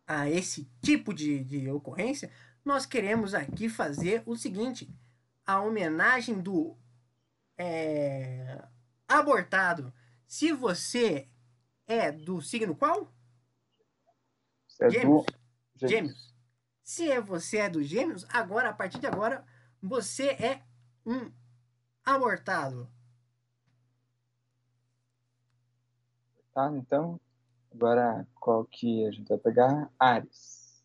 a 0.07 0.29
esse 0.29 0.69
tipo 0.81 1.13
de, 1.13 1.43
de 1.43 1.69
ocorrência, 1.69 2.31
nós 2.63 2.85
queremos 2.85 3.33
aqui 3.33 3.69
fazer 3.69 4.23
o 4.25 4.35
seguinte: 4.35 4.89
a 5.45 5.61
homenagem 5.61 6.41
do 6.41 6.77
é, 7.57 8.63
abortado, 9.07 9.93
se 10.27 10.51
você 10.51 11.29
é 11.87 12.11
do 12.11 12.41
signo 12.41 12.75
qual? 12.75 13.13
É 14.81 14.89
gêmeos. 14.89 15.25
Do... 15.75 15.87
gêmeos. 15.87 16.35
Se 16.83 17.11
é 17.11 17.21
você 17.21 17.57
é 17.57 17.69
do 17.69 17.83
gêmeos, 17.83 18.25
agora, 18.29 18.69
a 18.69 18.73
partir 18.73 18.99
de 18.99 19.07
agora, 19.07 19.45
você 19.81 20.29
é 20.29 20.61
um 21.05 21.31
abortado. 22.03 22.89
Tá, 26.53 26.71
então, 26.75 27.19
agora 27.73 28.27
qual 28.39 28.65
que 28.65 29.05
a 29.05 29.11
gente 29.11 29.27
vai 29.27 29.37
pegar? 29.37 29.91
Ares. 29.99 30.83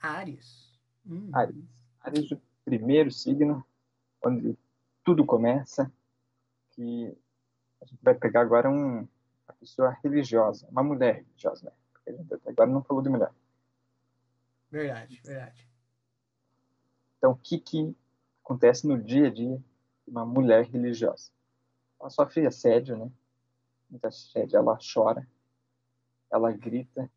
Ares. 0.00 0.72
Hum. 1.06 1.30
Ares. 1.32 1.64
Ares, 2.00 2.30
o 2.30 2.40
primeiro 2.64 3.10
signo, 3.10 3.66
onde 4.24 4.56
tudo 5.04 5.24
começa, 5.24 5.92
que 6.72 7.16
a 7.80 7.84
gente 7.84 8.02
vai 8.02 8.14
pegar 8.14 8.40
agora 8.40 8.70
um 8.70 9.06
a 9.46 9.52
pessoa 9.54 9.96
religiosa, 10.02 10.66
uma 10.70 10.82
mulher 10.82 11.16
religiosa, 11.16 11.66
né? 11.66 11.72
Porque 11.92 12.10
a 12.10 12.12
gente 12.14 12.34
até 12.34 12.50
agora 12.50 12.70
não 12.70 12.82
falou 12.82 13.02
de 13.02 13.08
mulher. 13.08 13.32
Verdade, 14.70 15.20
verdade. 15.22 15.68
Então, 17.18 17.32
o 17.32 17.36
que, 17.36 17.58
que 17.58 17.94
acontece 18.42 18.86
no 18.86 19.00
dia 19.00 19.28
a 19.28 19.30
dia 19.30 19.62
de 20.04 20.10
uma 20.10 20.24
mulher 20.24 20.64
religiosa? 20.64 21.30
Ela 22.00 22.10
sofre 22.10 22.46
assédio, 22.46 22.96
né? 22.96 23.10
Muito 23.90 24.04
assédio, 24.06 24.56
ela 24.56 24.78
chora, 24.92 25.28
ela 26.30 26.50
grita. 26.50 27.10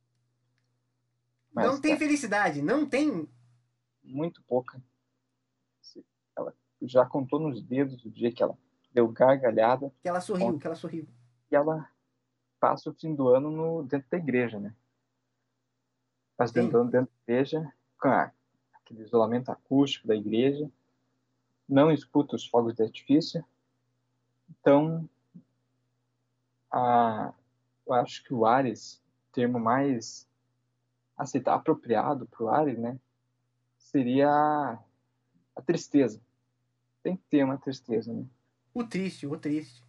não 1.54 1.80
tem 1.80 1.94
tá 1.94 2.00
felicidade, 2.00 2.62
não 2.62 2.86
tem. 2.86 3.28
Muito 4.04 4.44
pouca. 4.44 4.82
Já 6.88 7.06
contou 7.06 7.40
nos 7.40 7.62
dedos 7.62 8.04
o 8.06 8.10
dia 8.10 8.32
que 8.32 8.42
ela 8.42 8.58
deu 8.94 9.08
gargalhada. 9.08 9.92
Que 10.02 10.08
ela 10.08 10.22
sorriu, 10.22 10.58
que 10.58 10.66
ela 10.66 10.76
sorriu. 10.76 11.08
E 11.52 11.56
ela 11.56 11.90
passa 12.60 12.90
o 12.90 12.94
fim 12.94 13.14
do 13.14 13.28
ano 13.28 13.52
no, 13.52 13.84
dentro 13.84 14.10
da 14.10 14.18
igreja, 14.18 14.60
né? 14.60 14.74
Passa 16.38 16.54
dentro 16.54 16.84
dentro 16.86 17.12
da 17.28 17.34
igreja, 17.34 17.74
com 18.00 18.08
a, 18.08 18.32
aquele 18.74 19.04
isolamento 19.04 19.52
acústico 19.52 20.08
da 20.08 20.16
igreja, 20.16 20.70
não 21.68 21.92
escuta 21.92 22.36
os 22.36 22.46
fogos 22.46 22.74
de 22.74 22.84
artifício. 22.84 23.44
Então, 24.50 25.10
a, 26.72 27.34
eu 27.86 27.94
acho 27.94 28.24
que 28.24 28.34
o 28.34 28.46
Ares, 28.46 29.02
termo 29.32 29.60
mais 29.60 30.28
aceitar 31.18 31.56
apropriado 31.56 32.26
para 32.28 32.44
o 32.44 32.50
Ares, 32.50 32.78
né, 32.78 33.00
seria 33.78 34.80
a 35.56 35.62
tristeza. 35.62 36.22
Tem 37.06 37.16
que 37.16 37.24
ter 37.30 37.44
uma 37.44 37.60
tristeza, 37.60 38.12
né? 38.12 38.26
O 38.74 38.84
triste, 38.84 39.28
o 39.28 39.38
triste. 39.38 39.80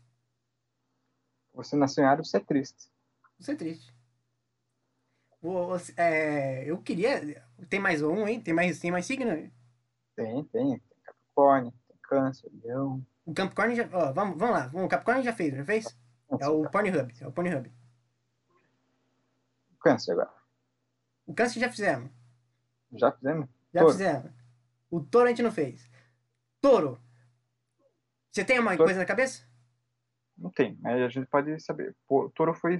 Você 1.54 1.74
nasceu 1.74 2.04
em 2.04 2.06
Ares, 2.06 2.28
você 2.28 2.36
é 2.36 2.40
triste. 2.40 2.90
Você 3.38 3.52
é 3.52 3.56
triste. 3.56 3.94
é, 5.96 6.70
eu 6.70 6.76
queria. 6.82 7.42
Tem 7.70 7.80
mais 7.80 8.02
um, 8.02 8.28
hein? 8.28 8.38
Tem 8.38 8.52
mais, 8.52 8.78
tem 8.78 8.90
mais 8.90 9.06
signo? 9.06 9.30
Tem, 9.34 9.50
tem. 10.14 10.44
Tem 10.44 10.82
Capricórnio, 11.02 11.72
tem 11.88 11.96
Câncer, 12.02 12.50
Leão. 12.62 13.02
O 13.24 13.32
Capricórnio 13.32 13.76
já. 13.76 13.88
Ó, 13.94 14.12
vamos, 14.12 14.36
vamos 14.36 14.54
lá. 14.54 14.70
O 14.74 14.86
Capricórnio 14.86 15.24
já 15.24 15.32
fez, 15.32 15.54
já 15.54 15.64
fez? 15.64 15.98
É 16.38 16.46
o 16.46 16.68
Pornhub. 16.68 17.14
É 17.18 17.26
o 17.26 17.32
Pornhub. 17.32 17.72
Câncer 19.80 20.12
agora. 20.12 20.34
O 21.24 21.32
Câncer 21.32 21.60
já 21.60 21.70
fizemos. 21.70 22.10
Já 22.92 23.10
fizemos? 23.10 23.48
Já 23.72 23.86
fizemos. 23.86 24.32
O 24.90 25.00
Touro 25.00 25.28
a 25.28 25.30
gente 25.30 25.42
não 25.42 25.50
fez. 25.50 25.88
Touro. 26.60 27.05
Você 28.36 28.44
tem 28.44 28.58
uma 28.58 28.72
Touro. 28.72 28.84
coisa 28.84 29.00
na 29.00 29.06
cabeça? 29.06 29.48
Não 30.36 30.50
tem, 30.50 30.76
mas 30.82 31.00
a 31.00 31.08
gente 31.08 31.26
pode 31.26 31.58
saber. 31.58 31.96
O 32.06 32.28
touro 32.28 32.52
foi 32.52 32.76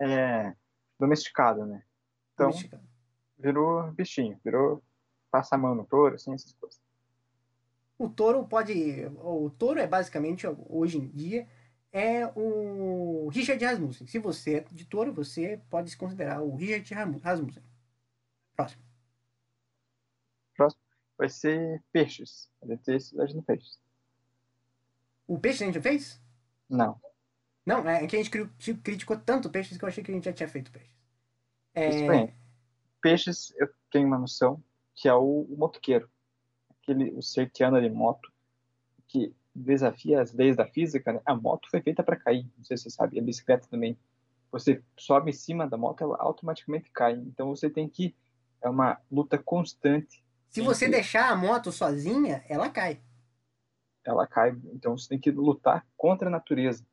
é, 0.00 0.56
domesticado, 0.98 1.66
né? 1.66 1.84
Então, 2.32 2.48
domesticado. 2.48 2.82
virou 3.36 3.92
bichinho, 3.92 4.40
virou 4.42 4.82
passa 5.30 5.54
a 5.54 5.58
mão 5.58 5.74
no 5.74 5.84
touro, 5.84 6.14
assim, 6.14 6.32
essas 6.32 6.54
coisas. 6.54 6.80
O 7.98 8.08
touro 8.08 8.46
pode. 8.46 9.04
O 9.18 9.50
touro 9.50 9.78
é 9.78 9.86
basicamente, 9.86 10.46
hoje 10.66 10.96
em 10.96 11.08
dia, 11.08 11.46
é 11.92 12.32
o 12.34 13.28
Richard 13.28 13.62
Rasmussen. 13.62 14.06
Se 14.06 14.18
você 14.18 14.54
é 14.54 14.60
de 14.60 14.86
touro, 14.86 15.12
você 15.12 15.60
pode 15.68 15.90
se 15.90 15.96
considerar 15.98 16.40
o 16.40 16.56
Richard 16.56 17.20
Rasmussen. 17.22 17.62
Próximo. 18.56 18.82
Próximo 20.56 20.80
vai 21.18 21.28
ser 21.28 21.84
peixes. 21.92 22.50
A 22.62 22.66
gente 22.66 22.82
tem 22.82 22.98
cidade 22.98 23.36
no 23.36 23.42
peixes. 23.42 23.78
O 25.26 25.38
peixe 25.38 25.64
a 25.64 25.66
gente 25.66 25.80
fez? 25.80 26.20
Não. 26.68 27.00
Não, 27.64 27.88
é 27.88 28.06
que 28.06 28.16
a 28.16 28.22
gente 28.22 28.30
criticou 28.82 29.18
tanto 29.18 29.50
peixes 29.50 29.76
que 29.76 29.84
eu 29.84 29.88
achei 29.88 30.02
que 30.02 30.10
a 30.10 30.14
gente 30.14 30.24
já 30.24 30.32
tinha 30.32 30.48
feito 30.48 30.70
peixes. 30.70 30.94
É... 31.74 31.88
Isso 31.88 32.06
bem. 32.06 32.34
Peixes, 33.00 33.52
eu 33.56 33.68
tenho 33.90 34.06
uma 34.06 34.18
noção 34.18 34.62
que 34.94 35.08
é 35.08 35.14
o, 35.14 35.46
o 35.50 35.56
motoqueiro. 35.58 36.08
Aquele, 36.70 37.10
o 37.10 37.22
ser 37.22 37.50
que 37.50 37.64
anda 37.64 37.80
de 37.80 37.90
moto, 37.90 38.32
que 39.08 39.34
desafia 39.54 40.20
as 40.20 40.32
leis 40.32 40.56
da 40.56 40.66
física. 40.66 41.12
Né? 41.12 41.20
A 41.24 41.34
moto 41.34 41.68
foi 41.68 41.80
feita 41.80 42.02
para 42.02 42.16
cair, 42.16 42.48
não 42.56 42.64
sei 42.64 42.76
se 42.76 42.84
você 42.84 42.90
sabe. 42.90 43.18
A 43.18 43.22
bicicleta 43.22 43.66
também. 43.68 43.98
Você 44.52 44.82
sobe 44.96 45.30
em 45.30 45.34
cima 45.34 45.66
da 45.66 45.76
moto, 45.76 46.02
ela 46.02 46.16
automaticamente 46.18 46.90
cai. 46.90 47.14
Então 47.14 47.48
você 47.48 47.68
tem 47.68 47.88
que. 47.88 48.14
É 48.62 48.68
uma 48.68 48.98
luta 49.10 49.36
constante. 49.36 50.24
Se 50.48 50.62
você 50.62 50.88
deixar 50.88 51.30
a 51.30 51.36
moto 51.36 51.70
sozinha, 51.70 52.44
ela 52.48 52.70
cai 52.70 53.00
ela 54.10 54.26
cai. 54.26 54.56
Então 54.72 54.96
você 54.96 55.08
tem 55.08 55.18
que 55.18 55.30
lutar 55.30 55.86
contra 55.96 56.28
a 56.28 56.30
natureza. 56.30 56.84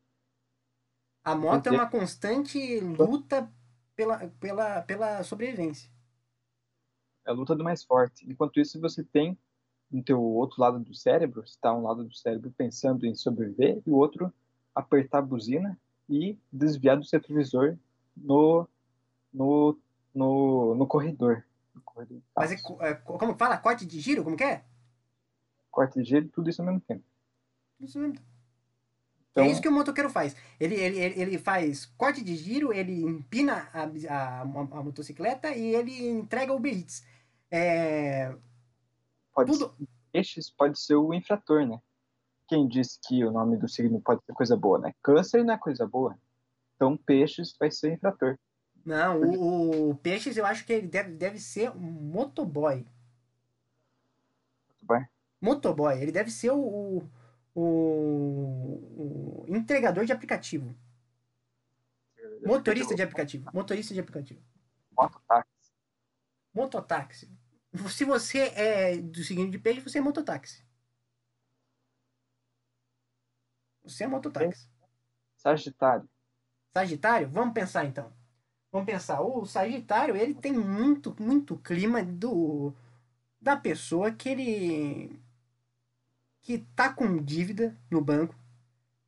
A 1.24 1.36
moto 1.36 1.68
é 1.68 1.72
uma 1.72 1.90
constante 1.90 2.80
luta 2.80 3.50
pela, 3.96 4.28
pela, 4.40 4.82
pela 4.82 5.24
sobrevivência. 5.24 5.90
É 7.26 7.32
a 7.32 7.34
luta 7.34 7.56
do 7.56 7.64
mais 7.64 7.84
forte. 7.84 8.30
Enquanto 8.30 8.60
isso, 8.60 8.80
você 8.82 9.04
tem 9.04 9.38
no 9.90 10.04
teu 10.04 10.22
outro 10.22 10.60
lado 10.60 10.80
do 10.80 10.94
cérebro, 10.94 11.44
está 11.44 11.74
um 11.74 11.84
lado 11.84 12.04
do 12.04 12.14
cérebro 12.14 12.52
pensando 12.58 13.06
em 13.06 13.14
sobreviver 13.16 13.82
e 13.86 13.90
o 13.90 13.96
outro 13.96 14.34
apertar 14.74 15.20
a 15.20 15.22
buzina 15.22 15.80
e 16.10 16.38
desviar 16.52 16.98
do 16.98 17.06
retrovisor 17.10 17.78
no, 18.18 18.68
no, 19.32 19.78
no, 20.14 20.76
no 20.76 20.88
corredor. 20.88 21.46
No 21.74 21.82
corredor 21.82 22.22
Mas 22.36 22.52
é, 22.52 22.56
é, 22.82 22.94
como 22.96 23.36
fala? 23.36 23.58
Corte 23.58 23.86
de 23.86 24.00
giro? 24.00 24.24
Como 24.24 24.36
que 24.36 24.44
é? 24.44 24.66
Corte 25.74 26.00
de 26.00 26.06
gelo, 26.06 26.30
tudo 26.30 26.50
isso 26.50 26.62
ao 26.62 26.68
mesmo 26.68 26.80
tempo. 26.82 27.04
Isso 27.80 28.00
mesmo. 28.00 28.18
Então, 29.32 29.46
é 29.46 29.50
isso 29.50 29.62
que 29.62 29.68
o 29.68 29.72
motoqueiro 29.72 30.12
faz. 30.12 30.36
Ele, 30.60 30.76
ele, 30.76 31.00
ele, 31.00 31.22
ele 31.22 31.38
faz 31.40 31.86
corte 31.98 32.24
de 32.24 32.36
giro, 32.36 32.72
ele 32.72 33.02
empina 33.02 33.68
a, 33.74 33.84
a, 33.84 34.42
a, 34.42 34.46
motocicleta 34.46 35.50
e 35.50 35.76
ele 35.76 36.08
entrega 36.08 36.54
o 36.54 36.58
Uber 36.58 36.72
Eats. 36.72 37.04
É... 37.50 38.34
Pode 39.34 39.52
tudo... 39.52 39.76
ser, 39.76 39.88
peixes 40.12 40.52
pode 40.52 40.80
ser 40.80 40.96
o 40.96 41.12
infrator, 41.14 41.66
né? 41.66 41.82
Quem 42.48 42.68
disse 42.68 43.00
que 43.04 43.26
o 43.26 43.32
nome 43.32 43.58
do 43.58 43.68
signo 43.68 44.00
pode 44.00 44.24
ser 44.24 44.34
coisa 44.34 44.56
boa, 44.56 44.78
né? 44.78 44.94
Câncer 45.02 45.44
não 45.44 45.56
é 45.56 45.58
coisa 45.58 45.88
boa. 45.88 46.16
Então, 46.76 46.96
peixes 46.96 47.56
vai 47.60 47.72
ser 47.72 47.94
infrator. 47.94 48.38
Não, 48.86 49.20
o, 49.20 49.90
o 49.92 49.96
peixes 49.96 50.38
eu 50.38 50.46
acho 50.46 50.64
que 50.64 50.74
ele 50.74 50.88
deve, 50.88 51.12
deve 51.14 51.40
ser 51.40 51.72
um 51.72 51.80
motoboy. 51.80 52.86
Motoboy? 54.70 55.08
Motoboy, 55.44 56.02
ele 56.02 56.12
deve 56.12 56.32
ser 56.32 56.52
o, 56.52 57.04
o, 57.54 59.44
o 59.44 59.46
entregador 59.50 60.06
de 60.06 60.14
aplicativo. 60.14 60.74
Motorista 62.46 62.96
de 62.96 63.02
aplicativo. 63.02 63.50
Motorista 63.54 63.94
de 63.94 64.00
aplicativo. 64.00 64.42
Mototáxi. 64.98 65.74
Mototáxi. 66.54 67.30
Se 67.90 68.06
você 68.06 68.40
é 68.56 68.98
do 68.98 69.24
seguinte 69.24 69.52
de 69.52 69.60
peixe, 69.60 69.82
você 69.82 69.98
é 69.98 70.02
mototáxi. 70.02 70.64
Você 73.84 74.06
é 74.06 74.08
mototáxi. 74.08 74.70
Sagitário. 75.36 76.10
Sagitário? 76.74 77.30
Vamos 77.30 77.54
pensar 77.54 77.86
então. 77.86 78.14
Vamos 78.72 78.86
pensar. 78.86 79.22
O 79.22 79.46
Sagitário, 79.46 80.16
ele 80.16 80.34
tem 80.34 80.54
muito, 80.54 81.14
muito 81.22 81.58
clima 81.58 82.02
do 82.02 82.74
da 83.42 83.58
pessoa 83.58 84.10
que 84.10 84.30
ele 84.30 85.23
que 86.44 86.54
está 86.56 86.94
com 86.94 87.18
dívida 87.18 87.76
no 87.90 88.02
banco 88.02 88.36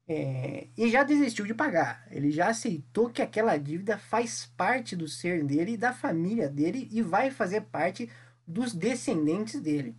é, 0.07 0.67
e 0.77 0.89
já 0.89 1.03
desistiu 1.03 1.45
de 1.45 1.53
pagar. 1.53 2.07
Ele 2.09 2.31
já 2.31 2.47
aceitou 2.49 3.09
que 3.09 3.21
aquela 3.21 3.57
dívida 3.57 3.97
faz 3.97 4.45
parte 4.57 4.95
do 4.95 5.07
ser 5.07 5.43
dele 5.43 5.73
e 5.73 5.77
da 5.77 5.91
família 5.91 6.47
dele 6.47 6.87
e 6.91 7.01
vai 7.01 7.29
fazer 7.29 7.61
parte 7.61 8.09
dos 8.47 8.73
descendentes 8.73 9.59
dele. 9.59 9.95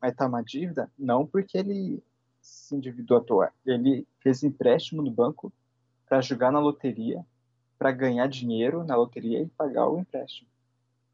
Mas 0.00 0.14
tá 0.14 0.26
uma 0.26 0.42
dívida? 0.42 0.90
Não 0.98 1.26
porque 1.26 1.58
ele 1.58 2.02
se 2.40 2.76
endividou 2.76 3.16
à 3.16 3.20
toa. 3.20 3.52
Ele 3.66 4.06
fez 4.20 4.42
empréstimo 4.42 5.02
no 5.02 5.10
banco 5.10 5.52
para 6.06 6.20
jogar 6.20 6.52
na 6.52 6.60
loteria, 6.60 7.24
para 7.78 7.90
ganhar 7.90 8.28
dinheiro 8.28 8.84
na 8.84 8.94
loteria 8.94 9.40
e 9.40 9.46
pagar 9.48 9.88
o 9.88 9.98
empréstimo. 9.98 10.48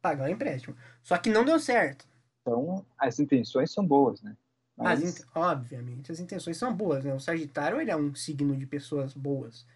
Pagar 0.02 0.24
o 0.24 0.32
empréstimo. 0.32 0.76
Só 1.02 1.16
que 1.16 1.30
não 1.30 1.44
deu 1.44 1.58
certo. 1.60 2.04
Então, 2.42 2.84
as 2.98 3.20
intenções 3.20 3.72
são 3.72 3.86
boas, 3.86 4.20
né? 4.22 4.36
Mas... 4.80 5.02
As, 5.02 5.26
obviamente, 5.34 6.10
as 6.10 6.20
intenções 6.20 6.56
são 6.56 6.74
boas, 6.74 7.04
né? 7.04 7.14
O 7.14 7.20
Sagitário, 7.20 7.80
ele 7.80 7.90
é 7.90 7.96
um 7.96 8.14
signo 8.14 8.56
de 8.56 8.66
pessoas 8.66 9.12
boas. 9.14 9.66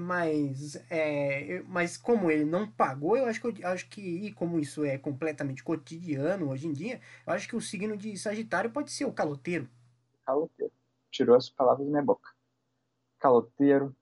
Mas, 0.00 0.76
é, 0.88 1.62
mas 1.66 1.96
como 1.96 2.30
ele 2.30 2.44
não 2.44 2.70
pagou, 2.70 3.16
eu 3.16 3.26
acho 3.26 3.40
que, 3.40 3.62
eu 3.62 3.68
acho 3.68 3.88
que, 3.88 4.00
e 4.00 4.32
como 4.32 4.58
isso 4.58 4.84
é 4.84 4.96
completamente 4.96 5.64
cotidiano 5.64 6.48
hoje 6.48 6.66
em 6.68 6.72
dia, 6.72 7.00
eu 7.26 7.32
acho 7.32 7.48
que 7.48 7.56
o 7.56 7.60
signo 7.60 7.96
de 7.96 8.16
Sagitário 8.16 8.70
pode 8.70 8.92
ser 8.92 9.04
o 9.04 9.12
caloteiro. 9.12 9.68
Caloteiro. 10.24 10.72
Tirou 11.10 11.36
as 11.36 11.50
palavras 11.50 11.84
da 11.84 11.90
minha 11.90 12.02
boca. 12.02 12.30
Caloteiro, 13.18 13.94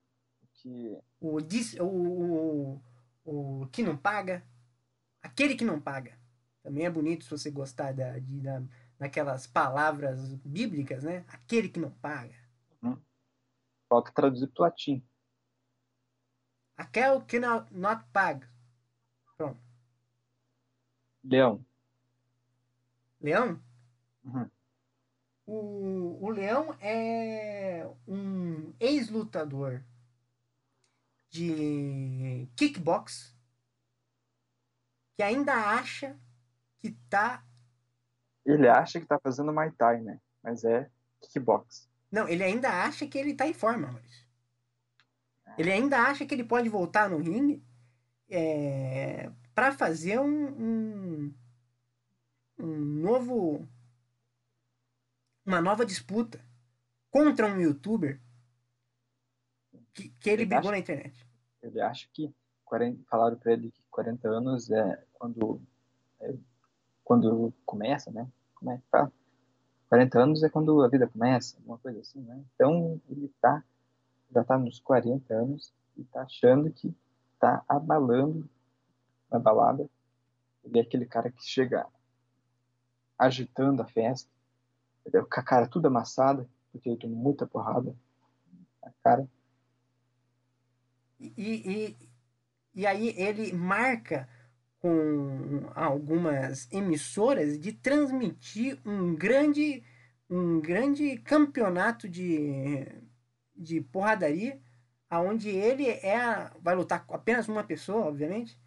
que... 0.53 0.95
O, 1.19 1.37
o, 1.79 2.81
o, 3.25 3.61
o 3.61 3.67
que 3.67 3.81
não 3.81 3.97
paga, 3.97 4.43
aquele 5.21 5.55
que 5.55 5.65
não 5.65 5.81
paga. 5.81 6.17
Também 6.61 6.85
é 6.85 6.89
bonito 6.89 7.25
se 7.25 7.31
você 7.31 7.51
gostar 7.51 7.93
da, 7.93 8.19
de, 8.19 8.39
da, 8.39 8.61
naquelas 9.03 9.45
palavras 9.45 10.33
bíblicas, 10.45 11.03
né? 11.03 11.25
Aquele 11.27 11.67
que 11.67 11.79
não 11.79 11.91
paga. 11.91 12.35
Hum. 12.81 12.97
Falta 13.89 14.13
traduzir 14.13 14.47
para 14.47 14.61
o 14.61 14.65
latim. 14.65 15.05
Aquel 16.77 17.21
cannot 17.25 17.67
not 17.73 18.05
pag. 18.13 18.47
Pronto. 19.35 19.59
Leão. 21.21 21.65
Leão? 23.19 23.61
Uhum. 24.23 24.49
O, 25.45 26.25
o 26.25 26.29
Leão 26.29 26.73
é 26.79 27.85
um 28.07 28.73
ex-lutador 28.79 29.83
de 31.29 32.47
kickbox 32.55 33.35
que 35.17 35.23
ainda 35.23 35.53
acha 35.53 36.17
que 36.79 36.91
tá. 37.09 37.45
Ele 38.45 38.67
acha 38.67 38.99
que 38.99 39.05
tá 39.05 39.19
fazendo 39.19 39.53
Muay 39.53 39.71
Thai, 39.71 40.01
né? 40.01 40.19
Mas 40.41 40.63
é 40.63 40.89
kickbox. 41.21 41.89
Não, 42.11 42.27
ele 42.27 42.43
ainda 42.43 42.69
acha 42.69 43.07
que 43.07 43.17
ele 43.17 43.33
tá 43.33 43.47
em 43.47 43.53
forma, 43.53 43.87
Maurício. 43.87 44.23
Ele 45.57 45.71
ainda 45.71 45.99
acha 45.99 46.25
que 46.25 46.33
ele 46.33 46.43
pode 46.43 46.67
voltar 46.67 47.09
no 47.09 47.17
ringue 47.17 47.63
é, 48.29 49.31
para 49.53 49.71
fazer 49.71 50.19
um, 50.19 50.47
um, 50.47 51.33
um 52.59 52.75
novo. 52.77 53.67
Uma 55.45 55.61
nova 55.61 55.85
disputa 55.85 56.39
contra 57.11 57.47
um 57.47 57.59
youtuber 57.59 58.19
que, 59.93 60.09
que 60.09 60.29
ele, 60.29 60.43
ele 60.43 60.49
brigou 60.49 60.69
acha, 60.69 60.71
na 60.71 60.79
internet. 60.79 61.27
Ele 61.61 61.81
acha 61.81 62.07
que 62.13 62.33
40, 62.65 63.03
falaram 63.09 63.37
para 63.37 63.53
ele 63.53 63.71
que 63.71 63.83
40 63.91 64.27
anos 64.27 64.71
é 64.71 65.03
quando 65.13 65.61
é, 66.21 66.33
quando 67.03 67.53
começa, 67.65 68.11
né? 68.11 68.27
Como 68.55 68.71
é 68.71 68.77
que 68.77 68.83
fala? 68.89 69.11
40 69.89 70.19
anos 70.19 70.43
é 70.43 70.49
quando 70.49 70.81
a 70.81 70.87
vida 70.87 71.07
começa, 71.07 71.57
uma 71.65 71.77
coisa 71.77 71.99
assim, 71.99 72.21
né? 72.21 72.43
Então 72.55 72.99
ele 73.09 73.31
tá 73.41 73.63
já 74.33 74.43
tá 74.43 74.57
nos 74.57 74.79
40 74.79 75.31
anos 75.33 75.71
e 75.95 76.03
tá 76.05 76.23
achando 76.23 76.71
que 76.71 76.93
tá 77.39 77.63
abalando 77.67 78.49
na 79.29 79.37
balada. 79.37 79.87
Ele 80.63 80.79
é 80.79 80.81
aquele 80.81 81.05
cara 81.05 81.31
que 81.31 81.43
chega 81.43 81.85
agitando 83.17 83.81
a 83.81 83.85
festa, 83.85 84.29
com 85.11 85.39
a 85.39 85.43
cara 85.43 85.67
tudo 85.67 85.87
amassada, 85.87 86.49
porque 86.71 86.89
ele 86.89 86.97
tomou 86.97 87.17
muita 87.17 87.45
porrada 87.45 87.95
na 88.81 88.91
cara. 89.03 89.27
E, 91.19 91.33
e, 91.37 91.97
e 92.73 92.87
aí 92.87 93.09
ele 93.09 93.53
marca 93.53 94.27
com 94.83 95.71
algumas 95.73 96.69
emissoras 96.69 97.57
de 97.57 97.71
transmitir 97.71 98.77
um 98.85 99.15
grande 99.15 99.81
um 100.29 100.59
grande 100.59 101.17
campeonato 101.19 102.09
de, 102.09 102.85
de 103.55 103.79
porradaria 103.79 104.59
aonde 105.09 105.47
ele 105.49 105.87
é 105.87 106.51
vai 106.59 106.75
lutar 106.75 107.05
com 107.05 107.15
apenas 107.15 107.47
uma 107.47 107.63
pessoa, 107.63 108.07
obviamente, 108.07 108.59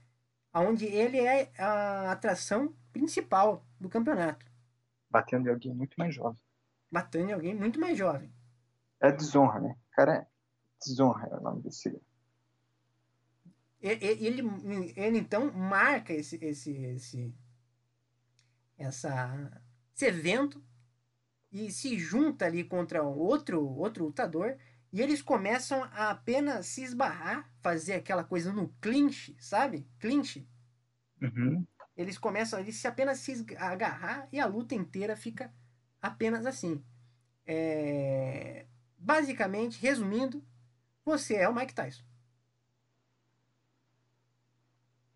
aonde 0.52 0.86
ele 0.86 1.18
é 1.18 1.50
a 1.58 2.12
atração 2.12 2.74
principal 2.94 3.62
do 3.78 3.90
campeonato. 3.90 4.46
Batendo 5.10 5.48
em 5.48 5.52
alguém 5.52 5.74
muito 5.74 5.96
mais 5.98 6.14
jovem. 6.14 6.40
Batendo 6.90 7.28
em 7.28 7.32
alguém 7.34 7.54
muito 7.54 7.78
mais 7.78 7.98
jovem. 7.98 8.32
É 9.00 9.12
desonra, 9.12 9.60
né? 9.60 9.76
Cara, 9.90 10.14
é 10.14 10.26
desonra 10.82 11.28
é 11.30 11.36
o 11.36 11.40
nome 11.40 11.60
desse. 11.60 12.00
Ele, 13.80 14.42
ele, 14.96 15.18
então 15.18 15.52
marca 15.52 16.12
esse, 16.12 16.36
esse, 16.44 16.72
esse, 16.72 17.34
essa, 18.78 19.62
esse 19.94 20.06
evento 20.06 20.64
e 21.52 21.70
se 21.70 21.98
junta 21.98 22.46
ali 22.46 22.64
contra 22.64 23.02
outro, 23.02 23.64
outro 23.64 24.06
lutador 24.06 24.56
e 24.92 25.02
eles 25.02 25.20
começam 25.20 25.84
a 25.84 26.10
apenas 26.10 26.66
se 26.66 26.82
esbarrar, 26.82 27.50
fazer 27.60 27.94
aquela 27.94 28.24
coisa 28.24 28.52
no 28.52 28.68
clinch, 28.80 29.36
sabe? 29.38 29.86
Clinch. 29.98 30.48
Uhum. 31.20 31.66
Eles 31.96 32.18
começam 32.18 32.58
ali 32.58 32.72
se 32.72 32.86
apenas 32.86 33.18
se 33.18 33.44
agarrar 33.58 34.28
e 34.32 34.40
a 34.40 34.46
luta 34.46 34.74
inteira 34.74 35.16
fica 35.16 35.52
apenas 36.00 36.46
assim. 36.46 36.82
É... 37.46 38.66
Basicamente, 38.98 39.80
resumindo, 39.80 40.42
você 41.04 41.36
é 41.36 41.48
o 41.48 41.54
Mike 41.54 41.74
Tyson. 41.74 42.04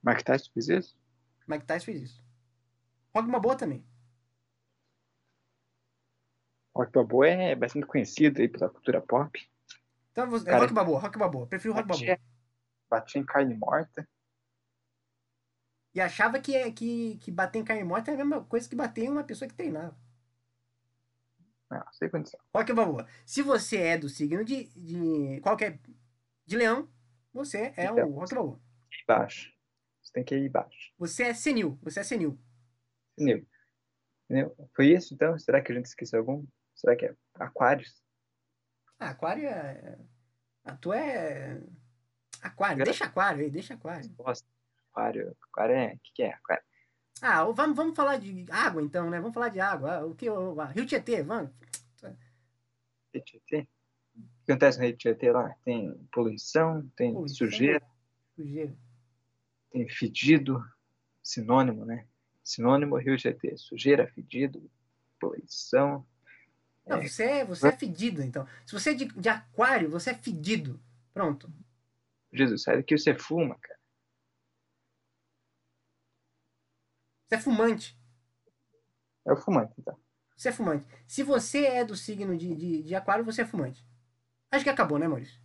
Mike 0.03 0.25
Tyson 0.25 0.51
fez 0.53 0.69
isso? 0.69 0.99
Mike 1.47 1.67
Tyson 1.67 1.85
fez 1.87 2.03
isso. 2.03 2.25
Rock 3.15 3.29
boa 3.29 3.57
também. 3.57 3.85
Rock 6.75 6.93
Balboa 6.93 7.27
é 7.27 7.55
bastante 7.55 7.87
conhecido 7.87 8.41
aí 8.41 8.49
pela 8.49 8.71
cultura 8.71 9.01
pop. 9.01 9.51
Então, 10.13 10.29
você, 10.31 10.45
Cara, 10.47 10.61
Rock 10.61 10.73
Balboa, 10.73 11.01
Rock 11.01 11.19
Balboa. 11.19 11.47
Prefiro 11.47 11.75
Rock 11.75 11.89
batia, 11.89 12.07
Balboa. 12.07 12.27
Batia 12.89 13.21
em 13.21 13.25
carne 13.25 13.55
morta. 13.55 14.09
E 15.93 16.01
achava 16.01 16.39
que, 16.39 16.71
que, 16.73 17.19
que 17.19 17.31
bater 17.31 17.59
em 17.59 17.65
carne 17.65 17.85
morta 17.85 18.11
era 18.13 18.23
a 18.23 18.25
mesma 18.25 18.45
coisa 18.45 18.69
que 18.69 18.77
bater 18.77 19.05
em 19.05 19.11
uma 19.11 19.25
pessoa 19.25 19.49
que 19.49 19.55
treinava. 19.55 19.97
Não, 21.69 21.85
sem 21.93 22.09
condição. 22.09 22.41
Rock 22.55 22.73
Balboa. 22.73 23.07
Se 23.27 23.43
você 23.43 23.77
é 23.77 23.99
do 23.99 24.09
signo 24.09 24.45
de, 24.45 24.65
de 24.71 25.41
qualquer... 25.41 25.81
De 26.47 26.57
leão, 26.57 26.89
você 27.33 27.73
é 27.77 27.85
então, 27.85 28.09
o 28.09 28.15
Rock 28.15 28.35
Balboa. 28.35 28.61
Baixo. 29.07 29.53
Você 30.11 30.15
tem 30.15 30.25
que 30.25 30.37
ir 30.37 30.49
baixo. 30.49 30.93
Você 30.99 31.25
é 31.25 31.35
senil. 31.35 31.79
Você 31.83 32.01
é 32.01 32.03
senil. 32.03 32.39
Senil. 33.17 33.47
Foi 34.75 34.89
isso, 34.89 35.15
então? 35.15 35.39
Será 35.39 35.63
que 35.63 35.71
a 35.71 35.75
gente 35.75 35.87
esqueceu 35.87 36.19
algum? 36.19 36.45
Será 36.75 36.97
que 36.97 37.07
é 37.07 37.15
Aquários? 37.35 38.03
Ah, 38.99 39.11
aquário 39.11 39.49
é. 39.49 39.99
A 40.65 40.77
tua 40.77 40.99
é. 40.99 41.61
Aquário, 42.43 42.85
deixa 42.85 43.05
aquário 43.05 43.43
aí, 43.43 43.51
deixa 43.51 43.75
aquário. 43.75 44.15
Nossa, 44.19 44.45
aquário. 44.91 45.37
Aquário 45.49 45.75
é. 45.75 45.95
O 45.95 45.99
que, 46.01 46.13
que 46.15 46.23
é? 46.23 46.35
Aquário. 46.35 46.65
Ah, 47.23 47.45
vamos, 47.45 47.77
vamos 47.77 47.97
falar 47.97 48.19
de 48.19 48.47
água 48.51 48.83
então, 48.83 49.09
né? 49.09 49.19
Vamos 49.21 49.35
falar 49.35 49.49
de 49.49 49.61
água. 49.61 49.97
Ah, 49.97 50.07
o 50.07 50.15
que? 50.15 50.29
O, 50.29 50.55
Rio 50.55 50.87
Tietê, 50.87 51.23
vamos. 51.23 51.51
Rio 53.15 53.25
Tietê? 53.25 53.69
O 54.17 54.45
que 54.45 54.53
acontece 54.53 54.79
no 54.79 54.87
Rio 54.87 54.97
Tietê 54.97 55.31
lá? 55.31 55.55
Tem 55.65 55.95
poluição, 56.13 56.89
tem 56.97 57.13
poluição, 57.13 57.37
sujeira. 57.37 57.83
Sujeira. 58.35 58.77
Tem 59.71 59.89
fedido, 59.89 60.65
sinônimo, 61.23 61.85
né? 61.85 62.07
Sinônimo 62.43 62.97
Rio 62.97 63.17
Tietê. 63.17 63.57
Sujeira, 63.57 64.09
fedido, 64.09 64.71
poluição. 65.19 66.07
Não, 66.87 66.99
é. 66.99 67.09
você 67.09 67.25
é, 67.25 67.45
você 67.45 67.69
é 67.69 67.73
fedido, 67.73 68.23
então. 68.23 68.47
Se 68.67 68.73
você 68.73 68.91
é 68.91 68.95
de, 68.95 69.05
de 69.07 69.29
aquário, 69.29 69.91
você 69.91 70.11
é 70.11 70.15
fedido. 70.15 70.81
Pronto. 71.13 71.53
Jesus, 72.33 72.63
sai 72.63 72.77
daqui 72.77 72.97
você 72.97 73.15
fuma, 73.15 73.57
cara. 73.59 73.79
Você 77.29 77.35
é 77.37 77.39
fumante. 77.39 78.01
É 79.25 79.33
o 79.33 79.37
fumante, 79.37 79.75
então. 79.79 79.97
Você 80.37 80.49
é 80.49 80.53
fumante. 80.53 80.87
Se 81.07 81.23
você 81.23 81.67
é 81.67 81.85
do 81.85 81.95
signo 81.95 82.37
de, 82.37 82.55
de, 82.55 82.83
de 82.83 82.95
aquário, 82.95 83.25
você 83.25 83.43
é 83.43 83.47
fumante. 83.47 83.87
Acho 84.51 84.65
que 84.65 84.71
acabou, 84.71 84.99
né, 84.99 85.07
Maurício? 85.07 85.41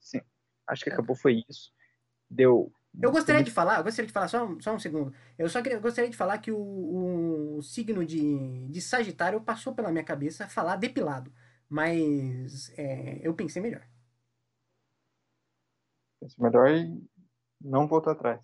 Sim. 0.00 0.20
Acho 0.66 0.82
que 0.82 0.90
acabou, 0.90 1.14
foi 1.14 1.44
isso. 1.48 1.72
Deu 2.28 2.72
eu 3.00 3.10
gostaria 3.10 3.42
de 3.42 3.50
falar, 3.50 3.78
eu 3.78 3.84
gostaria 3.84 4.06
de 4.06 4.12
falar, 4.12 4.28
só, 4.28 4.48
só 4.60 4.74
um 4.74 4.78
segundo. 4.78 5.12
Eu 5.38 5.48
só 5.48 5.62
queria, 5.62 5.78
gostaria 5.78 6.10
de 6.10 6.16
falar 6.16 6.38
que 6.38 6.50
o, 6.50 7.56
o, 7.58 7.62
signo 7.62 8.04
de, 8.04 8.68
de 8.68 8.80
Sagitário 8.80 9.40
passou 9.40 9.74
pela 9.74 9.90
minha 9.90 10.04
cabeça 10.04 10.48
falar 10.48 10.76
depilado. 10.76 11.32
Mas 11.68 12.72
é, 12.78 13.20
eu 13.22 13.34
pensei 13.34 13.60
melhor. 13.60 13.86
Pensei 16.20 16.42
melhor 16.42 16.70
e 16.70 17.02
não 17.60 17.86
voltou 17.86 18.12
atrás. 18.12 18.40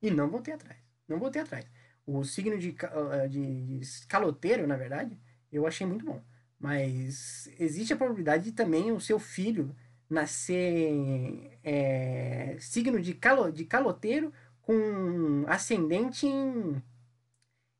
E 0.00 0.10
não 0.10 0.28
voltei 0.28 0.54
atrás. 0.54 0.78
Não 1.06 1.18
voltei 1.18 1.42
atrás. 1.42 1.66
O 2.04 2.24
signo 2.24 2.58
de, 2.58 2.74
ah, 2.82 3.26
de, 3.28 3.78
de 3.78 4.06
caloteiro, 4.08 4.66
na 4.66 4.76
verdade, 4.76 5.20
eu 5.50 5.66
achei 5.66 5.86
muito 5.86 6.04
bom. 6.04 6.20
Mas 6.58 7.48
existe 7.58 7.92
a 7.92 7.96
probabilidade 7.96 8.44
de 8.44 8.52
também 8.52 8.90
o 8.90 9.00
seu 9.00 9.18
filho 9.18 9.74
nascer 10.12 11.58
é, 11.64 12.56
signo 12.60 13.00
de, 13.00 13.14
calo, 13.14 13.50
de 13.50 13.64
caloteiro 13.64 14.32
com 14.60 15.44
ascendente 15.48 16.26
em, 16.26 16.82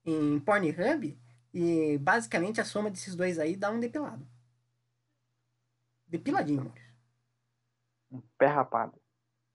em 0.04 0.40
Pornhub 0.40 1.18
e 1.52 1.98
basicamente 1.98 2.60
a 2.60 2.64
soma 2.64 2.90
desses 2.90 3.14
dois 3.14 3.38
aí 3.38 3.54
dá 3.54 3.70
um 3.70 3.78
depilado. 3.78 4.26
Depiladinho, 6.06 6.64
Maurício. 6.64 6.92
Um 8.10 8.20
pé 8.38 8.46
rapado. 8.46 9.00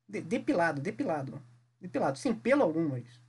De, 0.08 0.22
depilado, 0.22 0.80
depilado. 0.82 1.41
Depilado, 1.82 2.18
sem 2.18 2.34
pelo 2.34 2.64
algum, 2.64 2.88
Maurício. 2.88 3.22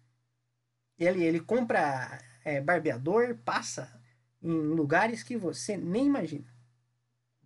Ele, 0.99 1.25
ele 1.25 1.41
compra 1.41 2.19
é, 2.45 2.61
barbeador, 2.61 3.37
passa 3.45 4.01
em 4.43 4.51
lugares 4.51 5.23
que 5.23 5.37
você 5.37 5.77
nem 5.77 6.07
imagina 6.07 6.58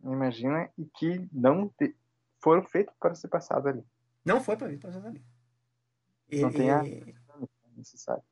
imagina, 0.03 0.69
e 0.77 0.85
que 0.87 1.29
não 1.33 1.69
te, 1.69 1.95
foram 2.41 2.65
feitos 2.65 2.95
para 2.99 3.15
ser 3.15 3.29
passado 3.29 3.69
ali. 3.69 3.85
Não 4.24 4.41
foi 4.41 4.57
para 4.57 4.70
ser 4.70 4.79
passado 4.79 5.07
ali. 5.07 5.24
Não 6.33 6.51
tem 6.51 6.70
a 6.70 6.83
necessário. 7.77 8.23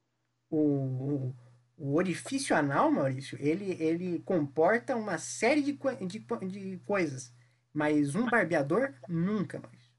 O, 0.51 1.32
o 1.76 1.94
orifício 1.94 2.56
anal, 2.56 2.90
Maurício, 2.90 3.38
ele, 3.40 3.72
ele 3.82 4.20
comporta 4.20 4.97
uma 4.97 5.18
série 5.18 5.62
de, 5.62 5.78
de, 6.06 6.18
de 6.48 6.78
coisas. 6.84 7.32
Mas 7.72 8.14
um 8.14 8.26
barbeador, 8.28 8.94
nunca, 9.09 9.60
Maurício. 9.60 9.90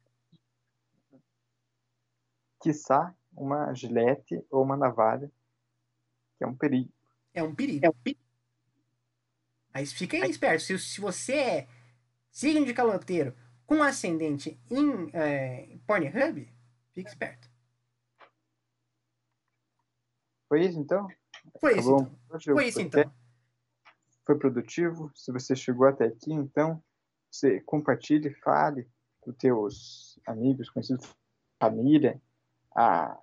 quiçá, 2.61 3.13
uma 3.35 3.73
gilete 3.73 4.43
ou 4.49 4.63
uma 4.63 4.77
navalha, 4.77 5.31
que 6.37 6.43
é 6.43 6.47
um 6.47 6.55
perigo. 6.55 6.91
É 7.33 7.43
um 7.43 7.53
perigo. 7.53 7.85
É 7.85 7.89
um 7.89 7.93
perigo. 7.93 8.21
Mas 9.73 9.93
fica 9.93 10.17
aí 10.17 10.29
esperto. 10.29 10.63
Se, 10.63 10.77
se 10.77 11.01
você 11.01 11.33
é 11.33 11.67
signo 12.29 12.65
de 12.65 12.73
caloteiro 12.73 13.35
com 13.65 13.81
ascendente 13.81 14.59
em 14.69 15.09
é, 15.13 15.77
Pornhub, 15.87 16.51
fique 16.91 17.09
esperto. 17.09 17.49
Foi 20.49 20.65
isso 20.65 20.79
então? 20.79 21.07
Foi 21.59 21.77
isso 21.77 21.95
então. 21.95 22.19
Foi 22.53 22.67
isso 22.67 22.81
então. 22.81 23.13
Foi 24.25 24.37
produtivo. 24.37 25.09
Se 25.15 25.31
você 25.31 25.55
chegou 25.55 25.87
até 25.87 26.05
aqui, 26.05 26.33
então, 26.33 26.83
você 27.29 27.61
compartilhe, 27.61 28.33
fale 28.35 28.89
para 29.21 29.31
os 29.31 29.37
teus 29.37 30.19
amigos, 30.25 30.69
conhecidos, 30.69 31.09
família, 31.59 32.21
a 32.75 33.17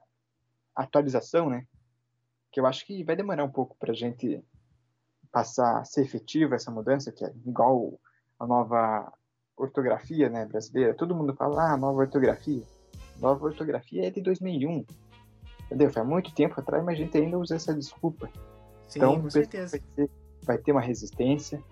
atualização, 0.74 1.50
né? 1.50 1.66
Que 2.50 2.60
eu 2.60 2.66
acho 2.66 2.86
que 2.86 3.04
vai 3.04 3.14
demorar 3.14 3.44
um 3.44 3.52
pouco 3.52 3.76
para 3.76 3.92
a 3.92 3.94
gente 3.94 4.42
passar 5.32 5.80
a 5.80 5.84
ser 5.84 6.02
efetiva 6.02 6.54
essa 6.54 6.70
mudança, 6.70 7.12
que 7.12 7.24
é 7.24 7.32
igual 7.46 7.98
a 8.38 8.46
nova 8.46 9.12
ortografia 9.56 10.28
né, 10.28 10.46
brasileira. 10.46 10.94
Todo 10.94 11.14
mundo 11.14 11.34
fala, 11.34 11.72
ah, 11.72 11.76
nova 11.76 11.98
ortografia. 11.98 12.62
Nova 13.18 13.44
ortografia 13.44 14.06
é 14.06 14.10
de 14.10 14.20
2001. 14.20 14.84
Entendeu? 15.66 15.90
Faz 15.90 16.06
muito 16.06 16.32
tempo 16.34 16.58
atrás, 16.60 16.84
mas 16.84 16.94
a 16.94 17.02
gente 17.02 17.16
ainda 17.16 17.38
usa 17.38 17.56
essa 17.56 17.74
desculpa. 17.74 18.30
Sim, 18.88 19.00
então, 19.00 19.20
com 19.20 19.30
certeza. 19.30 19.78
Vai 19.78 19.86
ter, 19.94 20.10
vai 20.42 20.58
ter, 20.58 20.72
uma 20.72 20.80
resistência, 20.80 21.62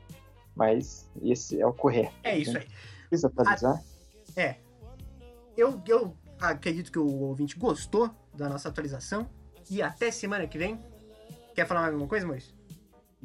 mas 0.54 1.10
esse 1.22 1.60
é 1.60 1.66
o 1.66 1.72
correto. 1.72 2.14
É 2.22 2.38
isso 2.38 2.56
aí. 2.56 2.66
Precisa 3.08 3.28
atualizar. 3.28 3.76
A... 4.36 4.40
É. 4.40 4.58
Eu, 5.56 5.80
eu 5.86 6.14
acredito 6.38 6.92
que 6.92 6.98
o 6.98 7.06
ouvinte 7.06 7.58
gostou 7.58 8.10
da 8.34 8.48
nossa 8.48 8.68
atualização. 8.68 9.28
E 9.70 9.82
até 9.82 10.10
semana 10.10 10.46
que 10.46 10.58
vem. 10.58 10.80
Quer 11.54 11.66
falar 11.66 11.80
mais 11.80 11.92
alguma 11.92 12.08
coisa, 12.08 12.26
Moisés? 12.26 12.55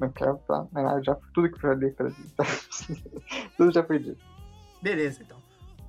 Não 0.01 0.11
quero 0.11 0.39
falar 0.47 0.67
nada. 0.71 1.03
Já, 1.03 1.15
tudo 1.31 1.47
que 1.47 1.55
eu 1.55 1.59
falei, 1.59 1.93
tudo 3.55 3.71
já 3.71 3.83
foi 3.83 3.99
dito. 3.99 4.25
Beleza, 4.81 5.21
então. 5.21 5.37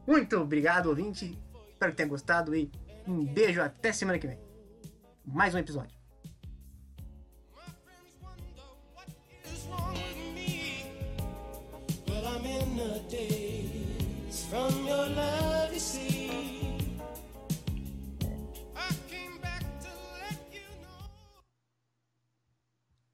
Muito 0.06 0.36
obrigado, 0.36 0.90
ouvinte. 0.90 1.39
Espero 1.72 1.93
que 1.93 1.97
tenha 1.97 2.09
gostado 2.10 2.55
e 2.55 2.70
um 3.09 3.24
beijo 3.24 3.62
até 3.62 3.90
semana 3.90 4.18
que 4.18 4.26
vem. 4.26 4.39
Mais 5.24 5.55
um 5.55 5.59
episódio. 5.59 5.97
from 14.51 14.86
your 14.86 15.06
love, 15.16 15.72
you 15.72 15.80
see. 15.80 16.11